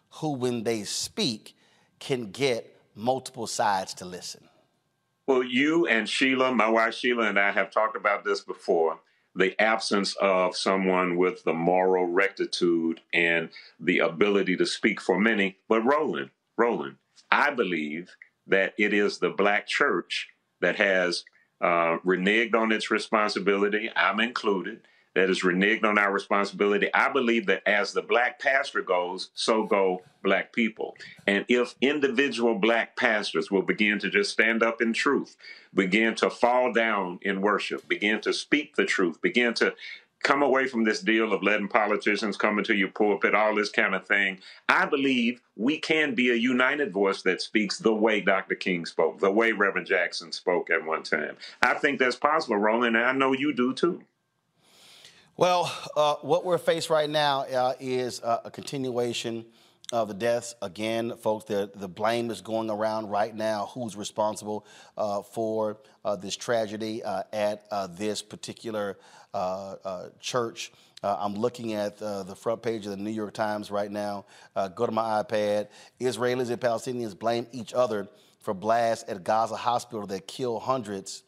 who, 0.10 0.34
when 0.34 0.64
they 0.64 0.84
speak, 0.84 1.56
can 2.00 2.32
get 2.32 2.78
multiple 2.96 3.48
sides 3.48 3.94
to 3.96 4.06
listen. 4.06 4.44
Well, 5.32 5.44
you 5.44 5.88
and 5.88 6.10
Sheila, 6.10 6.54
my 6.54 6.68
wife 6.68 6.94
Sheila, 6.94 7.30
and 7.30 7.40
I 7.40 7.52
have 7.52 7.72
talked 7.72 7.96
about 7.96 8.26
this 8.26 8.42
before 8.42 9.00
the 9.34 9.58
absence 9.62 10.14
of 10.18 10.58
someone 10.58 11.16
with 11.16 11.46
the 11.46 11.54
moral 11.54 12.06
rectitude 12.06 13.00
and 13.14 13.48
the 13.80 14.00
ability 14.00 14.58
to 14.58 14.66
speak 14.66 15.00
for 15.00 15.18
many. 15.18 15.56
But 15.70 15.84
Roland, 15.84 16.32
Roland, 16.58 16.98
I 17.32 17.52
believe 17.52 18.14
that 18.48 18.74
it 18.78 18.94
is 18.94 19.20
the 19.20 19.30
black 19.30 19.68
church 19.68 20.28
that 20.60 20.76
has 20.76 21.24
uh, 21.62 22.00
reneged 22.06 22.54
on 22.54 22.74
its 22.74 22.92
responsibility. 22.92 23.90
I'm 23.96 24.20
included 24.20 24.82
that 25.14 25.30
is 25.30 25.44
reneged 25.44 25.84
on 25.84 25.98
our 25.98 26.12
responsibility. 26.12 26.94
I 26.94 27.12
believe 27.12 27.46
that 27.48 27.68
as 27.68 27.92
the 27.92 28.02
black 28.02 28.40
pastor 28.40 28.82
goes, 28.82 29.30
so 29.34 29.64
go 29.64 30.02
black 30.24 30.54
people. 30.54 30.96
And 31.28 31.46
if 31.48 31.76
individual 31.82 32.56
black 32.56 32.96
pastors 32.96 33.52
will 33.52 33.64
begin 33.64 34.00
to 34.00 34.10
just 34.10 34.32
stand 34.32 34.64
up 34.64 34.82
in 34.82 34.94
truth, 34.94 35.36
begin 35.74 36.16
to 36.16 36.30
fall 36.30 36.72
down 36.72 37.20
in 37.24 37.42
worship, 37.42 37.88
begin 37.88 38.22
to 38.22 38.34
speak 38.34 38.76
the 38.76 38.86
truth, 38.86 39.22
begin 39.22 39.54
to 39.56 39.74
come 40.24 40.44
away 40.44 40.68
from 40.68 40.84
this 40.84 41.02
deal 41.02 41.34
of 41.34 41.44
letting 41.44 41.68
politicians 41.68 42.38
come 42.38 42.60
into 42.60 42.76
your 42.76 42.90
pulpit, 42.90 43.34
all 43.34 43.56
this 43.56 43.72
kind 43.72 43.96
of 43.96 44.06
thing. 44.06 44.40
I 44.70 44.86
believe 44.86 45.42
we 45.56 45.80
can 45.80 46.14
be 46.14 46.30
a 46.30 46.36
united 46.36 46.94
voice 46.94 47.24
that 47.24 47.42
speaks 47.42 47.80
the 47.80 47.94
way 47.94 48.22
Dr. 48.22 48.56
King 48.56 48.86
spoke, 48.86 49.20
the 49.20 49.32
way 49.32 49.52
Reverend 49.52 49.88
Jackson 49.88 50.32
spoke 50.32 50.70
at 50.70 50.86
one 50.86 51.04
time. 51.04 51.38
I 51.62 51.74
think 51.74 52.00
that's 52.00 52.16
possible, 52.16 52.58
Roland, 52.58 52.96
and 52.96 53.06
I 53.06 53.12
know 53.14 53.34
you 53.34 53.54
do 53.54 53.74
too. 53.74 54.04
Well, 55.38 55.74
uh, 55.96 56.16
what 56.22 56.44
we're 56.46 56.58
faced 56.58 56.90
right 56.90 57.10
now 57.10 57.42
uh, 57.42 57.74
is 57.80 58.22
uh, 58.22 58.42
a 58.46 58.52
continuation 58.52 59.46
of 59.94 60.10
the 60.10 60.14
deaths. 60.14 60.56
Again, 60.62 61.16
folks, 61.18 61.46
the, 61.46 61.72
the 61.74 61.88
blame 61.88 62.30
is 62.30 62.42
going 62.42 62.70
around 62.70 63.10
right 63.10 63.34
now. 63.34 63.72
Who's 63.74 63.96
responsible 63.96 64.66
uh, 64.98 65.22
for 65.22 65.78
uh, 66.04 66.18
this 66.18 66.36
tragedy 66.36 67.02
uh, 67.02 67.24
at 67.32 67.64
this 67.98 68.22
particular 68.22 68.98
church? 70.20 70.74
I'm 71.02 71.36
looking 71.36 71.74
at 71.74 71.98
the 71.98 72.36
front 72.36 72.62
page 72.62 72.86
of 72.86 72.92
the 72.92 72.98
New 72.98 73.10
York 73.10 73.34
Times 73.34 73.72
right 73.72 73.90
now. 73.90 74.26
go 74.76 74.86
to 74.86 74.92
my 74.92 75.24
iPad. 75.24 75.70
Israelis 76.00 76.50
and 76.50 76.60
Palestinians 76.60 77.18
blame 77.18 77.48
each 77.54 77.74
other 77.74 78.08
for 78.42 78.54
blasts 78.54 79.10
at 79.10 79.24
Gaza 79.24 79.56
hospital 79.56 80.06
that 80.08 80.28
kill 80.28 80.60
hundreds. 80.60 81.24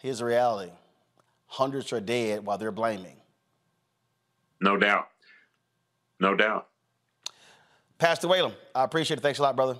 Here's 0.00 0.20
the 0.20 0.24
reality 0.24 0.72
hundreds 1.48 1.92
are 1.92 2.00
dead 2.00 2.44
while 2.44 2.58
they're 2.58 2.72
blaming. 2.72 3.16
No 4.60 4.76
doubt. 4.76 5.08
No 6.20 6.34
doubt. 6.34 6.68
Pastor 7.98 8.28
Whalum, 8.28 8.52
I 8.74 8.84
appreciate 8.84 9.18
it. 9.18 9.22
Thanks 9.22 9.38
a 9.38 9.42
lot, 9.42 9.56
brother. 9.56 9.76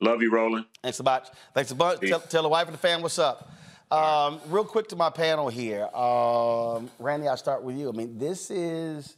Love 0.00 0.22
you, 0.22 0.32
Roland. 0.32 0.64
Thanks 0.82 0.98
a 1.00 1.02
bunch. 1.02 1.26
Thanks 1.54 1.70
a 1.70 1.74
bunch. 1.74 2.00
Tell, 2.00 2.20
tell, 2.20 2.42
the 2.42 2.48
wife 2.48 2.66
and 2.66 2.74
the 2.74 2.78
fam 2.78 3.02
what's 3.02 3.18
up. 3.18 3.50
Um, 3.90 4.40
real 4.48 4.64
quick 4.64 4.88
to 4.88 4.96
my 4.96 5.10
panel 5.10 5.48
here. 5.48 5.84
Um, 5.94 6.90
Randy, 6.98 7.28
I'll 7.28 7.36
start 7.36 7.62
with 7.62 7.76
you. 7.76 7.88
I 7.88 7.92
mean, 7.92 8.16
this 8.16 8.50
is 8.50 9.16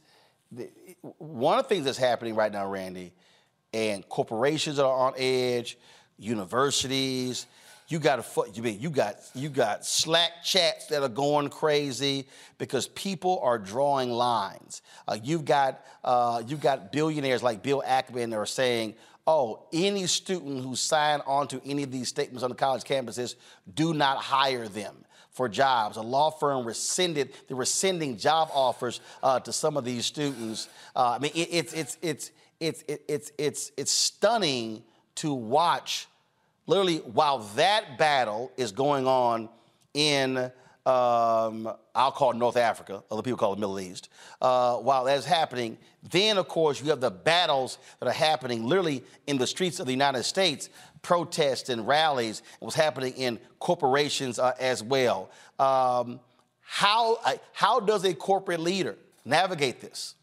the, 0.51 0.69
one 1.19 1.57
of 1.57 1.65
the 1.65 1.69
things 1.69 1.85
that's 1.85 1.97
happening 1.97 2.35
right 2.35 2.51
now, 2.51 2.67
Randy, 2.67 3.13
and 3.73 4.07
corporations 4.09 4.79
are 4.79 4.91
on 4.91 5.13
edge, 5.15 5.77
universities, 6.17 7.45
you 7.93 7.99
got 7.99 8.17
a 8.17 8.51
you 8.55 8.63
mean 8.63 8.79
you 8.79 8.89
got 8.89 9.17
you 9.35 9.49
got 9.49 9.85
Slack 9.85 10.43
chats 10.43 10.87
that 10.87 11.03
are 11.03 11.07
going 11.07 11.47
crazy 11.51 12.25
because 12.57 12.87
people 12.87 13.39
are 13.43 13.59
drawing 13.59 14.09
lines. 14.09 14.81
Uh, 15.07 15.15
you've 15.23 15.45
got 15.45 15.85
uh, 16.03 16.41
you've 16.47 16.59
got 16.59 16.91
billionaires 16.91 17.43
like 17.43 17.61
Bill 17.61 17.83
Ackman 17.85 18.31
that 18.31 18.37
are 18.37 18.47
saying, 18.47 18.95
"Oh, 19.27 19.67
any 19.71 20.07
student 20.07 20.63
who 20.63 20.75
signed 20.75 21.21
onto 21.27 21.61
any 21.63 21.83
of 21.83 21.91
these 21.91 22.07
statements 22.07 22.41
on 22.41 22.49
the 22.49 22.55
college 22.55 22.81
campuses, 22.81 23.35
do 23.75 23.93
not 23.93 24.17
hire 24.17 24.67
them." 24.67 24.95
for 25.29 25.49
jobs. 25.49 25.97
A 25.97 26.01
law 26.03 26.29
firm 26.29 26.63
rescinded, 26.63 27.33
they're 27.47 27.57
rescinding 27.57 28.17
job 28.17 28.51
offers 28.53 29.01
uh, 29.23 29.39
to 29.39 29.51
some 29.51 29.77
of 29.77 29.83
these 29.83 30.05
students. 30.05 30.69
Uh, 30.95 31.15
I 31.15 31.17
mean, 31.17 31.31
it, 31.33 31.49
it's, 31.51 31.73
it's, 31.73 31.97
it's, 32.03 32.31
it's, 32.59 32.83
it's, 32.87 33.31
it's, 33.39 33.71
it's 33.75 33.91
stunning 33.91 34.83
to 35.15 35.33
watch 35.33 36.07
literally 36.65 36.97
while 36.97 37.39
that 37.55 37.97
battle 37.97 38.51
is 38.57 38.71
going 38.71 39.07
on 39.07 39.49
in 39.93 40.51
um, 40.85 41.73
I'll 41.95 42.11
call 42.11 42.31
it 42.31 42.37
North 42.37 42.57
Africa, 42.57 43.03
other 43.09 43.21
people 43.21 43.37
call 43.37 43.53
it 43.53 43.59
Middle 43.59 43.79
East. 43.79 44.09
Uh, 44.41 44.75
while 44.75 45.05
that's 45.05 45.25
happening, 45.25 45.77
then 46.11 46.37
of 46.37 46.49
course 46.49 46.81
you 46.81 46.89
have 46.89 46.99
the 46.99 47.11
battles 47.11 47.77
that 47.99 48.07
are 48.07 48.11
happening 48.11 48.65
literally 48.65 49.01
in 49.25 49.37
the 49.37 49.47
streets 49.47 49.79
of 49.79 49.85
the 49.85 49.93
United 49.93 50.23
States, 50.23 50.69
protests 51.01 51.69
and 51.69 51.87
rallies, 51.87 52.39
and 52.39 52.65
what's 52.65 52.75
happening 52.75 53.13
in 53.13 53.39
corporations 53.59 54.39
uh, 54.39 54.53
as 54.59 54.83
well. 54.83 55.29
Um, 55.57 56.19
how, 56.59 57.15
uh, 57.23 57.35
how 57.53 57.79
does 57.79 58.03
a 58.03 58.13
corporate 58.13 58.59
leader 58.59 58.97
navigate 59.23 59.79
this? 59.79 60.15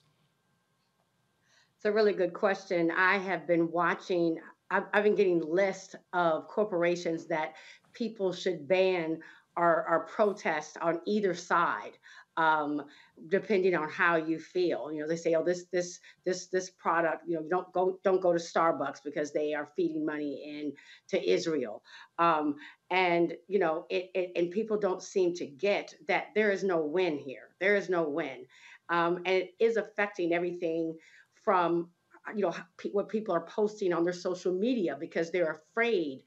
It's 1.77 1.87
a 1.87 1.93
really 1.93 2.13
good 2.13 2.35
question. 2.35 2.91
I 2.91 3.17
have 3.17 3.47
been 3.47 3.73
watching 3.73 4.41
I've, 4.71 4.85
I've 4.93 5.05
been 5.05 5.15
getting 5.15 5.41
lists 5.41 5.95
of 6.13 6.49
corporations 6.49 7.27
that 7.27 7.55
people 7.93 8.33
should 8.33 8.69
ban 8.69 9.21
or, 9.57 9.87
or 9.89 10.07
protest 10.07 10.77
on 10.81 11.01
either 11.07 11.35
side 11.35 11.99
um, 12.37 12.83
depending 13.29 13.75
on 13.75 13.89
how 13.89 14.17
you 14.17 14.39
feel. 14.39 14.91
You 14.91 15.03
know, 15.03 15.09
they 15.09 15.17
say, 15.17 15.35
"Oh, 15.35 15.45
this 15.45 15.65
this 15.73 16.01
this 16.25 16.47
this 16.47 16.71
product, 16.71 17.25
you 17.27 17.35
know, 17.35 17.45
don't 17.49 17.71
go 17.73 17.99
don't 18.03 18.21
go 18.21 18.33
to 18.33 18.39
Starbucks 18.39 19.03
because 19.05 19.33
they 19.33 19.53
are 19.53 19.69
feeding 19.77 20.07
money 20.07 20.43
in 20.47 20.73
to 21.09 21.31
Israel." 21.31 21.83
Um, 22.19 22.57
and 22.91 23.35
you 23.49 23.59
know, 23.59 23.87
it, 23.91 24.11
it 24.15 24.33
and 24.37 24.51
people 24.51 24.79
don't 24.79 25.03
seem 25.03 25.35
to 25.35 25.47
get 25.47 25.95
that 26.09 26.29
there 26.35 26.51
is 26.51 26.65
no 26.65 26.83
win 26.83 27.19
here. 27.19 27.51
There 27.61 27.77
is 27.77 27.89
no 27.91 28.09
win. 28.09 28.47
Um, 28.89 29.19
and 29.19 29.37
it 29.37 29.51
is 29.61 29.77
affecting 29.77 30.33
everything 30.33 30.97
from 31.45 31.91
you 32.35 32.43
know 32.43 32.55
what 32.93 33.09
people 33.09 33.35
are 33.35 33.47
posting 33.47 33.93
on 33.93 34.05
their 34.05 34.13
social 34.13 34.53
media 34.53 34.97
because 34.99 35.31
they're 35.31 35.61
afraid 35.71 36.23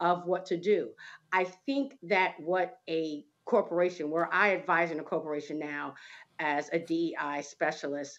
of 0.00 0.26
what 0.26 0.46
to 0.46 0.56
do. 0.56 0.90
I 1.32 1.44
think 1.44 1.96
that 2.02 2.34
what 2.38 2.78
a 2.88 3.24
corporation, 3.44 4.10
where 4.10 4.32
I 4.32 4.48
advise 4.48 4.90
in 4.90 5.00
a 5.00 5.04
corporation 5.04 5.58
now 5.58 5.94
as 6.38 6.68
a 6.72 6.78
DEI 6.78 7.42
specialist, 7.42 8.18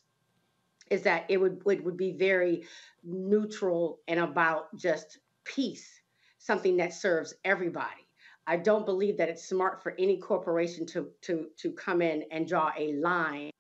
is 0.90 1.02
that 1.04 1.26
it 1.30 1.38
would 1.38 1.62
it 1.70 1.84
would 1.84 1.98
be 1.98 2.12
very 2.12 2.66
neutral 3.04 4.00
and 4.08 4.20
about 4.20 4.76
just 4.76 5.20
peace, 5.44 6.02
something 6.38 6.78
that 6.78 6.94
serves 6.94 7.34
everybody. 7.44 8.08
I 8.48 8.58
don't 8.58 8.86
believe 8.86 9.18
that 9.18 9.30
it's 9.30 9.50
smart 9.50 9.82
for 9.82 9.96
any 9.98 10.18
corporation 10.18 10.86
to 10.88 11.10
to 11.24 11.48
to 11.58 11.72
come 11.72 12.02
in 12.02 12.24
and 12.32 12.48
draw 12.48 12.72
a 12.78 12.94
line 12.94 13.52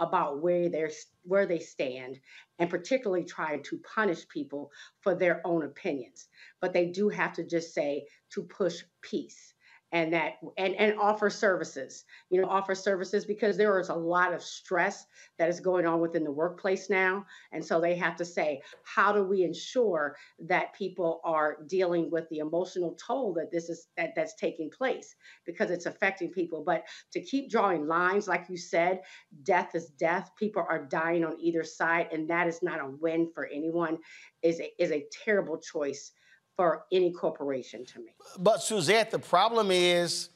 about 0.00 0.42
where 0.42 0.68
they're 0.68 0.90
where 1.24 1.46
they 1.46 1.58
stand 1.58 2.18
and 2.58 2.70
particularly 2.70 3.24
trying 3.24 3.62
to 3.62 3.80
punish 3.94 4.28
people 4.28 4.70
for 5.00 5.14
their 5.14 5.40
own 5.46 5.64
opinions. 5.64 6.28
But 6.60 6.72
they 6.72 6.86
do 6.86 7.08
have 7.08 7.32
to 7.34 7.44
just 7.44 7.74
say 7.74 8.06
to 8.30 8.42
push 8.42 8.82
peace 9.00 9.53
and 9.94 10.12
that 10.12 10.34
and 10.58 10.74
and 10.74 10.98
offer 10.98 11.30
services 11.30 12.04
you 12.30 12.42
know 12.42 12.48
offer 12.48 12.74
services 12.74 13.24
because 13.24 13.56
there 13.56 13.80
is 13.80 13.88
a 13.88 13.94
lot 13.94 14.34
of 14.34 14.42
stress 14.42 15.06
that 15.38 15.48
is 15.48 15.60
going 15.60 15.86
on 15.86 16.00
within 16.00 16.24
the 16.24 16.30
workplace 16.30 16.88
now. 16.88 17.24
And 17.52 17.64
so 17.64 17.80
they 17.80 17.96
have 17.96 18.16
to 18.16 18.24
say 18.24 18.62
how 18.84 19.12
do 19.12 19.24
we 19.24 19.42
ensure 19.42 20.16
that 20.46 20.74
people 20.74 21.20
are 21.24 21.58
dealing 21.66 22.10
with 22.10 22.28
the 22.28 22.38
emotional 22.38 22.96
toll 23.04 23.34
that 23.34 23.50
this 23.50 23.68
is 23.68 23.88
that 23.96 24.10
that's 24.14 24.34
taking 24.34 24.70
place? 24.70 25.14
Because 25.46 25.70
it's 25.70 25.86
affecting 25.86 26.30
people. 26.30 26.62
But 26.64 26.84
to 27.12 27.20
keep 27.20 27.50
drawing 27.50 27.86
lines 27.86 28.28
like 28.28 28.46
you 28.48 28.56
said 28.56 29.00
death 29.42 29.74
is 29.74 29.86
death. 29.98 30.30
People 30.38 30.64
are 30.68 30.84
dying 30.84 31.24
on 31.24 31.40
either 31.40 31.64
side 31.64 32.08
and 32.12 32.28
that 32.30 32.46
is 32.46 32.62
not 32.62 32.80
a 32.80 32.90
win 33.00 33.30
for 33.34 33.46
anyone. 33.46 33.98
Is 34.42 34.60
a, 34.60 34.70
is 34.78 34.92
a 34.92 35.06
terrible 35.24 35.58
choice 35.58 36.12
for 36.56 36.84
any 36.92 37.10
corporation 37.10 37.84
to 37.84 37.98
me. 38.00 38.12
But 38.38 38.62
Suzette, 38.62 39.10
the 39.10 39.18
problem 39.18 39.70
is 39.70 40.30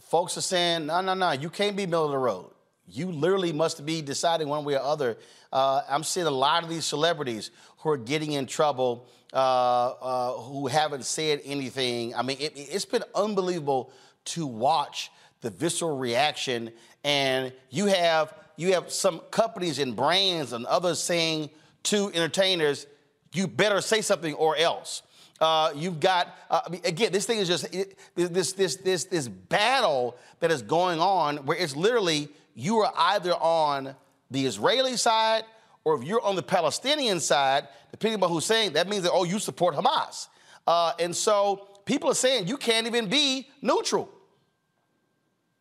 folks 0.00 0.36
are 0.36 0.42
saying, 0.42 0.86
no, 0.86 1.00
no, 1.00 1.14
no, 1.14 1.32
you 1.32 1.50
can't 1.50 1.76
be 1.76 1.86
middle 1.86 2.06
of 2.06 2.10
the 2.10 2.18
road. 2.18 2.50
You 2.86 3.12
literally 3.12 3.52
must 3.52 3.86
be 3.86 4.02
deciding 4.02 4.48
one 4.48 4.64
way 4.64 4.74
or 4.74 4.82
other. 4.82 5.16
Uh, 5.52 5.82
I'm 5.88 6.02
seeing 6.02 6.26
a 6.26 6.30
lot 6.32 6.64
of 6.64 6.68
these 6.68 6.84
celebrities 6.84 7.50
who 7.78 7.90
are 7.90 7.96
getting 7.96 8.32
in 8.32 8.46
trouble, 8.46 9.06
uh, 9.32 9.36
uh, 9.36 10.32
who 10.32 10.66
haven't 10.66 11.04
said 11.04 11.40
anything. 11.44 12.14
I 12.14 12.22
mean, 12.22 12.38
it, 12.40 12.52
it's 12.56 12.84
been 12.84 13.04
unbelievable 13.14 13.92
to 14.26 14.46
watch 14.46 15.12
the 15.40 15.50
visceral 15.50 15.96
reaction. 15.96 16.72
And 17.04 17.52
you 17.70 17.86
have 17.86 18.34
you 18.56 18.74
have 18.74 18.92
some 18.92 19.20
companies 19.30 19.78
and 19.78 19.96
brands 19.96 20.52
and 20.52 20.66
others 20.66 20.98
saying 20.98 21.50
to 21.84 22.10
entertainers, 22.12 22.86
"You 23.32 23.46
better 23.46 23.80
say 23.80 24.02
something 24.02 24.34
or 24.34 24.56
else." 24.56 25.02
Uh, 25.40 25.72
you've 25.74 26.00
got 26.00 26.36
uh, 26.50 26.60
again. 26.84 27.12
This 27.12 27.24
thing 27.24 27.38
is 27.38 27.48
just 27.48 27.72
it, 27.74 27.98
this 28.14 28.52
this 28.52 28.76
this 28.76 29.04
this 29.04 29.26
battle 29.26 30.16
that 30.40 30.50
is 30.50 30.60
going 30.60 31.00
on, 31.00 31.38
where 31.38 31.56
it's 31.56 31.74
literally 31.74 32.28
you 32.54 32.78
are 32.80 32.92
either 32.96 33.32
on 33.32 33.94
the 34.30 34.44
Israeli 34.44 34.96
side 34.96 35.44
or 35.84 35.94
if 35.94 36.04
you're 36.04 36.20
on 36.22 36.36
the 36.36 36.42
Palestinian 36.42 37.20
side, 37.20 37.68
depending 37.90 38.22
on 38.22 38.28
who's 38.28 38.44
saying, 38.44 38.74
that 38.74 38.86
means 38.86 39.02
that 39.04 39.12
oh 39.12 39.24
you 39.24 39.38
support 39.38 39.74
Hamas, 39.74 40.28
uh, 40.66 40.92
and 40.98 41.16
so 41.16 41.68
people 41.86 42.10
are 42.10 42.14
saying 42.14 42.46
you 42.46 42.58
can't 42.58 42.86
even 42.86 43.08
be 43.08 43.48
neutral. 43.62 44.10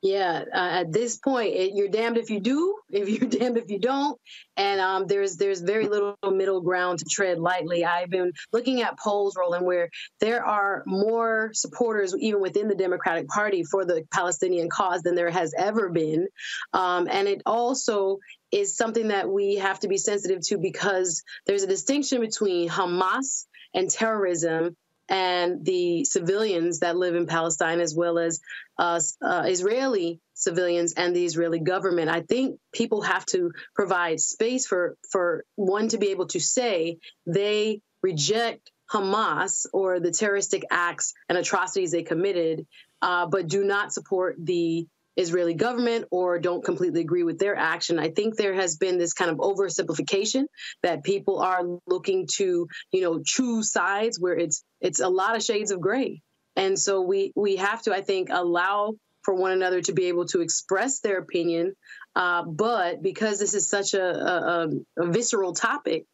Yeah, 0.01 0.45
uh, 0.53 0.69
at 0.81 0.93
this 0.93 1.17
point, 1.17 1.53
it, 1.53 1.73
you're 1.76 1.89
damned 1.89 2.17
if 2.17 2.30
you 2.30 2.39
do, 2.39 2.77
if 2.89 3.09
you're 3.09 3.30
damned 3.30 3.57
if 3.57 3.69
you 3.69 3.80
don't, 3.80 4.19
and 4.55 4.80
um, 4.80 5.07
there's 5.07 5.35
there's 5.35 5.59
very 5.59 5.88
little 5.88 6.15
middle 6.23 6.61
ground 6.61 6.99
to 6.99 7.05
tread 7.05 7.38
lightly. 7.38 7.84
I've 7.84 8.09
been 8.09 8.31
looking 8.53 8.81
at 8.81 8.97
polls, 8.97 9.35
Roland, 9.38 9.65
where 9.65 9.89
there 10.21 10.45
are 10.45 10.84
more 10.85 11.51
supporters, 11.53 12.15
even 12.17 12.41
within 12.41 12.69
the 12.69 12.76
Democratic 12.76 13.27
Party, 13.27 13.63
for 13.63 13.84
the 13.84 14.05
Palestinian 14.11 14.69
cause 14.69 15.01
than 15.01 15.15
there 15.15 15.31
has 15.31 15.53
ever 15.57 15.89
been, 15.89 16.27
um, 16.71 17.07
and 17.11 17.27
it 17.27 17.41
also 17.45 18.19
is 18.51 18.77
something 18.77 19.09
that 19.09 19.30
we 19.30 19.55
have 19.55 19.80
to 19.81 19.88
be 19.88 19.97
sensitive 19.97 20.41
to 20.41 20.57
because 20.57 21.23
there's 21.45 21.63
a 21.63 21.67
distinction 21.67 22.21
between 22.21 22.69
Hamas 22.69 23.45
and 23.73 23.89
terrorism 23.89 24.76
and 25.10 25.65
the 25.65 26.06
civilians 26.06 26.80
that 26.80 26.95
live 26.95 27.15
in 27.15 27.26
Palestine, 27.26 27.81
as 27.81 27.95
well 27.95 28.19
as 28.19 28.40
uh, 28.77 29.02
uh, 29.22 29.44
Israeli 29.48 30.22
civilians 30.36 30.94
and 30.94 31.15
the 31.15 31.26
Israeli 31.26 31.60
government. 31.60 32.10
I 32.10 32.22
think 32.22 32.60
people 32.72 33.02
have 33.02 33.26
to 33.27 33.52
provide 33.76 34.19
space 34.19 34.68
for 34.68 34.95
for 35.11 35.44
one 35.56 35.90
to 35.90 35.98
be 35.98 36.11
able 36.11 36.27
to 36.27 36.40
say 36.40 36.99
they 37.26 37.81
reject 38.02 38.72
Hamas 38.91 39.65
or 39.73 39.99
the 39.99 40.11
terroristic 40.11 40.64
acts 40.72 41.14
and 41.27 41.38
atrocities 41.38 41.91
they 41.91 42.03
committed, 42.03 42.65
uh, 43.02 43.27
but 43.27 43.48
do 43.48 43.64
not 43.64 43.94
support 43.94 44.36
the 44.40 44.88
Israeli 45.19 45.53
government 45.53 46.05
or 46.11 46.39
don't 46.39 46.63
completely 46.63 47.01
agree 47.01 47.23
with 47.23 47.39
their 47.39 47.55
action. 47.55 47.99
I 47.99 48.09
think 48.09 48.35
there 48.35 48.53
has 48.53 48.77
been 48.77 48.97
this 48.97 49.13
kind 49.13 49.29
of 49.29 49.37
oversimplification 49.37 50.45
that 50.81 51.03
people 51.03 51.39
are 51.39 51.61
looking 51.85 52.27
to, 52.37 52.67
you 52.91 53.01
know, 53.01 53.21
choose 53.23 53.71
sides 53.71 54.19
where 54.19 54.37
it's 54.37 54.63
it's 54.79 55.01
a 55.01 55.09
lot 55.09 55.35
of 55.35 55.43
shades 55.43 55.71
of 55.71 55.81
gray. 55.81 56.21
And 56.55 56.79
so 56.79 57.01
we 57.01 57.33
we 57.35 57.57
have 57.57 57.81
to, 57.83 57.93
I 57.93 58.01
think, 58.01 58.29
allow 58.31 58.95
for 59.23 59.33
one 59.35 59.51
another 59.51 59.81
to 59.81 59.93
be 59.93 60.05
able 60.05 60.25
to 60.27 60.41
express 60.41 61.01
their 61.01 61.17
opinion. 61.19 61.75
Uh, 62.15 62.43
but 62.43 63.01
because 63.01 63.39
this 63.39 63.53
is 63.53 63.69
such 63.69 63.93
a, 63.93 64.03
a, 64.03 64.69
a 64.97 65.11
visceral 65.11 65.53
topic, 65.53 66.05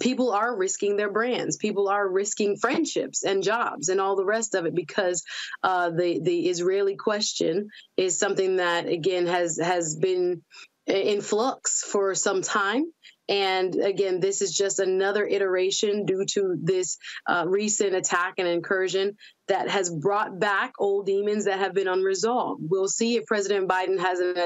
people 0.00 0.32
are 0.32 0.56
risking 0.56 0.96
their 0.96 1.10
brands. 1.10 1.56
People 1.56 1.88
are 1.88 2.08
risking 2.08 2.56
friendships 2.56 3.22
and 3.22 3.42
jobs 3.42 3.88
and 3.88 4.00
all 4.00 4.16
the 4.16 4.24
rest 4.24 4.54
of 4.54 4.66
it 4.66 4.74
because 4.74 5.24
uh, 5.62 5.90
the 5.90 6.20
the 6.20 6.48
israeli 6.48 6.96
question 6.96 7.68
is 7.96 8.18
something 8.18 8.56
that 8.56 8.86
again 8.86 9.26
has 9.26 9.58
has 9.62 9.96
been 9.96 10.42
in 10.86 11.20
flux 11.20 11.82
for 11.82 12.14
some 12.14 12.42
time 12.42 12.84
and 13.28 13.74
again, 13.74 14.20
this 14.20 14.40
is 14.40 14.56
just 14.56 14.78
another 14.78 15.26
iteration 15.26 16.04
due 16.04 16.24
to 16.26 16.56
this 16.62 16.98
uh, 17.26 17.44
recent 17.46 17.94
attack 17.94 18.34
and 18.38 18.46
incursion 18.46 19.16
that 19.48 19.68
has 19.68 19.90
brought 19.90 20.38
back 20.38 20.74
old 20.78 21.06
demons 21.06 21.44
that 21.46 21.58
have 21.58 21.74
been 21.74 21.88
unresolved. 21.88 22.62
We'll 22.68 22.88
see 22.88 23.16
if 23.16 23.26
President 23.26 23.68
Biden 23.68 23.98
has 23.98 24.20
an, 24.20 24.36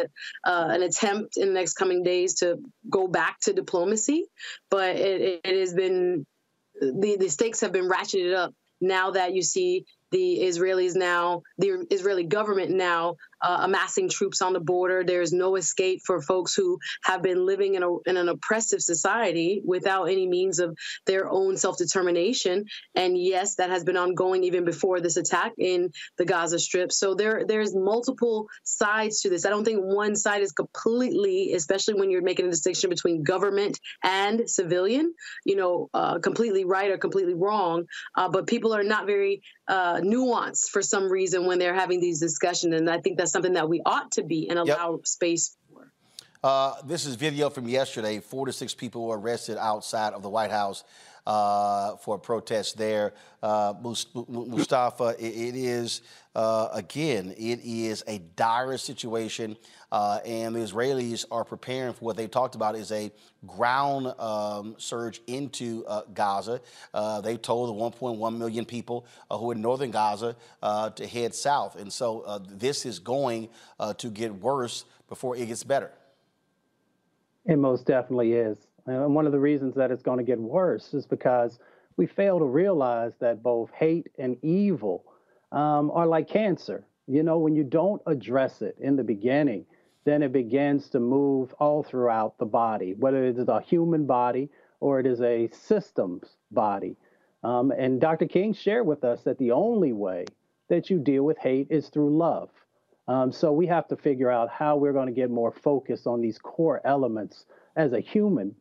uh, 0.45 0.69
an 0.71 0.83
attempt 0.83 1.37
in 1.37 1.49
the 1.49 1.55
next 1.55 1.75
coming 1.75 2.03
days 2.03 2.35
to 2.37 2.59
go 2.89 3.07
back 3.07 3.41
to 3.41 3.53
diplomacy, 3.53 4.27
but 4.71 4.97
it, 4.97 5.41
it 5.45 5.61
has 5.61 5.75
been 5.75 6.27
the, 6.81 7.17
the 7.19 7.29
stakes 7.29 7.61
have 7.61 7.73
been 7.73 7.89
ratcheted 7.89 8.35
up 8.35 8.55
now 8.81 9.11
that 9.11 9.35
you 9.35 9.43
see 9.43 9.85
the 10.11 10.41
Israelis 10.43 10.97
now, 10.97 11.43
the 11.59 11.87
Israeli 11.91 12.25
government 12.25 12.71
now 12.71 13.17
uh, 13.43 13.61
amassing 13.63 14.09
troops 14.09 14.43
on 14.43 14.53
the 14.53 14.61
border. 14.61 15.05
There's 15.05 15.33
no 15.33 15.57
escape 15.57 16.01
for 16.05 16.21
folks 16.21 16.55
who 16.55 16.79
have 17.05 17.23
been 17.23 17.47
living 17.47 17.75
in, 17.75 17.83
a, 17.83 17.99
in 18.07 18.17
an 18.17 18.29
oppressive 18.29 18.81
society 18.81 19.63
without 19.65 20.05
any 20.05 20.27
means 20.27 20.59
of 20.59 20.77
their 21.07 21.29
own 21.29 21.57
self 21.57 21.79
determination. 21.79 22.65
And 22.95 23.17
yes, 23.17 23.57
that 23.57 23.71
has 23.71 23.85
been 23.85 23.97
ongoing 23.97 24.45
even 24.45 24.65
before 24.65 25.01
this 25.01 25.17
attack 25.17 25.53
in 25.59 25.91
the 26.19 26.25
Gaza 26.25 26.59
Strip. 26.59 26.93
So 26.93 27.15
there, 27.15 27.45
there's 27.47 27.75
multiple 27.75 28.49
sides 28.65 29.21
to 29.23 29.31
this. 29.31 29.45
I 29.45 29.51
don't 29.51 29.65
think 29.65 29.81
one 29.81 30.17
side 30.17 30.43
is 30.43 30.53
completely, 30.53 31.53
especially 31.55 31.95
when 31.95 32.11
you're 32.11 32.23
making 32.23 32.47
a 32.47 32.51
distinction 32.51 32.91
between 32.91 33.23
government 33.23 33.79
and 34.03 34.49
civilian, 34.49 35.15
you 35.45 35.57
know, 35.57 35.89
uh, 35.95 36.19
completely 36.19 36.65
right 36.65 36.91
or 36.91 36.99
completely 36.99 37.35
wrong. 37.35 37.87
Uh, 38.17 38.29
but 38.29 38.47
people 38.47 38.75
are 38.75 38.83
not 38.83 39.07
very 39.07 39.43
uh, 39.69 40.01
nuanced 40.01 40.69
for 40.71 40.83
some 40.83 41.11
reason 41.11 41.47
when 41.47 41.59
they're 41.59 41.75
having 41.75 42.01
these 42.01 42.21
discussions. 42.21 42.75
And 42.75 42.91
I 42.91 43.01
think 43.01 43.19
that's 43.19 43.30
something 43.31 43.55
that 43.55 43.69
we 43.69 43.81
ought 43.85 44.13
to 44.13 44.23
be 44.23 44.49
and 44.49 44.59
allow 44.59 44.93
yep. 44.93 45.07
space 45.07 45.57
for. 45.69 45.93
Uh, 46.43 46.75
this 46.85 47.07
is 47.07 47.17
video 47.17 47.51
from 47.51 47.69
yesterday. 47.69 48.21
Four 48.21 48.47
to 48.47 48.53
six 48.53 48.75
people 48.75 49.07
were 49.07 49.19
arrested 49.19 49.59
outside 49.59 50.13
of 50.13 50.23
the 50.23 50.31
White 50.31 50.51
House 50.51 50.85
uh, 51.27 51.97
for 51.97 52.17
a 52.17 52.19
protest 52.19 52.77
there. 52.77 53.15
Uh, 53.43 53.75
Mustafa, 54.29 55.15
it, 55.19 55.55
it 55.55 55.55
is, 55.55 56.03
uh, 56.35 56.69
again, 56.73 57.35
it 57.37 57.61
is 57.65 58.05
a 58.07 58.19
dire 58.37 58.77
situation. 58.79 59.57
Uh, 59.93 60.21
and 60.25 60.55
the 60.55 60.61
Israelis 60.61 61.25
are 61.33 61.45
preparing 61.45 61.93
for 61.93 62.05
what 62.05 62.17
they 62.17 62.29
talked 62.29 62.55
about 62.55 62.77
is 62.77 62.93
a 62.93 63.11
ground 63.47 64.07
um, 64.21 64.77
surge 64.79 65.21
into 65.27 65.85
uh, 65.87 66.03
Gaza. 66.15 66.61
Uh, 66.95 67.21
they 67.21 67.37
told 67.37 67.69
the 67.69 67.73
1.1 67.99 68.37
million 68.39 68.65
people 68.65 69.05
who 69.29 69.51
are 69.51 69.55
in 69.55 69.61
northern 69.61 69.91
Gaza 69.91 70.37
to 70.63 71.07
head 71.07 71.35
south. 71.35 71.75
And 71.75 71.93
so 71.93 72.41
this 72.49 72.87
is 72.87 73.01
going 73.01 73.49
to 73.99 74.11
get 74.11 74.33
worse 74.33 74.85
before 75.09 75.37
it 75.37 75.47
gets 75.47 75.65
better. 75.65 75.91
It 77.47 77.57
most 77.57 77.87
definitely 77.87 78.35
is. 78.35 78.59
And 78.87 79.15
one 79.15 79.27
of 79.27 79.33
the 79.33 79.41
reasons 79.41 79.75
that 79.75 79.91
it's 79.91 80.03
going 80.03 80.19
to 80.19 80.25
get 80.25 80.39
worse 80.39 80.95
is 80.95 81.07
because 81.07 81.59
we 81.97 82.07
fail 82.07 82.39
to 82.39 82.45
realize 82.45 83.13
that 83.19 83.43
both 83.43 83.71
hate 83.73 84.09
and 84.19 84.37
evil 84.43 85.05
um, 85.53 85.91
are 85.93 86.07
like 86.07 86.29
cancer. 86.29 86.85
You 87.07 87.23
know, 87.23 87.39
when 87.39 87.57
you 87.57 87.65
don't 87.65 88.01
address 88.07 88.63
it 88.63 88.77
in 88.81 88.97
the 88.97 89.05
beginning, 89.05 89.65
then 90.05 90.23
it 90.23 90.33
begins 90.33 90.89
to 90.91 91.01
move 91.01 91.53
all 91.59 91.83
throughout 91.83 92.39
the 92.39 92.47
body, 92.47 92.95
whether 92.95 93.25
it 93.25 93.39
is 93.39 93.49
a 93.49 93.61
human 93.61 94.07
body 94.07 94.49
or 94.81 95.01
it 95.01 95.07
is 95.07 95.21
a 95.21 95.49
systems 95.53 96.37
body. 96.51 96.97
Um, 97.43 97.71
and 97.71 98.01
Dr. 98.01 98.27
King 98.27 98.53
shared 98.53 98.87
with 98.87 99.05
us 99.05 99.23
that 99.25 99.39
the 99.39 99.53
only 99.53 99.93
way 99.93 100.25
that 100.69 100.89
you 100.89 100.99
deal 100.99 101.25
with 101.25 101.39
hate 101.39 101.67
is 101.71 101.89
through 101.89 102.17
love. 102.17 102.51
Um, 103.09 103.33
so 103.33 103.53
we 103.53 103.67
have 103.67 103.89
to 103.89 103.97
figure 103.97 104.31
out 104.31 104.51
how 104.51 104.77
we're 104.77 104.93
going 104.93 105.09
to 105.09 105.13
get 105.13 105.31
more 105.31 105.51
focused 105.51 106.07
on 106.07 106.21
these 106.21 106.39
core 106.39 106.81
elements 106.85 107.45
as 107.77 107.93
a 107.93 108.01
human 108.01 108.55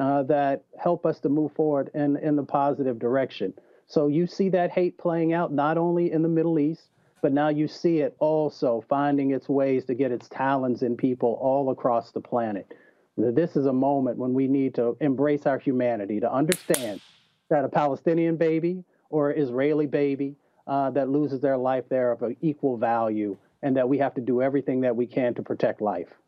uh, 0.00 0.22
that 0.24 0.64
help 0.78 1.04
us 1.04 1.20
to 1.20 1.28
move 1.28 1.52
forward 1.52 1.90
in, 1.94 2.16
in 2.16 2.36
the 2.36 2.42
positive 2.42 2.98
direction. 2.98 3.52
So 3.90 4.06
you 4.06 4.28
see 4.28 4.48
that 4.50 4.70
hate 4.70 4.98
playing 4.98 5.32
out 5.32 5.52
not 5.52 5.76
only 5.76 6.12
in 6.12 6.22
the 6.22 6.28
Middle 6.28 6.60
East, 6.60 6.90
but 7.22 7.32
now 7.32 7.48
you 7.48 7.66
see 7.66 7.98
it 7.98 8.14
also 8.20 8.84
finding 8.88 9.32
its 9.32 9.48
ways 9.48 9.84
to 9.86 9.94
get 9.94 10.12
its 10.12 10.28
talons 10.28 10.82
in 10.84 10.96
people 10.96 11.36
all 11.42 11.70
across 11.70 12.12
the 12.12 12.20
planet. 12.20 12.72
This 13.16 13.56
is 13.56 13.66
a 13.66 13.72
moment 13.72 14.16
when 14.16 14.32
we 14.32 14.46
need 14.46 14.76
to 14.76 14.96
embrace 15.00 15.44
our 15.44 15.58
humanity, 15.58 16.20
to 16.20 16.32
understand 16.32 17.00
that 17.48 17.64
a 17.64 17.68
Palestinian 17.68 18.36
baby 18.36 18.84
or 19.10 19.32
Israeli 19.32 19.86
baby 19.86 20.36
uh, 20.68 20.90
that 20.90 21.08
loses 21.08 21.40
their 21.40 21.58
life 21.58 21.84
there 21.88 22.12
of 22.12 22.22
equal 22.40 22.76
value, 22.76 23.36
and 23.60 23.76
that 23.76 23.88
we 23.88 23.98
have 23.98 24.14
to 24.14 24.20
do 24.20 24.40
everything 24.40 24.82
that 24.82 24.94
we 24.94 25.04
can 25.04 25.34
to 25.34 25.42
protect 25.42 25.80
life. 25.80 26.19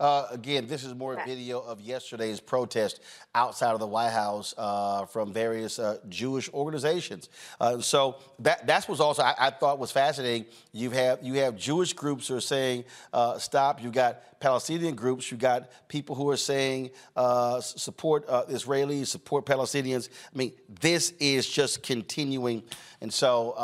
Uh, 0.00 0.28
again, 0.30 0.66
this 0.68 0.84
is 0.84 0.94
more 0.94 1.20
video 1.26 1.58
of 1.58 1.80
yesterday's 1.80 2.38
protest 2.38 3.00
outside 3.34 3.72
of 3.72 3.80
the 3.80 3.86
White 3.86 4.10
House 4.10 4.54
uh, 4.56 5.04
from 5.06 5.32
various 5.32 5.80
uh, 5.80 5.98
Jewish 6.08 6.48
organizations. 6.50 7.28
Uh, 7.60 7.80
so 7.80 8.16
that 8.38 8.64
that's 8.64 8.86
what's 8.86 9.00
also 9.00 9.24
I, 9.24 9.34
I, 9.38 9.50
thought 9.50 9.80
was 9.80 9.90
fascinating. 9.90 10.46
You 10.72 10.90
have 10.90 11.18
you 11.22 11.34
have 11.34 11.56
Jewish 11.56 11.94
groups 11.94 12.28
who 12.28 12.36
are 12.36 12.40
saying 12.40 12.84
uh, 13.12 13.38
stop. 13.38 13.82
You 13.82 13.90
got 13.90 14.38
Palestinian 14.38 14.94
groups. 14.94 15.32
You 15.32 15.36
got 15.36 15.68
people 15.88 16.14
who 16.14 16.30
are 16.30 16.36
saying 16.36 16.90
uh, 17.16 17.60
support 17.60 18.28
Israelis, 18.28 19.08
support 19.08 19.46
Palestinians. 19.46 20.10
I 20.32 20.38
mean, 20.38 20.52
this 20.80 21.12
is 21.18 21.48
just 21.48 21.82
continuing, 21.82 22.62
and 23.00 23.12
so 23.12 23.54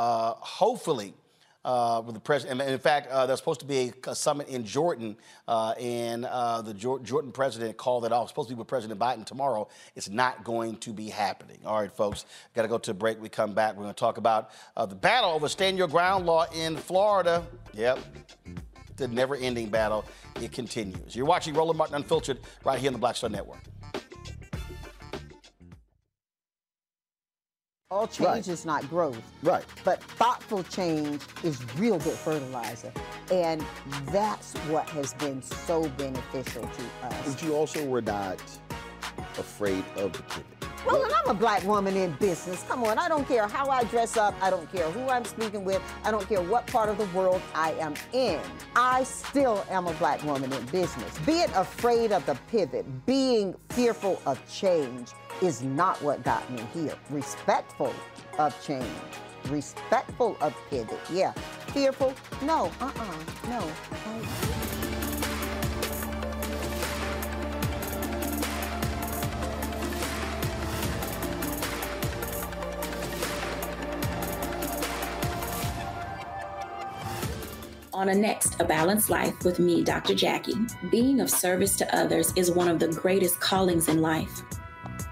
hopefully 0.41 1.15
uh, 1.65 2.03
with 2.05 2.15
the 2.15 2.21
president. 2.21 2.61
And 2.61 2.71
in 2.71 2.79
fact, 2.79 3.11
uh, 3.11 3.27
there's 3.27 3.39
supposed 3.39 3.61
to 3.61 3.67
be 3.67 3.93
a, 4.07 4.11
a 4.11 4.15
summit 4.15 4.49
in 4.49 4.65
Jordan, 4.65 5.17
uh, 5.49 5.75
and 5.81 6.25
uh, 6.27 6.63
the 6.63 6.75
Jordan 6.75 7.33
president 7.33 7.77
called 7.77 8.05
it 8.05 8.13
off. 8.13 8.25
It's 8.25 8.31
supposed 8.31 8.49
to 8.49 8.55
be 8.55 8.59
with 8.59 8.69
President 8.69 9.01
Biden 9.01 9.25
tomorrow. 9.25 9.69
It's 9.97 10.09
not 10.09 10.45
going 10.45 10.77
to 10.79 10.93
be 10.93 11.09
happening. 11.09 11.59
All 11.65 11.81
right, 11.81 11.91
folks, 11.91 12.27
got 12.55 12.63
to 12.63 12.69
go 12.69 12.79
to 12.79 12.91
a 12.91 12.95
break. 12.95 13.21
We 13.21 13.29
come 13.29 13.55
back. 13.55 13.77
We're 13.77 13.85
going 13.85 13.95
to 13.95 14.01
talk 14.01 14.19
about 14.19 14.51
uh, 14.77 14.87
the 14.87 14.95
battle 14.95 15.31
over 15.31 15.49
stand 15.49 15.79
your 15.79 15.89
ground 15.89 16.27
law 16.27 16.47
in 16.55 16.77
Florida. 16.77 17.47
Yep. 17.73 17.99
The 18.97 19.09
never 19.09 19.35
ending 19.35 19.71
battle. 19.71 20.05
It 20.41 20.53
continues. 20.53 21.17
You're 21.17 21.27
watching 21.27 21.55
Roland 21.55 21.79
Martin 21.79 21.97
Unfiltered 21.97 22.39
right 22.65 22.79
here 22.79 22.89
on 22.89 22.93
the 22.93 22.99
Black 22.99 23.17
Star 23.17 23.29
Network. 23.31 23.59
All 27.95 28.09
change 28.09 28.27
right. 28.27 28.49
is 28.49 28.67
not 28.67 28.91
growth. 28.91 29.23
Right. 29.45 29.65
But 29.85 30.03
thoughtful 30.03 30.65
change 30.65 31.23
is 31.45 31.65
real 31.77 32.01
good 32.01 32.15
fertilizer. 32.15 32.93
And 33.31 33.65
that's 34.07 34.55
what 34.67 34.89
has 34.91 35.15
been 35.15 35.41
so 35.41 35.89
beneficial 35.91 36.63
to 36.63 37.07
us. 37.07 37.35
But 37.35 37.43
you 37.45 37.55
also 37.55 37.87
were 37.87 38.03
not 38.03 38.43
afraid 39.39 39.85
of 39.97 40.13
the 40.13 40.23
pivot. 40.25 40.47
Well, 40.85 41.05
and 41.05 41.13
I'm 41.15 41.31
a 41.31 41.35
black 41.35 41.63
woman 41.63 41.97
in 41.97 42.13
business. 42.15 42.65
Come 42.65 42.83
on, 42.83 42.99
I 42.99 43.09
don't 43.09 43.27
care 43.29 43.47
how 43.47 43.71
I 43.71 43.85
dress 43.85 44.17
up. 44.17 44.35
I 44.43 44.51
don't 44.51 44.71
care 44.73 44.91
who 44.91 45.09
I'm 45.09 45.25
speaking 45.25 45.65
with. 45.65 45.81
I 46.05 46.11
don't 46.11 46.29
care 46.29 46.43
what 46.43 46.67
part 46.67 46.89
of 46.89 46.99
the 46.99 47.07
world 47.17 47.41
I 47.55 47.73
am 47.75 47.95
in. 48.13 48.41
I 48.75 49.05
still 49.05 49.65
am 49.71 49.87
a 49.87 49.93
black 49.95 50.23
woman 50.25 50.53
in 50.53 50.67
business. 50.67 51.17
Being 51.21 51.49
afraid 51.55 52.11
of 52.11 52.27
the 52.27 52.35
pivot, 52.49 53.07
being 53.07 53.55
fearful 53.71 54.21
of 54.27 54.39
change, 54.53 55.13
is 55.43 55.63
not 55.63 56.01
what 56.03 56.23
got 56.23 56.49
me 56.51 56.63
here. 56.73 56.95
Respectful 57.11 57.93
of 58.39 58.65
change, 58.65 58.87
respectful 59.49 60.37
of 60.41 60.55
pivot. 60.71 60.99
Yeah. 61.11 61.33
Fearful? 61.73 62.15
No. 62.43 62.71
Uh-uh. 62.81 63.17
No. 63.49 63.71
On 77.93 78.09
a 78.09 78.15
next, 78.15 78.61
A 78.61 78.65
Balanced 78.65 79.09
Life 79.09 79.45
with 79.45 79.59
me, 79.59 79.83
Dr. 79.83 80.15
Jackie. 80.15 80.55
Being 80.91 81.21
of 81.21 81.31
service 81.31 81.77
to 81.77 81.97
others 81.97 82.33
is 82.37 82.51
one 82.51 82.69
of 82.69 82.79
the 82.79 82.89
greatest 82.89 83.41
callings 83.41 83.89
in 83.89 84.03
life. 84.03 84.43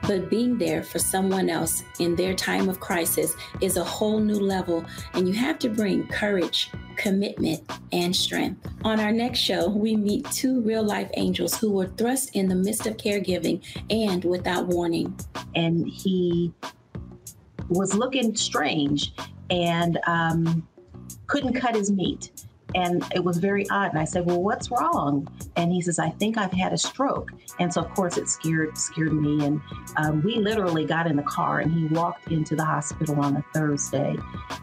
But 0.02 0.28
being 0.28 0.58
there 0.58 0.82
for 0.82 0.98
someone 0.98 1.48
else 1.48 1.84
in 1.98 2.16
their 2.16 2.34
time 2.34 2.68
of 2.68 2.80
crisis 2.80 3.34
is 3.60 3.76
a 3.76 3.84
whole 3.84 4.18
new 4.18 4.38
level, 4.38 4.84
and 5.14 5.28
you 5.28 5.34
have 5.34 5.58
to 5.60 5.68
bring 5.68 6.06
courage, 6.08 6.70
commitment, 6.96 7.62
and 7.92 8.14
strength. 8.14 8.68
On 8.84 8.98
our 8.98 9.12
next 9.12 9.38
show, 9.38 9.68
we 9.68 9.96
meet 9.96 10.28
two 10.32 10.60
real 10.62 10.82
life 10.82 11.10
angels 11.14 11.56
who 11.56 11.70
were 11.70 11.86
thrust 11.86 12.34
in 12.34 12.48
the 12.48 12.54
midst 12.54 12.86
of 12.86 12.96
caregiving 12.96 13.62
and 13.90 14.24
without 14.24 14.66
warning. 14.66 15.18
And 15.54 15.86
he 15.88 16.52
was 17.68 17.94
looking 17.94 18.34
strange 18.34 19.14
and 19.50 19.98
um, 20.06 20.66
couldn't 21.26 21.54
cut 21.54 21.74
his 21.74 21.90
meat. 21.90 22.32
And 22.74 23.04
it 23.14 23.22
was 23.22 23.38
very 23.38 23.68
odd. 23.70 23.90
And 23.90 23.98
I 23.98 24.04
said, 24.04 24.26
Well, 24.26 24.42
what's 24.42 24.70
wrong? 24.70 25.28
And 25.56 25.72
he 25.72 25.80
says, 25.80 25.98
I 25.98 26.10
think 26.10 26.38
I've 26.38 26.52
had 26.52 26.72
a 26.72 26.78
stroke. 26.78 27.32
And 27.58 27.72
so, 27.72 27.82
of 27.82 27.94
course, 27.94 28.16
it 28.16 28.28
scared 28.28 28.76
scared 28.76 29.12
me. 29.12 29.44
And 29.44 29.60
um, 29.96 30.22
we 30.22 30.36
literally 30.36 30.84
got 30.84 31.06
in 31.06 31.16
the 31.16 31.22
car 31.22 31.60
and 31.60 31.72
he 31.72 31.86
walked 31.86 32.30
into 32.30 32.56
the 32.56 32.64
hospital 32.64 33.20
on 33.20 33.36
a 33.36 33.44
Thursday. 33.54 34.16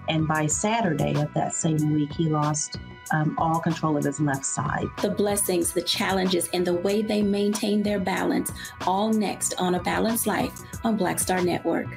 And 0.07 0.27
by 0.27 0.48
Saturday 0.48 1.15
of 1.22 1.34
that 1.34 1.53
same 1.53 1.94
week, 1.94 2.14
he 2.14 2.30
lost 2.30 2.77
um, 3.11 3.36
all 3.38 3.60
control 3.60 3.98
of 3.98 4.03
his 4.03 4.19
left 4.19 4.45
side. 4.45 4.86
The 5.02 5.10
blessings, 5.10 5.73
the 5.73 5.81
challenges, 5.81 6.49
and 6.53 6.65
the 6.65 6.73
way 6.73 7.02
they 7.02 7.22
maintain 7.22 7.81
their 7.84 7.99
balance, 7.99 8.52
all 8.86 9.11
next 9.11 9.56
on 9.57 9.76
A 9.76 9.81
Balanced 9.81 10.27
Life 10.27 10.61
on 10.84 10.95
Black 10.95 11.19
Star 11.19 11.41
Network. 11.41 11.88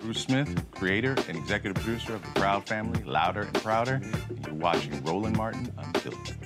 Bruce 0.00 0.20
Smith, 0.20 0.70
creator 0.70 1.16
and 1.28 1.36
executive 1.36 1.82
producer 1.82 2.14
of 2.14 2.22
The 2.22 2.40
Proud 2.40 2.68
Family, 2.68 3.02
Louder 3.02 3.42
and 3.42 3.54
Prouder, 3.54 3.94
and 3.94 4.46
you're 4.46 4.54
watching 4.54 5.02
Roland 5.02 5.36
Martin 5.36 5.72
Unfiltered. 5.76 6.36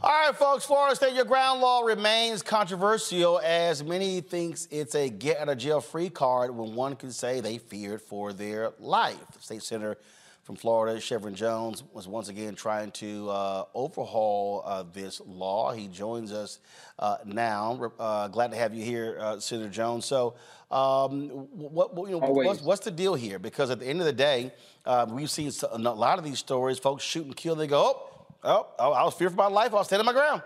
All 0.00 0.12
right, 0.12 0.36
folks, 0.36 0.64
Florida 0.64 0.94
Stand 0.94 1.16
Your 1.16 1.24
Ground 1.24 1.60
law 1.60 1.80
remains 1.80 2.40
controversial 2.40 3.40
as 3.40 3.82
many 3.82 4.20
thinks 4.20 4.68
it's 4.70 4.94
a 4.94 5.10
get 5.10 5.40
out 5.40 5.48
of 5.48 5.58
jail 5.58 5.80
free 5.80 6.08
card 6.08 6.56
when 6.56 6.76
one 6.76 6.94
can 6.94 7.10
say 7.10 7.40
they 7.40 7.58
feared 7.58 8.00
for 8.00 8.32
their 8.32 8.70
life. 8.78 9.16
State 9.40 9.64
senator 9.64 9.98
from 10.46 10.54
Florida, 10.54 11.00
Shevrin 11.00 11.34
Jones, 11.34 11.82
was 11.92 12.06
once 12.06 12.28
again 12.28 12.54
trying 12.54 12.92
to 12.92 13.28
uh, 13.28 13.64
overhaul 13.74 14.62
uh, 14.64 14.84
this 14.92 15.20
law. 15.26 15.72
He 15.72 15.88
joins 15.88 16.30
us 16.30 16.60
uh, 17.00 17.16
now. 17.24 17.90
Uh, 17.98 18.28
glad 18.28 18.52
to 18.52 18.56
have 18.56 18.72
you 18.72 18.84
here, 18.84 19.18
uh, 19.20 19.40
Senator 19.40 19.68
Jones. 19.68 20.04
So, 20.04 20.34
um, 20.70 21.30
what, 21.50 21.90
you 22.08 22.12
know, 22.12 22.18
what's, 22.18 22.62
what's, 22.62 22.84
the 22.84 22.92
deal 22.92 23.16
here? 23.16 23.40
Because 23.40 23.70
at 23.70 23.80
the 23.80 23.86
end 23.86 23.98
of 23.98 24.06
the 24.06 24.12
day, 24.12 24.52
uh, 24.84 25.04
we've 25.10 25.28
seen 25.28 25.50
a 25.72 25.78
lot 25.78 26.16
of 26.16 26.24
these 26.24 26.38
stories. 26.38 26.78
Folks 26.78 27.02
shoot 27.02 27.26
and 27.26 27.34
kill. 27.34 27.56
They 27.56 27.66
go, 27.66 27.82
oh, 27.82 28.28
oh, 28.44 28.68
oh 28.78 28.92
I 28.92 29.02
was 29.02 29.14
fearful 29.14 29.36
for 29.36 29.50
my 29.50 29.52
life. 29.52 29.72
I 29.72 29.78
was 29.78 29.88
standing 29.88 30.06
my 30.06 30.12
ground. 30.12 30.42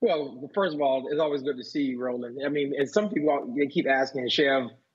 Well, 0.00 0.48
first 0.54 0.76
of 0.76 0.80
all, 0.80 1.08
it's 1.10 1.20
always 1.20 1.42
good 1.42 1.56
to 1.56 1.64
see 1.64 1.82
you, 1.82 2.00
Roland. 2.00 2.38
I 2.46 2.48
mean, 2.48 2.74
and 2.78 2.88
some 2.88 3.08
people 3.08 3.52
they 3.58 3.66
keep 3.66 3.88
asking, 3.88 4.28
Chev, 4.28 4.70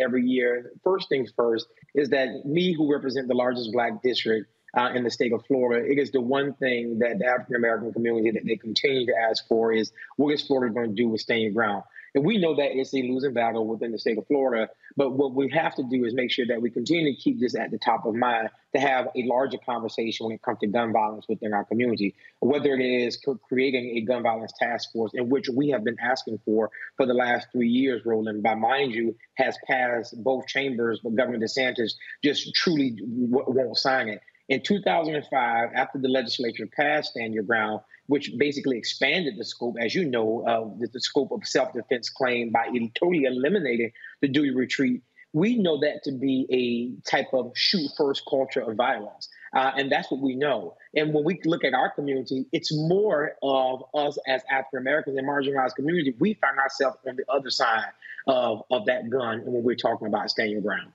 every 0.00 0.24
year. 0.24 0.72
First 0.84 1.08
things 1.08 1.32
first 1.36 1.66
is 1.94 2.10
that 2.10 2.44
me, 2.44 2.72
who 2.72 2.92
represent 2.92 3.28
the 3.28 3.34
largest 3.34 3.72
black 3.72 4.02
district 4.02 4.50
uh, 4.76 4.90
in 4.94 5.04
the 5.04 5.10
state 5.10 5.32
of 5.32 5.44
Florida, 5.46 5.84
it 5.86 5.98
is 5.98 6.12
the 6.12 6.20
one 6.20 6.54
thing 6.54 6.98
that 7.00 7.18
the 7.18 7.26
African 7.26 7.56
American 7.56 7.92
community 7.92 8.30
that 8.30 8.44
they 8.46 8.56
continue 8.56 9.06
to 9.06 9.14
ask 9.14 9.46
for 9.46 9.72
is 9.72 9.92
what 10.16 10.32
is 10.32 10.46
Florida 10.46 10.72
going 10.72 10.90
to 10.90 10.94
do 10.94 11.08
with 11.08 11.24
your 11.28 11.52
ground? 11.52 11.84
And 12.14 12.24
we 12.24 12.38
know 12.38 12.54
that 12.56 12.76
it's 12.78 12.92
a 12.94 13.02
losing 13.02 13.32
battle 13.32 13.66
within 13.66 13.92
the 13.92 13.98
state 13.98 14.18
of 14.18 14.26
Florida. 14.26 14.68
But 14.96 15.12
what 15.12 15.34
we 15.34 15.50
have 15.50 15.74
to 15.76 15.82
do 15.82 16.04
is 16.04 16.12
make 16.12 16.30
sure 16.30 16.46
that 16.46 16.60
we 16.60 16.70
continue 16.70 17.14
to 17.14 17.18
keep 17.18 17.40
this 17.40 17.54
at 17.56 17.70
the 17.70 17.78
top 17.78 18.04
of 18.04 18.14
mind 18.14 18.50
to 18.74 18.80
have 18.80 19.06
a 19.06 19.22
larger 19.24 19.58
conversation 19.58 20.26
when 20.26 20.34
it 20.34 20.42
comes 20.42 20.58
to 20.60 20.66
gun 20.66 20.92
violence 20.92 21.26
within 21.28 21.52
our 21.54 21.64
community, 21.64 22.14
whether 22.40 22.74
it 22.74 22.80
is 22.80 23.18
creating 23.48 23.96
a 23.96 24.00
gun 24.02 24.22
violence 24.22 24.52
task 24.58 24.92
force, 24.92 25.12
in 25.14 25.30
which 25.30 25.48
we 25.48 25.70
have 25.70 25.84
been 25.84 25.96
asking 26.00 26.38
for 26.44 26.70
for 26.96 27.06
the 27.06 27.14
last 27.14 27.48
three 27.52 27.68
years, 27.68 28.02
Roland, 28.04 28.42
by 28.42 28.54
mind 28.54 28.92
you, 28.92 29.16
has 29.34 29.56
passed 29.66 30.14
both 30.22 30.46
chambers, 30.46 31.00
but 31.02 31.14
Governor 31.14 31.38
DeSantis 31.38 31.92
just 32.22 32.54
truly 32.54 32.96
won't 33.02 33.76
sign 33.78 34.08
it. 34.08 34.20
In 34.52 34.60
2005, 34.60 35.70
after 35.74 35.98
the 35.98 36.08
legislature 36.08 36.66
passed 36.66 37.12
Stand 37.12 37.32
Your 37.32 37.42
Ground, 37.42 37.80
which 38.08 38.32
basically 38.36 38.76
expanded 38.76 39.38
the 39.38 39.46
scope, 39.46 39.76
as 39.80 39.94
you 39.94 40.04
know, 40.04 40.44
uh, 40.46 40.68
the, 40.78 40.88
the, 40.88 41.00
scope 41.00 41.32
of 41.32 41.46
self-defense 41.46 42.10
claim 42.10 42.50
by 42.50 42.66
totally 42.94 43.24
eliminating 43.24 43.92
the 44.20 44.28
duty 44.28 44.50
retreat. 44.50 45.00
We 45.32 45.56
know 45.56 45.80
that 45.80 46.02
to 46.04 46.12
be 46.12 46.44
a 46.52 47.10
type 47.10 47.28
of 47.32 47.52
shoot 47.54 47.92
first 47.96 48.24
culture 48.28 48.60
of 48.60 48.76
violence. 48.76 49.30
Uh, 49.56 49.70
and 49.74 49.90
that's 49.90 50.10
what 50.10 50.20
we 50.20 50.34
know. 50.34 50.76
And 50.94 51.14
when 51.14 51.24
we 51.24 51.40
look 51.46 51.64
at 51.64 51.72
our 51.72 51.88
community, 51.88 52.44
it's 52.52 52.76
more 52.76 53.32
of 53.42 53.82
us 53.94 54.18
as 54.28 54.42
African 54.50 54.80
Americans 54.80 55.16
and 55.16 55.26
marginalized 55.26 55.76
community. 55.76 56.14
We 56.18 56.34
find 56.34 56.58
ourselves 56.58 56.98
on 57.08 57.16
the 57.16 57.24
other 57.32 57.48
side 57.48 57.92
of, 58.26 58.64
of 58.70 58.84
that 58.84 59.08
gun 59.08 59.46
when 59.46 59.62
we're 59.62 59.76
talking 59.76 60.08
about 60.08 60.28
stand 60.28 60.50
your 60.50 60.60
ground. 60.60 60.92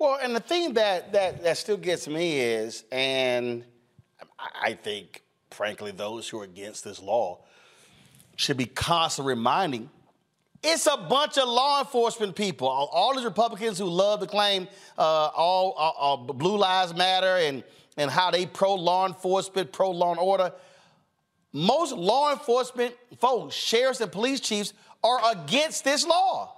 Well, 0.00 0.18
and 0.22 0.34
the 0.34 0.40
thing 0.40 0.72
that 0.74 1.12
that 1.12 1.42
that 1.44 1.58
still 1.58 1.76
gets 1.76 2.08
me 2.08 2.40
is, 2.40 2.84
and 2.90 3.64
I 4.38 4.72
think 4.72 5.22
frankly, 5.50 5.90
those 5.90 6.26
who 6.26 6.40
are 6.40 6.44
against 6.44 6.84
this 6.84 7.02
law 7.02 7.40
should 8.34 8.56
be 8.56 8.64
constantly 8.64 9.34
reminding 9.34 9.90
it's 10.62 10.86
a 10.86 10.96
bunch 10.96 11.36
of 11.36 11.46
law 11.48 11.80
enforcement 11.80 12.34
people. 12.34 12.66
All, 12.66 12.88
all 12.92 13.14
these 13.14 13.26
Republicans 13.26 13.78
who 13.78 13.84
love 13.84 14.20
to 14.20 14.26
claim 14.26 14.68
uh, 14.96 15.02
all, 15.02 15.72
all, 15.72 15.94
all, 15.98 16.16
Blue 16.16 16.56
Lives 16.56 16.94
Matter 16.94 17.36
and, 17.36 17.62
and 17.98 18.10
how 18.10 18.30
they 18.30 18.46
pro 18.46 18.74
law 18.74 19.06
enforcement, 19.06 19.70
pro 19.70 19.90
law 19.90 20.12
and 20.12 20.20
order. 20.20 20.50
Most 21.52 21.92
law 21.94 22.32
enforcement 22.32 22.94
folks, 23.18 23.54
sheriffs 23.54 24.00
and 24.00 24.10
police 24.10 24.40
chiefs, 24.40 24.72
are 25.04 25.20
against 25.32 25.84
this 25.84 26.06
law. 26.06 26.56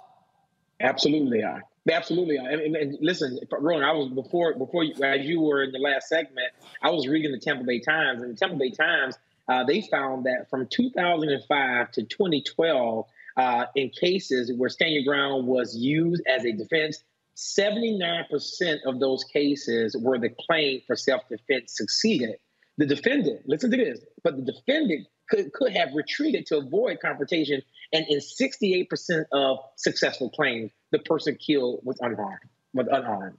Absolutely 0.80 1.38
they 1.38 1.44
are. 1.44 1.62
Absolutely. 1.90 2.36
And, 2.36 2.46
and, 2.46 2.76
and 2.76 2.98
listen, 3.00 3.40
Roland, 3.50 3.84
I 3.84 3.92
was 3.92 4.08
before 4.10 4.54
before 4.54 4.84
you, 4.84 4.94
as 5.02 5.26
you 5.26 5.40
were 5.40 5.64
in 5.64 5.72
the 5.72 5.78
last 5.78 6.08
segment, 6.08 6.52
I 6.80 6.90
was 6.90 7.08
reading 7.08 7.32
the 7.32 7.40
Tampa 7.40 7.64
Bay 7.64 7.80
Times, 7.80 8.22
and 8.22 8.32
the 8.32 8.36
Tampa 8.38 8.56
Bay 8.56 8.70
Times 8.70 9.16
uh, 9.48 9.64
they 9.64 9.82
found 9.82 10.24
that 10.24 10.48
from 10.48 10.66
2005 10.70 11.90
to 11.92 12.02
2012, 12.04 13.06
uh, 13.36 13.64
in 13.74 13.90
cases 13.90 14.52
where 14.56 14.68
stand 14.68 14.92
your 14.92 15.04
ground 15.04 15.46
was 15.46 15.76
used 15.76 16.22
as 16.26 16.44
a 16.44 16.52
defense, 16.52 17.02
79% 17.36 18.82
of 18.86 19.00
those 19.00 19.24
cases 19.24 19.96
where 19.96 20.18
the 20.18 20.28
claim 20.28 20.82
for 20.86 20.96
self-defense 20.96 21.74
succeeded. 21.74 22.36
The 22.78 22.86
defendant, 22.86 23.42
listen 23.46 23.70
to 23.70 23.76
this, 23.76 24.00
but 24.22 24.36
the 24.36 24.52
defendant 24.52 25.06
could, 25.28 25.52
could 25.52 25.72
have 25.72 25.94
retreated 25.94 26.46
to 26.46 26.58
avoid 26.58 27.00
confrontation, 27.00 27.62
and 27.92 28.06
in 28.08 28.18
68% 28.18 29.24
of 29.32 29.58
successful 29.76 30.30
claims, 30.30 30.70
the 30.90 30.98
person 30.98 31.36
killed 31.36 31.80
was 31.84 31.98
unharmed, 32.00 32.40
was 32.72 32.86
unarmed. 32.90 33.38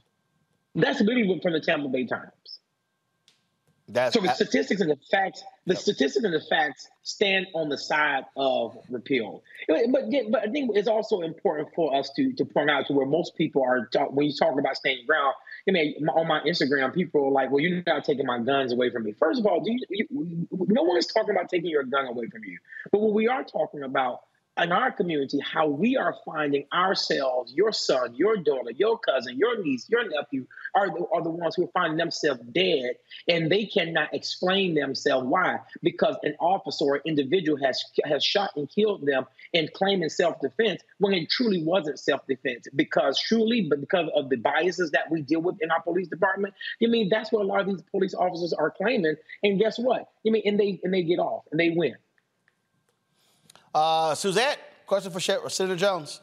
That's 0.75 1.01
literally 1.01 1.39
from 1.41 1.53
the 1.53 1.61
Tampa 1.61 1.89
Bay 1.89 2.05
Times. 2.05 2.31
That's, 3.89 4.13
so 4.13 4.21
the 4.21 4.33
statistics 4.33 4.79
and 4.79 4.89
the 4.89 4.97
facts, 5.11 5.43
the 5.65 5.75
statistics 5.75 6.23
and 6.23 6.33
the 6.33 6.39
facts 6.39 6.87
stand 7.03 7.47
on 7.53 7.67
the 7.67 7.77
side 7.77 8.23
of 8.37 8.77
repeal. 8.89 9.43
But 9.67 9.91
but 10.31 10.41
I 10.41 10.49
think 10.49 10.71
it's 10.75 10.87
also 10.87 11.19
important 11.21 11.69
for 11.75 11.93
us 11.93 12.09
to 12.15 12.31
to 12.33 12.45
point 12.45 12.69
out 12.69 12.87
to 12.87 12.93
where 12.93 13.05
most 13.05 13.35
people 13.35 13.61
are 13.61 13.89
when 14.09 14.27
you 14.27 14.33
talk 14.33 14.57
about 14.57 14.77
standing 14.77 15.05
ground. 15.05 15.33
I 15.67 15.71
mean, 15.71 16.07
on 16.07 16.27
my 16.27 16.39
Instagram, 16.41 16.93
people 16.93 17.25
are 17.25 17.31
like, 17.31 17.51
"Well, 17.51 17.59
you're 17.59 17.83
not 17.85 18.05
taking 18.05 18.25
my 18.25 18.39
guns 18.39 18.71
away 18.71 18.89
from 18.89 19.03
me." 19.03 19.11
First 19.11 19.41
of 19.41 19.45
all, 19.45 19.61
you, 19.65 19.77
you, 19.89 20.47
no 20.49 20.83
one 20.83 20.97
is 20.97 21.07
talking 21.07 21.31
about 21.31 21.49
taking 21.49 21.69
your 21.69 21.83
gun 21.83 22.05
away 22.05 22.27
from 22.27 22.45
you. 22.45 22.59
But 22.89 23.01
what 23.01 23.13
we 23.13 23.27
are 23.27 23.43
talking 23.43 23.83
about 23.83 24.21
in 24.61 24.71
our 24.71 24.91
community 24.91 25.39
how 25.39 25.67
we 25.67 25.97
are 25.97 26.15
finding 26.25 26.65
ourselves, 26.73 27.53
your 27.53 27.71
son, 27.71 28.13
your 28.15 28.37
daughter, 28.37 28.71
your 28.71 28.99
cousin, 28.99 29.37
your 29.37 29.61
niece, 29.63 29.89
your 29.89 30.07
nephew 30.07 30.45
are 30.75 30.89
the, 30.89 31.05
are 31.11 31.23
the 31.23 31.29
ones 31.29 31.55
who 31.55 31.63
are 31.63 31.71
finding 31.73 31.97
themselves 31.97 32.41
dead 32.53 32.95
and 33.27 33.51
they 33.51 33.65
cannot 33.65 34.13
explain 34.13 34.75
themselves. 34.75 35.25
Why? 35.25 35.59
Because 35.81 36.17
an 36.23 36.35
officer 36.39 36.85
or 36.85 37.01
individual 37.05 37.57
has 37.63 37.83
has 38.05 38.23
shot 38.23 38.51
and 38.55 38.69
killed 38.69 39.05
them 39.05 39.25
and 39.53 39.71
claiming 39.73 40.09
self-defense 40.09 40.81
when 40.99 41.13
it 41.13 41.29
truly 41.29 41.63
wasn't 41.63 41.99
self-defense. 41.99 42.67
Because 42.75 43.19
truly 43.19 43.61
but 43.61 43.81
because 43.81 44.09
of 44.15 44.29
the 44.29 44.37
biases 44.37 44.91
that 44.91 45.09
we 45.09 45.21
deal 45.21 45.41
with 45.41 45.55
in 45.61 45.71
our 45.71 45.81
police 45.81 46.07
department 46.07 46.53
you 46.79 46.87
mean 46.87 47.09
that's 47.09 47.31
what 47.31 47.41
a 47.41 47.47
lot 47.47 47.61
of 47.61 47.67
these 47.67 47.81
police 47.91 48.13
officers 48.13 48.53
are 48.53 48.69
claiming 48.69 49.15
and 49.41 49.59
guess 49.59 49.79
what? 49.79 50.09
You 50.23 50.31
mean 50.31 50.43
and 50.45 50.59
they 50.59 50.79
and 50.83 50.93
they 50.93 51.01
get 51.01 51.17
off 51.17 51.43
and 51.51 51.59
they 51.59 51.71
win 51.71 51.95
uh, 53.73 54.15
Suzette, 54.15 54.59
question 54.85 55.11
for 55.11 55.19
Senator 55.19 55.75
Jones. 55.75 56.19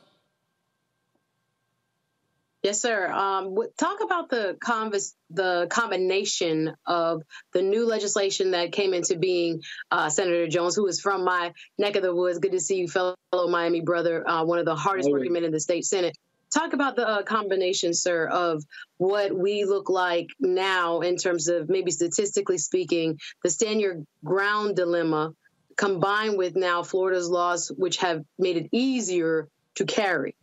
Yes, 2.62 2.82
sir. 2.82 3.10
Um, 3.10 3.56
talk 3.78 4.02
about 4.02 4.28
the 4.28 4.58
convers- 4.60 5.16
the 5.30 5.66
combination 5.70 6.74
of 6.86 7.22
the 7.54 7.62
new 7.62 7.86
legislation 7.86 8.50
that 8.50 8.72
came 8.72 8.92
into 8.92 9.16
being. 9.16 9.62
Uh, 9.90 10.10
Senator 10.10 10.46
Jones, 10.46 10.76
who 10.76 10.86
is 10.86 11.00
from 11.00 11.24
my 11.24 11.54
neck 11.78 11.96
of 11.96 12.02
the 12.02 12.14
woods, 12.14 12.38
good 12.38 12.52
to 12.52 12.60
see 12.60 12.76
you, 12.76 12.88
fellow 12.88 13.16
Miami 13.32 13.80
brother, 13.80 14.28
uh, 14.28 14.44
one 14.44 14.58
of 14.58 14.66
the 14.66 14.76
hardest 14.76 15.10
working 15.10 15.32
men 15.32 15.44
in 15.44 15.52
the 15.52 15.60
state 15.60 15.86
Senate. 15.86 16.16
Talk 16.52 16.74
about 16.74 16.96
the 16.96 17.08
uh, 17.08 17.22
combination, 17.22 17.94
sir, 17.94 18.26
of 18.26 18.62
what 18.98 19.32
we 19.32 19.64
look 19.64 19.88
like 19.88 20.26
now 20.38 21.00
in 21.00 21.16
terms 21.16 21.48
of 21.48 21.70
maybe 21.70 21.90
statistically 21.92 22.58
speaking, 22.58 23.18
the 23.42 23.48
stand 23.48 23.80
your 23.80 24.02
ground 24.22 24.76
dilemma 24.76 25.32
combined 25.76 26.36
with 26.36 26.56
now 26.56 26.82
Florida's 26.82 27.28
laws, 27.28 27.68
which 27.68 27.98
have 27.98 28.24
made 28.38 28.56
it 28.56 28.68
easier 28.72 29.48
to 29.76 29.84
carry. 29.84 30.34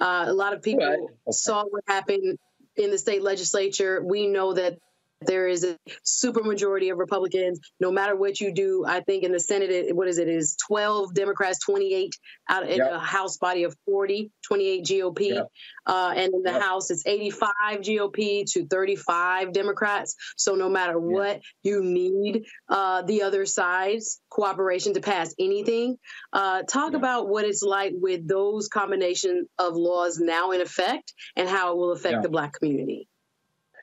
Uh, 0.00 0.26
a 0.28 0.32
lot 0.32 0.52
of 0.52 0.62
people 0.62 0.86
right. 0.86 0.98
okay. 0.98 1.12
saw 1.30 1.64
what 1.64 1.82
happened 1.86 2.38
in 2.76 2.90
the 2.90 2.98
state 2.98 3.22
legislature. 3.22 4.02
We 4.04 4.26
know 4.26 4.52
that 4.54 4.78
there 5.22 5.48
is 5.48 5.64
a 5.64 5.76
super 6.02 6.42
majority 6.42 6.90
of 6.90 6.98
Republicans. 6.98 7.60
No 7.80 7.90
matter 7.90 8.14
what 8.14 8.40
you 8.40 8.52
do, 8.52 8.84
I 8.86 9.00
think 9.00 9.24
in 9.24 9.32
the 9.32 9.40
Senate, 9.40 9.70
it, 9.70 9.96
what 9.96 10.08
is 10.08 10.18
it? 10.18 10.28
Is 10.28 10.56
12 10.66 11.14
Democrats, 11.14 11.58
28 11.64 12.14
out 12.50 12.68
in 12.68 12.78
yep. 12.78 12.92
a 12.92 12.98
House 12.98 13.38
body 13.38 13.64
of 13.64 13.74
40, 13.86 14.30
28 14.46 14.84
GOP. 14.84 15.28
Yep. 15.28 15.48
Uh, 15.86 16.12
and 16.16 16.34
in 16.34 16.42
the 16.42 16.52
yep. 16.52 16.62
House, 16.62 16.90
it's 16.90 17.06
85 17.06 17.50
GOP 17.80 18.44
to 18.52 18.66
35 18.66 19.52
Democrats. 19.52 20.16
So 20.36 20.54
no 20.54 20.68
matter 20.68 20.98
what, 20.98 21.40
you 21.62 21.82
need 21.82 22.44
uh, 22.68 23.02
the 23.02 23.22
other 23.22 23.46
side's 23.46 24.20
cooperation 24.30 24.94
to 24.94 25.00
pass 25.00 25.34
anything. 25.38 25.96
Uh, 26.32 26.62
talk 26.62 26.94
about 26.94 27.28
what 27.28 27.44
it's 27.44 27.62
like 27.62 27.92
with 27.96 28.28
those 28.28 28.68
combination 28.68 29.46
of 29.58 29.74
laws 29.76 30.18
now 30.18 30.50
in 30.50 30.60
effect 30.60 31.14
and 31.36 31.48
how 31.48 31.72
it 31.72 31.76
will 31.78 31.92
affect 31.92 32.22
the 32.22 32.28
Black 32.28 32.52
community. 32.52 33.08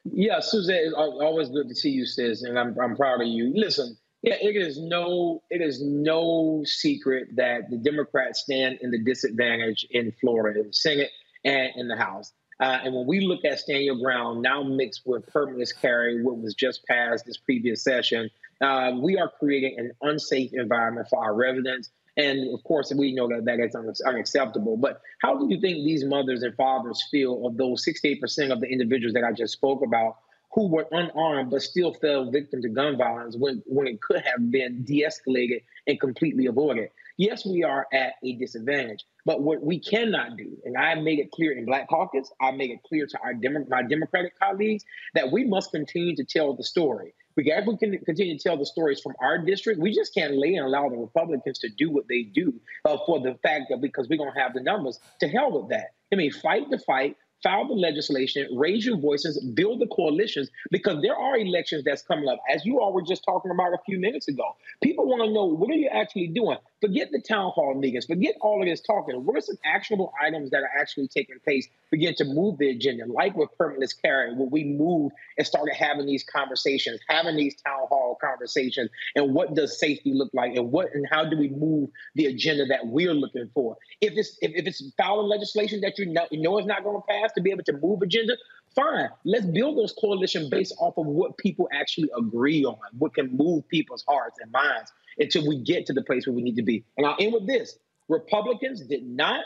Yeah, 0.06 0.40
it's 0.40 0.94
always 0.96 1.50
good 1.50 1.70
to 1.70 1.76
see 1.76 1.92
you, 1.92 2.06
sis, 2.06 2.44
and 2.44 2.60
I'm 2.60 2.78
I'm 2.80 2.96
proud 2.96 3.22
of 3.22 3.28
you. 3.28 3.54
Listen, 3.56 3.98
yeah, 4.22 4.36
it 4.42 4.56
is 4.56 4.78
no 4.80 5.44
it 5.50 5.62
is 5.62 5.82
no 5.82 6.64
secret 6.66 7.30
that 7.36 7.70
the 7.70 7.78
Democrats 7.78 8.42
stand 8.42 8.80
in 8.82 8.92
the 8.92 9.02
disadvantage 9.02 9.88
in 9.92 10.12
Florida, 10.20 10.60
in 10.60 10.68
the 10.68 10.74
Senate 10.74 11.10
and 11.46 11.70
in 11.78 11.88
the 11.88 11.96
House. 11.96 12.34
Uh, 12.60 12.80
and 12.84 12.94
when 12.94 13.08
we 13.08 13.22
look 13.22 13.46
at 13.46 13.60
stand 13.60 13.84
your 13.84 13.96
ground 13.96 14.42
now 14.42 14.62
mixed 14.62 15.02
with 15.06 15.26
permitless 15.28 15.74
carry, 15.76 16.22
what 16.22 16.38
was 16.38 16.54
just 16.54 16.86
passed 16.86 17.26
this 17.26 17.38
previous 17.38 17.84
session, 17.84 18.30
uh, 18.62 18.92
we 19.02 19.18
are 19.18 19.32
creating 19.40 19.76
an 19.78 19.92
unsafe 20.02 20.52
environment 20.54 21.08
for 21.10 21.24
our 21.24 21.34
residents 21.34 21.90
and 22.18 22.54
of 22.54 22.64
course, 22.64 22.94
we 22.96 23.14
know 23.14 23.28
that 23.30 23.46
that 23.46 23.60
is 23.60 24.02
unacceptable. 24.02 24.78
But 24.78 25.02
how 25.22 25.38
do 25.38 25.48
you 25.50 25.60
think 25.60 25.84
these 25.84 26.06
mothers 26.06 26.44
and 26.44 26.56
fathers 26.56 27.04
feel 27.10 27.46
of 27.48 27.58
those 27.58 27.86
68% 27.86 28.52
of 28.52 28.62
the 28.62 28.68
individuals 28.68 29.14
that 29.14 29.24
I 29.24 29.32
just 29.32 29.54
spoke 29.54 29.84
about 29.84 30.18
who 30.54 30.68
were 30.68 30.88
unarmed 30.92 31.50
but 31.50 31.64
still 31.64 31.94
fell 31.94 32.30
victim 32.30 32.62
to 32.62 32.70
gun 32.70 32.96
violence 32.96 33.36
when, 33.36 33.64
when 33.66 33.88
it 33.88 34.00
could 34.02 34.22
have 34.22 34.52
been 34.52 34.84
de 34.84 35.04
escalated 35.04 35.64
and 35.88 36.00
completely 36.00 36.46
avoided? 36.46 36.90
Yes, 37.18 37.46
we 37.46 37.64
are 37.64 37.88
at 37.92 38.14
a 38.24 38.34
disadvantage. 38.34 39.06
But 39.26 39.42
what 39.42 39.64
we 39.64 39.80
cannot 39.80 40.38
do, 40.38 40.58
and 40.66 40.78
I 40.78 40.96
made 40.96 41.20
it 41.20 41.32
clear 41.32 41.52
in 41.58 41.66
Black 41.66 41.88
Caucus, 41.88 42.32
I 42.42 42.52
made 42.52 42.72
it 42.72 42.80
clear 42.88 43.08
to 43.08 43.20
our 43.24 43.34
Demo- 43.34 43.66
my 43.70 43.84
Democratic 43.84 44.38
colleagues 44.40 44.84
that 45.16 45.32
we 45.32 45.46
must 45.46 45.72
continue 45.72 46.16
to 46.16 46.24
tell 46.24 46.54
the 46.54 46.64
story. 46.64 47.14
We 47.36 47.44
got 47.44 47.62
to 47.62 47.98
continue 48.06 48.38
to 48.38 48.44
tell 48.44 48.58
the 48.58 48.66
stories 48.66 49.02
from 49.02 49.14
our 49.20 49.38
district. 49.38 49.80
We 49.80 49.94
just 49.94 50.14
can't 50.14 50.38
lay 50.38 50.56
and 50.56 50.66
allow 50.66 50.90
the 50.90 50.98
Republicans 50.98 51.60
to 51.60 51.70
do 51.70 51.92
what 51.92 52.08
they 52.08 52.24
do 52.24 52.54
uh, 52.86 52.98
for 53.06 53.20
the 53.20 53.36
fact 53.44 53.66
that 53.70 53.82
because 53.82 54.08
going 54.08 54.32
to 54.34 54.40
have 54.40 54.54
the 54.54 54.62
numbers. 54.62 55.00
To 55.20 55.28
hell 55.28 55.52
with 55.52 55.70
that. 55.70 55.94
I 56.12 56.16
mean, 56.16 56.32
fight 56.32 56.70
the 56.70 56.78
fight, 56.78 57.18
file 57.42 57.68
the 57.68 57.74
legislation, 57.74 58.48
raise 58.56 58.86
your 58.86 58.98
voices, 58.98 59.44
build 59.54 59.82
the 59.82 59.88
coalitions, 59.88 60.50
because 60.72 61.02
there 61.02 61.16
are 61.16 61.38
elections 61.38 61.84
that's 61.84 62.02
coming 62.02 62.28
up. 62.30 62.40
As 62.54 62.66
you 62.66 62.80
all 62.80 62.94
were 62.94 63.02
just 63.02 63.24
talking 63.26 63.52
about 63.52 63.74
a 63.74 63.80
few 63.86 64.00
minutes 64.00 64.28
ago, 64.28 64.56
people 64.82 65.06
want 65.06 65.22
to 65.24 65.32
know 65.32 65.46
what 65.46 65.70
are 65.70 65.76
you 65.76 65.90
actually 65.90 66.28
doing? 66.28 66.58
Forget 66.84 67.14
the 67.14 67.22
town 67.22 67.52
hall 67.52 67.74
meetings, 67.76 68.08
forget 68.08 68.36
all 68.42 68.62
of 68.62 68.68
this 68.68 68.82
talking. 68.82 69.16
What 69.24 69.38
are 69.38 69.42
some 69.42 69.56
actionable 69.64 70.14
items 70.22 70.50
that 70.50 70.64
are 70.64 70.72
actually 70.78 71.08
taking 71.08 71.40
place? 71.42 71.66
Begin 71.92 72.14
to 72.16 72.26
move 72.26 72.58
the 72.58 72.72
agenda, 72.72 73.06
like 73.06 73.38
with 73.38 73.48
permitless 73.58 73.96
carry, 74.02 74.36
where 74.36 74.50
we 74.50 74.66
moved 74.66 75.16
and 75.38 75.48
started 75.48 75.76
having 75.76 76.06
these 76.06 76.26
conversations, 76.26 77.00
having 77.08 77.38
these 77.38 77.56
town 77.62 77.88
hall 77.88 78.18
conversations, 78.20 78.90
and 79.16 79.34
what 79.34 79.56
does 79.56 79.80
safety 79.80 80.12
look 80.14 80.30
like, 80.34 80.58
and 80.58 80.74
what 80.74 80.94
and 80.94 81.08
how 81.10 81.24
do 81.24 81.38
we 81.38 81.48
move 81.52 81.90
the 82.16 82.26
agenda 82.26 82.66
that 82.66 82.86
we're 82.86 83.14
looking 83.14 83.50
for? 83.54 83.78
If 84.02 84.18
it's 84.18 84.38
if, 84.42 84.52
if 84.54 84.68
it's 84.68 84.84
following 84.98 85.30
legislation 85.30 85.80
that 85.82 85.98
you 85.98 86.08
know, 86.08 86.28
you 86.32 86.42
know 86.42 86.60
is 86.60 86.66
not 86.66 86.84
going 86.84 87.02
to 87.02 87.08
pass 87.08 87.32
to 87.36 87.42
be 87.42 87.52
able 87.52 87.64
to 87.64 87.78
move 87.82 88.02
agenda, 88.02 88.36
fine. 88.76 89.08
Let's 89.24 89.46
build 89.46 89.78
those 89.78 89.94
coalition 89.94 90.50
based 90.50 90.76
off 90.80 90.98
of 90.98 91.06
what 91.06 91.38
people 91.38 91.70
actually 91.72 92.10
agree 92.18 92.66
on, 92.66 92.76
what 92.98 93.14
can 93.14 93.38
move 93.38 93.66
people's 93.70 94.04
hearts 94.06 94.38
and 94.42 94.52
minds 94.52 94.92
until 95.18 95.48
we 95.48 95.58
get 95.58 95.86
to 95.88 95.94
the 95.94 96.04
place 96.04 96.28
where 96.28 96.36
we 96.36 96.42
need 96.42 96.56
to 96.56 96.64
be. 96.64 96.84
And 96.98 97.06
I'll 97.06 97.18
end 97.20 97.34
with 97.34 97.48
this 97.48 97.78
Republicans 98.10 98.82
did 98.86 99.06
not 99.06 99.46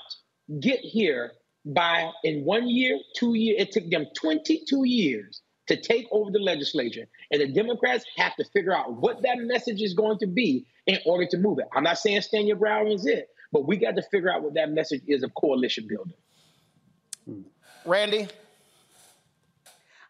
get 0.60 0.80
here 0.80 1.31
by 1.65 2.11
in 2.23 2.44
one 2.45 2.68
year, 2.68 2.99
two 3.15 3.34
years. 3.35 3.61
It 3.61 3.72
took 3.72 3.89
them 3.89 4.07
22 4.15 4.85
years 4.85 5.41
to 5.68 5.76
take 5.76 6.07
over 6.11 6.31
the 6.31 6.39
legislature. 6.39 7.06
And 7.31 7.41
the 7.41 7.48
Democrats 7.48 8.06
have 8.15 8.35
to 8.38 8.45
figure 8.45 8.76
out 8.76 8.94
what 8.94 9.22
that 9.23 9.38
message 9.39 9.81
is 9.81 9.94
going 9.94 10.18
to 10.19 10.27
be 10.27 10.65
in 10.85 10.98
order 11.06 11.27
to 11.27 11.38
move 11.38 11.60
it. 11.60 11.65
I'm 11.76 11.84
not 11.84 11.98
saying 11.98 12.22
stand 12.22 12.48
your 12.48 12.57
ground 12.57 12.89
is 12.89 13.06
it, 13.06 13.27
but 13.52 13.68
we 13.68 13.77
got 13.77 13.95
to 13.95 14.02
figure 14.03 14.31
out 14.31 14.44
what 14.44 14.53
that 14.53 14.72
message 14.72 15.02
is 15.07 15.23
of 15.23 15.34
coalition 15.34 15.88
building. 15.88 17.44
Randi? 17.85 18.27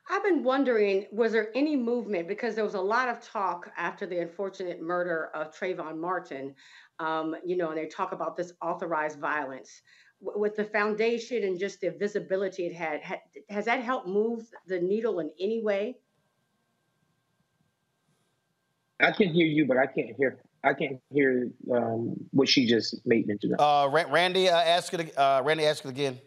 I've 0.09 0.23
been 0.23 0.43
wondering, 0.43 1.05
was 1.11 1.33
there 1.33 1.49
any 1.53 1.75
movement? 1.75 2.27
Because 2.27 2.55
there 2.55 2.63
was 2.63 2.75
a 2.75 2.81
lot 2.81 3.09
of 3.09 3.21
talk 3.21 3.69
after 3.77 4.05
the 4.05 4.19
unfortunate 4.19 4.81
murder 4.81 5.29
of 5.33 5.53
Trayvon 5.53 5.97
Martin, 5.97 6.55
um, 6.99 7.35
you 7.45 7.57
know, 7.57 7.69
and 7.69 7.77
they 7.77 7.87
talk 7.87 8.13
about 8.13 8.37
this 8.37 8.53
authorized 8.61 9.19
violence. 9.19 9.81
W- 10.23 10.39
with 10.39 10.55
the 10.55 10.63
foundation 10.63 11.43
and 11.43 11.59
just 11.59 11.81
the 11.81 11.91
visibility 11.91 12.65
it 12.65 12.73
had, 12.73 13.01
had, 13.01 13.19
has 13.49 13.65
that 13.65 13.83
helped 13.83 14.07
move 14.07 14.49
the 14.67 14.79
needle 14.79 15.19
in 15.19 15.29
any 15.41 15.61
way? 15.61 15.97
I 19.01 19.11
can 19.11 19.29
hear 19.29 19.45
you, 19.45 19.65
but 19.65 19.77
I 19.77 19.85
can't 19.87 20.15
hear. 20.17 20.39
I 20.63 20.73
can't 20.73 20.99
hear 21.13 21.49
um, 21.71 22.15
what 22.31 22.49
she 22.49 22.65
just 22.65 23.05
made 23.05 23.27
mention 23.27 23.53
of. 23.53 23.59
Uh, 23.59 24.05
Randy, 24.09 24.49
uh, 24.49 24.57
ask 24.57 24.93
it. 24.93 25.15
Uh, 25.17 25.41
Randi, 25.45 25.65
ask 25.65 25.85
it 25.85 25.89
again. 25.89 26.19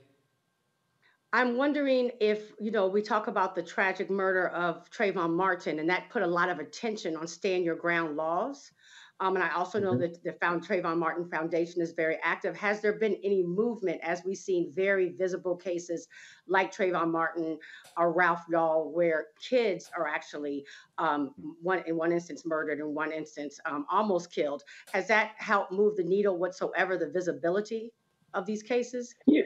I'm 1.32 1.56
wondering 1.56 2.10
if, 2.20 2.52
you 2.58 2.72
know, 2.72 2.88
we 2.88 3.02
talk 3.02 3.28
about 3.28 3.54
the 3.54 3.62
tragic 3.62 4.10
murder 4.10 4.48
of 4.48 4.90
Trayvon 4.90 5.34
Martin, 5.34 5.78
and 5.78 5.88
that 5.88 6.10
put 6.10 6.22
a 6.22 6.26
lot 6.26 6.48
of 6.48 6.58
attention 6.58 7.16
on 7.16 7.26
stand 7.28 7.64
your 7.64 7.76
ground 7.76 8.16
laws. 8.16 8.72
Um, 9.20 9.36
and 9.36 9.44
I 9.44 9.50
also 9.50 9.78
know 9.78 9.92
mm-hmm. 9.92 10.00
that 10.00 10.24
the 10.24 10.32
Found 10.40 10.66
Trayvon 10.66 10.96
Martin 10.96 11.28
Foundation 11.28 11.82
is 11.82 11.92
very 11.92 12.18
active. 12.22 12.56
Has 12.56 12.80
there 12.80 12.94
been 12.94 13.16
any 13.22 13.42
movement 13.42 14.00
as 14.02 14.22
we've 14.24 14.38
seen 14.38 14.72
very 14.72 15.10
visible 15.10 15.56
cases 15.56 16.08
like 16.48 16.74
Trayvon 16.74 17.12
Martin 17.12 17.58
or 17.98 18.12
Ralph 18.12 18.44
Yarl, 18.50 18.90
where 18.92 19.26
kids 19.38 19.90
are 19.94 20.08
actually 20.08 20.64
um, 20.96 21.34
one 21.62 21.82
in 21.86 21.96
one 21.96 22.12
instance 22.12 22.46
murdered, 22.46 22.80
in 22.80 22.94
one 22.94 23.12
instance 23.12 23.60
um, 23.66 23.84
almost 23.92 24.32
killed? 24.32 24.62
Has 24.92 25.06
that 25.08 25.32
helped 25.36 25.70
move 25.70 25.96
the 25.96 26.02
needle 26.02 26.38
whatsoever? 26.38 26.96
The 26.96 27.10
visibility 27.10 27.92
of 28.32 28.46
these 28.46 28.62
cases? 28.62 29.14
Yeah. 29.26 29.42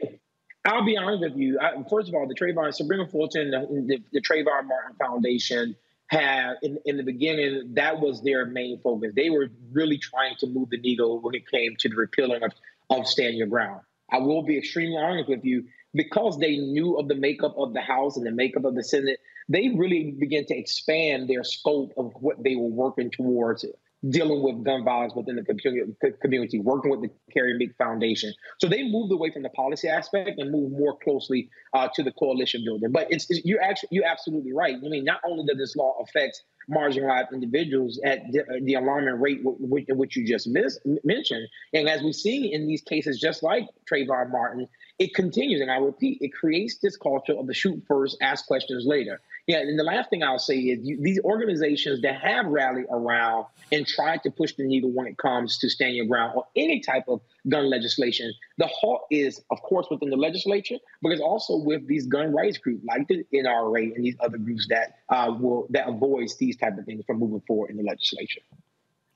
I'll 0.64 0.84
be 0.84 0.96
honest 0.96 1.20
with 1.20 1.36
you. 1.36 1.58
I, 1.60 1.72
first 1.90 2.08
of 2.08 2.14
all, 2.14 2.26
the 2.26 2.34
Trayvon, 2.34 2.74
Sabrina 2.74 3.06
Fulton, 3.06 3.50
the, 3.50 3.66
the, 3.86 4.02
the 4.12 4.20
Trayvon 4.20 4.66
Martin 4.66 4.96
Foundation 4.98 5.76
had 6.06 6.54
in, 6.62 6.78
in 6.84 6.96
the 6.96 7.02
beginning, 7.02 7.74
that 7.74 8.00
was 8.00 8.22
their 8.22 8.46
main 8.46 8.80
focus. 8.80 9.12
They 9.14 9.30
were 9.30 9.48
really 9.72 9.98
trying 9.98 10.36
to 10.40 10.46
move 10.46 10.70
the 10.70 10.78
needle 10.78 11.20
when 11.20 11.34
it 11.34 11.50
came 11.50 11.76
to 11.78 11.88
the 11.88 11.96
repealing 11.96 12.42
of, 12.42 12.52
of 12.90 13.06
Stand 13.06 13.36
Your 13.36 13.46
Ground. 13.46 13.80
I 14.10 14.18
will 14.18 14.42
be 14.42 14.58
extremely 14.58 14.96
honest 14.96 15.28
with 15.28 15.44
you, 15.44 15.64
because 15.94 16.38
they 16.38 16.56
knew 16.56 16.98
of 16.98 17.08
the 17.08 17.14
makeup 17.14 17.54
of 17.56 17.72
the 17.72 17.80
House 17.80 18.16
and 18.16 18.26
the 18.26 18.32
makeup 18.32 18.64
of 18.64 18.74
the 18.74 18.84
Senate, 18.84 19.18
they 19.48 19.68
really 19.68 20.10
began 20.18 20.44
to 20.46 20.56
expand 20.56 21.28
their 21.28 21.44
scope 21.44 21.92
of 21.96 22.12
what 22.20 22.42
they 22.42 22.56
were 22.56 22.68
working 22.68 23.10
towards 23.10 23.64
dealing 24.10 24.42
with 24.42 24.64
gun 24.64 24.84
violence 24.84 25.14
within 25.14 25.36
the 25.36 26.12
community, 26.20 26.60
working 26.60 26.90
with 26.90 27.02
the 27.02 27.10
Carrie 27.32 27.56
Meek 27.56 27.74
Foundation. 27.76 28.34
So 28.58 28.68
they 28.68 28.82
moved 28.82 29.12
away 29.12 29.30
from 29.30 29.42
the 29.42 29.48
policy 29.50 29.88
aspect 29.88 30.38
and 30.38 30.50
moved 30.50 30.72
more 30.72 30.96
closely 30.98 31.48
uh, 31.72 31.88
to 31.94 32.02
the 32.02 32.12
coalition 32.12 32.62
building. 32.64 32.92
But 32.92 33.06
it's, 33.10 33.26
it's, 33.30 33.44
you're 33.44 33.62
actually 33.62 33.88
you're 33.92 34.06
absolutely 34.06 34.52
right. 34.52 34.74
I 34.74 34.88
mean, 34.88 35.04
not 35.04 35.20
only 35.26 35.44
does 35.46 35.58
this 35.58 35.76
law 35.76 35.96
affect 36.02 36.42
marginalized 36.70 37.32
individuals 37.32 38.00
at 38.04 38.20
the, 38.32 38.42
the 38.62 38.74
alarming 38.74 39.20
rate 39.20 39.44
w- 39.44 39.84
which 39.88 40.16
you 40.16 40.26
just 40.26 40.46
mis- 40.48 40.78
mentioned, 41.04 41.46
and 41.72 41.88
as 41.88 42.02
we 42.02 42.12
see 42.12 42.52
in 42.52 42.66
these 42.66 42.82
cases, 42.82 43.20
just 43.20 43.42
like 43.42 43.66
Trayvon 43.90 44.30
Martin, 44.30 44.68
it 44.98 45.14
continues, 45.14 45.60
and 45.60 45.70
I 45.70 45.76
repeat, 45.76 46.18
it 46.20 46.32
creates 46.32 46.78
this 46.78 46.96
culture 46.96 47.34
of 47.34 47.46
the 47.46 47.54
shoot 47.54 47.82
first, 47.88 48.16
ask 48.22 48.46
questions 48.46 48.84
later. 48.86 49.20
Yeah, 49.46 49.58
and 49.58 49.78
the 49.78 49.84
last 49.84 50.08
thing 50.08 50.22
I'll 50.22 50.38
say 50.38 50.56
is 50.56 50.80
you, 50.82 50.98
these 51.00 51.20
organizations 51.20 52.00
that 52.00 52.18
have 52.20 52.46
rallied 52.46 52.86
around 52.90 53.44
and 53.70 53.86
tried 53.86 54.22
to 54.22 54.30
push 54.30 54.54
the 54.54 54.64
needle 54.64 54.90
when 54.90 55.06
it 55.06 55.18
comes 55.18 55.58
to 55.58 55.68
stand 55.68 55.96
your 55.96 56.06
ground 56.06 56.32
or 56.34 56.46
any 56.56 56.80
type 56.80 57.04
of 57.08 57.20
gun 57.48 57.68
legislation, 57.68 58.32
the 58.56 58.66
halt 58.66 59.02
is, 59.10 59.42
of 59.50 59.60
course, 59.60 59.86
within 59.90 60.08
the 60.08 60.16
legislature, 60.16 60.76
but 61.02 61.12
it's 61.12 61.20
also 61.20 61.56
with 61.56 61.86
these 61.86 62.06
gun 62.06 62.32
rights 62.32 62.56
groups 62.56 62.82
like 62.86 63.06
the 63.08 63.22
NRA 63.34 63.94
and 63.94 64.02
these 64.02 64.16
other 64.20 64.38
groups 64.38 64.66
that 64.70 64.94
uh, 65.10 65.34
will 65.38 65.66
that 65.70 65.88
avoids 65.88 66.36
these 66.36 66.56
type 66.56 66.78
of 66.78 66.86
things 66.86 67.04
from 67.06 67.18
moving 67.18 67.42
forward 67.46 67.70
in 67.70 67.76
the 67.76 67.82
legislature. 67.82 68.40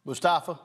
Mustafa. 0.04 0.58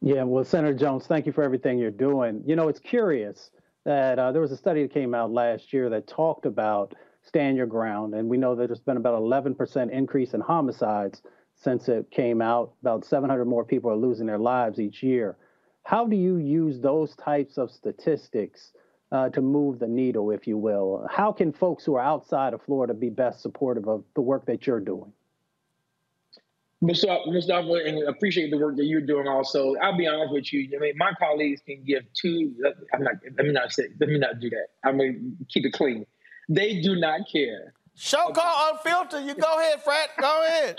Yeah, 0.00 0.24
well, 0.24 0.44
Senator 0.44 0.74
Jones, 0.74 1.06
thank 1.06 1.26
you 1.26 1.32
for 1.32 1.42
everything 1.44 1.78
you're 1.78 1.90
doing. 1.90 2.42
You 2.44 2.56
know, 2.56 2.68
it's 2.68 2.80
curious 2.80 3.50
that 3.84 4.18
uh, 4.18 4.32
there 4.32 4.42
was 4.42 4.52
a 4.52 4.56
study 4.56 4.82
that 4.82 4.92
came 4.92 5.14
out 5.14 5.32
last 5.32 5.72
year 5.72 5.88
that 5.90 6.06
talked 6.06 6.46
about 6.46 6.94
stand 7.22 7.56
your 7.56 7.66
ground, 7.66 8.14
and 8.14 8.28
we 8.28 8.36
know 8.36 8.54
that 8.54 8.66
there's 8.66 8.80
been 8.80 8.96
about 8.96 9.20
11% 9.20 9.90
increase 9.90 10.34
in 10.34 10.40
homicides 10.40 11.22
since 11.54 11.88
it 11.88 12.10
came 12.10 12.42
out. 12.42 12.72
About 12.80 13.04
700 13.04 13.44
more 13.44 13.64
people 13.64 13.90
are 13.90 13.96
losing 13.96 14.26
their 14.26 14.38
lives 14.38 14.80
each 14.80 15.02
year. 15.02 15.36
How 15.84 16.06
do 16.06 16.16
you 16.16 16.36
use 16.36 16.80
those 16.80 17.14
types 17.16 17.58
of 17.58 17.70
statistics 17.70 18.72
uh, 19.12 19.28
to 19.28 19.42
move 19.42 19.78
the 19.78 19.86
needle, 19.86 20.30
if 20.30 20.46
you 20.46 20.56
will. 20.56 21.06
How 21.10 21.30
can 21.30 21.52
folks 21.52 21.84
who 21.84 21.94
are 21.94 22.02
outside 22.02 22.54
of 22.54 22.62
Florida 22.62 22.94
be 22.94 23.10
best 23.10 23.42
supportive 23.42 23.86
of 23.86 24.02
the 24.14 24.22
work 24.22 24.46
that 24.46 24.66
you're 24.66 24.80
doing? 24.80 25.12
Mr. 26.82 27.16
Mustafa, 27.26 27.74
and 27.86 28.08
appreciate 28.08 28.50
the 28.50 28.58
work 28.58 28.76
that 28.76 28.86
you're 28.86 29.02
doing. 29.02 29.28
Also, 29.28 29.76
I'll 29.76 29.96
be 29.96 30.08
honest 30.08 30.32
with 30.32 30.52
you. 30.52 30.68
I 30.74 30.80
mean, 30.80 30.94
my 30.96 31.12
colleagues 31.16 31.60
can 31.64 31.84
give 31.84 32.02
two. 32.12 32.56
I'm 32.92 33.04
not. 33.04 33.12
Let 33.36 33.46
me 33.46 33.52
not 33.52 33.70
say. 33.70 33.84
Let 34.00 34.08
me 34.08 34.18
not 34.18 34.40
do 34.40 34.50
that. 34.50 34.66
I'm 34.82 34.98
gonna 34.98 35.12
keep 35.48 35.64
it 35.64 35.74
clean. 35.74 36.06
They 36.48 36.80
do 36.80 36.96
not 36.96 37.20
care. 37.30 37.74
Show 37.94 38.30
call 38.30 38.72
unfiltered. 38.72 39.24
You 39.24 39.34
go 39.34 39.58
ahead, 39.58 39.82
Fred. 39.82 40.08
Go 40.20 40.44
ahead. 40.46 40.76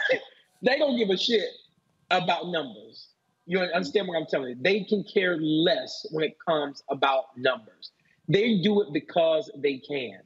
they 0.62 0.78
don't 0.78 0.96
give 0.96 1.10
a 1.10 1.16
shit 1.16 1.48
about 2.10 2.48
numbers. 2.48 3.08
You 3.46 3.60
understand 3.60 4.08
what 4.08 4.16
I'm 4.16 4.26
telling 4.26 4.50
you? 4.50 4.56
They 4.60 4.84
can 4.84 5.04
care 5.04 5.36
less 5.38 6.06
when 6.10 6.24
it 6.24 6.36
comes 6.46 6.82
about 6.90 7.36
numbers. 7.36 7.90
They 8.28 8.60
do 8.62 8.82
it 8.82 8.88
because 8.92 9.50
they 9.56 9.78
can. 9.78 10.20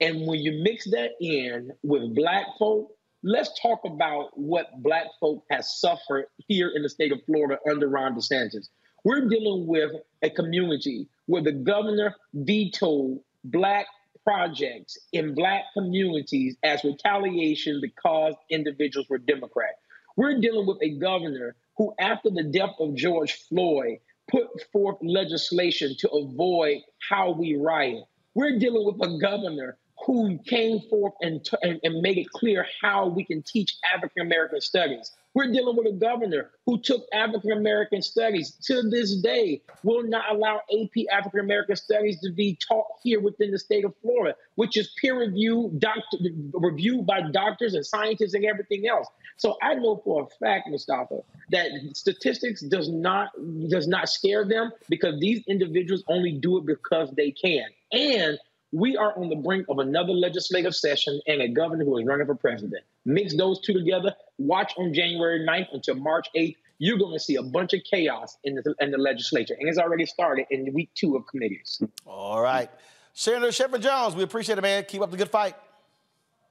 And 0.00 0.26
when 0.26 0.40
you 0.40 0.62
mix 0.62 0.90
that 0.90 1.10
in 1.20 1.70
with 1.82 2.14
black 2.14 2.46
folk, 2.58 2.90
let's 3.22 3.60
talk 3.60 3.80
about 3.84 4.36
what 4.36 4.82
black 4.82 5.06
folk 5.20 5.44
has 5.50 5.78
suffered 5.80 6.26
here 6.48 6.72
in 6.74 6.82
the 6.82 6.88
state 6.88 7.12
of 7.12 7.20
Florida 7.24 7.58
under 7.70 7.88
Ron 7.88 8.14
DeSantis. 8.14 8.68
We're 9.04 9.28
dealing 9.28 9.66
with 9.66 9.92
a 10.22 10.30
community 10.30 11.08
where 11.26 11.42
the 11.42 11.52
governor 11.52 12.14
vetoed 12.34 13.20
black 13.44 13.86
projects 14.24 14.98
in 15.12 15.34
black 15.34 15.64
communities 15.74 16.56
as 16.62 16.84
retaliation 16.84 17.80
because 17.80 18.34
individuals 18.50 19.08
were 19.08 19.18
Democrat. 19.18 19.76
We're 20.16 20.40
dealing 20.40 20.66
with 20.66 20.78
a 20.82 20.98
governor 20.98 21.56
who, 21.76 21.94
after 21.98 22.30
the 22.30 22.44
death 22.44 22.74
of 22.78 22.94
George 22.94 23.32
Floyd, 23.48 23.98
put 24.30 24.48
forth 24.72 24.96
legislation 25.02 25.94
to 25.98 26.08
avoid 26.10 26.78
how 27.10 27.32
we 27.32 27.56
riot. 27.56 28.04
We're 28.34 28.58
dealing 28.58 28.86
with 28.86 28.96
a 29.02 29.18
governor 29.18 29.78
who 30.06 30.38
came 30.46 30.80
forth 30.90 31.14
and, 31.20 31.44
t- 31.44 31.56
and, 31.62 32.02
made 32.02 32.18
it 32.18 32.28
clear 32.30 32.66
how 32.80 33.08
we 33.08 33.24
can 33.24 33.42
teach 33.42 33.76
African 33.94 34.26
American 34.26 34.60
studies. 34.60 35.12
We're 35.34 35.50
dealing 35.50 35.76
with 35.76 35.86
a 35.86 35.92
governor 35.92 36.50
who 36.66 36.80
took 36.80 37.06
African 37.12 37.52
American 37.52 38.02
studies 38.02 38.52
to 38.66 38.82
this 38.82 39.16
day 39.16 39.62
will 39.82 40.02
not 40.02 40.24
allow 40.30 40.60
AP 40.72 41.06
African 41.10 41.40
American 41.40 41.76
studies 41.76 42.20
to 42.20 42.30
be 42.30 42.56
taught 42.56 42.86
here 43.02 43.20
within 43.20 43.50
the 43.50 43.58
state 43.58 43.84
of 43.84 43.94
Florida, 44.02 44.36
which 44.56 44.76
is 44.76 44.94
peer 45.00 45.18
reviewed, 45.18 45.82
reviewed 46.52 47.06
by 47.06 47.22
doctors 47.22 47.74
and 47.74 47.84
scientists 47.84 48.34
and 48.34 48.44
everything 48.44 48.86
else. 48.86 49.08
So 49.38 49.56
I 49.62 49.74
know 49.74 50.00
for 50.04 50.24
a 50.24 50.26
fact, 50.44 50.68
Mustafa, 50.68 51.20
that 51.50 51.70
statistics 51.94 52.60
does 52.60 52.88
not 52.88 53.30
does 53.68 53.88
not 53.88 54.08
scare 54.08 54.44
them 54.44 54.72
because 54.88 55.18
these 55.18 55.42
individuals 55.48 56.04
only 56.08 56.32
do 56.32 56.58
it 56.58 56.66
because 56.66 57.10
they 57.12 57.30
can. 57.30 57.64
And 57.92 58.38
we 58.72 58.96
are 58.96 59.16
on 59.18 59.28
the 59.28 59.36
brink 59.36 59.66
of 59.68 59.78
another 59.78 60.12
legislative 60.12 60.74
session 60.74 61.20
and 61.26 61.42
a 61.42 61.48
governor 61.48 61.84
who 61.84 61.98
is 61.98 62.06
running 62.06 62.26
for 62.26 62.34
president. 62.34 62.82
Mix 63.04 63.36
those 63.36 63.60
two 63.60 63.74
together, 63.74 64.14
watch 64.38 64.72
on 64.78 64.94
January 64.94 65.46
9th 65.46 65.74
until 65.74 65.94
March 65.96 66.28
8th. 66.34 66.56
You're 66.78 66.98
going 66.98 67.12
to 67.12 67.20
see 67.20 67.36
a 67.36 67.42
bunch 67.42 67.74
of 67.74 67.80
chaos 67.88 68.38
in 68.44 68.56
the, 68.56 68.74
in 68.80 68.90
the 68.90 68.98
legislature. 68.98 69.54
And 69.58 69.68
it's 69.68 69.78
already 69.78 70.06
started 70.06 70.46
in 70.50 70.72
week 70.72 70.90
two 70.94 71.14
of 71.16 71.26
committees. 71.26 71.80
All 72.06 72.40
right. 72.40 72.70
Senator 73.12 73.48
Shevrin 73.48 73.80
Jones, 73.80 74.16
we 74.16 74.22
appreciate 74.22 74.58
it, 74.58 74.62
man. 74.62 74.84
Keep 74.88 75.02
up 75.02 75.10
the 75.10 75.16
good 75.16 75.30
fight. 75.30 75.54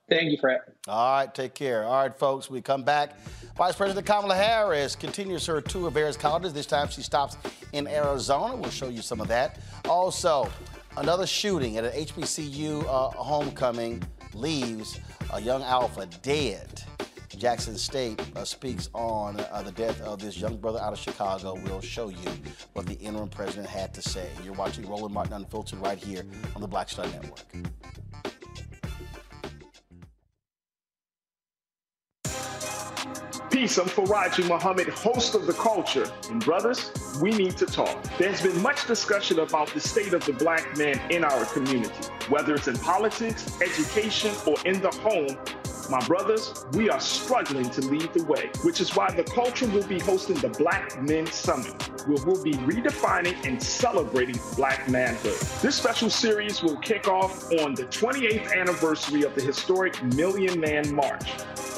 Thank 0.07 0.31
you, 0.31 0.37
Fred. 0.39 0.59
All 0.87 1.19
right, 1.19 1.33
take 1.33 1.53
care. 1.53 1.85
All 1.85 2.03
right, 2.03 2.15
folks, 2.15 2.49
we 2.49 2.61
come 2.61 2.83
back. 2.83 3.17
Vice 3.57 3.75
President 3.75 4.05
Kamala 4.05 4.35
Harris 4.35 4.95
continues 4.95 5.45
her 5.45 5.61
tour 5.61 5.87
of 5.87 5.93
various 5.93 6.17
colleges. 6.17 6.53
This 6.53 6.65
time 6.65 6.89
she 6.89 7.01
stops 7.01 7.37
in 7.71 7.87
Arizona. 7.87 8.55
We'll 8.55 8.71
show 8.71 8.89
you 8.89 9.01
some 9.01 9.21
of 9.21 9.27
that. 9.29 9.59
Also, 9.87 10.49
Another 10.97 11.25
shooting 11.25 11.77
at 11.77 11.85
an 11.85 11.91
HBCU 11.91 12.83
uh, 12.83 13.09
homecoming 13.11 14.03
leaves 14.33 14.99
a 15.33 15.41
young 15.41 15.63
alpha 15.63 16.05
dead. 16.21 16.83
Jackson 17.29 17.77
State 17.77 18.21
uh, 18.35 18.43
speaks 18.43 18.89
on 18.93 19.39
uh, 19.39 19.63
the 19.63 19.71
death 19.71 20.01
of 20.01 20.19
this 20.19 20.37
young 20.37 20.57
brother 20.57 20.79
out 20.79 20.91
of 20.91 20.99
Chicago. 20.99 21.55
We'll 21.63 21.79
show 21.81 22.09
you 22.09 22.29
what 22.73 22.85
the 22.85 22.95
interim 22.95 23.29
president 23.29 23.67
had 23.67 23.93
to 23.93 24.01
say. 24.01 24.29
You're 24.43 24.53
watching 24.53 24.87
Roland 24.87 25.13
Martin 25.13 25.33
Unfiltered 25.33 25.79
right 25.79 25.97
here 25.97 26.23
on 26.55 26.61
the 26.61 26.67
Black 26.67 26.89
Star 26.89 27.07
Network. 27.07 27.39
Peace, 33.61 33.77
I'm 33.77 33.85
Faraji 33.85 34.49
Muhammad, 34.49 34.89
host 34.89 35.35
of 35.35 35.45
The 35.45 35.53
Culture. 35.53 36.11
And 36.31 36.43
brothers, 36.43 36.91
we 37.21 37.29
need 37.29 37.57
to 37.57 37.67
talk. 37.67 37.95
There's 38.17 38.41
been 38.41 38.59
much 38.59 38.87
discussion 38.87 39.37
about 39.37 39.71
the 39.71 39.79
state 39.79 40.13
of 40.13 40.25
the 40.25 40.33
black 40.33 40.75
man 40.79 40.99
in 41.11 41.23
our 41.23 41.45
community, 41.45 41.93
whether 42.29 42.55
it's 42.55 42.67
in 42.67 42.75
politics, 42.77 43.61
education, 43.61 44.33
or 44.47 44.55
in 44.65 44.81
the 44.81 44.89
home. 44.89 45.37
My 45.89 45.99
brothers, 46.07 46.65
we 46.73 46.89
are 46.89 46.99
struggling 46.99 47.69
to 47.71 47.81
lead 47.81 48.13
the 48.13 48.23
way, 48.23 48.49
which 48.63 48.81
is 48.81 48.95
why 48.95 49.11
the 49.11 49.23
culture 49.23 49.67
will 49.67 49.85
be 49.87 49.99
hosting 49.99 50.37
the 50.37 50.49
Black 50.49 51.01
Men 51.01 51.25
Summit, 51.27 51.81
where 52.07 52.23
we'll 52.25 52.43
be 52.43 52.53
redefining 52.53 53.35
and 53.45 53.61
celebrating 53.61 54.39
black 54.55 54.87
manhood. 54.89 55.39
This 55.61 55.75
special 55.75 56.09
series 56.09 56.61
will 56.63 56.77
kick 56.77 57.07
off 57.07 57.51
on 57.53 57.73
the 57.75 57.83
28th 57.85 58.53
anniversary 58.53 59.23
of 59.23 59.35
the 59.35 59.41
historic 59.41 60.01
Million 60.15 60.59
Man 60.59 60.93
March 60.93 61.29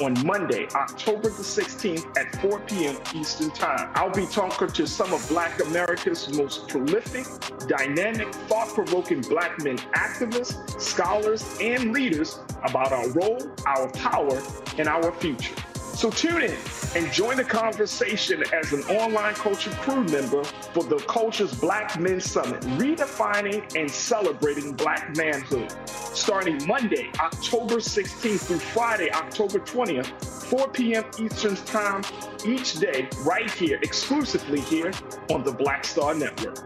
on 0.02 0.14
Monday, 0.26 0.66
October 0.74 1.28
the 1.28 1.42
16th 1.42 2.16
at 2.18 2.40
4 2.40 2.60
p.m. 2.60 2.96
Eastern 3.14 3.50
Time. 3.50 3.90
I'll 3.94 4.10
be 4.10 4.26
talking 4.26 4.68
to 4.68 4.86
some 4.86 5.12
of 5.12 5.26
Black 5.28 5.60
America's 5.64 6.32
most 6.36 6.68
prolific, 6.68 7.26
dynamic, 7.68 8.32
thought 8.48 8.68
provoking 8.68 9.20
Black 9.22 9.62
men 9.62 9.78
activists, 9.94 10.80
scholars, 10.80 11.58
and 11.60 11.92
leaders 11.92 12.40
about 12.64 12.92
our 12.92 13.08
role, 13.10 13.38
our 13.66 13.88
power, 13.94 14.42
in 14.78 14.88
our 14.88 15.12
future. 15.12 15.54
So 15.94 16.10
tune 16.10 16.42
in 16.42 16.56
and 16.96 17.12
join 17.12 17.36
the 17.36 17.44
conversation 17.44 18.42
as 18.52 18.72
an 18.72 18.82
online 18.96 19.34
culture 19.34 19.70
crew 19.70 20.02
member 20.04 20.42
for 20.42 20.82
the 20.82 20.96
Culture's 21.06 21.54
Black 21.54 22.00
Men 22.00 22.20
Summit, 22.20 22.60
redefining 22.78 23.74
and 23.76 23.88
celebrating 23.88 24.72
Black 24.72 25.16
manhood. 25.16 25.72
Starting 25.88 26.66
Monday, 26.66 27.10
October 27.20 27.76
16th 27.76 28.40
through 28.40 28.58
Friday, 28.58 29.10
October 29.12 29.60
20th, 29.60 30.06
4 30.46 30.68
p.m. 30.70 31.04
Eastern 31.18 31.54
Time 31.64 32.02
each 32.44 32.74
day, 32.80 33.08
right 33.20 33.50
here, 33.52 33.78
exclusively 33.82 34.60
here 34.62 34.92
on 35.30 35.44
the 35.44 35.52
Black 35.52 35.84
Star 35.84 36.12
Network. 36.12 36.58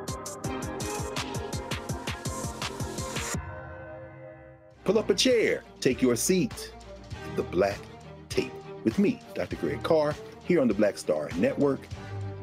Pull 4.85 4.99
up 4.99 5.11
a 5.11 5.15
chair, 5.15 5.65
take 5.81 6.01
your 6.01 6.17
seat. 6.17 6.73
The 7.39 7.45
Black 7.45 7.79
Tape 8.31 8.51
with 8.83 8.99
me, 8.99 9.21
Dr. 9.37 9.55
Greg 9.55 9.81
Carr, 9.85 10.13
here 10.43 10.61
on 10.61 10.67
the 10.67 10.75
Black 10.75 10.99
Star 10.99 11.31
Network 11.37 11.79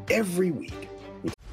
every 0.09 0.51
week. 0.51 0.87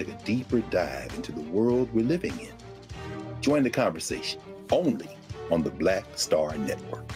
Take 0.00 0.08
a 0.08 0.24
deeper 0.24 0.60
dive 0.70 1.12
into 1.14 1.30
the 1.30 1.42
world 1.42 1.90
we're 1.92 2.06
living 2.06 2.32
in. 2.40 2.52
Join 3.42 3.62
the 3.62 3.68
conversation 3.68 4.40
only 4.72 5.10
on 5.50 5.62
the 5.62 5.68
Black 5.68 6.06
Star 6.14 6.56
Network. 6.56 7.12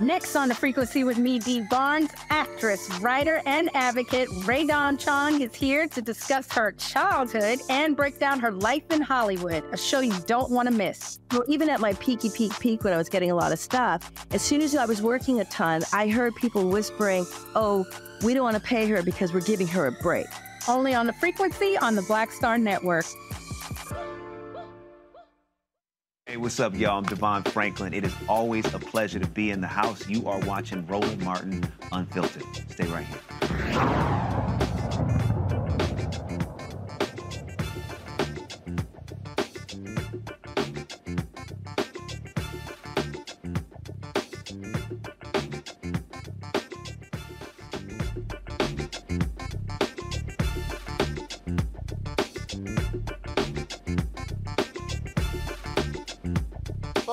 Next 0.00 0.34
on 0.34 0.48
the 0.48 0.56
frequency 0.56 1.04
with 1.04 1.18
me, 1.18 1.38
Dee 1.38 1.64
Barnes, 1.70 2.10
actress, 2.30 2.90
writer, 2.98 3.42
and 3.46 3.70
advocate 3.74 4.26
Rae 4.44 4.66
Dawn 4.66 4.96
Chong 4.96 5.40
is 5.40 5.54
here 5.54 5.86
to 5.86 6.02
discuss 6.02 6.50
her 6.50 6.72
childhood 6.72 7.60
and 7.70 7.96
break 7.96 8.18
down 8.18 8.40
her 8.40 8.50
life 8.50 8.90
in 8.90 9.02
Hollywood, 9.02 9.62
a 9.70 9.76
show 9.76 10.00
you 10.00 10.18
don't 10.26 10.50
want 10.50 10.66
to 10.66 10.74
miss. 10.74 11.20
Well, 11.30 11.44
even 11.46 11.70
at 11.70 11.78
my 11.78 11.92
peaky 11.94 12.30
peak 12.30 12.58
peak 12.58 12.82
when 12.82 12.92
I 12.92 12.96
was 12.96 13.08
getting 13.08 13.30
a 13.30 13.36
lot 13.36 13.52
of 13.52 13.60
stuff, 13.60 14.10
as 14.32 14.42
soon 14.42 14.62
as 14.62 14.74
I 14.74 14.84
was 14.84 15.00
working 15.00 15.38
a 15.38 15.44
ton, 15.44 15.82
I 15.92 16.08
heard 16.08 16.34
people 16.34 16.68
whispering, 16.68 17.24
oh, 17.54 17.86
we 18.22 18.34
don't 18.34 18.44
want 18.44 18.56
to 18.56 18.62
pay 18.62 18.86
her 18.86 19.02
because 19.02 19.32
we're 19.32 19.40
giving 19.40 19.66
her 19.68 19.86
a 19.86 19.92
break. 19.92 20.26
Only 20.68 20.94
on 20.94 21.06
the 21.06 21.12
frequency 21.12 21.76
on 21.76 21.96
the 21.96 22.02
Black 22.02 22.30
Star 22.30 22.58
Network. 22.58 23.04
Hey, 26.26 26.36
what's 26.36 26.60
up, 26.60 26.74
y'all? 26.74 26.98
I'm 26.98 27.04
Devon 27.04 27.42
Franklin. 27.42 27.92
It 27.92 28.04
is 28.04 28.14
always 28.28 28.64
a 28.72 28.78
pleasure 28.78 29.18
to 29.18 29.26
be 29.26 29.50
in 29.50 29.60
the 29.60 29.66
house. 29.66 30.08
You 30.08 30.26
are 30.28 30.38
watching 30.40 30.86
Roland 30.86 31.22
Martin 31.22 31.62
Unfiltered. 31.90 32.44
Stay 32.70 32.86
right 32.86 33.06
here. 33.06 34.81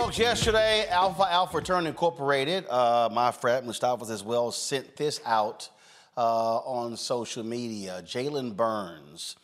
Folks, 0.09 0.17
yesterday, 0.17 0.87
Alpha 0.89 1.31
Alpha 1.31 1.57
Return 1.57 1.85
Incorporated, 1.85 2.65
uh, 2.67 3.09
my 3.11 3.29
friend 3.29 3.67
Mustafa 3.67 4.11
as 4.11 4.23
well, 4.23 4.51
sent 4.51 4.95
this 4.95 5.21
out 5.23 5.69
uh, 6.17 6.57
on 6.61 6.97
social 6.97 7.43
media. 7.43 8.01
Jalen 8.03 8.55
Burns, 8.55 9.35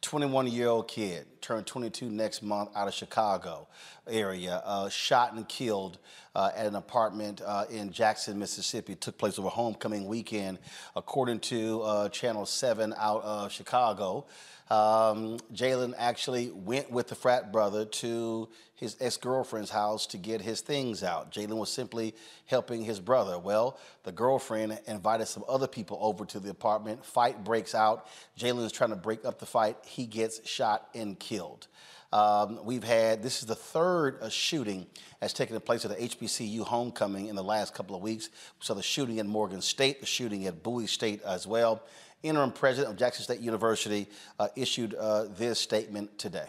21 0.00 0.46
year 0.46 0.68
old 0.68 0.86
kid, 0.86 1.26
turned 1.40 1.66
22 1.66 2.08
next 2.08 2.40
month 2.40 2.70
out 2.76 2.86
of 2.86 2.94
Chicago 2.94 3.66
area, 4.08 4.62
uh, 4.64 4.88
shot 4.88 5.32
and 5.32 5.48
killed 5.48 5.98
uh, 6.36 6.50
at 6.54 6.66
an 6.66 6.76
apartment 6.76 7.42
uh, 7.44 7.64
in 7.68 7.90
Jackson, 7.90 8.38
Mississippi. 8.38 8.94
Took 8.94 9.18
place 9.18 9.40
over 9.40 9.48
homecoming 9.48 10.06
weekend, 10.06 10.60
according 10.94 11.40
to 11.40 11.82
uh, 11.82 12.08
Channel 12.10 12.46
7 12.46 12.94
out 12.96 13.24
of 13.24 13.50
Chicago. 13.50 14.26
Um, 14.72 15.36
Jalen 15.52 15.92
actually 15.98 16.50
went 16.50 16.90
with 16.90 17.08
the 17.08 17.14
frat 17.14 17.52
brother 17.52 17.84
to 17.84 18.48
his 18.74 18.96
ex 19.00 19.18
girlfriend's 19.18 19.68
house 19.68 20.06
to 20.06 20.16
get 20.16 20.40
his 20.40 20.62
things 20.62 21.02
out. 21.02 21.30
Jalen 21.30 21.58
was 21.58 21.70
simply 21.70 22.14
helping 22.46 22.82
his 22.82 22.98
brother. 22.98 23.38
Well, 23.38 23.78
the 24.04 24.12
girlfriend 24.12 24.80
invited 24.86 25.28
some 25.28 25.44
other 25.46 25.66
people 25.66 25.98
over 26.00 26.24
to 26.24 26.40
the 26.40 26.48
apartment. 26.48 27.04
Fight 27.04 27.44
breaks 27.44 27.74
out. 27.74 28.06
Jalen 28.38 28.64
is 28.64 28.72
trying 28.72 28.90
to 28.90 28.96
break 28.96 29.26
up 29.26 29.38
the 29.40 29.44
fight. 29.44 29.76
He 29.84 30.06
gets 30.06 30.48
shot 30.48 30.88
and 30.94 31.20
killed. 31.20 31.66
Um, 32.10 32.64
we've 32.64 32.84
had, 32.84 33.22
this 33.22 33.40
is 33.40 33.46
the 33.46 33.54
third 33.54 34.18
uh, 34.22 34.30
shooting 34.30 34.86
that's 35.20 35.34
taken 35.34 35.58
place 35.60 35.84
at 35.84 35.90
the 35.90 36.08
HBCU 36.08 36.62
homecoming 36.62 37.28
in 37.28 37.36
the 37.36 37.44
last 37.44 37.74
couple 37.74 37.94
of 37.94 38.00
weeks. 38.00 38.30
So 38.60 38.72
the 38.72 38.82
shooting 38.82 39.18
at 39.18 39.26
Morgan 39.26 39.60
State, 39.60 40.00
the 40.00 40.06
shooting 40.06 40.46
at 40.46 40.62
Bowie 40.62 40.86
State 40.86 41.22
as 41.22 41.46
well. 41.46 41.82
Interim 42.22 42.52
president 42.52 42.92
of 42.92 42.98
Jackson 42.98 43.24
State 43.24 43.40
University 43.40 44.08
uh, 44.38 44.48
issued 44.54 44.94
uh, 44.94 45.24
this 45.36 45.58
statement 45.58 46.18
today. 46.18 46.46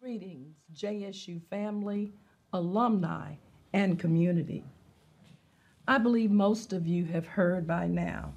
Greetings, 0.00 0.56
JSU 0.74 1.40
family, 1.48 2.12
alumni, 2.52 3.34
and 3.72 3.98
community. 3.98 4.64
I 5.86 5.98
believe 5.98 6.30
most 6.30 6.72
of 6.72 6.86
you 6.86 7.04
have 7.06 7.26
heard 7.26 7.66
by 7.66 7.86
now 7.86 8.32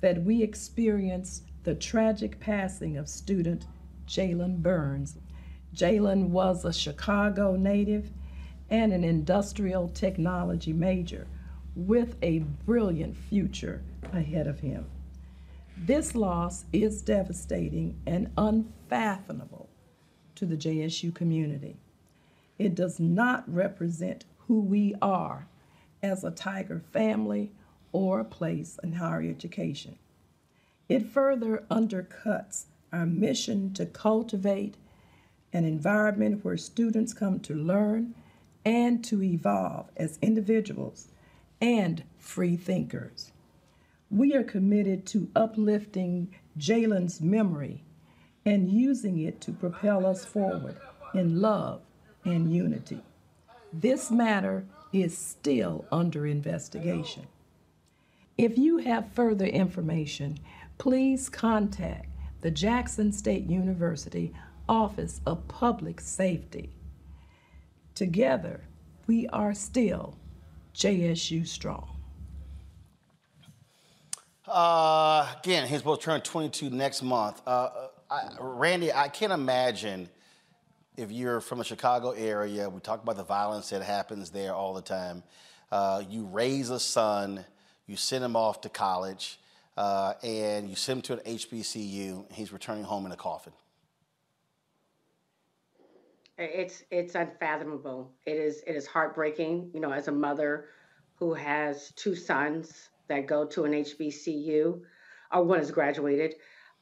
that 0.00 0.22
we 0.24 0.42
experienced 0.42 1.44
the 1.62 1.74
tragic 1.74 2.40
passing 2.40 2.96
of 2.96 3.08
student 3.08 3.66
Jalen 4.06 4.62
Burns. 4.62 5.16
Jalen 5.74 6.28
was 6.28 6.64
a 6.64 6.72
Chicago 6.72 7.54
native 7.54 8.10
and 8.70 8.92
an 8.92 9.04
industrial 9.04 9.88
technology 9.88 10.72
major 10.72 11.26
with 11.74 12.16
a 12.22 12.40
brilliant 12.64 13.16
future 13.16 13.82
ahead 14.12 14.46
of 14.46 14.60
him. 14.60 14.86
This 15.76 16.14
loss 16.14 16.64
is 16.72 17.02
devastating 17.02 18.00
and 18.06 18.30
unfathomable 18.36 19.68
to 20.34 20.46
the 20.46 20.56
JSU 20.56 21.14
community. 21.14 21.76
It 22.58 22.74
does 22.74 23.00
not 23.00 23.44
represent 23.52 24.24
who 24.46 24.60
we 24.60 24.94
are 25.00 25.46
as 26.02 26.24
a 26.24 26.30
Tiger 26.30 26.82
family 26.92 27.52
or 27.92 28.20
a 28.20 28.24
place 28.24 28.78
in 28.82 28.94
higher 28.94 29.22
education. 29.22 29.98
It 30.88 31.06
further 31.06 31.64
undercuts 31.70 32.64
our 32.92 33.06
mission 33.06 33.72
to 33.74 33.86
cultivate 33.86 34.76
an 35.52 35.64
environment 35.64 36.44
where 36.44 36.56
students 36.56 37.12
come 37.12 37.40
to 37.40 37.54
learn 37.54 38.14
and 38.64 39.02
to 39.04 39.22
evolve 39.22 39.88
as 39.96 40.18
individuals 40.20 41.08
and 41.60 42.02
free 42.18 42.56
thinkers. 42.56 43.32
We 44.10 44.34
are 44.34 44.42
committed 44.42 45.06
to 45.06 45.28
uplifting 45.36 46.34
Jalen's 46.58 47.20
memory 47.20 47.84
and 48.44 48.68
using 48.68 49.20
it 49.20 49.40
to 49.42 49.52
propel 49.52 50.04
us 50.04 50.24
forward 50.24 50.76
in 51.14 51.40
love 51.40 51.82
and 52.24 52.52
unity. 52.52 53.02
This 53.72 54.10
matter 54.10 54.66
is 54.92 55.16
still 55.16 55.84
under 55.92 56.26
investigation. 56.26 57.28
If 58.36 58.58
you 58.58 58.78
have 58.78 59.12
further 59.12 59.46
information, 59.46 60.38
please 60.78 61.28
contact 61.28 62.08
the 62.40 62.50
Jackson 62.50 63.12
State 63.12 63.48
University 63.48 64.32
Office 64.68 65.20
of 65.24 65.46
Public 65.46 66.00
Safety. 66.00 66.70
Together, 67.94 68.62
we 69.06 69.28
are 69.28 69.54
still 69.54 70.16
JSU 70.74 71.46
strong. 71.46 71.99
Uh, 74.50 75.32
again, 75.38 75.68
he's 75.68 75.78
supposed 75.78 76.00
to 76.00 76.06
turn 76.06 76.20
22 76.20 76.70
next 76.70 77.02
month. 77.02 77.40
Uh, 77.46 77.68
I, 78.10 78.30
Randy, 78.40 78.92
I 78.92 79.06
can't 79.08 79.32
imagine 79.32 80.08
if 80.96 81.12
you're 81.12 81.40
from 81.40 81.58
the 81.58 81.64
Chicago 81.64 82.10
area. 82.10 82.68
We 82.68 82.80
talk 82.80 83.00
about 83.00 83.16
the 83.16 83.22
violence 83.22 83.70
that 83.70 83.80
happens 83.82 84.30
there 84.30 84.52
all 84.52 84.74
the 84.74 84.82
time. 84.82 85.22
Uh, 85.70 86.02
you 86.08 86.24
raise 86.24 86.70
a 86.70 86.80
son, 86.80 87.44
you 87.86 87.94
send 87.96 88.24
him 88.24 88.34
off 88.34 88.60
to 88.62 88.68
college, 88.68 89.38
uh, 89.76 90.14
and 90.24 90.68
you 90.68 90.74
send 90.74 90.98
him 90.98 91.02
to 91.02 91.12
an 91.24 91.36
HBCU. 91.36 92.26
And 92.28 92.32
he's 92.32 92.52
returning 92.52 92.82
home 92.82 93.06
in 93.06 93.12
a 93.12 93.16
coffin. 93.16 93.52
It's 96.38 96.82
it's 96.90 97.14
unfathomable. 97.14 98.10
It 98.26 98.36
is 98.36 98.62
it 98.66 98.74
is 98.74 98.86
heartbreaking. 98.86 99.70
You 99.72 99.78
know, 99.78 99.92
as 99.92 100.08
a 100.08 100.12
mother 100.12 100.70
who 101.14 101.34
has 101.34 101.92
two 101.96 102.16
sons 102.16 102.89
that 103.10 103.26
go 103.26 103.44
to 103.46 103.64
an 103.66 103.72
HBCU, 103.72 104.80
or 105.32 105.44
one 105.44 105.58
has 105.60 105.70
graduated, 105.70 106.34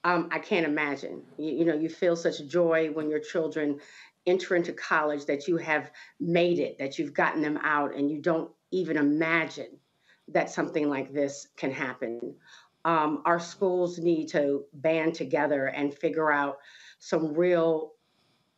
um, 0.05 0.28
I 0.32 0.38
can't 0.38 0.66
imagine. 0.66 1.24
You, 1.38 1.52
you 1.59 1.64
know, 1.66 1.74
you 1.74 1.88
feel 1.90 2.16
such 2.16 2.46
joy 2.46 2.90
when 2.92 3.10
your 3.10 3.20
children 3.20 3.80
enter 4.26 4.56
into 4.56 4.72
college 4.72 5.26
that 5.26 5.48
you 5.48 5.56
have 5.59 5.90
made 6.20 6.60
it, 6.60 6.78
that 6.78 6.98
you've 6.98 7.14
gotten 7.14 7.42
them 7.42 7.59
out, 7.62 7.94
and 7.96 8.10
you 8.10 8.22
don't 8.22 8.50
even 8.70 8.96
imagine 8.96 9.80
that 10.28 10.50
something 10.50 10.88
like 10.90 11.12
this 11.12 11.48
can 11.56 11.72
happen. 11.72 12.36
um, 12.84 13.22
our 13.26 13.40
schools 13.40 13.98
need 13.98 14.28
to 14.28 14.64
band 14.72 15.14
together 15.14 15.66
and 15.66 15.92
figure 15.94 16.32
out 16.32 16.59
some 17.00 17.34
real 17.34 17.92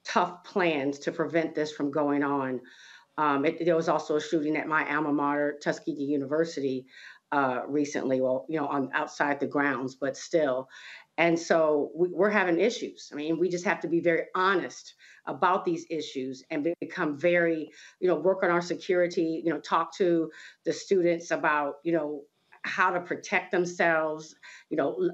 tough 0.04 0.44
plans 0.44 0.98
to 1.00 1.12
prevent 1.12 1.54
this 1.54 1.72
from 1.72 1.90
going 1.90 2.22
on. 2.22 2.60
Um, 3.18 3.44
it, 3.44 3.64
there 3.64 3.76
was 3.76 3.88
also 3.88 4.16
a 4.16 4.20
shooting 4.20 4.56
at 4.56 4.68
my 4.68 4.88
alma 4.94 5.12
mater, 5.12 5.58
Tuskegee 5.62 6.04
University, 6.04 6.86
uh, 7.32 7.62
recently. 7.68 8.20
Well, 8.20 8.46
you 8.48 8.58
know, 8.58 8.66
on 8.66 8.90
outside 8.92 9.40
the 9.40 9.46
grounds, 9.46 9.94
but 9.94 10.16
still. 10.16 10.68
And 11.16 11.38
so 11.38 11.90
we, 11.94 12.08
we're 12.08 12.30
having 12.30 12.58
issues. 12.58 13.10
I 13.12 13.16
mean, 13.16 13.38
we 13.38 13.48
just 13.48 13.64
have 13.64 13.80
to 13.80 13.88
be 13.88 14.00
very 14.00 14.24
honest 14.34 14.94
about 15.26 15.64
these 15.64 15.86
issues 15.90 16.42
and 16.50 16.66
become 16.80 17.18
very, 17.18 17.70
you 18.00 18.08
know, 18.08 18.16
work 18.16 18.42
on 18.42 18.50
our 18.50 18.62
security. 18.62 19.42
You 19.44 19.52
know, 19.52 19.60
talk 19.60 19.94
to 19.96 20.30
the 20.64 20.72
students 20.72 21.30
about, 21.30 21.74
you 21.84 21.92
know, 21.92 22.22
how 22.62 22.90
to 22.90 23.00
protect 23.00 23.52
themselves. 23.52 24.34
You 24.70 24.76
know, 24.76 25.10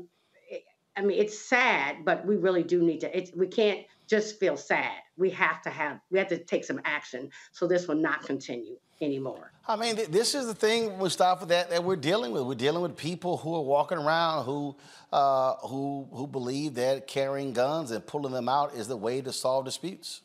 I 0.97 1.03
mean, 1.03 1.19
it's 1.19 1.39
sad, 1.39 2.05
but 2.05 2.25
we 2.25 2.37
really 2.37 2.63
do 2.63 2.83
need 2.83 3.01
to. 3.01 3.17
It's, 3.17 3.33
we 3.35 3.49
can't 3.49 3.81
just 4.07 4.39
feel 4.39 4.57
sad. 4.57 4.93
We 5.17 5.31
have 5.31 5.61
to 5.63 5.71
have. 5.71 6.01
We 6.11 6.19
have 6.19 6.29
to 6.29 6.39
take 6.39 6.65
some 6.65 6.81
action 6.85 7.31
so 7.53 7.67
this 7.67 7.89
will 7.89 7.97
not 7.97 8.25
continue 8.25 8.77
anymore. 9.01 9.53
I 9.69 9.77
mean, 9.77 9.97
th- 9.97 10.09
this 10.09 10.35
is 10.35 10.47
the 10.47 10.55
thing, 10.55 10.97
Mustafa, 10.99 11.47
that, 11.47 11.71
that 11.71 11.83
we're 11.83 11.97
dealing 11.97 12.33
with. 12.33 12.43
We're 12.45 12.55
dealing 12.55 12.83
with 12.83 12.97
people 12.97 13.37
who 13.37 13.55
are 13.55 13.63
walking 13.63 13.99
around 13.99 14.45
who 14.45 14.77
uh, 15.13 15.55
who 15.67 16.09
who 16.13 16.27
believe 16.27 16.75
that 16.75 17.07
carrying 17.07 17.53
guns 17.53 17.91
and 17.91 18.07
pulling 18.07 18.33
them 18.33 18.49
out 18.49 18.75
is 18.75 18.89
the 18.89 18.97
way 18.97 19.21
to 19.21 19.33
solve 19.33 19.65
disputes. 19.65 20.23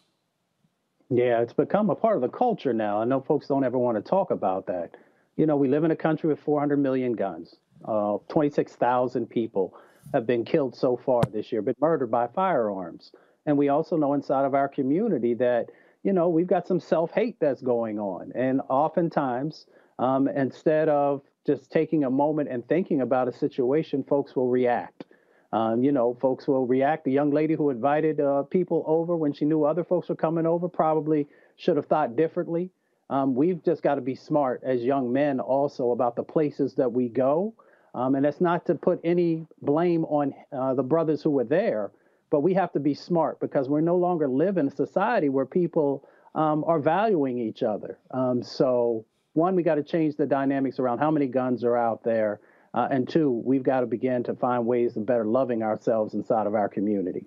Yeah, 1.10 1.41
it's 1.41 1.53
become 1.53 1.89
a 1.89 1.95
part 1.95 2.15
of 2.15 2.22
the 2.22 2.30
culture 2.30 2.72
now. 2.72 3.02
I 3.02 3.06
know 3.06 3.19
folks 3.19 3.48
don't 3.48 3.64
ever 3.65 3.77
want 3.77 3.98
to 3.98 4.10
talk 4.10 4.31
about 4.31 4.68
that. 4.68 4.91
You 5.35 5.45
know, 5.45 5.57
we 5.57 5.68
live 5.68 5.84
in 5.84 5.91
a 5.91 5.95
country 5.95 6.30
with 6.30 6.39
400 6.39 6.77
million 6.77 7.14
guns. 7.14 7.56
Uh, 7.84 8.18
26,000 8.30 9.30
people 9.30 9.76
have 10.14 10.26
been 10.26 10.45
killed 10.45 10.76
so 10.76 10.95
far 11.06 11.22
this 11.34 11.52
year, 11.52 11.61
been 11.61 11.76
murdered 11.81 12.11
by 12.11 12.27
firearms. 12.27 13.11
And 13.45 13.57
we 13.57 13.69
also 13.69 13.98
know 13.98 14.14
inside 14.14 14.45
of 14.45 14.53
our 14.53 14.68
community 14.68 15.34
that, 15.35 15.69
you 16.03 16.14
know, 16.14 16.30
we've 16.30 16.48
got 16.48 16.68
some 16.68 16.80
self 16.80 17.11
hate 17.11 17.38
that's 17.40 17.61
going 17.61 17.99
on. 17.99 18.32
And 18.36 18.61
oftentimes, 18.69 19.68
um, 19.99 20.28
instead 20.28 20.90
of 20.90 21.22
just 21.45 21.72
taking 21.72 22.03
a 22.03 22.10
moment 22.10 22.49
and 22.49 22.68
thinking 22.68 23.02
about 23.02 23.28
a 23.28 23.32
situation, 23.32 24.03
folks 24.03 24.36
will 24.36 24.49
react. 24.49 25.06
Um, 25.53 25.84
you 25.84 25.91
know, 25.91 26.18
folks 26.22 26.48
will 26.48 26.65
react. 26.65 27.03
The 27.03 27.11
young 27.11 27.32
lady 27.32 27.56
who 27.56 27.69
invited 27.69 28.19
uh, 28.19 28.44
people 28.44 28.84
over 28.88 29.18
when 29.18 29.34
she 29.34 29.45
knew 29.45 29.65
other 29.65 29.84
folks 29.84 30.07
were 30.10 30.15
coming 30.15 30.45
over 30.45 30.69
probably 30.69 31.28
should 31.57 31.76
have 31.76 31.88
thought 31.88 32.15
differently. 32.15 32.72
Um, 33.10 33.36
we've 33.36 33.61
just 33.64 33.84
got 33.84 33.95
to 33.95 34.02
be 34.02 34.15
smart 34.15 34.61
as 34.64 34.82
young 34.82 35.11
men 35.11 35.41
also 35.41 35.91
about 35.91 36.15
the 36.15 36.23
places 36.23 36.76
that 36.76 36.91
we 36.91 37.10
go. 37.10 37.53
Um, 37.94 38.15
and 38.15 38.23
that's 38.23 38.40
not 38.40 38.65
to 38.68 38.76
put 38.76 39.02
any 39.03 39.45
blame 39.61 40.06
on 40.06 40.34
uh, 40.53 40.73
the 40.73 40.84
brothers 40.84 41.22
who 41.22 41.32
were 41.32 41.44
there, 41.44 41.91
but 42.32 42.40
we 42.40 42.56
have 42.56 42.72
to 42.72 42.80
be 42.80 42.95
smart 42.95 43.40
because 43.40 43.70
we're 43.70 43.82
no 43.82 43.98
longer 43.98 44.28
living 44.28 44.66
in 44.66 44.68
a 44.72 44.76
society 44.76 45.30
where 45.30 45.45
people 45.45 46.08
um, 46.34 46.64
are 46.66 46.80
valuing 46.80 47.38
each 47.38 47.62
other. 47.62 47.99
Um, 48.10 48.41
so, 48.41 49.06
one, 49.34 49.56
we 49.56 49.64
got 49.64 49.76
to 49.76 49.84
change 49.84 50.16
the 50.16 50.26
dynamics 50.26 50.80
around 50.80 50.99
how 50.99 51.12
many 51.12 51.28
guns 51.28 51.64
are 51.64 51.78
out 51.78 52.03
there. 52.03 52.40
Uh, 52.74 52.88
and 52.90 53.08
two, 53.08 53.30
we've 53.30 53.64
got 53.64 53.82
to 53.82 53.86
begin 53.86 54.24
to 54.24 54.34
find 54.34 54.66
ways 54.66 54.95
of 54.95 55.06
better 55.06 55.26
loving 55.26 55.62
ourselves 55.62 56.14
inside 56.14 56.48
of 56.48 56.56
our 56.56 56.70
community. 56.70 57.26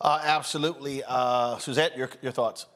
Uh, 0.00 0.20
absolutely. 0.22 1.02
Uh, 1.06 1.58
Suzette, 1.58 1.96
your, 1.96 2.08
your 2.22 2.32
thoughts? 2.32 2.66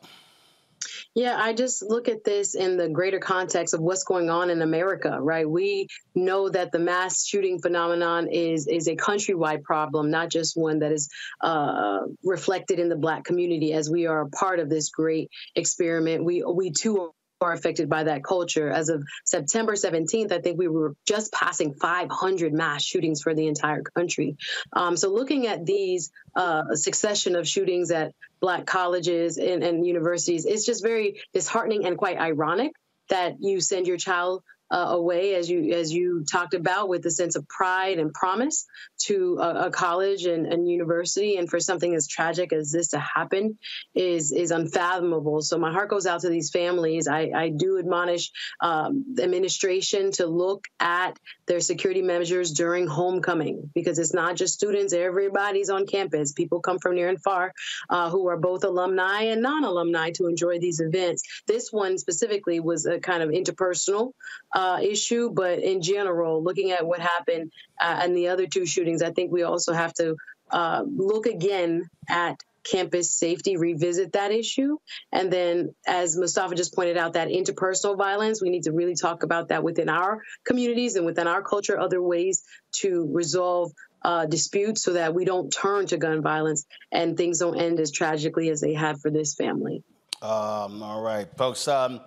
Yeah, 1.14 1.36
I 1.36 1.52
just 1.52 1.82
look 1.82 2.08
at 2.08 2.22
this 2.22 2.54
in 2.54 2.76
the 2.76 2.88
greater 2.88 3.18
context 3.18 3.74
of 3.74 3.80
what's 3.80 4.04
going 4.04 4.30
on 4.30 4.50
in 4.50 4.62
America, 4.62 5.18
right? 5.20 5.48
We 5.48 5.88
know 6.14 6.48
that 6.48 6.70
the 6.70 6.78
mass 6.78 7.26
shooting 7.26 7.58
phenomenon 7.60 8.28
is 8.28 8.68
is 8.68 8.86
a 8.86 8.94
countrywide 8.94 9.62
problem, 9.64 10.10
not 10.10 10.30
just 10.30 10.56
one 10.56 10.78
that 10.80 10.92
is 10.92 11.08
uh, 11.40 12.00
reflected 12.22 12.78
in 12.78 12.88
the 12.88 12.96
Black 12.96 13.24
community. 13.24 13.72
As 13.72 13.90
we 13.90 14.06
are 14.06 14.20
a 14.20 14.28
part 14.30 14.60
of 14.60 14.70
this 14.70 14.90
great 14.90 15.30
experiment, 15.56 16.24
we 16.24 16.44
we 16.44 16.70
too 16.70 17.10
are 17.40 17.52
affected 17.52 17.88
by 17.88 18.04
that 18.04 18.24
culture. 18.24 18.70
As 18.70 18.88
of 18.88 19.04
September 19.24 19.74
17th, 19.74 20.32
I 20.32 20.40
think 20.40 20.58
we 20.58 20.68
were 20.68 20.94
just 21.06 21.32
passing 21.32 21.74
500 21.74 22.52
mass 22.52 22.82
shootings 22.82 23.22
for 23.22 23.34
the 23.34 23.46
entire 23.46 23.82
country. 23.82 24.36
Um, 24.72 24.96
so, 24.96 25.10
looking 25.12 25.46
at 25.46 25.64
these 25.64 26.10
uh, 26.34 26.74
succession 26.74 27.36
of 27.36 27.46
shootings 27.46 27.90
at 27.90 28.12
Black 28.40 28.66
colleges 28.66 29.38
and, 29.38 29.62
and 29.62 29.86
universities, 29.86 30.46
it's 30.46 30.64
just 30.64 30.82
very 30.82 31.20
disheartening 31.32 31.86
and 31.86 31.96
quite 31.96 32.18
ironic 32.18 32.72
that 33.08 33.36
you 33.40 33.60
send 33.60 33.86
your 33.86 33.96
child 33.96 34.42
uh, 34.70 34.88
away, 34.90 35.34
as 35.34 35.48
you 35.48 35.72
as 35.72 35.92
you 35.92 36.24
talked 36.30 36.54
about, 36.54 36.88
with 36.88 37.04
a 37.06 37.10
sense 37.10 37.36
of 37.36 37.48
pride 37.48 37.98
and 37.98 38.12
promise 38.12 38.66
to 39.06 39.38
a, 39.40 39.66
a 39.66 39.70
college 39.70 40.24
and, 40.24 40.46
and, 40.46 40.68
university, 40.68 41.36
and 41.36 41.48
for 41.48 41.60
something 41.60 41.94
as 41.94 42.06
tragic 42.06 42.52
as 42.52 42.70
this 42.70 42.88
to 42.88 42.98
happen 42.98 43.58
is 43.94 44.32
is 44.32 44.50
unfathomable. 44.50 45.40
So 45.40 45.58
my 45.58 45.72
heart 45.72 45.88
goes 45.88 46.06
out 46.06 46.20
to 46.22 46.28
these 46.28 46.50
families. 46.50 47.08
I, 47.08 47.30
I 47.34 47.48
do 47.48 47.78
admonish 47.78 48.30
um, 48.60 49.04
the 49.14 49.24
administration 49.24 50.12
to 50.12 50.26
look 50.26 50.64
at 50.80 51.18
their 51.46 51.60
security 51.60 52.02
measures 52.02 52.52
during 52.52 52.86
homecoming 52.86 53.70
because 53.74 53.98
it's 53.98 54.14
not 54.14 54.36
just 54.36 54.54
students; 54.54 54.92
everybody's 54.92 55.70
on 55.70 55.86
campus. 55.86 56.32
People 56.32 56.60
come 56.60 56.78
from 56.78 56.94
near 56.94 57.08
and 57.08 57.22
far 57.22 57.52
uh, 57.88 58.10
who 58.10 58.28
are 58.28 58.36
both 58.36 58.64
alumni 58.64 59.22
and 59.22 59.40
non-alumni 59.42 60.10
to 60.10 60.26
enjoy 60.26 60.58
these 60.58 60.80
events. 60.80 61.22
This 61.46 61.72
one 61.72 61.98
specifically 61.98 62.60
was 62.60 62.86
a 62.86 62.98
kind 63.00 63.22
of 63.22 63.30
interpersonal 63.30 64.12
uh, 64.58 64.80
issue, 64.82 65.30
but 65.30 65.60
in 65.60 65.80
general, 65.80 66.42
looking 66.42 66.72
at 66.72 66.84
what 66.84 66.98
happened 66.98 67.52
uh, 67.80 68.00
and 68.02 68.16
the 68.16 68.26
other 68.26 68.48
two 68.48 68.66
shootings, 68.66 69.02
I 69.02 69.12
think 69.12 69.30
we 69.30 69.44
also 69.44 69.72
have 69.72 69.94
to 69.94 70.16
uh, 70.50 70.82
look 70.84 71.26
again 71.26 71.88
at 72.08 72.42
campus 72.64 73.14
safety, 73.14 73.56
revisit 73.56 74.14
that 74.14 74.32
issue. 74.32 74.76
And 75.12 75.32
then, 75.32 75.74
as 75.86 76.16
Mustafa 76.16 76.56
just 76.56 76.74
pointed 76.74 76.96
out, 76.96 77.12
that 77.12 77.28
interpersonal 77.28 77.96
violence, 77.96 78.42
we 78.42 78.50
need 78.50 78.64
to 78.64 78.72
really 78.72 78.96
talk 78.96 79.22
about 79.22 79.50
that 79.50 79.62
within 79.62 79.88
our 79.88 80.22
communities 80.44 80.96
and 80.96 81.06
within 81.06 81.28
our 81.28 81.42
culture, 81.42 81.78
other 81.78 82.02
ways 82.02 82.42
to 82.80 83.08
resolve 83.12 83.70
uh, 84.02 84.26
disputes 84.26 84.82
so 84.82 84.94
that 84.94 85.14
we 85.14 85.24
don't 85.24 85.50
turn 85.50 85.86
to 85.86 85.98
gun 85.98 86.20
violence 86.20 86.66
and 86.90 87.16
things 87.16 87.38
don't 87.38 87.60
end 87.60 87.78
as 87.78 87.92
tragically 87.92 88.50
as 88.50 88.60
they 88.60 88.74
have 88.74 89.00
for 89.00 89.10
this 89.10 89.34
family. 89.34 89.84
Um, 90.20 90.82
all 90.82 91.00
right, 91.00 91.28
folks. 91.36 91.68
Um, 91.68 92.00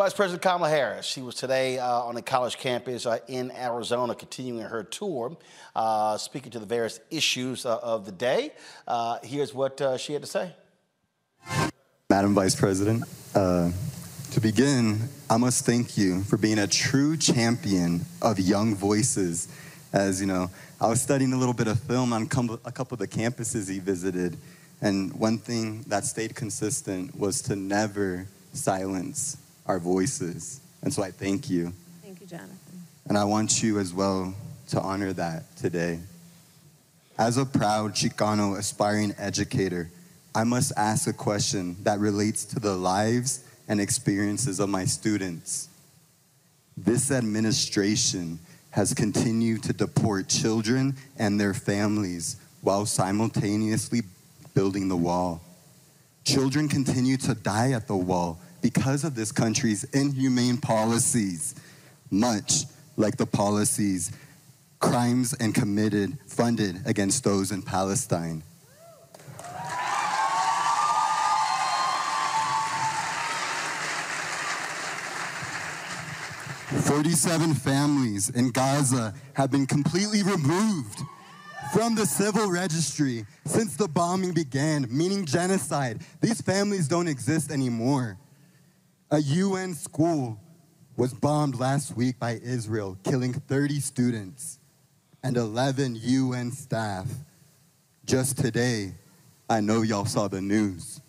Vice 0.00 0.14
President 0.14 0.40
Kamala 0.40 0.70
Harris, 0.70 1.04
she 1.04 1.20
was 1.20 1.34
today 1.34 1.78
uh, 1.78 1.86
on 1.86 2.16
a 2.16 2.22
college 2.22 2.56
campus 2.56 3.04
uh, 3.04 3.18
in 3.28 3.50
Arizona 3.50 4.14
continuing 4.14 4.64
her 4.64 4.82
tour, 4.82 5.36
uh, 5.76 6.16
speaking 6.16 6.50
to 6.50 6.58
the 6.58 6.64
various 6.64 7.00
issues 7.10 7.66
uh, 7.66 7.76
of 7.82 8.06
the 8.06 8.12
day. 8.12 8.50
Uh, 8.88 9.18
here's 9.22 9.52
what 9.52 9.78
uh, 9.82 9.98
she 9.98 10.14
had 10.14 10.22
to 10.22 10.26
say. 10.26 10.54
Madam 12.08 12.32
Vice 12.32 12.54
President, 12.54 13.04
to 13.34 14.40
begin, 14.40 15.00
I 15.28 15.36
must 15.36 15.66
thank 15.66 15.98
you 15.98 16.22
for 16.22 16.38
being 16.38 16.60
a 16.60 16.66
true 16.66 17.18
champion 17.18 18.00
of 18.22 18.40
young 18.40 18.74
voices. 18.74 19.48
As 19.92 20.18
you 20.18 20.26
know, 20.26 20.50
I 20.80 20.88
was 20.88 21.02
studying 21.02 21.34
a 21.34 21.36
little 21.36 21.52
bit 21.52 21.66
of 21.66 21.78
film 21.78 22.14
on 22.14 22.22
a 22.22 22.26
couple 22.72 22.94
of 22.94 22.98
the 23.00 23.06
campuses 23.06 23.68
he 23.68 23.80
visited, 23.80 24.38
and 24.80 25.12
one 25.12 25.36
thing 25.36 25.82
that 25.88 26.06
stayed 26.06 26.34
consistent 26.34 27.14
was 27.18 27.42
to 27.42 27.54
never 27.54 28.26
silence 28.54 29.36
our 29.70 29.78
voices. 29.78 30.60
And 30.82 30.92
so 30.92 31.00
I 31.04 31.12
thank 31.12 31.48
you. 31.48 31.72
Thank 32.02 32.20
you, 32.20 32.26
Jonathan. 32.26 32.56
And 33.08 33.16
I 33.16 33.22
want 33.22 33.62
you 33.62 33.78
as 33.78 33.94
well 33.94 34.34
to 34.70 34.80
honor 34.80 35.12
that 35.12 35.56
today. 35.56 36.00
As 37.16 37.36
a 37.36 37.44
proud 37.44 37.94
Chicano 37.94 38.58
aspiring 38.58 39.14
educator, 39.16 39.88
I 40.34 40.42
must 40.42 40.72
ask 40.76 41.06
a 41.06 41.12
question 41.12 41.76
that 41.84 42.00
relates 42.00 42.44
to 42.46 42.58
the 42.58 42.74
lives 42.74 43.44
and 43.68 43.80
experiences 43.80 44.58
of 44.58 44.68
my 44.68 44.84
students. 44.86 45.68
This 46.76 47.12
administration 47.12 48.40
has 48.70 48.92
continued 48.92 49.62
to 49.64 49.72
deport 49.72 50.28
children 50.28 50.96
and 51.16 51.38
their 51.38 51.54
families 51.54 52.36
while 52.62 52.86
simultaneously 52.86 54.02
building 54.52 54.88
the 54.88 54.96
wall. 54.96 55.40
Children 56.24 56.68
continue 56.68 57.16
to 57.18 57.34
die 57.34 57.72
at 57.72 57.86
the 57.86 57.96
wall 57.96 58.40
because 58.62 59.04
of 59.04 59.14
this 59.14 59.32
country's 59.32 59.84
inhumane 59.84 60.58
policies, 60.58 61.54
much 62.10 62.64
like 62.96 63.16
the 63.16 63.26
policies, 63.26 64.12
crimes 64.78 65.34
and 65.34 65.54
committed, 65.54 66.18
funded 66.26 66.80
against 66.86 67.24
those 67.24 67.52
in 67.52 67.62
Palestine. 67.62 68.42
Forty-seven 76.84 77.54
families 77.54 78.30
in 78.30 78.50
Gaza 78.50 79.12
have 79.34 79.50
been 79.50 79.66
completely 79.66 80.22
removed 80.22 81.00
from 81.72 81.94
the 81.94 82.06
civil 82.06 82.50
registry 82.50 83.26
since 83.44 83.76
the 83.76 83.86
bombing 83.88 84.32
began, 84.32 84.86
meaning 84.90 85.24
genocide. 85.24 86.00
These 86.20 86.40
families 86.40 86.88
don't 86.88 87.06
exist 87.08 87.50
anymore. 87.50 88.16
A 89.12 89.18
UN 89.18 89.74
school 89.74 90.38
was 90.96 91.12
bombed 91.12 91.58
last 91.58 91.96
week 91.96 92.18
by 92.20 92.38
Israel, 92.42 92.96
killing 93.02 93.32
30 93.32 93.80
students. 93.80 94.58
and 95.22 95.36
11 95.36 95.98
UN 96.00 96.50
staff. 96.50 97.06
Just 98.06 98.38
today, 98.38 98.94
I 99.50 99.60
know 99.60 99.82
y'all 99.82 100.06
saw 100.06 100.28
the 100.28 100.40
news. 100.40 101.00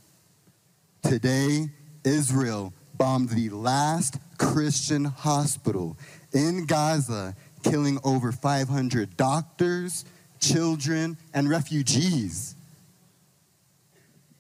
Today, 1.01 1.69
Israel 2.03 2.73
bombed 2.97 3.29
the 3.29 3.49
last 3.49 4.17
Christian 4.37 5.05
hospital 5.05 5.97
in 6.33 6.65
Gaza, 6.65 7.35
killing 7.63 7.99
over 8.03 8.33
500 8.33 9.15
doctors, 9.15 10.03
children, 10.41 11.17
and 11.33 11.49
refugees. 11.49 12.55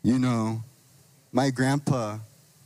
You 0.03 0.19
know, 0.19 0.63
my 1.31 1.49
grandpa, 1.49 2.17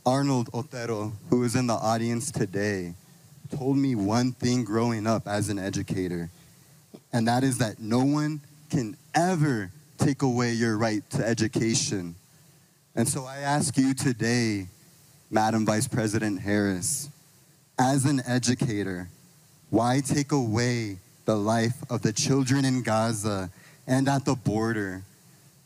Arnold 0.06 0.48
Otero, 0.54 1.12
who 1.30 1.42
is 1.42 1.56
in 1.56 1.66
the 1.66 1.74
audience 1.74 2.30
today, 2.30 2.94
told 3.50 3.76
me 3.76 3.96
one 3.96 4.30
thing 4.30 4.62
growing 4.62 5.04
up 5.04 5.26
as 5.26 5.48
an 5.48 5.58
educator, 5.58 6.30
and 7.12 7.26
that 7.26 7.42
is 7.42 7.58
that 7.58 7.80
no 7.80 8.04
one 8.04 8.40
can 8.70 8.96
ever 9.16 9.72
take 9.98 10.22
away 10.22 10.52
your 10.52 10.78
right 10.78 11.02
to 11.10 11.26
education. 11.26 12.14
And 12.94 13.08
so 13.08 13.24
I 13.24 13.38
ask 13.38 13.76
you 13.76 13.94
today, 13.94 14.68
Madam 15.28 15.66
Vice 15.66 15.88
President 15.88 16.40
Harris, 16.40 17.08
as 17.76 18.04
an 18.04 18.22
educator, 18.28 19.08
why 19.70 20.02
take 20.06 20.30
away 20.30 20.98
the 21.24 21.36
life 21.36 21.82
of 21.90 22.02
the 22.02 22.12
children 22.12 22.64
in 22.64 22.84
Gaza 22.84 23.50
and 23.88 24.08
at 24.08 24.24
the 24.24 24.36
border, 24.36 25.02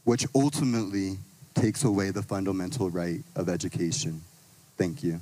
which 0.04 0.24
ultimately 0.34 1.18
takes 1.54 1.84
away 1.84 2.10
the 2.10 2.22
fundamental 2.22 2.88
right 2.88 3.20
of 3.36 3.50
education? 3.50 4.22
Thank 4.80 5.02
you. 5.02 5.20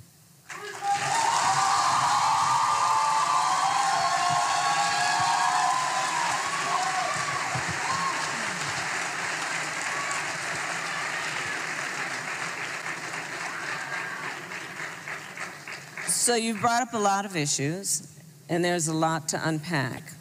So 16.06 16.36
you've 16.36 16.60
brought 16.60 16.82
up 16.82 16.94
a 16.94 16.98
lot 16.98 17.24
of 17.24 17.34
issues, 17.34 18.16
and 18.48 18.64
there's 18.64 18.86
a 18.86 18.94
lot 18.94 19.30
to 19.30 19.40
unpack. 19.42 20.12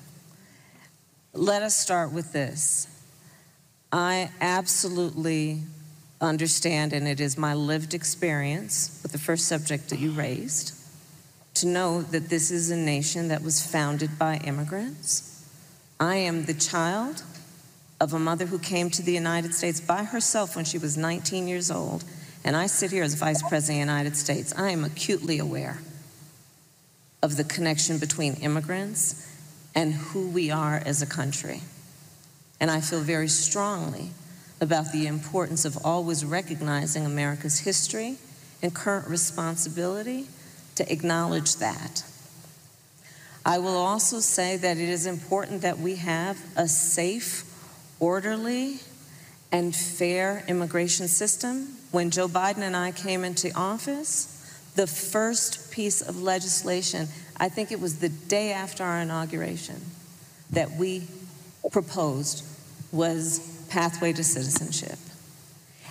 Let 1.33 1.61
us 1.61 1.77
start 1.77 2.11
with 2.11 2.33
this. 2.33 2.87
I 3.91 4.31
absolutely 4.41 5.61
understand, 6.21 6.93
and 6.93 7.07
it 7.07 7.19
is 7.19 7.37
my 7.37 7.53
lived 7.53 7.93
experience 7.93 8.99
with 9.03 9.11
the 9.11 9.17
first 9.17 9.45
subject 9.45 9.89
that 9.89 9.99
you 9.99 10.11
raised, 10.11 10.73
to 11.55 11.67
know 11.67 12.01
that 12.01 12.29
this 12.29 12.51
is 12.51 12.69
a 12.69 12.77
nation 12.77 13.27
that 13.27 13.43
was 13.43 13.65
founded 13.65 14.17
by 14.17 14.37
immigrants. 14.37 15.45
I 15.99 16.15
am 16.15 16.45
the 16.45 16.53
child 16.53 17.23
of 17.99 18.13
a 18.13 18.19
mother 18.19 18.45
who 18.45 18.59
came 18.59 18.89
to 18.91 19.01
the 19.01 19.11
United 19.11 19.53
States 19.53 19.81
by 19.81 20.03
herself 20.03 20.55
when 20.55 20.65
she 20.65 20.77
was 20.77 20.97
19 20.97 21.47
years 21.47 21.71
old, 21.71 22.03
and 22.43 22.55
I 22.55 22.67
sit 22.67 22.91
here 22.91 23.03
as 23.03 23.15
Vice 23.15 23.41
President 23.41 23.81
of 23.81 23.87
the 23.87 23.93
United 23.93 24.15
States. 24.15 24.53
I 24.57 24.69
am 24.69 24.83
acutely 24.83 25.39
aware 25.39 25.79
of 27.23 27.37
the 27.37 27.43
connection 27.43 27.97
between 27.97 28.35
immigrants 28.35 29.27
and 29.73 29.93
who 29.93 30.29
we 30.29 30.51
are 30.51 30.81
as 30.85 31.01
a 31.01 31.07
country. 31.07 31.61
And 32.59 32.71
I 32.71 32.81
feel 32.81 33.01
very 33.01 33.27
strongly 33.27 34.11
about 34.59 34.91
the 34.91 35.07
importance 35.07 35.65
of 35.65 35.77
always 35.85 36.25
recognizing 36.25 37.05
America's 37.05 37.59
history 37.59 38.17
and 38.61 38.73
current 38.73 39.07
responsibility 39.07 40.27
to 40.75 40.91
acknowledge 40.91 41.57
that. 41.57 42.03
I 43.45 43.59
will 43.59 43.77
also 43.77 44.19
say 44.19 44.57
that 44.57 44.77
it 44.77 44.89
is 44.89 45.05
important 45.05 45.61
that 45.61 45.79
we 45.79 45.95
have 45.95 46.37
a 46.55 46.67
safe, 46.67 47.45
orderly, 47.99 48.79
and 49.51 49.75
fair 49.75 50.43
immigration 50.47 51.07
system. 51.07 51.77
When 51.91 52.11
Joe 52.11 52.27
Biden 52.27 52.57
and 52.57 52.75
I 52.75 52.91
came 52.91 53.23
into 53.23 53.53
office, 53.55 54.33
the 54.75 54.87
first 54.87 55.71
piece 55.71 56.01
of 56.01 56.21
legislation, 56.21 57.07
I 57.37 57.49
think 57.49 57.71
it 57.71 57.79
was 57.79 57.99
the 57.99 58.09
day 58.09 58.51
after 58.51 58.83
our 58.83 58.99
inauguration, 58.99 59.81
that 60.51 60.71
we 60.71 61.07
proposed 61.71 62.43
was 62.91 63.56
pathway 63.69 64.13
to 64.13 64.23
citizenship. 64.23 64.97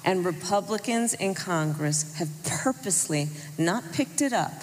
And 0.04 0.24
Republicans 0.24 1.14
in 1.14 1.34
Congress 1.34 2.14
have 2.16 2.28
purposely 2.44 3.28
not 3.58 3.92
picked 3.92 4.22
it 4.22 4.32
up 4.32 4.62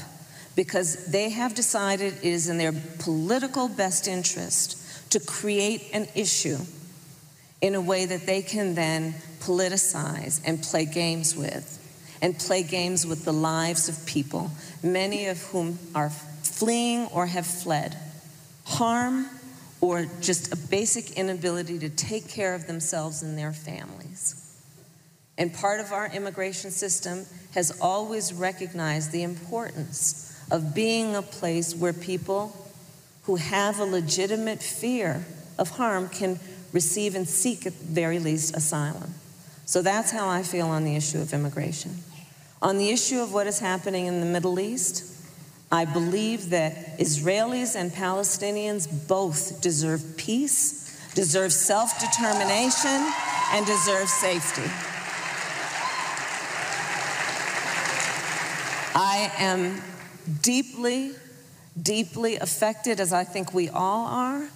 because 0.56 1.07
they 1.07 1.30
have 1.30 1.56
decided 1.56 2.14
it 2.14 2.23
is 2.23 2.48
in 2.48 2.57
their 2.57 2.73
political 2.99 3.68
best 3.68 4.07
interest 4.07 5.11
to 5.11 5.19
create 5.19 5.90
an 5.94 6.07
issue 6.15 6.57
in 7.61 7.76
a 7.76 7.81
way 7.81 8.06
that 8.06 8.26
they 8.26 8.41
can 8.41 8.76
then 8.76 9.14
politicize 9.40 10.41
and 10.45 10.61
play 10.61 10.85
games 10.85 11.35
with, 11.35 11.80
and 12.22 12.38
play 12.38 12.64
games 12.64 13.06
with 13.06 13.26
the 13.26 13.34
lives 13.34 13.90
of 13.90 14.06
people, 14.06 14.52
many 14.81 15.27
of 15.27 15.41
whom 15.44 15.77
are 15.94 16.10
fleeing 16.10 17.06
or 17.07 17.26
have 17.26 17.45
fled. 17.45 17.98
Harm 18.65 19.30
or 19.84 20.05
just 20.22 20.53
a 20.53 20.55
basic 20.55 21.18
inability 21.18 21.77
to 21.77 21.89
take 21.89 22.30
care 22.30 22.55
of 22.55 22.68
themselves 22.68 23.22
and 23.22 23.38
their 23.38 23.51
families. 23.51 24.57
And 25.38 25.53
part 25.53 25.81
of 25.81 25.91
our 25.91 26.07
immigration 26.07 26.72
system 26.72 27.26
has 27.53 27.77
always 27.81 28.31
recognized 28.31 29.11
the 29.11 29.23
importance 29.23 30.41
of 30.49 30.73
being 30.73 31.18
a 31.18 31.22
place 31.22 31.76
where 31.76 31.91
people 31.91 32.55
who 33.23 33.35
have 33.35 33.81
a 33.81 33.84
legitimate 33.84 34.64
fear 34.64 35.26
of 35.60 35.72
harm 35.72 36.07
can 36.07 36.39
receive 36.72 37.14
and 37.14 37.27
seek, 37.27 37.65
at 37.65 37.77
the 37.77 37.85
very 37.85 38.19
least, 38.19 38.55
asylum. 38.55 39.14
So 39.65 39.81
that's 39.81 40.11
how 40.11 40.30
I 40.30 40.43
feel 40.43 40.68
on 40.68 40.85
the 40.85 40.95
issue 40.95 41.19
of 41.19 41.34
immigration. 41.34 41.97
On 42.61 42.77
the 42.77 42.89
issue 42.89 43.19
of 43.19 43.34
what 43.34 43.47
is 43.47 43.60
happening 43.60 44.05
in 44.05 44.22
the 44.22 44.26
Middle 44.26 44.61
East, 44.61 45.12
I 45.74 45.86
believe 45.86 46.52
that 46.52 47.00
Israelis 47.00 47.76
and 47.76 47.91
Palestinians 47.91 48.88
both 49.08 49.60
deserve 49.60 50.18
peace, 50.18 51.12
deserve 51.16 51.52
self 51.52 52.00
determination, 52.00 53.12
and 53.54 53.66
deserve 53.66 54.08
safety. 54.08 54.70
I 58.94 59.32
am 59.40 59.82
deeply, 60.44 61.14
deeply 61.82 62.36
affected, 62.36 63.00
as 63.00 63.12
I 63.12 63.24
think 63.24 63.52
we 63.52 63.70
all 63.70 64.06
are, 64.06 64.48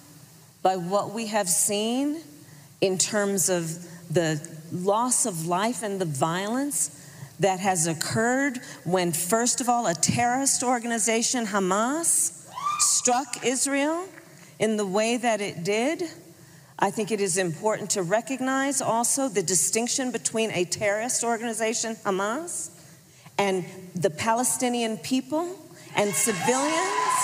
by 0.61 0.75
what 0.75 1.15
we 1.15 1.25
have 1.27 1.49
seen 1.49 2.21
in 2.79 2.99
terms 2.99 3.49
of 3.49 3.75
the 4.13 4.47
loss 4.71 5.25
of 5.25 5.47
life 5.47 5.81
and 5.81 5.99
the 5.99 6.05
violence 6.05 6.91
that 7.39 7.59
has 7.59 7.87
occurred 7.87 8.59
when, 8.83 9.11
first 9.11 9.61
of 9.61 9.69
all, 9.69 9.87
a 9.87 9.93
terrorist 9.93 10.63
organization, 10.63 11.45
Hamas, 11.45 12.47
struck 12.79 13.45
Israel 13.45 14.05
in 14.59 14.77
the 14.77 14.85
way 14.85 15.17
that 15.17 15.41
it 15.41 15.63
did. 15.63 16.03
I 16.79 16.91
think 16.91 17.11
it 17.11 17.21
is 17.21 17.37
important 17.37 17.91
to 17.91 18.03
recognize 18.03 18.81
also 18.81 19.29
the 19.29 19.43
distinction 19.43 20.11
between 20.11 20.51
a 20.51 20.65
terrorist 20.65 21.23
organization, 21.23 21.95
Hamas, 22.03 22.71
and 23.37 23.65
the 23.95 24.09
Palestinian 24.09 24.97
people 24.97 25.57
and 25.95 26.13
civilians. 26.13 27.17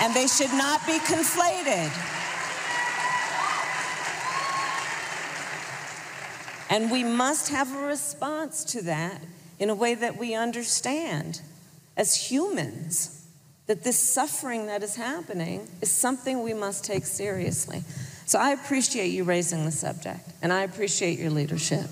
And 0.00 0.14
they 0.14 0.26
should 0.26 0.52
not 0.52 0.84
be 0.86 0.98
conflated. 0.98 1.90
And 6.70 6.90
we 6.90 7.04
must 7.04 7.50
have 7.50 7.74
a 7.74 7.86
response 7.86 8.64
to 8.64 8.82
that 8.82 9.22
in 9.58 9.70
a 9.70 9.74
way 9.74 9.94
that 9.94 10.16
we 10.16 10.34
understand 10.34 11.40
as 11.96 12.30
humans 12.30 13.26
that 13.66 13.84
this 13.84 13.98
suffering 13.98 14.66
that 14.66 14.82
is 14.82 14.96
happening 14.96 15.68
is 15.80 15.90
something 15.90 16.42
we 16.42 16.54
must 16.54 16.84
take 16.84 17.06
seriously. 17.06 17.82
So 18.26 18.38
I 18.38 18.50
appreciate 18.50 19.08
you 19.08 19.24
raising 19.24 19.64
the 19.64 19.70
subject, 19.70 20.20
and 20.42 20.52
I 20.52 20.62
appreciate 20.62 21.18
your 21.18 21.30
leadership. 21.30 21.86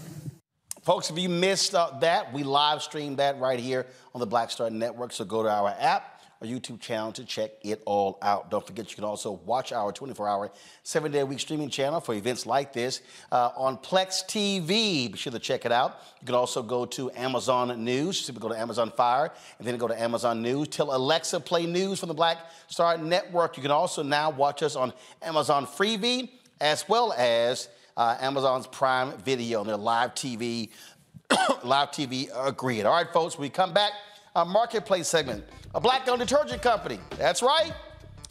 Folks, 0.82 1.11
if 1.11 1.19
you 1.19 1.28
missed 1.28 1.74
uh, 1.74 1.90
that, 2.01 2.32
we 2.32 2.43
live 2.43 2.82
stream 2.82 3.16
that 3.16 3.39
right 3.39 3.61
here 3.61 3.86
on 4.15 4.20
the 4.20 4.27
Black 4.27 4.51
Star 4.51 4.69
Network. 4.69 5.12
So 5.12 5.24
go 5.24 5.43
to 5.43 5.49
our 5.49 5.74
app 5.78 6.12
our 6.43 6.48
YouTube 6.48 6.81
channel 6.81 7.12
to 7.12 7.24
check 7.24 7.52
it 7.62 7.82
all 7.85 8.19
out. 8.23 8.51
Don't 8.51 8.66
forget, 8.66 8.90
you 8.90 8.97
can 8.97 9.05
also 9.05 9.32
watch 9.44 9.73
our 9.73 9.93
24 9.93 10.28
hour, 10.28 10.51
seven 10.82 11.12
day 11.12 11.20
a 11.20 11.27
week 11.27 11.40
streaming 11.40 11.70
channel 11.70 12.01
for 12.01 12.14
events 12.14 12.47
like 12.47 12.73
this 12.73 13.01
uh, 13.31 13.51
on 13.56 13.78
Plex 13.78 14.24
TV. 14.27 14.66
Be 14.66 15.16
sure 15.16 15.32
to 15.32 15.39
check 15.39 15.64
it 15.64 15.73
out. 15.73 16.01
You 16.20 16.27
can 16.27 16.35
also 16.35 16.62
go 16.62 16.85
to 16.86 17.10
Amazon 17.12 17.85
News. 17.85 18.20
Simply 18.20 18.40
go 18.40 18.48
to 18.48 18.59
Amazon 18.59 18.90
Fire 18.90 19.31
and 19.59 19.66
then 19.66 19.77
go 19.78 19.89
to 19.89 20.01
Amazon 20.01 20.43
News. 20.43 20.69
Tell 20.69 20.94
Alexa 20.94 21.40
play 21.40 21.66
news 21.66 22.01
from 22.01 22.09
the 22.09 22.14
Black 22.14 22.39
Star 22.69 22.98
Network. 22.98 23.56
You 23.56 23.62
can 23.62 23.73
also 23.73 24.02
now 24.02 24.31
watch 24.31 24.62
us 24.62 24.77
on 24.77 24.93
Amazon 25.23 25.66
Freevee 25.66 26.31
as 26.60 26.89
well 26.89 27.12
as 27.14 27.69
uh, 27.97 28.16
Amazon's 28.20 28.66
Prime 28.66 29.16
Video 29.19 29.60
and 29.60 29.69
their 29.69 29.77
live 29.77 30.14
TV, 30.14 30.70
live 31.64 31.90
TV 31.90 32.28
agreed. 32.35 32.85
All 32.85 32.94
right, 32.94 33.12
folks, 33.12 33.39
we 33.39 33.48
come 33.48 33.73
back, 33.73 33.93
our 34.35 34.45
marketplace 34.45 35.09
segment 35.09 35.45
a 35.75 35.81
black 35.81 36.07
owned 36.09 36.21
detergent 36.21 36.63
company. 36.63 36.99
That's 37.17 37.43
right. 37.43 37.73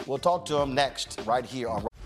We'll 0.05 0.19
talk 0.19 0.45
to 0.45 0.53
them 0.53 0.73
next, 0.73 1.19
right 1.25 1.45
here 1.45 1.69
on. 1.69 1.90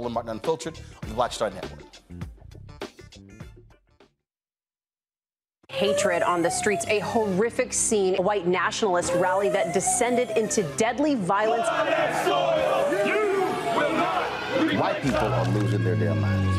Roland 0.00 0.14
Martin 0.14 0.30
Unfiltered 0.32 0.80
on 1.02 1.08
the 1.10 1.14
Black 1.14 1.30
Star 1.30 1.50
Network. 1.50 1.80
Hatred 5.68 6.22
on 6.22 6.40
the 6.42 6.48
streets, 6.50 6.86
a 6.88 7.00
horrific 7.00 7.72
scene, 7.72 8.16
a 8.18 8.22
white 8.22 8.46
nationalist 8.46 9.12
rally 9.14 9.50
that 9.50 9.74
descended 9.74 10.30
into 10.38 10.62
deadly 10.76 11.14
violence. 11.16 11.68
White 14.78 15.02
people 15.02 15.18
are 15.18 15.48
losing 15.48 15.84
their 15.84 15.96
damn 15.96 16.20
minds. 16.20 16.49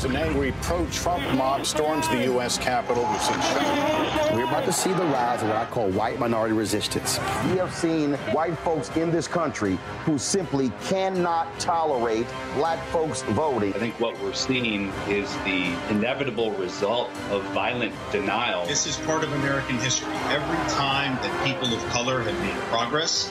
As 0.00 0.06
an 0.06 0.16
angry 0.16 0.54
pro-Trump 0.62 1.22
mob 1.36 1.66
storms 1.66 2.08
the 2.08 2.24
U.S. 2.24 2.56
Capitol, 2.56 3.06
we've 3.10 3.20
seen 3.20 3.36
We're 4.34 4.48
about 4.48 4.64
to 4.64 4.72
see 4.72 4.94
the 4.94 5.04
rise 5.04 5.42
of 5.42 5.48
what 5.48 5.58
I 5.58 5.66
call 5.66 5.90
white 5.90 6.18
minority 6.18 6.54
resistance. 6.54 7.18
We 7.50 7.58
have 7.58 7.74
seen 7.74 8.14
white 8.32 8.56
folks 8.60 8.88
in 8.96 9.10
this 9.10 9.28
country 9.28 9.78
who 10.06 10.16
simply 10.16 10.72
cannot 10.84 11.46
tolerate 11.60 12.26
black 12.54 12.82
folks 12.86 13.20
voting. 13.24 13.74
I 13.74 13.78
think 13.78 14.00
what 14.00 14.18
we're 14.22 14.32
seeing 14.32 14.88
is 15.06 15.30
the 15.44 15.76
inevitable 15.90 16.52
result 16.52 17.10
of 17.30 17.42
violent 17.52 17.94
denial. 18.10 18.64
This 18.64 18.86
is 18.86 18.96
part 19.00 19.22
of 19.22 19.30
American 19.34 19.76
history. 19.80 20.14
Every 20.30 20.56
time 20.70 21.16
that 21.16 21.46
people 21.46 21.74
of 21.74 21.86
color 21.90 22.22
have 22.22 22.40
made 22.40 22.56
progress, 22.70 23.30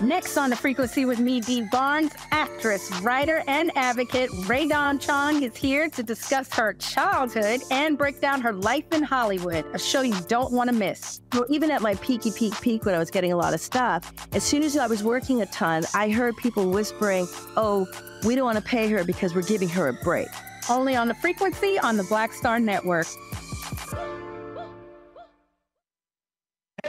Next 0.00 0.36
on 0.36 0.50
the 0.50 0.56
frequency 0.56 1.04
with 1.04 1.20
me, 1.20 1.40
Dee 1.40 1.62
Barnes, 1.70 2.12
actress, 2.32 2.90
writer, 3.00 3.44
and 3.46 3.70
advocate 3.76 4.28
Rae 4.46 4.66
Dawn 4.66 4.98
Chong 4.98 5.44
is 5.44 5.56
here 5.56 5.88
to 5.90 6.02
discuss 6.02 6.52
her 6.52 6.72
childhood 6.74 7.60
and 7.70 7.96
break 7.96 8.20
down 8.20 8.40
her 8.40 8.52
life 8.52 8.84
in 8.92 9.04
Hollywood, 9.04 9.64
a 9.72 9.78
show 9.78 10.02
you 10.02 10.20
don't 10.26 10.52
want 10.52 10.68
to 10.68 10.74
miss. 10.74 11.20
Well, 11.32 11.46
even 11.48 11.70
at 11.70 11.80
my 11.80 11.94
peaky 11.96 12.32
peak 12.32 12.60
peak 12.60 12.84
when 12.84 12.94
I 12.96 12.98
was 12.98 13.10
getting 13.10 13.32
a 13.32 13.36
lot 13.36 13.54
of 13.54 13.60
stuff, 13.60 14.12
as 14.32 14.42
soon 14.42 14.64
as 14.64 14.76
I 14.76 14.88
was 14.88 15.04
working 15.04 15.42
a 15.42 15.46
ton, 15.46 15.84
I 15.94 16.10
heard 16.10 16.36
people 16.38 16.68
whispering, 16.70 17.28
oh, 17.56 17.86
we 18.26 18.34
don't 18.34 18.44
want 18.44 18.58
to 18.58 18.64
pay 18.64 18.88
her 18.88 19.04
because 19.04 19.32
we're 19.32 19.42
giving 19.42 19.68
her 19.68 19.88
a 19.88 19.92
break. 19.92 20.28
Only 20.68 20.96
on 20.96 21.06
the 21.06 21.14
frequency 21.14 21.78
on 21.78 21.96
the 21.96 22.04
Black 22.04 22.32
Star 22.32 22.58
Network. 22.58 23.06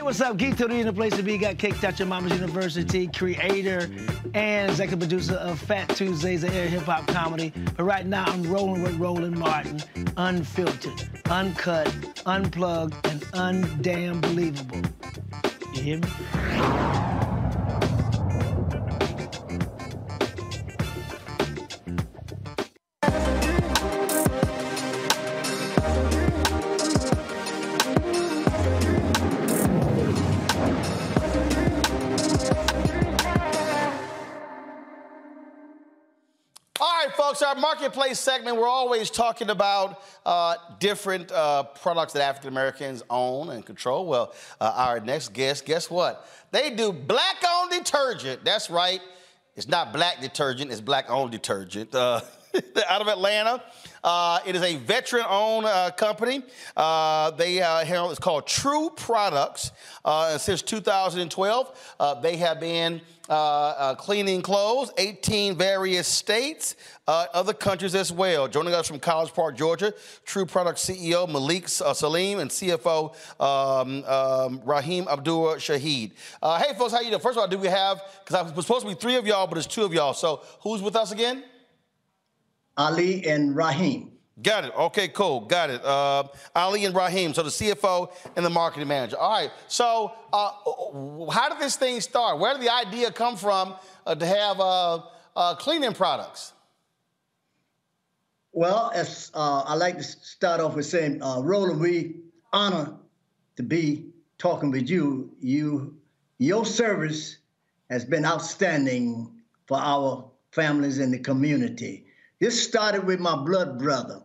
What's 0.06 0.22
up? 0.22 0.38
Geek 0.38 0.56
Tony 0.56 0.82
in 0.82 0.86
the 0.86 0.94
place 0.94 1.16
to 1.16 1.24
be. 1.24 1.36
Got 1.36 1.58
Kicked 1.58 1.84
Out 1.84 1.98
Your 1.98 2.08
Mama's 2.08 2.34
University, 2.34 3.08
creator 3.08 3.90
and 4.36 4.70
executive 4.70 5.00
producer 5.00 5.34
of 5.34 5.58
Fat 5.58 5.90
Tuesdays, 5.90 6.44
an 6.44 6.52
air 6.52 6.68
hip 6.68 6.84
hop 6.84 7.08
comedy. 7.08 7.52
But 7.76 7.86
right 7.86 8.06
now, 8.06 8.26
I'm 8.26 8.44
rolling 8.44 8.84
with 8.84 8.96
Roland 9.00 9.36
Martin, 9.36 9.82
unfiltered, 10.16 11.10
uncut, 11.32 11.92
unplugged, 12.28 12.94
and 13.08 13.22
undamn 13.34 14.22
believable. 14.22 14.84
You 15.74 15.82
hear 15.82 15.98
me? 15.98 17.35
Folks, 37.36 37.42
our 37.42 37.56
marketplace 37.56 38.18
segment, 38.18 38.56
we're 38.56 38.68
always 38.68 39.10
talking 39.10 39.50
about 39.50 40.02
uh, 40.26 40.56
different 40.80 41.30
uh, 41.34 41.64
products 41.64 42.14
that 42.14 42.22
African 42.22 42.50
Americans 42.50 43.04
own 43.10 43.50
and 43.50 43.66
control. 43.66 44.06
Well, 44.06 44.34
uh, 44.62 44.72
our 44.74 45.02
next 45.02 45.34
guest, 45.34 45.66
guess 45.66 45.90
what? 45.90 46.26
They 46.52 46.70
do 46.70 46.94
black 46.94 47.44
owned 47.46 47.72
detergent. 47.72 48.46
That's 48.46 48.70
right. 48.70 49.02
It's 49.58 49.68
not 49.68 49.92
black 49.92 50.22
detergent, 50.22 50.72
it's 50.72 50.80
black 50.80 51.10
owned 51.10 51.32
detergent. 51.32 51.94
Uh, 51.94 52.22
out 52.88 53.02
of 53.02 53.10
Atlanta. 53.10 53.62
Uh, 54.06 54.38
it 54.46 54.56
is 54.56 54.62
a 54.62 54.76
veteran-owned 54.76 55.66
uh, 55.66 55.90
company. 55.90 56.44
Uh, 56.78 57.32
they 57.32 57.60
uh, 57.60 57.84
handle 57.84 58.12
it's 58.12 58.20
called 58.20 58.46
True 58.46 58.92
Products. 58.96 59.72
Uh, 60.06 60.38
since 60.38 60.62
2012, 60.62 61.96
uh, 62.00 62.14
they 62.22 62.38
have 62.38 62.60
been 62.60 63.02
cleaning 63.98 64.44
clothes, 64.44 64.92
18 65.00 65.56
various 65.56 66.08
states, 66.08 66.76
other 67.08 67.54
countries 67.54 67.96
as 67.96 68.12
well. 68.12 68.48
Joining 68.48 68.76
us 68.76 68.88
from 68.88 69.00
College 69.00 69.34
Park, 69.34 69.58
Georgia, 69.58 69.92
True 70.24 70.46
Products 70.46 70.86
CEO 70.86 71.28
Malik 71.28 71.68
Salim 71.68 72.38
and 72.38 72.52
CFO 72.52 73.16
um, 73.42 74.04
um, 74.04 74.62
Rahim 74.64 75.08
Abdul 75.08 75.56
Shahid. 75.56 76.12
hey, 76.44 76.76
folks, 76.78 76.94
how 76.94 77.02
you 77.02 77.10
doing? 77.10 77.20
First 77.20 77.40
of 77.40 77.42
all, 77.42 77.48
do 77.48 77.58
we 77.58 77.70
have? 77.70 78.04
Because 78.24 78.36
I 78.36 78.42
was 78.44 78.68
supposed 78.68 78.86
to 78.86 78.94
be 78.94 79.00
three 79.00 79.16
of 79.16 79.26
y'all, 79.26 79.48
but 79.48 79.58
it's 79.58 79.66
two 79.66 79.84
of 79.84 79.92
y'all. 79.92 80.14
So 80.14 80.44
who's 80.62 80.84
with 80.84 80.96
us 80.96 81.12
again? 81.12 81.44
Ali 82.78 83.26
and 83.26 83.56
Rahim. 83.56 84.12
Got 84.42 84.66
it. 84.66 84.76
Okay, 84.76 85.08
cool. 85.08 85.42
Got 85.42 85.70
it. 85.70 85.84
Uh, 85.84 86.24
Ali 86.56 86.84
and 86.84 86.94
Rahim, 86.94 87.34
so 87.34 87.42
the 87.42 87.50
CFO 87.50 88.12
and 88.36 88.46
the 88.46 88.50
marketing 88.50 88.90
manager. 88.90 89.18
All 89.18 89.32
right. 89.32 89.52
So, 89.70 90.12
uh, 90.34 91.32
how 91.32 91.50
did 91.50 91.60
this 91.60 91.78
thing 91.78 92.02
start? 92.02 92.38
Where 92.40 92.54
did 92.54 92.62
the 92.62 92.74
idea 92.74 93.12
come 93.12 93.38
from 93.38 93.76
uh, 94.06 94.14
to 94.14 94.26
have 94.26 94.60
uh, 94.60 95.00
uh, 95.38 95.56
cleaning 95.56 95.94
products? 95.94 96.52
Well, 98.52 98.92
as 98.94 99.32
uh, 99.34 99.64
I 99.66 99.76
like 99.76 99.98
to 99.98 100.04
start 100.04 100.60
off 100.60 100.76
with 100.76 100.86
saying, 100.86 101.20
Roland, 101.20 101.80
we 101.80 102.18
honor 102.52 102.94
to 103.56 103.64
be 103.64 104.08
talking 104.38 104.70
with 104.70 104.90
you. 104.90 105.32
You, 105.40 105.96
your 106.40 106.66
service 106.66 107.38
has 107.90 108.04
been 108.04 108.26
outstanding 108.26 109.32
for 109.66 109.78
our 109.78 110.30
families 110.52 111.00
in 111.00 111.12
the 111.12 111.20
community. 111.20 112.05
This 112.46 112.64
started 112.64 113.08
with 113.08 113.20
my 113.20 113.36
blood 113.36 113.80
brother. 113.80 114.22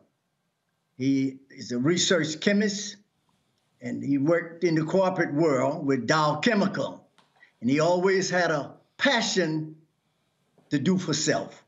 He 0.98 1.38
is 1.48 1.72
a 1.72 1.78
research 1.78 2.38
chemist 2.40 2.96
and 3.80 4.04
he 4.04 4.18
worked 4.18 4.62
in 4.62 4.74
the 4.74 4.84
corporate 4.84 5.32
world 5.32 5.86
with 5.86 6.06
Dow 6.06 6.36
Chemical. 6.36 7.08
And 7.62 7.70
he 7.70 7.80
always 7.80 8.28
had 8.28 8.50
a 8.50 8.74
passion 8.98 9.76
to 10.68 10.78
do 10.78 10.98
for 10.98 11.14
self. 11.14 11.64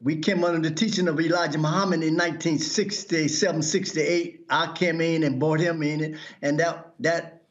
We 0.00 0.18
came 0.18 0.44
under 0.44 0.60
the 0.60 0.72
teaching 0.72 1.08
of 1.08 1.18
Elijah 1.18 1.58
Muhammad 1.58 2.04
in 2.04 2.14
1967, 2.14 3.62
68. 3.62 4.46
I 4.48 4.72
came 4.74 5.00
in 5.00 5.24
and 5.24 5.40
brought 5.40 5.58
him 5.58 5.82
in, 5.82 6.16
and 6.40 6.60
that 6.60 6.94
that 7.00 7.42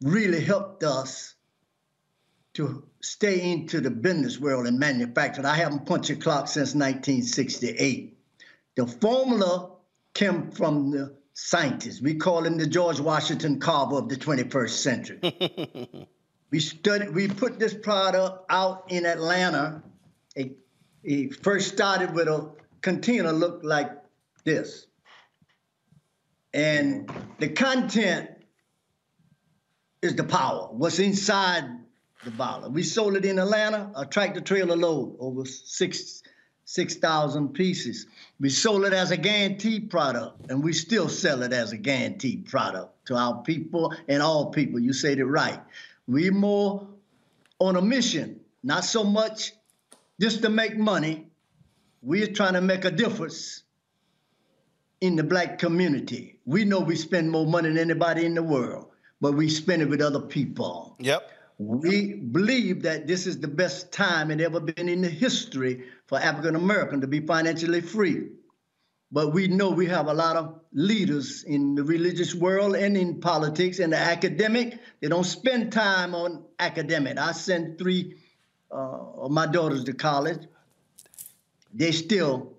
really 0.00 0.44
helped 0.44 0.84
us 0.84 1.34
to 2.54 2.84
stay 3.00 3.50
into 3.50 3.80
the 3.80 3.90
business 3.90 4.38
world 4.38 4.66
and 4.66 4.78
manufacture. 4.78 5.46
I 5.46 5.54
haven't 5.54 5.86
punched 5.86 6.10
a 6.10 6.16
clock 6.16 6.48
since 6.48 6.74
1968. 6.74 8.18
The 8.76 8.86
formula 8.86 9.70
came 10.14 10.50
from 10.50 10.90
the 10.90 11.16
scientists. 11.34 12.02
We 12.02 12.14
call 12.14 12.44
him 12.44 12.58
the 12.58 12.66
George 12.66 13.00
Washington 13.00 13.58
Carver 13.58 13.96
of 13.96 14.08
the 14.08 14.16
21st 14.16 14.70
century. 14.70 16.08
we 16.50 16.60
studied, 16.60 17.14
we 17.14 17.28
put 17.28 17.58
this 17.58 17.74
product 17.74 18.44
out 18.50 18.84
in 18.90 19.06
Atlanta. 19.06 19.82
It, 20.36 20.58
it 21.02 21.42
first 21.42 21.72
started 21.72 22.14
with 22.14 22.28
a 22.28 22.50
container 22.82 23.32
looked 23.32 23.64
like 23.64 23.90
this. 24.44 24.86
And 26.52 27.10
the 27.38 27.48
content 27.48 28.28
is 30.02 30.16
the 30.16 30.24
power. 30.24 30.68
What's 30.70 30.98
inside 30.98 31.64
the 32.24 32.30
bottle. 32.30 32.70
We 32.70 32.82
sold 32.82 33.16
it 33.16 33.24
in 33.24 33.38
Atlanta, 33.38 33.90
a 33.96 34.06
tractor 34.06 34.40
trailer 34.40 34.76
load, 34.76 35.16
over 35.18 35.44
six 35.44 36.22
6,000 36.64 37.48
pieces. 37.50 38.06
We 38.40 38.48
sold 38.48 38.84
it 38.84 38.92
as 38.92 39.10
a 39.10 39.16
guaranteed 39.16 39.90
product, 39.90 40.50
and 40.50 40.62
we 40.62 40.72
still 40.72 41.08
sell 41.08 41.42
it 41.42 41.52
as 41.52 41.72
a 41.72 41.76
guaranteed 41.76 42.46
product 42.46 43.06
to 43.06 43.16
our 43.16 43.42
people 43.42 43.92
and 44.08 44.22
all 44.22 44.50
people. 44.50 44.80
You 44.80 44.92
said 44.92 45.18
it 45.18 45.24
right. 45.24 45.60
We 46.06 46.30
more 46.30 46.88
on 47.58 47.76
a 47.76 47.82
mission, 47.82 48.40
not 48.62 48.84
so 48.84 49.04
much 49.04 49.52
just 50.20 50.42
to 50.42 50.48
make 50.48 50.76
money. 50.76 51.26
We're 52.00 52.32
trying 52.32 52.54
to 52.54 52.60
make 52.60 52.84
a 52.84 52.90
difference 52.90 53.64
in 55.00 55.16
the 55.16 55.24
black 55.24 55.58
community. 55.58 56.38
We 56.46 56.64
know 56.64 56.80
we 56.80 56.96
spend 56.96 57.30
more 57.30 57.46
money 57.46 57.68
than 57.68 57.78
anybody 57.78 58.24
in 58.24 58.34
the 58.34 58.42
world, 58.42 58.88
but 59.20 59.32
we 59.32 59.48
spend 59.48 59.82
it 59.82 59.88
with 59.88 60.00
other 60.00 60.20
people. 60.20 60.96
Yep. 61.00 61.30
We 61.58 62.14
believe 62.14 62.82
that 62.82 63.06
this 63.06 63.26
is 63.26 63.38
the 63.38 63.48
best 63.48 63.92
time 63.92 64.30
it 64.30 64.40
ever 64.40 64.60
been 64.60 64.88
in 64.88 65.02
the 65.02 65.08
history 65.08 65.84
for 66.06 66.18
African 66.18 66.56
American 66.56 67.00
to 67.00 67.06
be 67.06 67.20
financially 67.20 67.80
free. 67.80 68.28
But 69.10 69.34
we 69.34 69.46
know 69.46 69.70
we 69.70 69.86
have 69.86 70.06
a 70.06 70.14
lot 70.14 70.36
of 70.36 70.60
leaders 70.72 71.44
in 71.44 71.74
the 71.74 71.84
religious 71.84 72.34
world 72.34 72.74
and 72.74 72.96
in 72.96 73.20
politics 73.20 73.78
and 73.78 73.92
the 73.92 73.98
academic. 73.98 74.78
They 75.00 75.08
don't 75.08 75.24
spend 75.24 75.70
time 75.70 76.14
on 76.14 76.44
academic. 76.58 77.18
I 77.18 77.32
sent 77.32 77.78
three 77.78 78.16
uh, 78.70 78.74
of 78.74 79.30
my 79.30 79.46
daughters 79.46 79.84
to 79.84 79.92
college. 79.92 80.46
They 81.74 81.92
still 81.92 82.54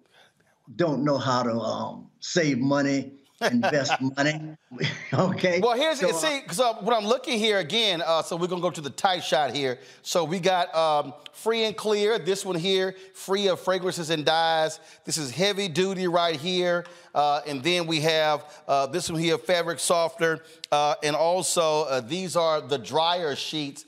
don't 0.75 1.03
know 1.03 1.17
how 1.17 1.43
to 1.43 1.53
um, 1.59 2.09
save 2.19 2.59
money 2.59 3.13
invest 3.51 3.93
money. 4.01 4.55
okay. 5.13 5.59
Well, 5.61 5.75
here's 5.75 5.99
so, 5.99 6.11
see. 6.11 6.41
So 6.51 6.71
uh, 6.71 6.73
what 6.75 6.95
I'm 6.95 7.05
looking 7.05 7.37
here 7.37 7.59
again. 7.59 8.01
Uh, 8.05 8.21
so 8.21 8.35
we're 8.35 8.47
gonna 8.47 8.61
go 8.61 8.69
to 8.69 8.81
the 8.81 8.89
tight 8.89 9.23
shot 9.23 9.55
here. 9.55 9.79
So 10.01 10.23
we 10.23 10.39
got 10.39 10.73
um, 10.75 11.13
free 11.33 11.65
and 11.65 11.75
clear. 11.75 12.19
This 12.19 12.45
one 12.45 12.55
here, 12.55 12.95
free 13.13 13.47
of 13.47 13.59
fragrances 13.59 14.09
and 14.09 14.25
dyes. 14.25 14.79
This 15.05 15.17
is 15.17 15.31
heavy 15.31 15.67
duty 15.67 16.07
right 16.07 16.39
here. 16.39 16.85
Uh, 17.13 17.41
and 17.47 17.63
then 17.63 17.87
we 17.87 18.01
have 18.01 18.45
uh, 18.67 18.87
this 18.87 19.09
one 19.09 19.19
here, 19.19 19.37
fabric 19.37 19.79
softener, 19.79 20.39
uh, 20.71 20.95
and 21.03 21.15
also 21.15 21.83
uh, 21.83 22.01
these 22.01 22.35
are 22.35 22.61
the 22.61 22.77
dryer 22.77 23.35
sheets. 23.35 23.85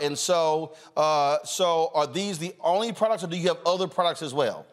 and 0.00 0.16
so, 0.16 0.74
so 1.44 1.90
are 1.94 2.06
these 2.06 2.38
the 2.38 2.54
only 2.60 2.92
products, 2.92 3.24
or 3.24 3.26
do 3.26 3.36
you 3.36 3.48
have 3.48 3.58
other 3.66 3.88
products 3.88 4.22
as 4.22 4.32
well? 4.32 4.66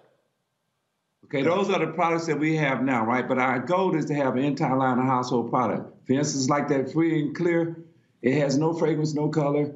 Okay, 1.26 1.42
those 1.42 1.70
are 1.72 1.80
the 1.80 1.92
products 1.92 2.28
that 2.28 2.40
we 2.40 2.56
have 2.56 2.84
now, 2.84 3.04
right? 3.04 3.28
But 3.28 3.40
our 3.40 3.60
goal 3.60 3.96
is 3.96 4.06
to 4.06 4.14
have 4.14 4.36
an 4.36 4.44
entire 4.44 4.78
line 4.78 5.00
of 5.00 5.06
household 5.06 5.50
product. 5.50 5.92
For 6.06 6.14
instance, 6.14 6.50
like 6.50 6.68
that 6.70 6.94
free 6.94 7.20
and 7.20 7.36
clear, 7.36 7.84
it 8.22 8.40
has 8.40 8.58
no 8.58 8.74
fragrance, 8.74 9.16
no 9.16 9.30
color. 9.30 9.74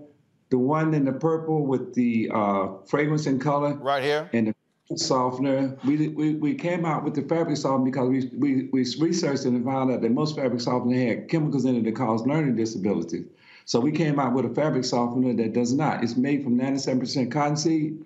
The 0.51 0.59
one 0.59 0.93
in 0.93 1.05
the 1.05 1.11
purple 1.11 1.65
with 1.65 1.95
the 1.95 2.29
uh, 2.33 2.67
fragrance 2.87 3.25
and 3.25 3.41
color. 3.41 3.73
Right 3.75 4.03
here. 4.03 4.29
And 4.31 4.53
the 4.89 4.97
softener. 4.97 5.75
We, 5.85 6.09
we, 6.09 6.35
we 6.35 6.53
came 6.53 6.85
out 6.85 7.03
with 7.03 7.15
the 7.15 7.23
fabric 7.23 7.57
softener 7.57 7.91
because 7.91 8.09
we, 8.09 8.29
we, 8.37 8.69
we 8.71 8.85
researched 8.99 9.45
and 9.45 9.63
found 9.65 9.91
out 9.91 10.01
that 10.01 10.11
most 10.11 10.35
fabric 10.35 10.61
softener 10.61 11.07
had 11.07 11.29
chemicals 11.29 11.65
in 11.65 11.75
it 11.75 11.83
that 11.83 11.95
cause 11.95 12.25
learning 12.25 12.55
disabilities. 12.55 13.25
So 13.65 13.79
we 13.79 13.91
came 13.91 14.19
out 14.19 14.33
with 14.33 14.45
a 14.45 14.49
fabric 14.49 14.85
softener 14.85 15.33
that 15.33 15.53
does 15.53 15.73
not. 15.73 16.03
It's 16.03 16.15
made 16.15 16.43
from 16.43 16.59
97% 16.59 17.31
cottonseed. 17.31 18.05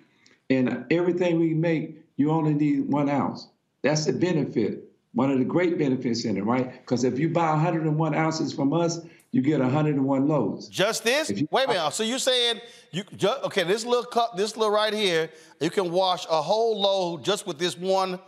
And 0.50 0.86
everything 0.92 1.40
we 1.40 1.54
make 1.54 2.03
you 2.18 2.32
only 2.32 2.54
need 2.54 2.90
one 2.90 3.10
ounce. 3.10 3.48
That's 3.82 4.06
the 4.06 4.14
benefit, 4.14 4.92
one 5.14 5.32
of 5.32 5.40
the 5.40 5.46
great 5.46 5.78
benefits 5.78 6.26
in 6.26 6.38
it, 6.38 6.46
right? 6.46 6.72
Because 6.82 7.04
if 7.04 7.20
you 7.20 7.30
buy 7.30 7.52
101 7.52 8.16
ounces 8.16 8.54
from 8.54 8.74
us, 8.74 9.02
you 9.32 9.42
get 9.42 9.60
101 9.60 10.28
loads. 10.28 10.68
Just 10.68 11.04
this? 11.04 11.30
You, 11.30 11.48
Wait 11.50 11.66
a 11.66 11.68
minute. 11.68 11.94
So 11.94 12.04
you're 12.04 12.20
saying 12.20 12.62
you 12.92 13.04
just, 13.16 13.44
okay? 13.44 13.64
This 13.64 13.84
little 13.84 14.06
cup, 14.06 14.38
this 14.38 14.56
little 14.56 14.74
right 14.74 14.94
here, 14.94 15.30
you 15.60 15.72
can 15.72 15.92
wash 15.92 16.26
a 16.30 16.42
whole 16.42 16.80
load 16.80 17.26
just 17.26 17.48
with 17.48 17.58
this 17.58 17.78
one, 17.78 18.20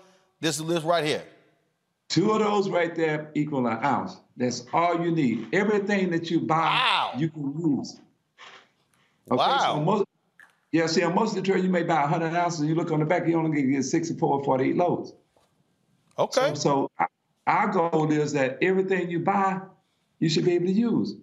this 0.42 0.58
this 0.58 0.84
right 0.84 1.06
here. 1.06 1.24
Two 2.10 2.32
of 2.32 2.40
those 2.40 2.70
right 2.70 2.96
there 2.96 3.32
equal 3.36 3.68
an 3.68 3.84
ounce. 3.84 4.18
That's 4.38 4.66
all 4.74 5.00
you 5.00 5.12
need. 5.12 5.48
Everything 5.54 6.10
that 6.12 6.30
you 6.30 6.42
buy, 6.42 6.56
wow. 6.56 7.12
you 7.18 7.30
can 7.30 7.54
use. 7.60 8.00
Okay, 9.32 9.38
wow. 9.38 9.76
So 9.76 9.82
most, 9.82 10.06
yeah, 10.76 10.88
see, 10.88 11.04
on 11.04 11.16
most 11.16 11.38
of 11.38 11.42
the 11.42 11.50
trail, 11.50 11.64
you 11.64 11.70
may 11.70 11.84
buy 11.84 12.02
100 12.02 12.36
ounces, 12.36 12.60
and 12.60 12.68
you 12.68 12.76
look 12.76 12.92
on 12.92 13.00
the 13.00 13.06
back, 13.06 13.26
you 13.26 13.40
only 13.40 13.62
get 13.64 13.86
64 13.86 14.30
or 14.30 14.44
48 14.44 14.76
loads. 14.76 15.14
Okay. 16.20 16.54
So, 16.54 16.54
so 16.56 16.92
our 17.48 17.68
goal 17.70 18.12
is 18.12 18.34
that 18.34 18.58
everything 18.62 19.10
you 19.10 19.20
buy, 19.20 19.62
you 20.20 20.28
should 20.28 20.44
be 20.44 20.52
able 20.52 20.66
to 20.66 20.74
use. 20.74 21.16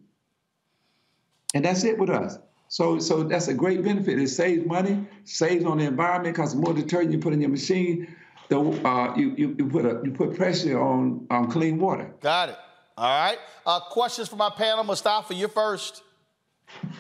And 1.52 1.66
that's 1.66 1.84
it 1.84 1.98
with 1.98 2.08
us. 2.08 2.38
So, 2.68 2.98
so 2.98 3.24
that's 3.24 3.48
a 3.48 3.52
great 3.52 3.84
benefit. 3.84 4.18
It 4.18 4.28
saves 4.28 4.64
money, 4.64 5.06
saves 5.24 5.66
on 5.66 5.76
the 5.76 5.84
environment 5.84 6.34
because 6.34 6.54
the 6.54 6.60
more 6.60 6.72
detergent 6.72 7.12
you 7.12 7.18
put 7.18 7.34
in 7.34 7.42
your 7.42 7.50
machine, 7.50 8.16
the 8.48 8.58
uh, 8.58 9.14
you, 9.16 9.34
you, 9.36 9.54
you 9.58 9.68
put 9.68 9.84
a, 9.84 10.00
you 10.02 10.12
put 10.12 10.34
pressure 10.34 10.80
on 10.80 11.26
on 11.30 11.50
clean 11.50 11.78
water. 11.78 12.14
Got 12.22 12.48
it. 12.48 12.56
All 12.96 13.28
right. 13.28 13.38
Uh, 13.66 13.80
questions 13.80 14.28
for 14.28 14.36
my 14.36 14.48
panel, 14.48 14.82
Mustafa. 14.82 15.34
You're 15.34 15.50
first. 15.50 16.02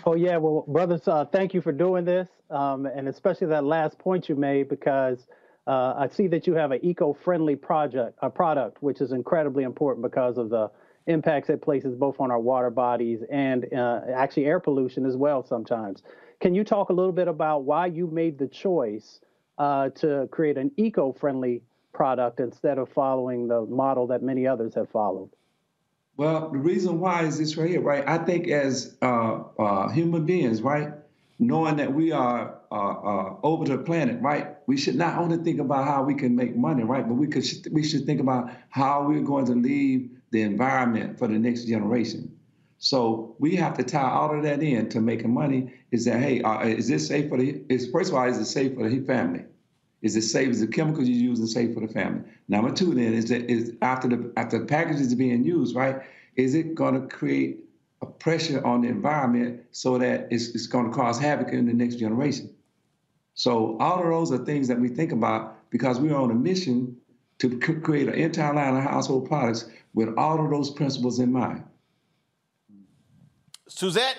Oh 0.04 0.14
yeah, 0.14 0.36
well, 0.36 0.66
brothers, 0.68 1.08
uh, 1.08 1.24
thank 1.24 1.54
you 1.54 1.62
for 1.62 1.72
doing 1.72 2.04
this 2.04 2.28
um, 2.52 2.86
and 2.86 3.08
especially 3.08 3.48
that 3.48 3.64
last 3.64 3.98
point 3.98 4.28
you 4.28 4.36
made 4.36 4.68
because 4.68 5.26
Uh, 5.64 5.94
I 6.04 6.08
see 6.08 6.28
that 6.28 6.48
you 6.48 6.54
have 6.56 6.74
an 6.74 6.80
eco-friendly 6.82 7.54
project, 7.54 8.18
a 8.20 8.28
product, 8.28 8.82
which 8.82 9.00
is 9.00 9.12
incredibly 9.12 9.62
important 9.62 10.02
because 10.02 10.36
of 10.36 10.48
the 10.50 10.64
impacts 11.06 11.48
it 11.50 11.60
places 11.62 11.94
both 11.94 12.18
on 12.18 12.32
our 12.32 12.40
water 12.40 12.70
bodies 12.70 13.20
and 13.30 13.72
uh, 13.72 14.00
actually 14.22 14.46
air 14.46 14.58
pollution 14.58 15.06
as 15.06 15.16
well 15.16 15.40
sometimes. 15.46 16.02
Can 16.40 16.52
you 16.56 16.64
talk 16.64 16.90
a 16.90 16.92
little 16.92 17.12
bit 17.12 17.28
about 17.28 17.62
why 17.62 17.86
you 17.86 18.08
made 18.08 18.38
the 18.38 18.48
choice 18.48 19.20
uh, 19.56 19.90
to 20.02 20.26
create 20.32 20.58
an 20.58 20.72
eco-friendly 20.76 21.62
product 21.92 22.40
instead 22.40 22.78
of 22.78 22.88
following 22.88 23.46
the 23.46 23.60
model 23.82 24.08
that 24.08 24.20
many 24.20 24.48
others 24.48 24.74
have 24.74 24.88
followed? 24.90 25.30
Well, 26.16 26.50
the 26.50 26.58
reason 26.58 26.98
why 26.98 27.22
is 27.22 27.38
this 27.38 27.56
right 27.56 27.70
here, 27.70 27.80
right? 27.80 28.04
I 28.06 28.18
think 28.18 28.48
as 28.48 28.96
uh, 29.00 29.44
uh, 29.58 29.88
human 29.90 30.26
beings, 30.26 30.60
right, 30.60 30.90
knowing 31.46 31.76
that 31.76 31.92
we 31.92 32.12
are 32.12 32.58
uh, 32.70 32.74
uh, 32.74 33.36
over 33.42 33.64
the 33.64 33.78
planet, 33.78 34.20
right, 34.22 34.56
we 34.66 34.76
should 34.76 34.96
not 34.96 35.18
only 35.18 35.38
think 35.38 35.60
about 35.60 35.86
how 35.86 36.02
we 36.02 36.14
can 36.14 36.34
make 36.34 36.56
money, 36.56 36.82
right, 36.82 37.06
but 37.06 37.14
we 37.14 37.26
could 37.26 37.44
we 37.70 37.82
should 37.82 38.06
think 38.06 38.20
about 38.20 38.50
how 38.70 39.06
we're 39.06 39.22
going 39.22 39.46
to 39.46 39.54
leave 39.54 40.10
the 40.30 40.42
environment 40.42 41.18
for 41.18 41.28
the 41.28 41.38
next 41.38 41.64
generation. 41.64 42.34
So 42.78 43.36
we 43.38 43.54
have 43.56 43.76
to 43.76 43.84
tie 43.84 44.10
all 44.10 44.36
of 44.36 44.42
that 44.42 44.62
in 44.62 44.88
to 44.88 45.00
making 45.00 45.32
money. 45.32 45.72
Is 45.92 46.04
that 46.06 46.20
hey, 46.20 46.42
uh, 46.42 46.66
is 46.66 46.88
this 46.88 47.06
safe 47.06 47.28
for 47.28 47.38
the? 47.38 47.62
Is 47.68 47.90
first 47.90 48.10
of 48.10 48.16
all, 48.16 48.28
is 48.28 48.38
it 48.38 48.46
safe 48.46 48.74
for 48.74 48.88
the 48.88 49.00
family? 49.00 49.44
Is 50.02 50.16
it 50.16 50.22
safe? 50.22 50.48
Is 50.48 50.60
the 50.60 50.66
chemicals 50.66 51.08
you're 51.08 51.30
using 51.30 51.46
safe 51.46 51.74
for 51.74 51.80
the 51.80 51.92
family? 51.92 52.22
Number 52.48 52.72
two, 52.72 52.94
then 52.94 53.14
is 53.14 53.28
that 53.28 53.50
is 53.50 53.72
after 53.82 54.08
the 54.08 54.32
after 54.36 54.58
the 54.58 54.66
packages 54.66 55.12
are 55.12 55.16
being 55.16 55.44
used, 55.44 55.76
right? 55.76 56.02
Is 56.36 56.54
it 56.54 56.74
going 56.74 57.00
to 57.00 57.06
create 57.06 57.60
a 58.02 58.06
pressure 58.06 58.64
on 58.66 58.82
the 58.82 58.88
environment 58.88 59.62
so 59.70 59.98
that 59.98 60.28
it's, 60.30 60.48
it's 60.48 60.66
going 60.66 60.90
to 60.90 60.92
cause 60.92 61.18
havoc 61.18 61.48
in 61.52 61.66
the 61.66 61.72
next 61.72 61.96
generation? 61.96 62.54
So 63.34 63.78
all 63.78 64.02
of 64.02 64.08
those 64.08 64.32
are 64.32 64.44
things 64.44 64.68
that 64.68 64.78
we 64.78 64.88
think 64.88 65.12
about 65.12 65.70
because 65.70 65.98
we're 65.98 66.16
on 66.16 66.30
a 66.30 66.34
mission 66.34 66.96
to 67.38 67.58
create 67.58 68.08
an 68.08 68.14
entire 68.14 68.54
line 68.54 68.76
of 68.76 68.84
household 68.84 69.26
products 69.26 69.68
with 69.94 70.16
all 70.16 70.44
of 70.44 70.50
those 70.50 70.70
principles 70.70 71.18
in 71.18 71.32
mind. 71.32 71.64
Suzette? 73.68 74.16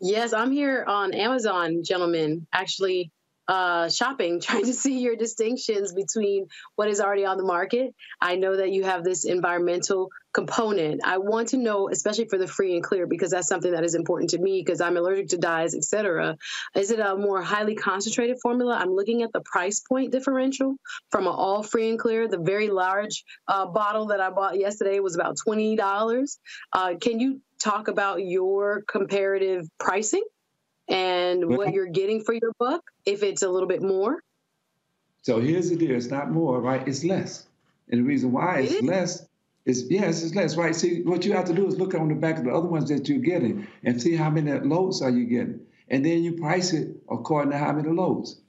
Yes, 0.00 0.32
I'm 0.32 0.50
here 0.50 0.84
on 0.86 1.14
Amazon, 1.14 1.82
gentlemen. 1.84 2.46
Actually, 2.52 3.12
uh, 3.48 3.88
shopping, 3.88 4.40
trying 4.42 4.64
to 4.64 4.72
see 4.72 5.00
your 5.00 5.16
distinctions 5.16 5.92
between 5.92 6.46
what 6.76 6.88
is 6.88 7.00
already 7.00 7.24
on 7.24 7.36
the 7.36 7.44
market. 7.44 7.94
I 8.20 8.36
know 8.36 8.56
that 8.56 8.70
you 8.70 8.84
have 8.84 9.04
this 9.04 9.24
environmental 9.24 10.10
component. 10.32 11.00
I 11.04 11.18
want 11.18 11.48
to 11.48 11.56
know, 11.56 11.88
especially 11.88 12.26
for 12.26 12.38
the 12.38 12.46
free 12.46 12.74
and 12.74 12.84
clear, 12.84 13.06
because 13.06 13.30
that's 13.30 13.48
something 13.48 13.72
that 13.72 13.84
is 13.84 13.94
important 13.94 14.30
to 14.30 14.38
me 14.38 14.62
because 14.64 14.80
I'm 14.80 14.96
allergic 14.96 15.28
to 15.28 15.38
dyes, 15.38 15.74
etc. 15.74 16.36
Is 16.74 16.90
it 16.90 17.00
a 17.00 17.16
more 17.16 17.42
highly 17.42 17.74
concentrated 17.74 18.38
formula? 18.40 18.76
I'm 18.76 18.94
looking 18.94 19.22
at 19.22 19.32
the 19.32 19.40
price 19.40 19.80
point 19.80 20.12
differential 20.12 20.76
from 21.10 21.26
an 21.26 21.34
all 21.34 21.62
free 21.62 21.90
and 21.90 21.98
clear. 21.98 22.28
The 22.28 22.38
very 22.38 22.68
large 22.68 23.24
uh, 23.48 23.66
bottle 23.66 24.06
that 24.06 24.20
I 24.20 24.30
bought 24.30 24.58
yesterday 24.58 25.00
was 25.00 25.14
about 25.14 25.36
twenty 25.36 25.76
dollars. 25.76 26.38
Uh, 26.72 26.94
can 27.00 27.20
you 27.20 27.40
talk 27.58 27.88
about 27.88 28.24
your 28.24 28.82
comparative 28.86 29.66
pricing? 29.78 30.22
and 30.90 31.56
what 31.56 31.72
you're 31.72 31.86
getting 31.86 32.20
for 32.20 32.34
your 32.34 32.52
book 32.58 32.82
if 33.06 33.22
it's 33.22 33.42
a 33.42 33.48
little 33.48 33.68
bit 33.68 33.80
more? 33.80 34.22
So 35.22 35.40
here's 35.40 35.70
the 35.70 35.76
deal 35.76 35.94
it's 35.94 36.10
not 36.10 36.30
more, 36.30 36.60
right? 36.60 36.86
It's 36.86 37.04
less. 37.04 37.46
And 37.88 38.00
the 38.00 38.04
reason 38.04 38.32
why 38.32 38.60
it's 38.60 38.82
less 38.82 39.26
is, 39.64 39.86
yes, 39.90 40.22
it's 40.22 40.34
less, 40.34 40.56
right? 40.56 40.74
See, 40.74 41.02
what 41.02 41.24
you 41.24 41.32
have 41.32 41.44
to 41.46 41.54
do 41.54 41.66
is 41.66 41.78
look 41.78 41.94
on 41.94 42.08
the 42.08 42.14
back 42.14 42.38
of 42.38 42.44
the 42.44 42.50
other 42.50 42.66
ones 42.66 42.88
that 42.88 43.08
you're 43.08 43.18
getting 43.18 43.66
and 43.84 44.00
see 44.00 44.16
how 44.16 44.30
many 44.30 44.52
loads 44.60 45.02
are 45.02 45.10
you 45.10 45.24
getting. 45.24 45.60
And 45.88 46.04
then 46.04 46.22
you 46.22 46.32
price 46.32 46.72
it 46.72 46.96
according 47.10 47.52
to 47.52 47.58
how 47.58 47.72
many 47.72 47.90
loads. 47.90 48.40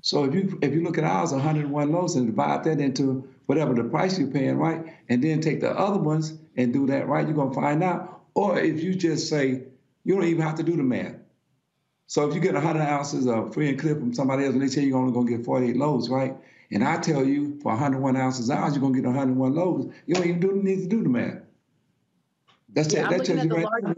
So 0.00 0.24
if 0.24 0.34
you 0.34 0.58
if 0.60 0.74
you 0.74 0.82
look 0.82 0.98
at 0.98 1.04
ours, 1.04 1.32
101 1.32 1.92
loads, 1.92 2.14
and 2.14 2.26
divide 2.26 2.64
that 2.64 2.78
into 2.78 3.26
whatever 3.46 3.74
the 3.74 3.84
price 3.84 4.18
you're 4.18 4.28
paying, 4.28 4.56
right? 4.58 4.84
And 5.08 5.24
then 5.24 5.40
take 5.40 5.60
the 5.60 5.70
other 5.70 5.98
ones 5.98 6.36
and 6.56 6.72
do 6.72 6.86
that, 6.88 7.08
right? 7.08 7.26
You're 7.26 7.36
gonna 7.36 7.54
find 7.54 7.82
out. 7.82 8.22
Or 8.34 8.58
if 8.58 8.82
you 8.82 8.94
just 8.94 9.28
say, 9.28 9.62
you 10.04 10.14
don't 10.14 10.24
even 10.24 10.42
have 10.42 10.56
to 10.56 10.62
do 10.62 10.76
the 10.76 10.82
math. 10.82 11.14
So 12.06 12.28
if 12.28 12.34
you 12.34 12.40
get 12.40 12.54
100 12.54 12.80
ounces 12.82 13.26
of 13.26 13.54
free 13.54 13.68
and 13.68 13.78
clear 13.78 13.94
from 13.94 14.12
somebody 14.12 14.44
else 14.44 14.52
and 14.52 14.62
they 14.62 14.68
say 14.68 14.82
you 14.82 14.88
you're 14.88 14.98
only 14.98 15.12
going 15.12 15.26
to 15.26 15.36
get 15.36 15.46
48 15.46 15.76
loads, 15.76 16.08
right? 16.10 16.36
And 16.70 16.84
I 16.84 16.98
tell 16.98 17.24
you 17.24 17.58
for 17.60 17.72
101 17.72 18.16
ounces 18.16 18.50
ours, 18.50 18.74
you're 18.74 18.80
going 18.80 18.94
to 18.94 19.00
get 19.00 19.06
101 19.06 19.54
loads. 19.54 19.94
You 20.06 20.14
don't 20.14 20.26
even 20.26 20.40
do, 20.40 20.60
need 20.62 20.80
to 20.80 20.86
do 20.86 21.02
the 21.02 21.08
math. 21.08 21.38
That's 22.74 22.92
yeah, 22.92 23.02
that, 23.02 23.18
that 23.18 23.24
tells 23.24 23.44
you 23.44 23.54
right 23.54 23.64
large, 23.64 23.96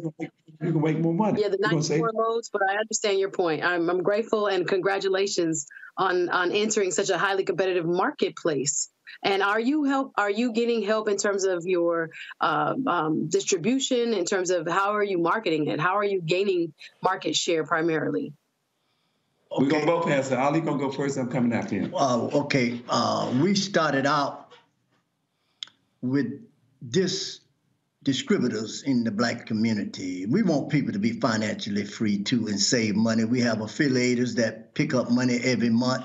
you 0.60 0.72
can 0.72 0.82
make 0.82 0.98
more 0.98 1.14
money. 1.14 1.40
Yeah, 1.40 1.48
the 1.48 1.58
94 1.58 2.10
loads, 2.14 2.50
but 2.50 2.62
I 2.68 2.76
understand 2.76 3.18
your 3.18 3.30
point. 3.30 3.64
I'm, 3.64 3.88
I'm 3.88 4.02
grateful 4.02 4.48
and 4.48 4.68
congratulations 4.68 5.66
on 5.96 6.28
on 6.28 6.52
entering 6.52 6.90
such 6.90 7.08
a 7.08 7.16
highly 7.16 7.44
competitive 7.44 7.86
marketplace. 7.86 8.90
And 9.22 9.42
are 9.42 9.60
you 9.60 9.84
help? 9.84 10.12
Are 10.18 10.30
you 10.30 10.52
getting 10.52 10.82
help 10.82 11.08
in 11.08 11.16
terms 11.16 11.44
of 11.44 11.64
your 11.64 12.10
uh, 12.40 12.74
um, 12.86 13.28
distribution? 13.28 14.12
In 14.12 14.26
terms 14.26 14.50
of 14.50 14.68
how 14.68 14.94
are 14.94 15.04
you 15.04 15.18
marketing 15.18 15.68
it? 15.68 15.80
How 15.80 15.96
are 15.96 16.04
you 16.04 16.20
gaining 16.20 16.74
market 17.02 17.34
share 17.34 17.64
primarily? 17.64 18.34
Okay. 19.56 19.64
We're 19.64 19.70
gonna 19.70 19.86
both 19.86 20.10
answer. 20.10 20.36
Ali 20.36 20.60
gonna 20.60 20.78
go 20.78 20.90
first. 20.90 21.16
I'm 21.16 21.30
coming 21.30 21.52
after 21.54 21.76
him. 21.76 21.94
Uh, 21.94 22.28
okay. 22.44 22.82
Uh, 22.88 23.32
we 23.40 23.54
started 23.54 24.04
out 24.04 24.52
with 26.02 26.42
this 26.82 27.40
distributors 28.02 28.82
in 28.82 29.02
the 29.02 29.10
black 29.10 29.46
community. 29.46 30.26
We 30.26 30.42
want 30.42 30.68
people 30.68 30.92
to 30.92 30.98
be 30.98 31.12
financially 31.20 31.84
free 31.86 32.22
too 32.22 32.48
and 32.48 32.60
save 32.60 32.96
money. 32.96 33.24
We 33.24 33.40
have 33.40 33.58
affiliators 33.58 34.36
that 34.36 34.74
pick 34.74 34.92
up 34.92 35.10
money 35.10 35.38
every 35.42 35.70
month, 35.70 36.04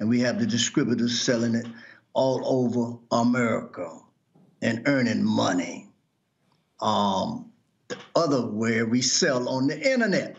and 0.00 0.08
we 0.08 0.20
have 0.20 0.40
the 0.40 0.46
distributors 0.46 1.20
selling 1.20 1.54
it 1.54 1.66
all 2.14 2.42
over 2.44 2.98
America 3.12 4.00
and 4.60 4.82
earning 4.86 5.24
money. 5.24 5.88
Um, 6.80 7.52
the 7.86 7.96
other 8.16 8.42
where 8.42 8.86
we 8.86 9.02
sell 9.02 9.48
on 9.48 9.68
the 9.68 9.92
internet, 9.92 10.36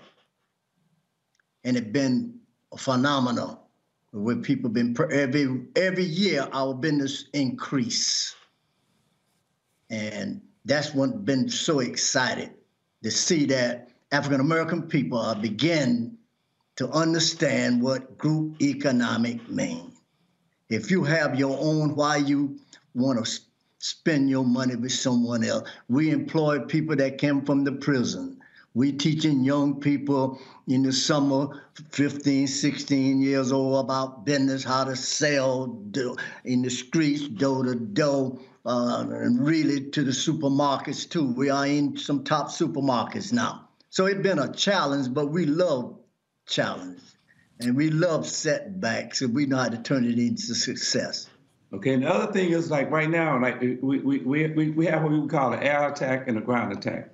and 1.63 1.77
it's 1.77 1.87
been 1.87 2.38
phenomenal. 2.77 3.65
Where 4.11 4.37
people 4.37 4.71
been 4.71 4.97
every 5.11 5.65
every 5.75 6.03
year 6.03 6.47
our 6.51 6.73
business 6.73 7.25
increase, 7.33 8.35
and 9.91 10.41
that's 10.65 10.95
what 10.95 11.25
been 11.25 11.47
so 11.47 11.79
excited 11.79 12.49
to 13.03 13.11
see 13.11 13.45
that 13.45 13.91
African 14.11 14.41
American 14.41 14.81
people 14.81 15.19
are 15.19 15.35
begin 15.35 16.17
to 16.77 16.89
understand 16.89 17.81
what 17.81 18.17
group 18.17 18.59
economic 18.61 19.47
means. 19.49 19.93
If 20.69 20.89
you 20.89 21.03
have 21.03 21.37
your 21.37 21.57
own, 21.59 21.95
why 21.95 22.17
you 22.17 22.57
want 22.95 23.23
to 23.23 23.39
spend 23.79 24.29
your 24.29 24.45
money 24.45 24.75
with 24.75 24.93
someone 24.93 25.43
else? 25.43 25.69
We 25.87 26.11
employ 26.11 26.59
people 26.59 26.95
that 26.95 27.17
came 27.17 27.45
from 27.45 27.63
the 27.63 27.73
prison. 27.73 28.38
We 28.79 28.93
teaching 28.93 29.43
young 29.43 29.81
people 29.81 30.39
in 30.65 30.83
the 30.83 30.93
summer, 30.93 31.65
15, 31.91 32.47
16 32.47 33.21
years 33.21 33.51
old, 33.51 33.83
about 33.83 34.23
business, 34.23 34.63
how 34.63 34.85
to 34.85 34.95
sell 34.95 35.83
in 36.45 36.61
the 36.61 36.69
streets, 36.69 37.27
door 37.27 37.65
to 37.65 37.75
door 37.75 38.39
uh, 38.65 39.05
and 39.09 39.45
really 39.45 39.89
to 39.89 40.05
the 40.05 40.11
supermarkets 40.11 41.09
too. 41.09 41.25
We 41.25 41.49
are 41.49 41.67
in 41.67 41.97
some 41.97 42.23
top 42.23 42.47
supermarkets 42.47 43.33
now. 43.33 43.67
So 43.89 44.05
it's 44.05 44.21
been 44.21 44.39
a 44.39 44.49
challenge, 44.49 45.13
but 45.13 45.25
we 45.25 45.45
love 45.45 45.99
challenge 46.47 47.01
and 47.59 47.75
we 47.75 47.89
love 47.89 48.25
setbacks 48.25 49.21
and 49.21 49.35
we 49.35 49.45
know 49.45 49.57
how 49.57 49.67
to 49.67 49.77
turn 49.77 50.05
it 50.05 50.17
into 50.17 50.55
success. 50.55 51.29
Okay, 51.73 51.95
and 51.95 52.03
the 52.03 52.09
other 52.09 52.31
thing 52.31 52.51
is 52.51 52.71
like 52.71 52.89
right 52.91 53.09
now, 53.09 53.41
like 53.41 53.59
we, 53.59 53.75
we, 53.75 54.19
we, 54.19 54.69
we 54.69 54.85
have 54.85 55.03
what 55.03 55.11
we 55.11 55.27
call 55.27 55.51
an 55.51 55.63
air 55.63 55.89
attack 55.89 56.29
and 56.29 56.37
a 56.37 56.41
ground 56.41 56.71
attack. 56.71 57.11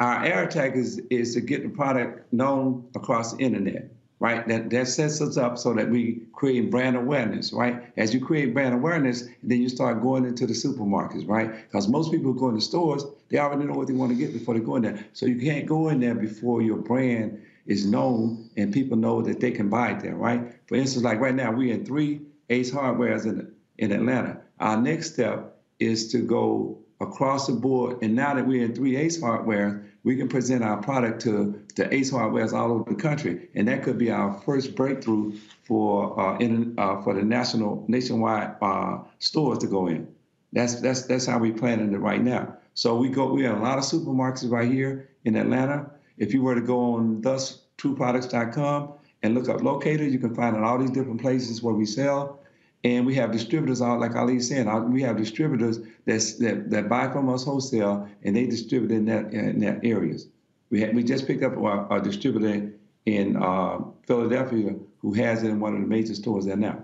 Our 0.00 0.24
air 0.24 0.44
attack 0.44 0.76
is, 0.76 1.00
is 1.10 1.34
to 1.34 1.40
get 1.40 1.62
the 1.62 1.68
product 1.68 2.32
known 2.32 2.88
across 2.94 3.32
the 3.34 3.38
internet 3.38 3.90
right? 4.20 4.46
That 4.48 4.70
that 4.70 4.88
sets 4.88 5.20
us 5.20 5.36
up 5.36 5.58
so 5.58 5.74
that 5.74 5.88
we 5.88 6.22
create 6.32 6.70
brand 6.70 6.96
awareness, 6.96 7.52
right? 7.52 7.84
As 7.96 8.12
you 8.12 8.24
create 8.24 8.52
brand 8.52 8.74
awareness, 8.74 9.28
then 9.42 9.62
you 9.62 9.68
start 9.68 10.02
going 10.02 10.24
into 10.24 10.46
the 10.46 10.54
supermarkets, 10.54 11.28
right? 11.28 11.68
Because 11.68 11.88
most 11.88 12.10
people 12.10 12.32
who 12.32 12.38
go 12.38 12.48
in 12.48 12.56
the 12.56 12.60
stores, 12.60 13.04
they 13.28 13.38
already 13.38 13.64
know 13.64 13.74
what 13.74 13.86
they 13.86 13.92
want 13.92 14.10
to 14.10 14.18
get 14.18 14.32
before 14.32 14.54
they 14.54 14.60
go 14.60 14.76
in 14.76 14.82
there. 14.82 15.04
So 15.12 15.26
you 15.26 15.36
can't 15.40 15.66
go 15.66 15.88
in 15.88 16.00
there 16.00 16.14
before 16.14 16.62
your 16.62 16.78
brand 16.78 17.42
is 17.66 17.86
known 17.86 18.50
and 18.56 18.72
people 18.72 18.96
know 18.96 19.22
that 19.22 19.40
they 19.40 19.50
can 19.50 19.68
buy 19.68 19.90
it 19.90 20.00
there, 20.00 20.16
right? 20.16 20.54
For 20.66 20.74
instance, 20.74 21.04
like 21.04 21.20
right 21.20 21.34
now, 21.34 21.52
we're 21.52 21.74
in 21.74 21.84
three 21.84 22.22
Ace 22.50 22.70
Hardwares 22.70 23.24
in 23.24 23.52
in 23.78 23.92
Atlanta. 23.92 24.40
Our 24.58 24.80
next 24.80 25.12
step 25.12 25.56
is 25.78 26.10
to 26.10 26.18
go 26.18 26.78
across 27.00 27.46
the 27.46 27.52
board, 27.52 27.98
and 28.02 28.16
now 28.16 28.34
that 28.34 28.44
we're 28.44 28.64
in 28.64 28.74
three 28.74 28.96
Ace 28.96 29.20
Hardware, 29.20 29.84
we 30.08 30.16
can 30.16 30.26
present 30.26 30.64
our 30.64 30.78
product 30.78 31.20
to, 31.20 31.62
to 31.74 31.94
Ace 31.94 32.10
Hardwares 32.10 32.54
all 32.54 32.72
over 32.72 32.88
the 32.88 32.96
country, 32.96 33.50
and 33.54 33.68
that 33.68 33.82
could 33.82 33.98
be 33.98 34.10
our 34.10 34.32
first 34.40 34.74
breakthrough 34.74 35.36
for 35.64 36.18
uh, 36.18 36.38
in, 36.38 36.74
uh, 36.78 37.02
for 37.02 37.12
the 37.12 37.22
national 37.22 37.84
nationwide 37.88 38.56
uh, 38.62 39.00
stores 39.18 39.58
to 39.58 39.66
go 39.66 39.86
in. 39.86 40.08
That's 40.54 40.80
that's 40.80 41.02
that's 41.02 41.26
how 41.26 41.38
we're 41.38 41.52
planning 41.52 41.92
it 41.92 41.98
right 41.98 42.22
now. 42.22 42.56
So 42.72 42.96
we 42.96 43.10
go 43.10 43.30
we 43.30 43.42
have 43.42 43.58
a 43.58 43.62
lot 43.62 43.76
of 43.76 43.84
supermarkets 43.84 44.50
right 44.50 44.70
here 44.70 45.10
in 45.26 45.36
Atlanta. 45.36 45.90
If 46.16 46.32
you 46.32 46.40
were 46.40 46.54
to 46.54 46.62
go 46.62 46.94
on 46.94 47.20
thetrueproducts.com 47.20 48.94
and 49.22 49.34
look 49.34 49.50
up 49.50 49.62
locator. 49.62 50.06
You 50.06 50.18
can 50.18 50.34
find 50.34 50.56
it 50.56 50.62
all 50.62 50.78
these 50.78 50.90
different 50.90 51.20
places 51.20 51.62
where 51.62 51.74
we 51.74 51.84
sell. 51.84 52.40
And 52.84 53.04
we 53.04 53.14
have 53.16 53.32
distributors, 53.32 53.80
like 53.80 54.14
Ali 54.14 54.38
said, 54.40 54.66
we 54.84 55.02
have 55.02 55.16
distributors 55.16 55.80
that's, 56.04 56.34
that, 56.34 56.70
that 56.70 56.88
buy 56.88 57.10
from 57.10 57.28
us 57.28 57.44
wholesale 57.44 58.08
and 58.22 58.36
they 58.36 58.46
distribute 58.46 58.92
in 58.92 59.04
that, 59.06 59.32
in 59.32 59.58
that 59.60 59.80
areas. 59.84 60.28
We, 60.70 60.88
we 60.90 61.02
just 61.02 61.26
picked 61.26 61.42
up 61.42 61.56
a, 61.56 61.96
a 61.96 62.00
distributor 62.00 62.70
in 63.04 63.36
uh, 63.36 63.80
Philadelphia 64.06 64.76
who 64.98 65.12
has 65.14 65.42
it 65.42 65.48
in 65.48 65.58
one 65.58 65.74
of 65.74 65.80
the 65.80 65.86
major 65.86 66.14
stores 66.14 66.46
there 66.46 66.56
now. 66.56 66.82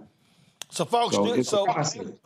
So 0.70 0.84
folks, 0.84 1.14
so 1.14 1.36
do, 1.36 1.42
so, 1.44 1.66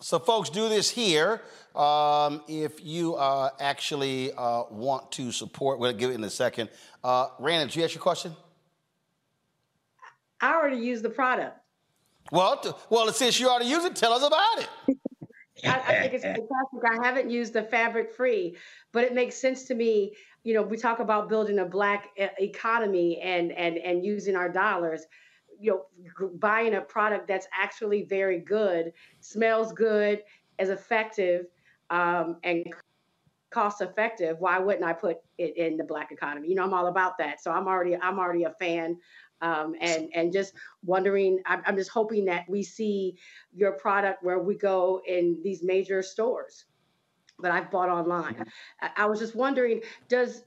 so 0.00 0.18
folks 0.18 0.48
do 0.48 0.70
this 0.70 0.88
here. 0.88 1.42
Um, 1.74 2.42
if 2.48 2.82
you 2.82 3.14
uh, 3.16 3.50
actually 3.60 4.32
uh, 4.32 4.62
want 4.70 5.12
to 5.12 5.32
support, 5.32 5.78
we'll 5.78 5.92
give 5.92 6.10
it 6.10 6.14
in 6.14 6.24
a 6.24 6.30
second. 6.30 6.70
Uh, 7.04 7.28
Randa, 7.38 7.66
did 7.66 7.76
you 7.76 7.84
ask 7.84 7.94
your 7.94 8.02
question? 8.02 8.34
I 10.40 10.54
already 10.54 10.78
used 10.78 11.04
the 11.04 11.10
product. 11.10 11.58
Well, 12.30 12.84
well, 12.90 13.12
since 13.12 13.40
you 13.40 13.48
already 13.48 13.66
use 13.66 13.84
it, 13.84 13.96
tell 13.96 14.12
us 14.12 14.22
about 14.22 14.58
it. 14.58 14.98
I, 15.64 15.80
I, 15.80 16.00
think 16.00 16.14
it's 16.14 16.24
fantastic. 16.24 16.48
I 16.86 17.04
haven't 17.04 17.30
used 17.30 17.52
the 17.52 17.62
fabric 17.62 18.12
free, 18.12 18.56
but 18.92 19.04
it 19.04 19.14
makes 19.14 19.36
sense 19.36 19.64
to 19.64 19.74
me. 19.74 20.14
You 20.44 20.54
know, 20.54 20.62
we 20.62 20.76
talk 20.76 21.00
about 21.00 21.28
building 21.28 21.58
a 21.58 21.64
black 21.64 22.10
economy 22.16 23.20
and 23.20 23.50
and 23.52 23.76
and 23.78 24.04
using 24.04 24.36
our 24.36 24.48
dollars. 24.48 25.04
You 25.60 25.84
know, 26.20 26.28
buying 26.34 26.74
a 26.74 26.80
product 26.80 27.26
that's 27.26 27.48
actually 27.52 28.04
very 28.04 28.38
good, 28.38 28.92
smells 29.20 29.72
good, 29.72 30.22
is 30.60 30.68
effective, 30.68 31.46
um, 31.90 32.36
and 32.44 32.64
cost 33.50 33.80
effective. 33.80 34.38
Why 34.38 34.58
wouldn't 34.58 34.84
I 34.84 34.92
put 34.92 35.16
it 35.38 35.56
in 35.56 35.76
the 35.76 35.84
black 35.84 36.12
economy? 36.12 36.48
You 36.48 36.54
know, 36.54 36.64
I'm 36.64 36.74
all 36.74 36.86
about 36.86 37.18
that. 37.18 37.42
So 37.42 37.50
I'm 37.50 37.66
already 37.66 37.96
I'm 37.96 38.18
already 38.18 38.44
a 38.44 38.52
fan 38.52 38.98
um, 39.42 39.74
and 39.80 40.08
and 40.14 40.32
just 40.32 40.54
wondering. 40.84 41.40
I'm, 41.46 41.62
I'm 41.66 41.76
just 41.76 41.90
hoping 41.90 42.24
that 42.26 42.48
we 42.48 42.62
see 42.62 43.16
your 43.54 43.72
product 43.72 44.22
where 44.22 44.38
we 44.38 44.54
go 44.56 45.00
in 45.06 45.40
these 45.42 45.62
major 45.62 46.02
stores 46.02 46.66
but 47.40 47.50
I've 47.50 47.70
bought 47.70 47.88
online. 47.88 48.44
I 48.96 49.06
was 49.06 49.20
just 49.20 49.36
wondering, 49.36 49.80
does 50.08 50.42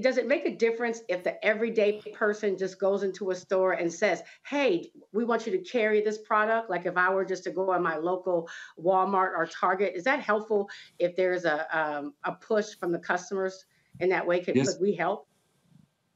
does 0.00 0.18
it 0.18 0.26
make 0.26 0.44
a 0.44 0.54
difference 0.54 1.02
if 1.08 1.22
the 1.22 1.42
everyday 1.44 2.02
person 2.12 2.58
just 2.58 2.80
goes 2.80 3.02
into 3.02 3.30
a 3.30 3.34
store 3.34 3.72
and 3.72 3.92
says, 3.92 4.22
"Hey, 4.44 4.90
we 5.12 5.24
want 5.24 5.46
you 5.46 5.52
to 5.52 5.58
carry 5.58 6.00
this 6.00 6.18
product"? 6.18 6.68
Like 6.68 6.86
if 6.86 6.96
I 6.96 7.12
were 7.12 7.24
just 7.24 7.44
to 7.44 7.50
go 7.50 7.70
on 7.70 7.82
my 7.82 7.96
local 7.96 8.48
Walmart 8.78 9.32
or 9.36 9.46
Target, 9.46 9.92
is 9.94 10.04
that 10.04 10.20
helpful? 10.20 10.68
If 10.98 11.14
there's 11.14 11.44
a 11.44 11.66
um, 11.76 12.14
a 12.24 12.32
push 12.32 12.74
from 12.74 12.92
the 12.92 12.98
customers 12.98 13.64
in 14.00 14.08
that 14.08 14.26
way, 14.26 14.40
could, 14.40 14.56
yes. 14.56 14.72
could 14.72 14.82
we 14.82 14.94
help? 14.94 15.28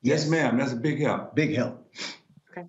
Yes, 0.07 0.27
ma'am. 0.29 0.57
That's 0.57 0.73
a 0.73 0.77
big 0.77 1.01
help. 1.01 1.35
Big 1.35 1.57
help. 1.57 1.85
Okay. 2.53 2.63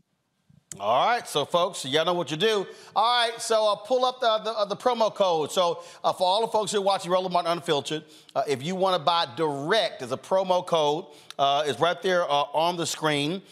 All 0.79 1.05
right, 1.05 1.27
so 1.27 1.45
folks, 1.45 1.85
y'all 1.85 2.03
know 2.03 2.15
what 2.15 2.31
you 2.31 2.37
do. 2.37 2.65
All 2.95 3.29
right, 3.29 3.39
so 3.39 3.71
uh, 3.71 3.75
pull 3.75 4.05
up 4.05 4.19
the, 4.19 4.39
the, 4.39 4.57
uh, 4.57 4.65
the, 4.65 4.75
promo 4.75 5.13
code. 5.13 5.51
So 5.51 5.83
uh, 6.03 6.13
for 6.13 6.25
all 6.25 6.41
the 6.41 6.47
folks 6.47 6.71
who 6.71 6.79
are 6.79 6.81
watching 6.81 7.11
Roland 7.11 7.31
Martin 7.31 7.51
Unfiltered, 7.51 8.05
uh, 8.35 8.41
if 8.47 8.63
you 8.63 8.75
want 8.75 8.95
to 8.95 8.99
buy 9.05 9.27
direct, 9.35 9.99
there's 9.99 10.11
a 10.11 10.17
promo 10.17 10.65
code. 10.65 11.05
Uh, 11.37 11.63
it's 11.67 11.79
right 11.79 12.01
there 12.01 12.23
uh, 12.23 12.45
on 12.55 12.75
the 12.75 12.87
screen, 12.87 13.43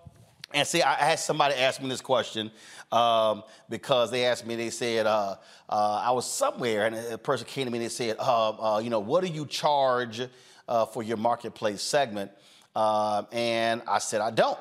and 0.53 0.67
see, 0.67 0.81
I 0.81 0.95
had 0.95 1.19
somebody 1.19 1.55
ask 1.55 1.81
me 1.81 1.89
this 1.89 2.01
question 2.01 2.51
um, 2.91 3.43
because 3.69 4.11
they 4.11 4.25
asked 4.25 4.45
me, 4.45 4.55
they 4.55 4.69
said, 4.69 5.07
uh, 5.07 5.35
uh, 5.67 6.01
I 6.03 6.11
was 6.11 6.29
somewhere 6.29 6.85
and 6.85 6.95
a 6.95 7.17
person 7.17 7.47
came 7.47 7.65
to 7.65 7.71
me 7.71 7.79
and 7.79 7.85
they 7.85 7.89
said, 7.89 8.17
uh, 8.19 8.75
uh 8.75 8.79
you 8.79 8.89
know, 8.89 8.99
what 8.99 9.23
do 9.23 9.31
you 9.31 9.45
charge 9.45 10.21
uh, 10.67 10.85
for 10.85 11.01
your 11.01 11.17
marketplace 11.17 11.81
segment? 11.81 12.31
Um, 12.75 13.27
and 13.31 13.81
I 13.87 13.99
said, 13.99 14.21
I 14.21 14.31
don't. 14.31 14.59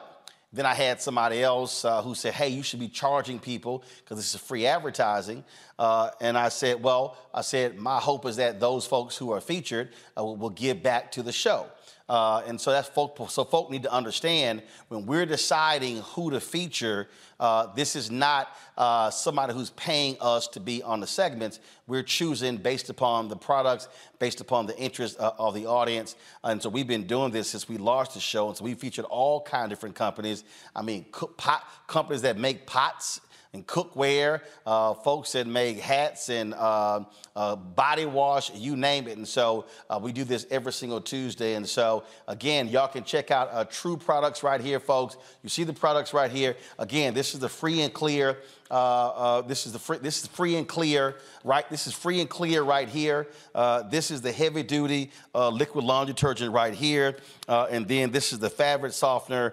Then 0.55 0.67
I 0.67 0.75
had 0.75 1.01
somebody 1.01 1.43
else 1.43 1.85
uh, 1.85 2.03
who 2.03 2.15
said, 2.15 2.35
hey, 2.35 2.49
you 2.49 2.63
should 2.63 2.81
be 2.81 2.89
charging 2.89 3.39
people 3.39 3.85
because 3.99 4.19
this 4.19 4.35
is 4.35 4.41
free 4.41 4.67
advertising. 4.67 5.45
and 5.79 6.37
I 6.37 6.51
said, 6.51 6.83
well, 6.83 7.17
I 7.33 7.41
said, 7.41 7.79
my 7.79 7.99
hope 7.99 8.27
is 8.27 8.37
that 8.37 8.61
those 8.61 8.87
folks 8.87 9.17
who 9.17 9.33
are 9.33 9.41
featured 9.41 9.91
will 10.17 10.51
give 10.51 10.83
back 10.83 11.13
to 11.13 11.23
the 11.23 11.33
show. 11.33 11.67
Uh, 12.09 12.43
and 12.47 12.61
so 12.61 12.71
that's 12.71 12.89
folk, 12.89 13.17
so 13.31 13.45
folk 13.45 13.71
need 13.71 13.83
to 13.85 13.93
understand 13.93 14.63
when 14.89 15.07
we're 15.07 15.27
deciding 15.27 15.99
who 15.99 16.31
to 16.31 16.41
feature, 16.41 17.09
uh, 17.41 17.73
this 17.75 17.97
is 17.97 18.11
not 18.11 18.57
uh, 18.77 19.11
somebody 19.11 19.53
who's 19.53 19.71
paying 19.71 20.17
us 20.21 20.47
to 20.49 20.61
be 20.61 20.83
on 20.83 21.01
the 21.01 21.07
segments. 21.07 21.61
We're 21.87 22.03
choosing 22.03 22.57
based 22.57 22.91
upon 22.91 23.29
the 23.29 23.37
products, 23.37 23.89
based 24.19 24.41
upon 24.41 24.67
the 24.67 24.77
interest 24.79 25.19
uh, 25.19 25.33
of 25.39 25.55
the 25.55 25.67
audience. 25.67 26.17
And 26.45 26.63
so 26.63 26.69
we've 26.69 26.87
been 26.87 27.07
doing 27.07 27.33
this 27.33 27.49
since 27.49 27.69
we 27.69 27.79
launched 27.79 28.15
the 28.15 28.21
show. 28.21 28.49
And 28.49 28.57
so 28.57 28.65
we 28.65 28.75
featured 28.75 29.05
all 29.07 29.41
kind 29.41 29.65
of 29.65 29.71
different 29.71 29.95
companies. 29.95 30.45
I 30.75 30.83
mean, 30.83 31.07
pot, 31.37 31.67
companies 31.87 32.23
that 32.23 32.39
make 32.39 32.67
pots 32.67 33.21
and 33.55 33.67
cookware, 33.67 34.41
uh, 34.65 34.95
folks 34.95 35.33
that 35.33 35.47
make 35.47 35.79
hats 35.79 36.31
and 36.31 36.55
uh, 36.55 37.05
uh, 37.37 37.55
body 37.55 38.07
wash, 38.07 38.51
you 38.55 38.77
name 38.77 39.07
it. 39.07 39.19
And 39.19 39.29
so 39.29 39.67
uh, 39.91 40.01
we 40.03 40.11
do 40.13 40.25
this 40.25 40.47
every 40.51 40.73
single 40.73 41.03
Tuesday. 41.03 41.55
And 41.55 41.69
so, 41.69 42.05
again, 42.29 42.69
y'all 42.69 42.89
can 42.89 43.05
check 43.05 43.31
out 43.31 43.51
uh, 43.53 43.65
True 43.65 43.99
Products 43.99 44.43
right 44.43 44.61
here, 44.61 44.81
folks. 44.81 45.19
You 45.43 45.51
see 45.51 45.65
the 45.65 45.73
products 45.75 46.15
right 46.15 46.31
here. 46.31 46.57
Again, 46.79 47.13
this 47.13 47.35
is 47.35 47.41
the 47.41 47.49
free 47.49 47.83
and 47.83 47.93
clear 47.93 48.39
uh, 48.73 48.75
uh, 48.75 49.43
this 49.43 49.67
is 49.67 49.75
the 49.75 49.79
free, 49.79 49.99
this 49.99 50.23
is 50.23 50.29
free 50.29 50.57
and 50.57 50.67
clear, 50.67 51.17
right? 51.45 51.69
This 51.69 51.87
is 51.87 51.93
free 51.93 52.21
and 52.21 52.31
clear 52.31 52.63
right 52.63 52.89
here. 52.89 53.29
Uh, 53.55 53.83
this 53.83 54.11
is 54.11 54.23
the 54.23 54.33
heavy 54.33 54.63
duty 54.63 55.11
uh, 55.35 55.51
liquid 55.51 55.85
laundry 55.85 56.15
detergent 56.15 56.55
right 56.55 56.73
here. 56.73 57.19
Uh, 57.47 57.67
and 57.71 57.87
then 57.87 58.11
this 58.11 58.33
is 58.33 58.39
the 58.39 58.49
fabric 58.49 58.95
softener 58.95 59.53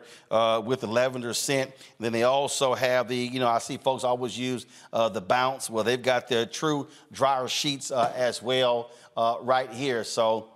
with 0.63 0.79
the 0.79 0.87
lavender 0.87 1.33
scent. 1.33 1.69
And 1.69 2.05
then 2.05 2.13
they 2.13 2.23
also 2.23 2.73
have 2.73 3.09
the, 3.09 3.17
you 3.17 3.41
know, 3.41 3.49
I 3.49 3.59
see 3.59 3.75
folks 3.75 4.05
always 4.05 4.39
use 4.39 4.65
the 4.93 5.21
bounce. 5.21 5.69
Well, 5.69 5.83
they've 5.83 6.01
got 6.01 6.29
their 6.29 6.45
true 6.45 6.87
dryer 7.11 7.49
sheets 7.49 7.91
as 7.91 8.41
well 8.41 8.89
right 9.41 9.69
here. 9.69 10.05
So 10.05 10.47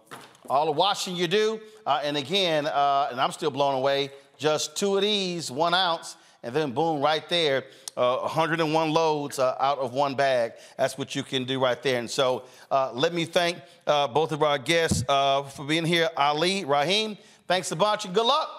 all 0.50 0.66
the 0.68 0.72
washing 0.72 1.18
you 1.18 1.28
do, 1.28 1.60
and 1.86 2.16
again, 2.16 2.66
and 2.66 3.20
I'm 3.20 3.34
still 3.34 3.52
blown 3.52 3.76
away, 3.76 4.12
just 4.38 4.78
two 4.78 4.96
of 4.96 5.02
these, 5.02 5.52
one 5.52 5.74
ounce, 5.74 6.16
and 6.44 6.54
then 6.54 6.72
boom, 6.72 7.02
right 7.02 7.28
there, 7.30 7.64
uh, 7.98 8.18
101 8.20 8.92
loads 8.92 9.40
uh, 9.40 9.56
out 9.60 9.80
of 9.80 9.94
one 9.94 10.16
bag. 10.16 10.54
That's 10.78 10.98
what 10.98 11.16
you 11.16 11.24
can 11.24 11.44
do 11.46 11.62
right 11.62 11.82
there. 11.82 12.00
And 12.00 12.10
so 12.10 12.44
uh, 12.72 12.92
let 12.94 13.14
me 13.14 13.26
thank 13.26 13.58
uh, 13.88 14.08
both 14.08 14.32
of 14.32 14.44
our 14.44 14.58
guests 14.58 15.04
uh, 15.08 15.44
for 15.44 15.66
being 15.66 15.86
here. 15.86 16.10
Ali, 16.18 16.66
Raheem, 16.66 17.18
thanks 17.48 17.72
a 17.72 17.76
bunch 17.76 18.06
and 18.06 18.14
good 18.14 18.26
luck. 18.26 18.50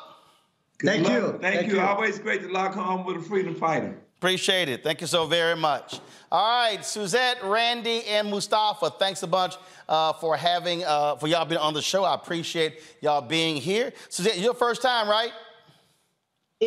Good 0.79 0.91
Thank 0.91 1.05
luck. 1.05 1.13
you. 1.13 1.39
Thank, 1.41 1.43
Thank 1.43 1.67
you. 1.69 1.75
you. 1.75 1.81
Always 1.81 2.19
great 2.19 2.43
to 2.43 2.49
lock 2.49 2.75
home 2.75 3.05
with 3.05 3.17
a 3.17 3.21
freedom 3.21 3.55
fighter. 3.55 3.97
Appreciate 4.17 4.69
it. 4.69 4.83
Thank 4.83 5.01
you 5.01 5.07
so 5.07 5.27
very 5.27 5.55
much. 5.55 6.01
All 6.33 6.63
right, 6.63 6.85
Suzette, 6.85 7.45
Randy, 7.45 8.05
and 8.07 8.31
Mustafa, 8.31 8.91
thanks 8.99 9.23
a 9.23 9.27
bunch 9.27 9.55
uh, 9.89 10.15
for 10.15 10.37
having, 10.37 10.83
uh, 10.83 11.17
for 11.17 11.27
y'all 11.27 11.45
being 11.45 11.61
on 11.61 11.75
the 11.75 11.83
show. 11.83 12.05
I 12.05 12.15
appreciate 12.15 12.81
y'all 13.03 13.21
being 13.21 13.57
here. 13.57 13.93
Suzette, 14.09 14.39
your 14.39 14.55
first 14.55 14.83
time, 14.83 15.09
right? 15.09 15.31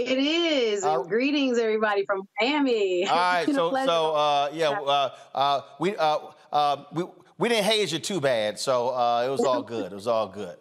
It 0.06 0.18
is. 0.20 0.84
Uh, 0.84 1.02
greetings, 1.04 1.58
everybody 1.58 2.06
from 2.06 2.28
Miami. 2.40 3.08
All 3.08 3.16
right. 3.16 3.46
so, 3.54 3.74
so 3.86 4.16
uh, 4.16 4.50
yeah, 4.54 4.70
uh, 4.70 5.16
uh, 5.34 5.62
we, 5.80 5.96
uh, 5.96 6.20
uh, 6.52 6.84
we 6.92 7.06
we 7.38 7.50
didn't 7.50 7.66
haze 7.66 7.92
you 7.92 8.00
too 8.00 8.22
bad, 8.22 8.60
so 8.60 8.90
it 9.26 9.30
was 9.30 9.44
all 9.44 9.62
good. 9.62 9.92
It 9.92 9.96
was 9.96 10.08
all 10.08 10.28
good. 10.28 10.58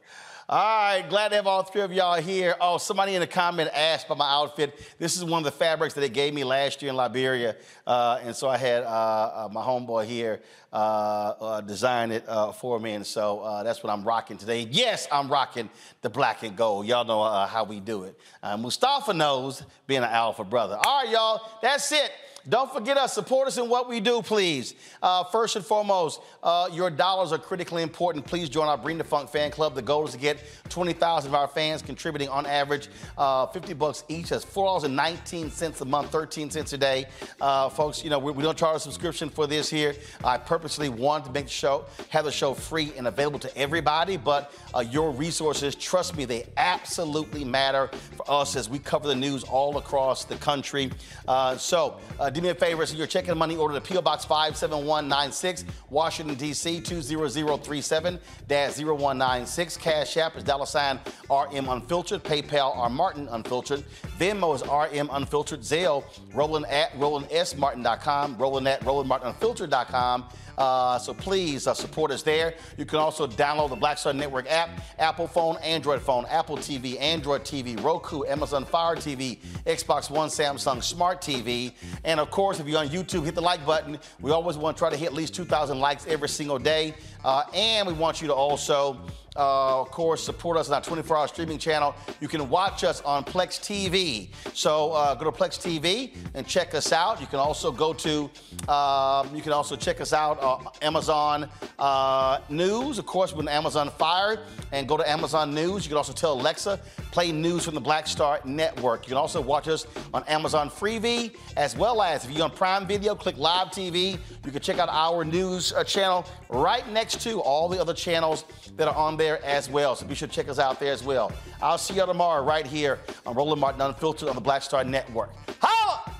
All 0.48 0.58
right, 0.58 1.04
glad 1.10 1.30
to 1.30 1.34
have 1.34 1.48
all 1.48 1.64
three 1.64 1.80
of 1.80 1.92
y'all 1.92 2.22
here. 2.22 2.54
Oh, 2.60 2.78
somebody 2.78 3.16
in 3.16 3.20
the 3.20 3.26
comment 3.26 3.68
asked 3.74 4.06
about 4.06 4.18
my 4.18 4.30
outfit. 4.30 4.78
This 4.96 5.16
is 5.16 5.24
one 5.24 5.38
of 5.38 5.44
the 5.44 5.50
fabrics 5.50 5.94
that 5.94 6.02
they 6.02 6.08
gave 6.08 6.34
me 6.34 6.44
last 6.44 6.80
year 6.80 6.90
in 6.90 6.96
Liberia. 6.96 7.56
Uh, 7.84 8.20
and 8.22 8.36
so 8.36 8.48
I 8.48 8.56
had 8.56 8.84
uh, 8.84 8.86
uh, 8.86 9.48
my 9.50 9.60
homeboy 9.60 10.04
here 10.04 10.40
uh, 10.72 10.76
uh, 10.76 11.60
design 11.62 12.12
it 12.12 12.22
uh, 12.28 12.52
for 12.52 12.78
me. 12.78 12.92
And 12.92 13.04
so 13.04 13.60
that's 13.64 13.82
what 13.82 13.92
I'm 13.92 14.04
rocking 14.04 14.38
today. 14.38 14.68
Yes, 14.70 15.08
I'm 15.10 15.28
rocking 15.28 15.68
the 16.02 16.10
black 16.10 16.44
and 16.44 16.56
gold. 16.56 16.86
Y'all 16.86 17.04
know 17.04 17.24
how 17.46 17.64
we 17.64 17.80
do 17.80 18.04
it. 18.04 18.16
Mustafa 18.56 19.14
knows 19.14 19.64
being 19.88 20.04
an 20.04 20.10
alpha 20.10 20.44
brother. 20.44 20.78
All 20.86 21.02
right, 21.02 21.10
y'all, 21.10 21.40
that's 21.60 21.90
it. 21.90 22.12
Don't 22.48 22.72
forget 22.72 22.96
us. 22.96 23.12
Support 23.12 23.48
us 23.48 23.58
in 23.58 23.68
what 23.68 23.88
we 23.88 23.98
do, 23.98 24.22
please. 24.22 24.74
Uh, 25.02 25.24
first 25.24 25.56
and 25.56 25.64
foremost, 25.64 26.20
uh, 26.44 26.68
your 26.72 26.90
dollars 26.90 27.32
are 27.32 27.38
critically 27.38 27.82
important. 27.82 28.24
Please 28.24 28.48
join 28.48 28.68
our 28.68 28.78
Bring 28.78 28.98
the 28.98 29.04
Funk 29.04 29.30
fan 29.30 29.50
club. 29.50 29.74
The 29.74 29.82
goal 29.82 30.06
is 30.06 30.12
to 30.12 30.18
get 30.18 30.44
20,000 30.68 31.28
of 31.28 31.34
our 31.34 31.48
fans 31.48 31.82
contributing 31.82 32.28
on 32.28 32.46
average 32.46 32.88
uh, 33.18 33.46
50 33.46 33.74
bucks 33.74 34.04
each. 34.08 34.28
That's 34.28 34.44
$4.19 34.44 35.80
a 35.80 35.84
month, 35.84 36.12
13 36.12 36.50
cents 36.50 36.72
a 36.72 36.78
day. 36.78 37.06
Uh, 37.40 37.68
folks, 37.68 38.04
you 38.04 38.10
know, 38.10 38.20
we, 38.20 38.30
we, 38.30 38.44
don't 38.44 38.56
charge 38.56 38.76
a 38.76 38.80
subscription 38.80 39.28
for 39.28 39.48
this 39.48 39.68
here. 39.68 39.96
I 40.22 40.38
purposely 40.38 40.88
wanted 40.88 41.24
to 41.24 41.32
make 41.32 41.46
the 41.46 41.50
show, 41.50 41.86
have 42.10 42.26
the 42.26 42.32
show 42.32 42.54
free 42.54 42.92
and 42.96 43.08
available 43.08 43.40
to 43.40 43.58
everybody, 43.58 44.16
but 44.16 44.52
uh, 44.72 44.80
your 44.80 45.10
resources, 45.10 45.74
trust 45.74 46.16
me, 46.16 46.24
they 46.24 46.46
absolutely 46.56 47.44
matter 47.44 47.90
for 48.16 48.30
us 48.30 48.54
as 48.54 48.68
we 48.68 48.78
cover 48.78 49.08
the 49.08 49.16
news 49.16 49.42
all 49.42 49.78
across 49.78 50.24
the 50.24 50.36
country. 50.36 50.92
Uh, 51.26 51.56
so 51.56 51.98
do 52.36 52.42
me 52.42 52.50
a 52.50 52.54
favor, 52.54 52.84
so 52.84 52.94
you're 52.96 53.06
checking 53.06 53.34
money 53.36 53.56
order 53.56 53.74
to 53.74 53.80
P.O. 53.80 54.02
Box 54.02 54.26
57196, 54.26 55.64
Washington, 55.88 56.36
D.C. 56.36 56.82
20037-0196. 56.82 59.78
Cash 59.78 60.18
App 60.18 60.36
is 60.36 60.44
dollar 60.44 60.66
sign 60.66 61.00
RM 61.30 61.70
Unfiltered. 61.70 62.22
PayPal 62.22 62.76
R 62.76 62.90
Martin 62.90 63.26
Unfiltered. 63.28 63.82
Venmo 64.18 64.54
is 64.54 64.60
RM 64.62 65.08
Unfiltered. 65.12 65.60
Zelle, 65.60 66.04
Roland 66.34 66.66
at 66.66 66.92
RolandSMartin.com, 66.92 68.36
Roland 68.36 68.68
at 68.68 68.82
RolandMartinUnfiltered.com. 68.82 70.24
Uh, 70.56 70.98
so 70.98 71.14
please 71.14 71.66
uh, 71.66 71.74
support 71.74 72.10
us 72.10 72.22
there. 72.22 72.54
You 72.76 72.84
can 72.84 72.98
also 72.98 73.26
download 73.26 73.70
the 73.70 73.76
Black 73.76 73.98
Star 73.98 74.12
Network 74.12 74.50
app, 74.50 74.70
Apple 74.98 75.26
phone, 75.26 75.56
Android 75.58 76.00
phone, 76.02 76.24
Apple 76.26 76.56
TV, 76.56 77.00
Android 77.00 77.42
TV, 77.42 77.82
Roku, 77.82 78.24
Amazon 78.24 78.64
Fire 78.64 78.96
TV, 78.96 79.38
Xbox 79.66 80.10
One, 80.10 80.28
Samsung 80.28 80.82
Smart 80.82 81.20
TV. 81.20 81.72
And 82.04 82.20
of 82.20 82.30
course, 82.30 82.60
if 82.60 82.66
you're 82.66 82.80
on 82.80 82.88
YouTube, 82.88 83.24
hit 83.24 83.34
the 83.34 83.40
like 83.40 83.64
button. 83.66 83.98
We 84.20 84.30
always 84.30 84.56
want 84.56 84.76
to 84.76 84.78
try 84.78 84.90
to 84.90 84.96
hit 84.96 85.06
at 85.06 85.14
least 85.14 85.34
2,000 85.34 85.78
likes 85.78 86.06
every 86.06 86.28
single 86.28 86.58
day. 86.58 86.94
Uh, 87.24 87.44
and 87.54 87.86
we 87.86 87.92
want 87.92 88.20
you 88.20 88.28
to 88.28 88.34
also 88.34 89.00
uh, 89.36 89.80
of 89.80 89.90
course, 89.90 90.24
support 90.24 90.56
us 90.56 90.68
on 90.68 90.74
our 90.74 90.80
24 90.80 91.16
hour 91.16 91.28
streaming 91.28 91.58
channel. 91.58 91.94
You 92.20 92.28
can 92.28 92.48
watch 92.48 92.84
us 92.84 93.00
on 93.02 93.24
Plex 93.24 93.60
TV. 93.60 94.28
So 94.54 94.92
uh, 94.92 95.14
go 95.14 95.30
to 95.30 95.32
Plex 95.32 95.58
TV 95.58 96.14
and 96.34 96.46
check 96.46 96.74
us 96.74 96.92
out. 96.92 97.20
You 97.20 97.26
can 97.26 97.38
also 97.38 97.70
go 97.70 97.92
to, 97.92 98.30
uh, 98.68 99.26
you 99.34 99.42
can 99.42 99.52
also 99.52 99.76
check 99.76 100.00
us 100.00 100.12
out 100.12 100.40
on 100.40 100.68
Amazon 100.82 101.48
uh, 101.78 102.40
News. 102.48 102.98
Of 102.98 103.06
course, 103.06 103.32
when 103.32 103.48
Amazon 103.48 103.90
Fire 103.90 104.44
and 104.72 104.88
go 104.88 104.96
to 104.96 105.08
Amazon 105.08 105.54
News. 105.54 105.84
You 105.84 105.88
can 105.88 105.96
also 105.96 106.12
tell 106.12 106.32
Alexa, 106.32 106.80
play 107.10 107.32
news 107.32 107.64
from 107.64 107.74
the 107.74 107.80
Black 107.80 108.06
Star 108.06 108.40
Network. 108.44 109.04
You 109.06 109.08
can 109.10 109.18
also 109.18 109.40
watch 109.40 109.68
us 109.68 109.86
on 110.12 110.24
Amazon 110.24 110.68
Freevee, 110.70 111.36
as 111.56 111.76
well 111.76 112.02
as 112.02 112.24
if 112.24 112.30
you're 112.30 112.44
on 112.44 112.50
Prime 112.50 112.86
Video, 112.86 113.14
click 113.14 113.36
Live 113.36 113.68
TV. 113.68 114.18
You 114.44 114.52
can 114.52 114.60
check 114.60 114.78
out 114.78 114.88
our 114.90 115.24
news 115.24 115.72
uh, 115.72 115.84
channel 115.84 116.26
right 116.48 116.88
next 116.90 117.20
to 117.22 117.40
all 117.40 117.68
the 117.68 117.80
other 117.80 117.94
channels 117.94 118.44
that 118.76 118.88
are 118.88 118.94
on 118.94 119.16
there 119.16 119.25
as 119.44 119.68
well. 119.68 119.94
So 119.96 120.06
be 120.06 120.14
sure 120.14 120.28
to 120.28 120.34
check 120.34 120.48
us 120.48 120.58
out 120.58 120.80
there 120.80 120.92
as 120.92 121.02
well. 121.02 121.32
I'll 121.60 121.78
see 121.78 121.94
y'all 121.94 122.06
tomorrow 122.06 122.42
right 122.44 122.66
here 122.66 123.00
on 123.26 123.34
Roland 123.34 123.60
Martin 123.60 123.80
Unfiltered 123.80 124.28
on 124.28 124.34
the 124.34 124.40
Black 124.40 124.62
Star 124.62 124.84
Network. 124.84 125.30
Holla! 125.60 126.12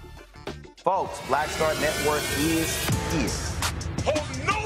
Folks, 0.77 1.21
Black 1.29 1.49
Star 1.49 1.75
Network 1.75 2.23
is 2.39 2.89
here. 3.13 3.31
Oh, 4.07 4.43
no 4.47 4.66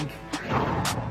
egg. 0.01 1.10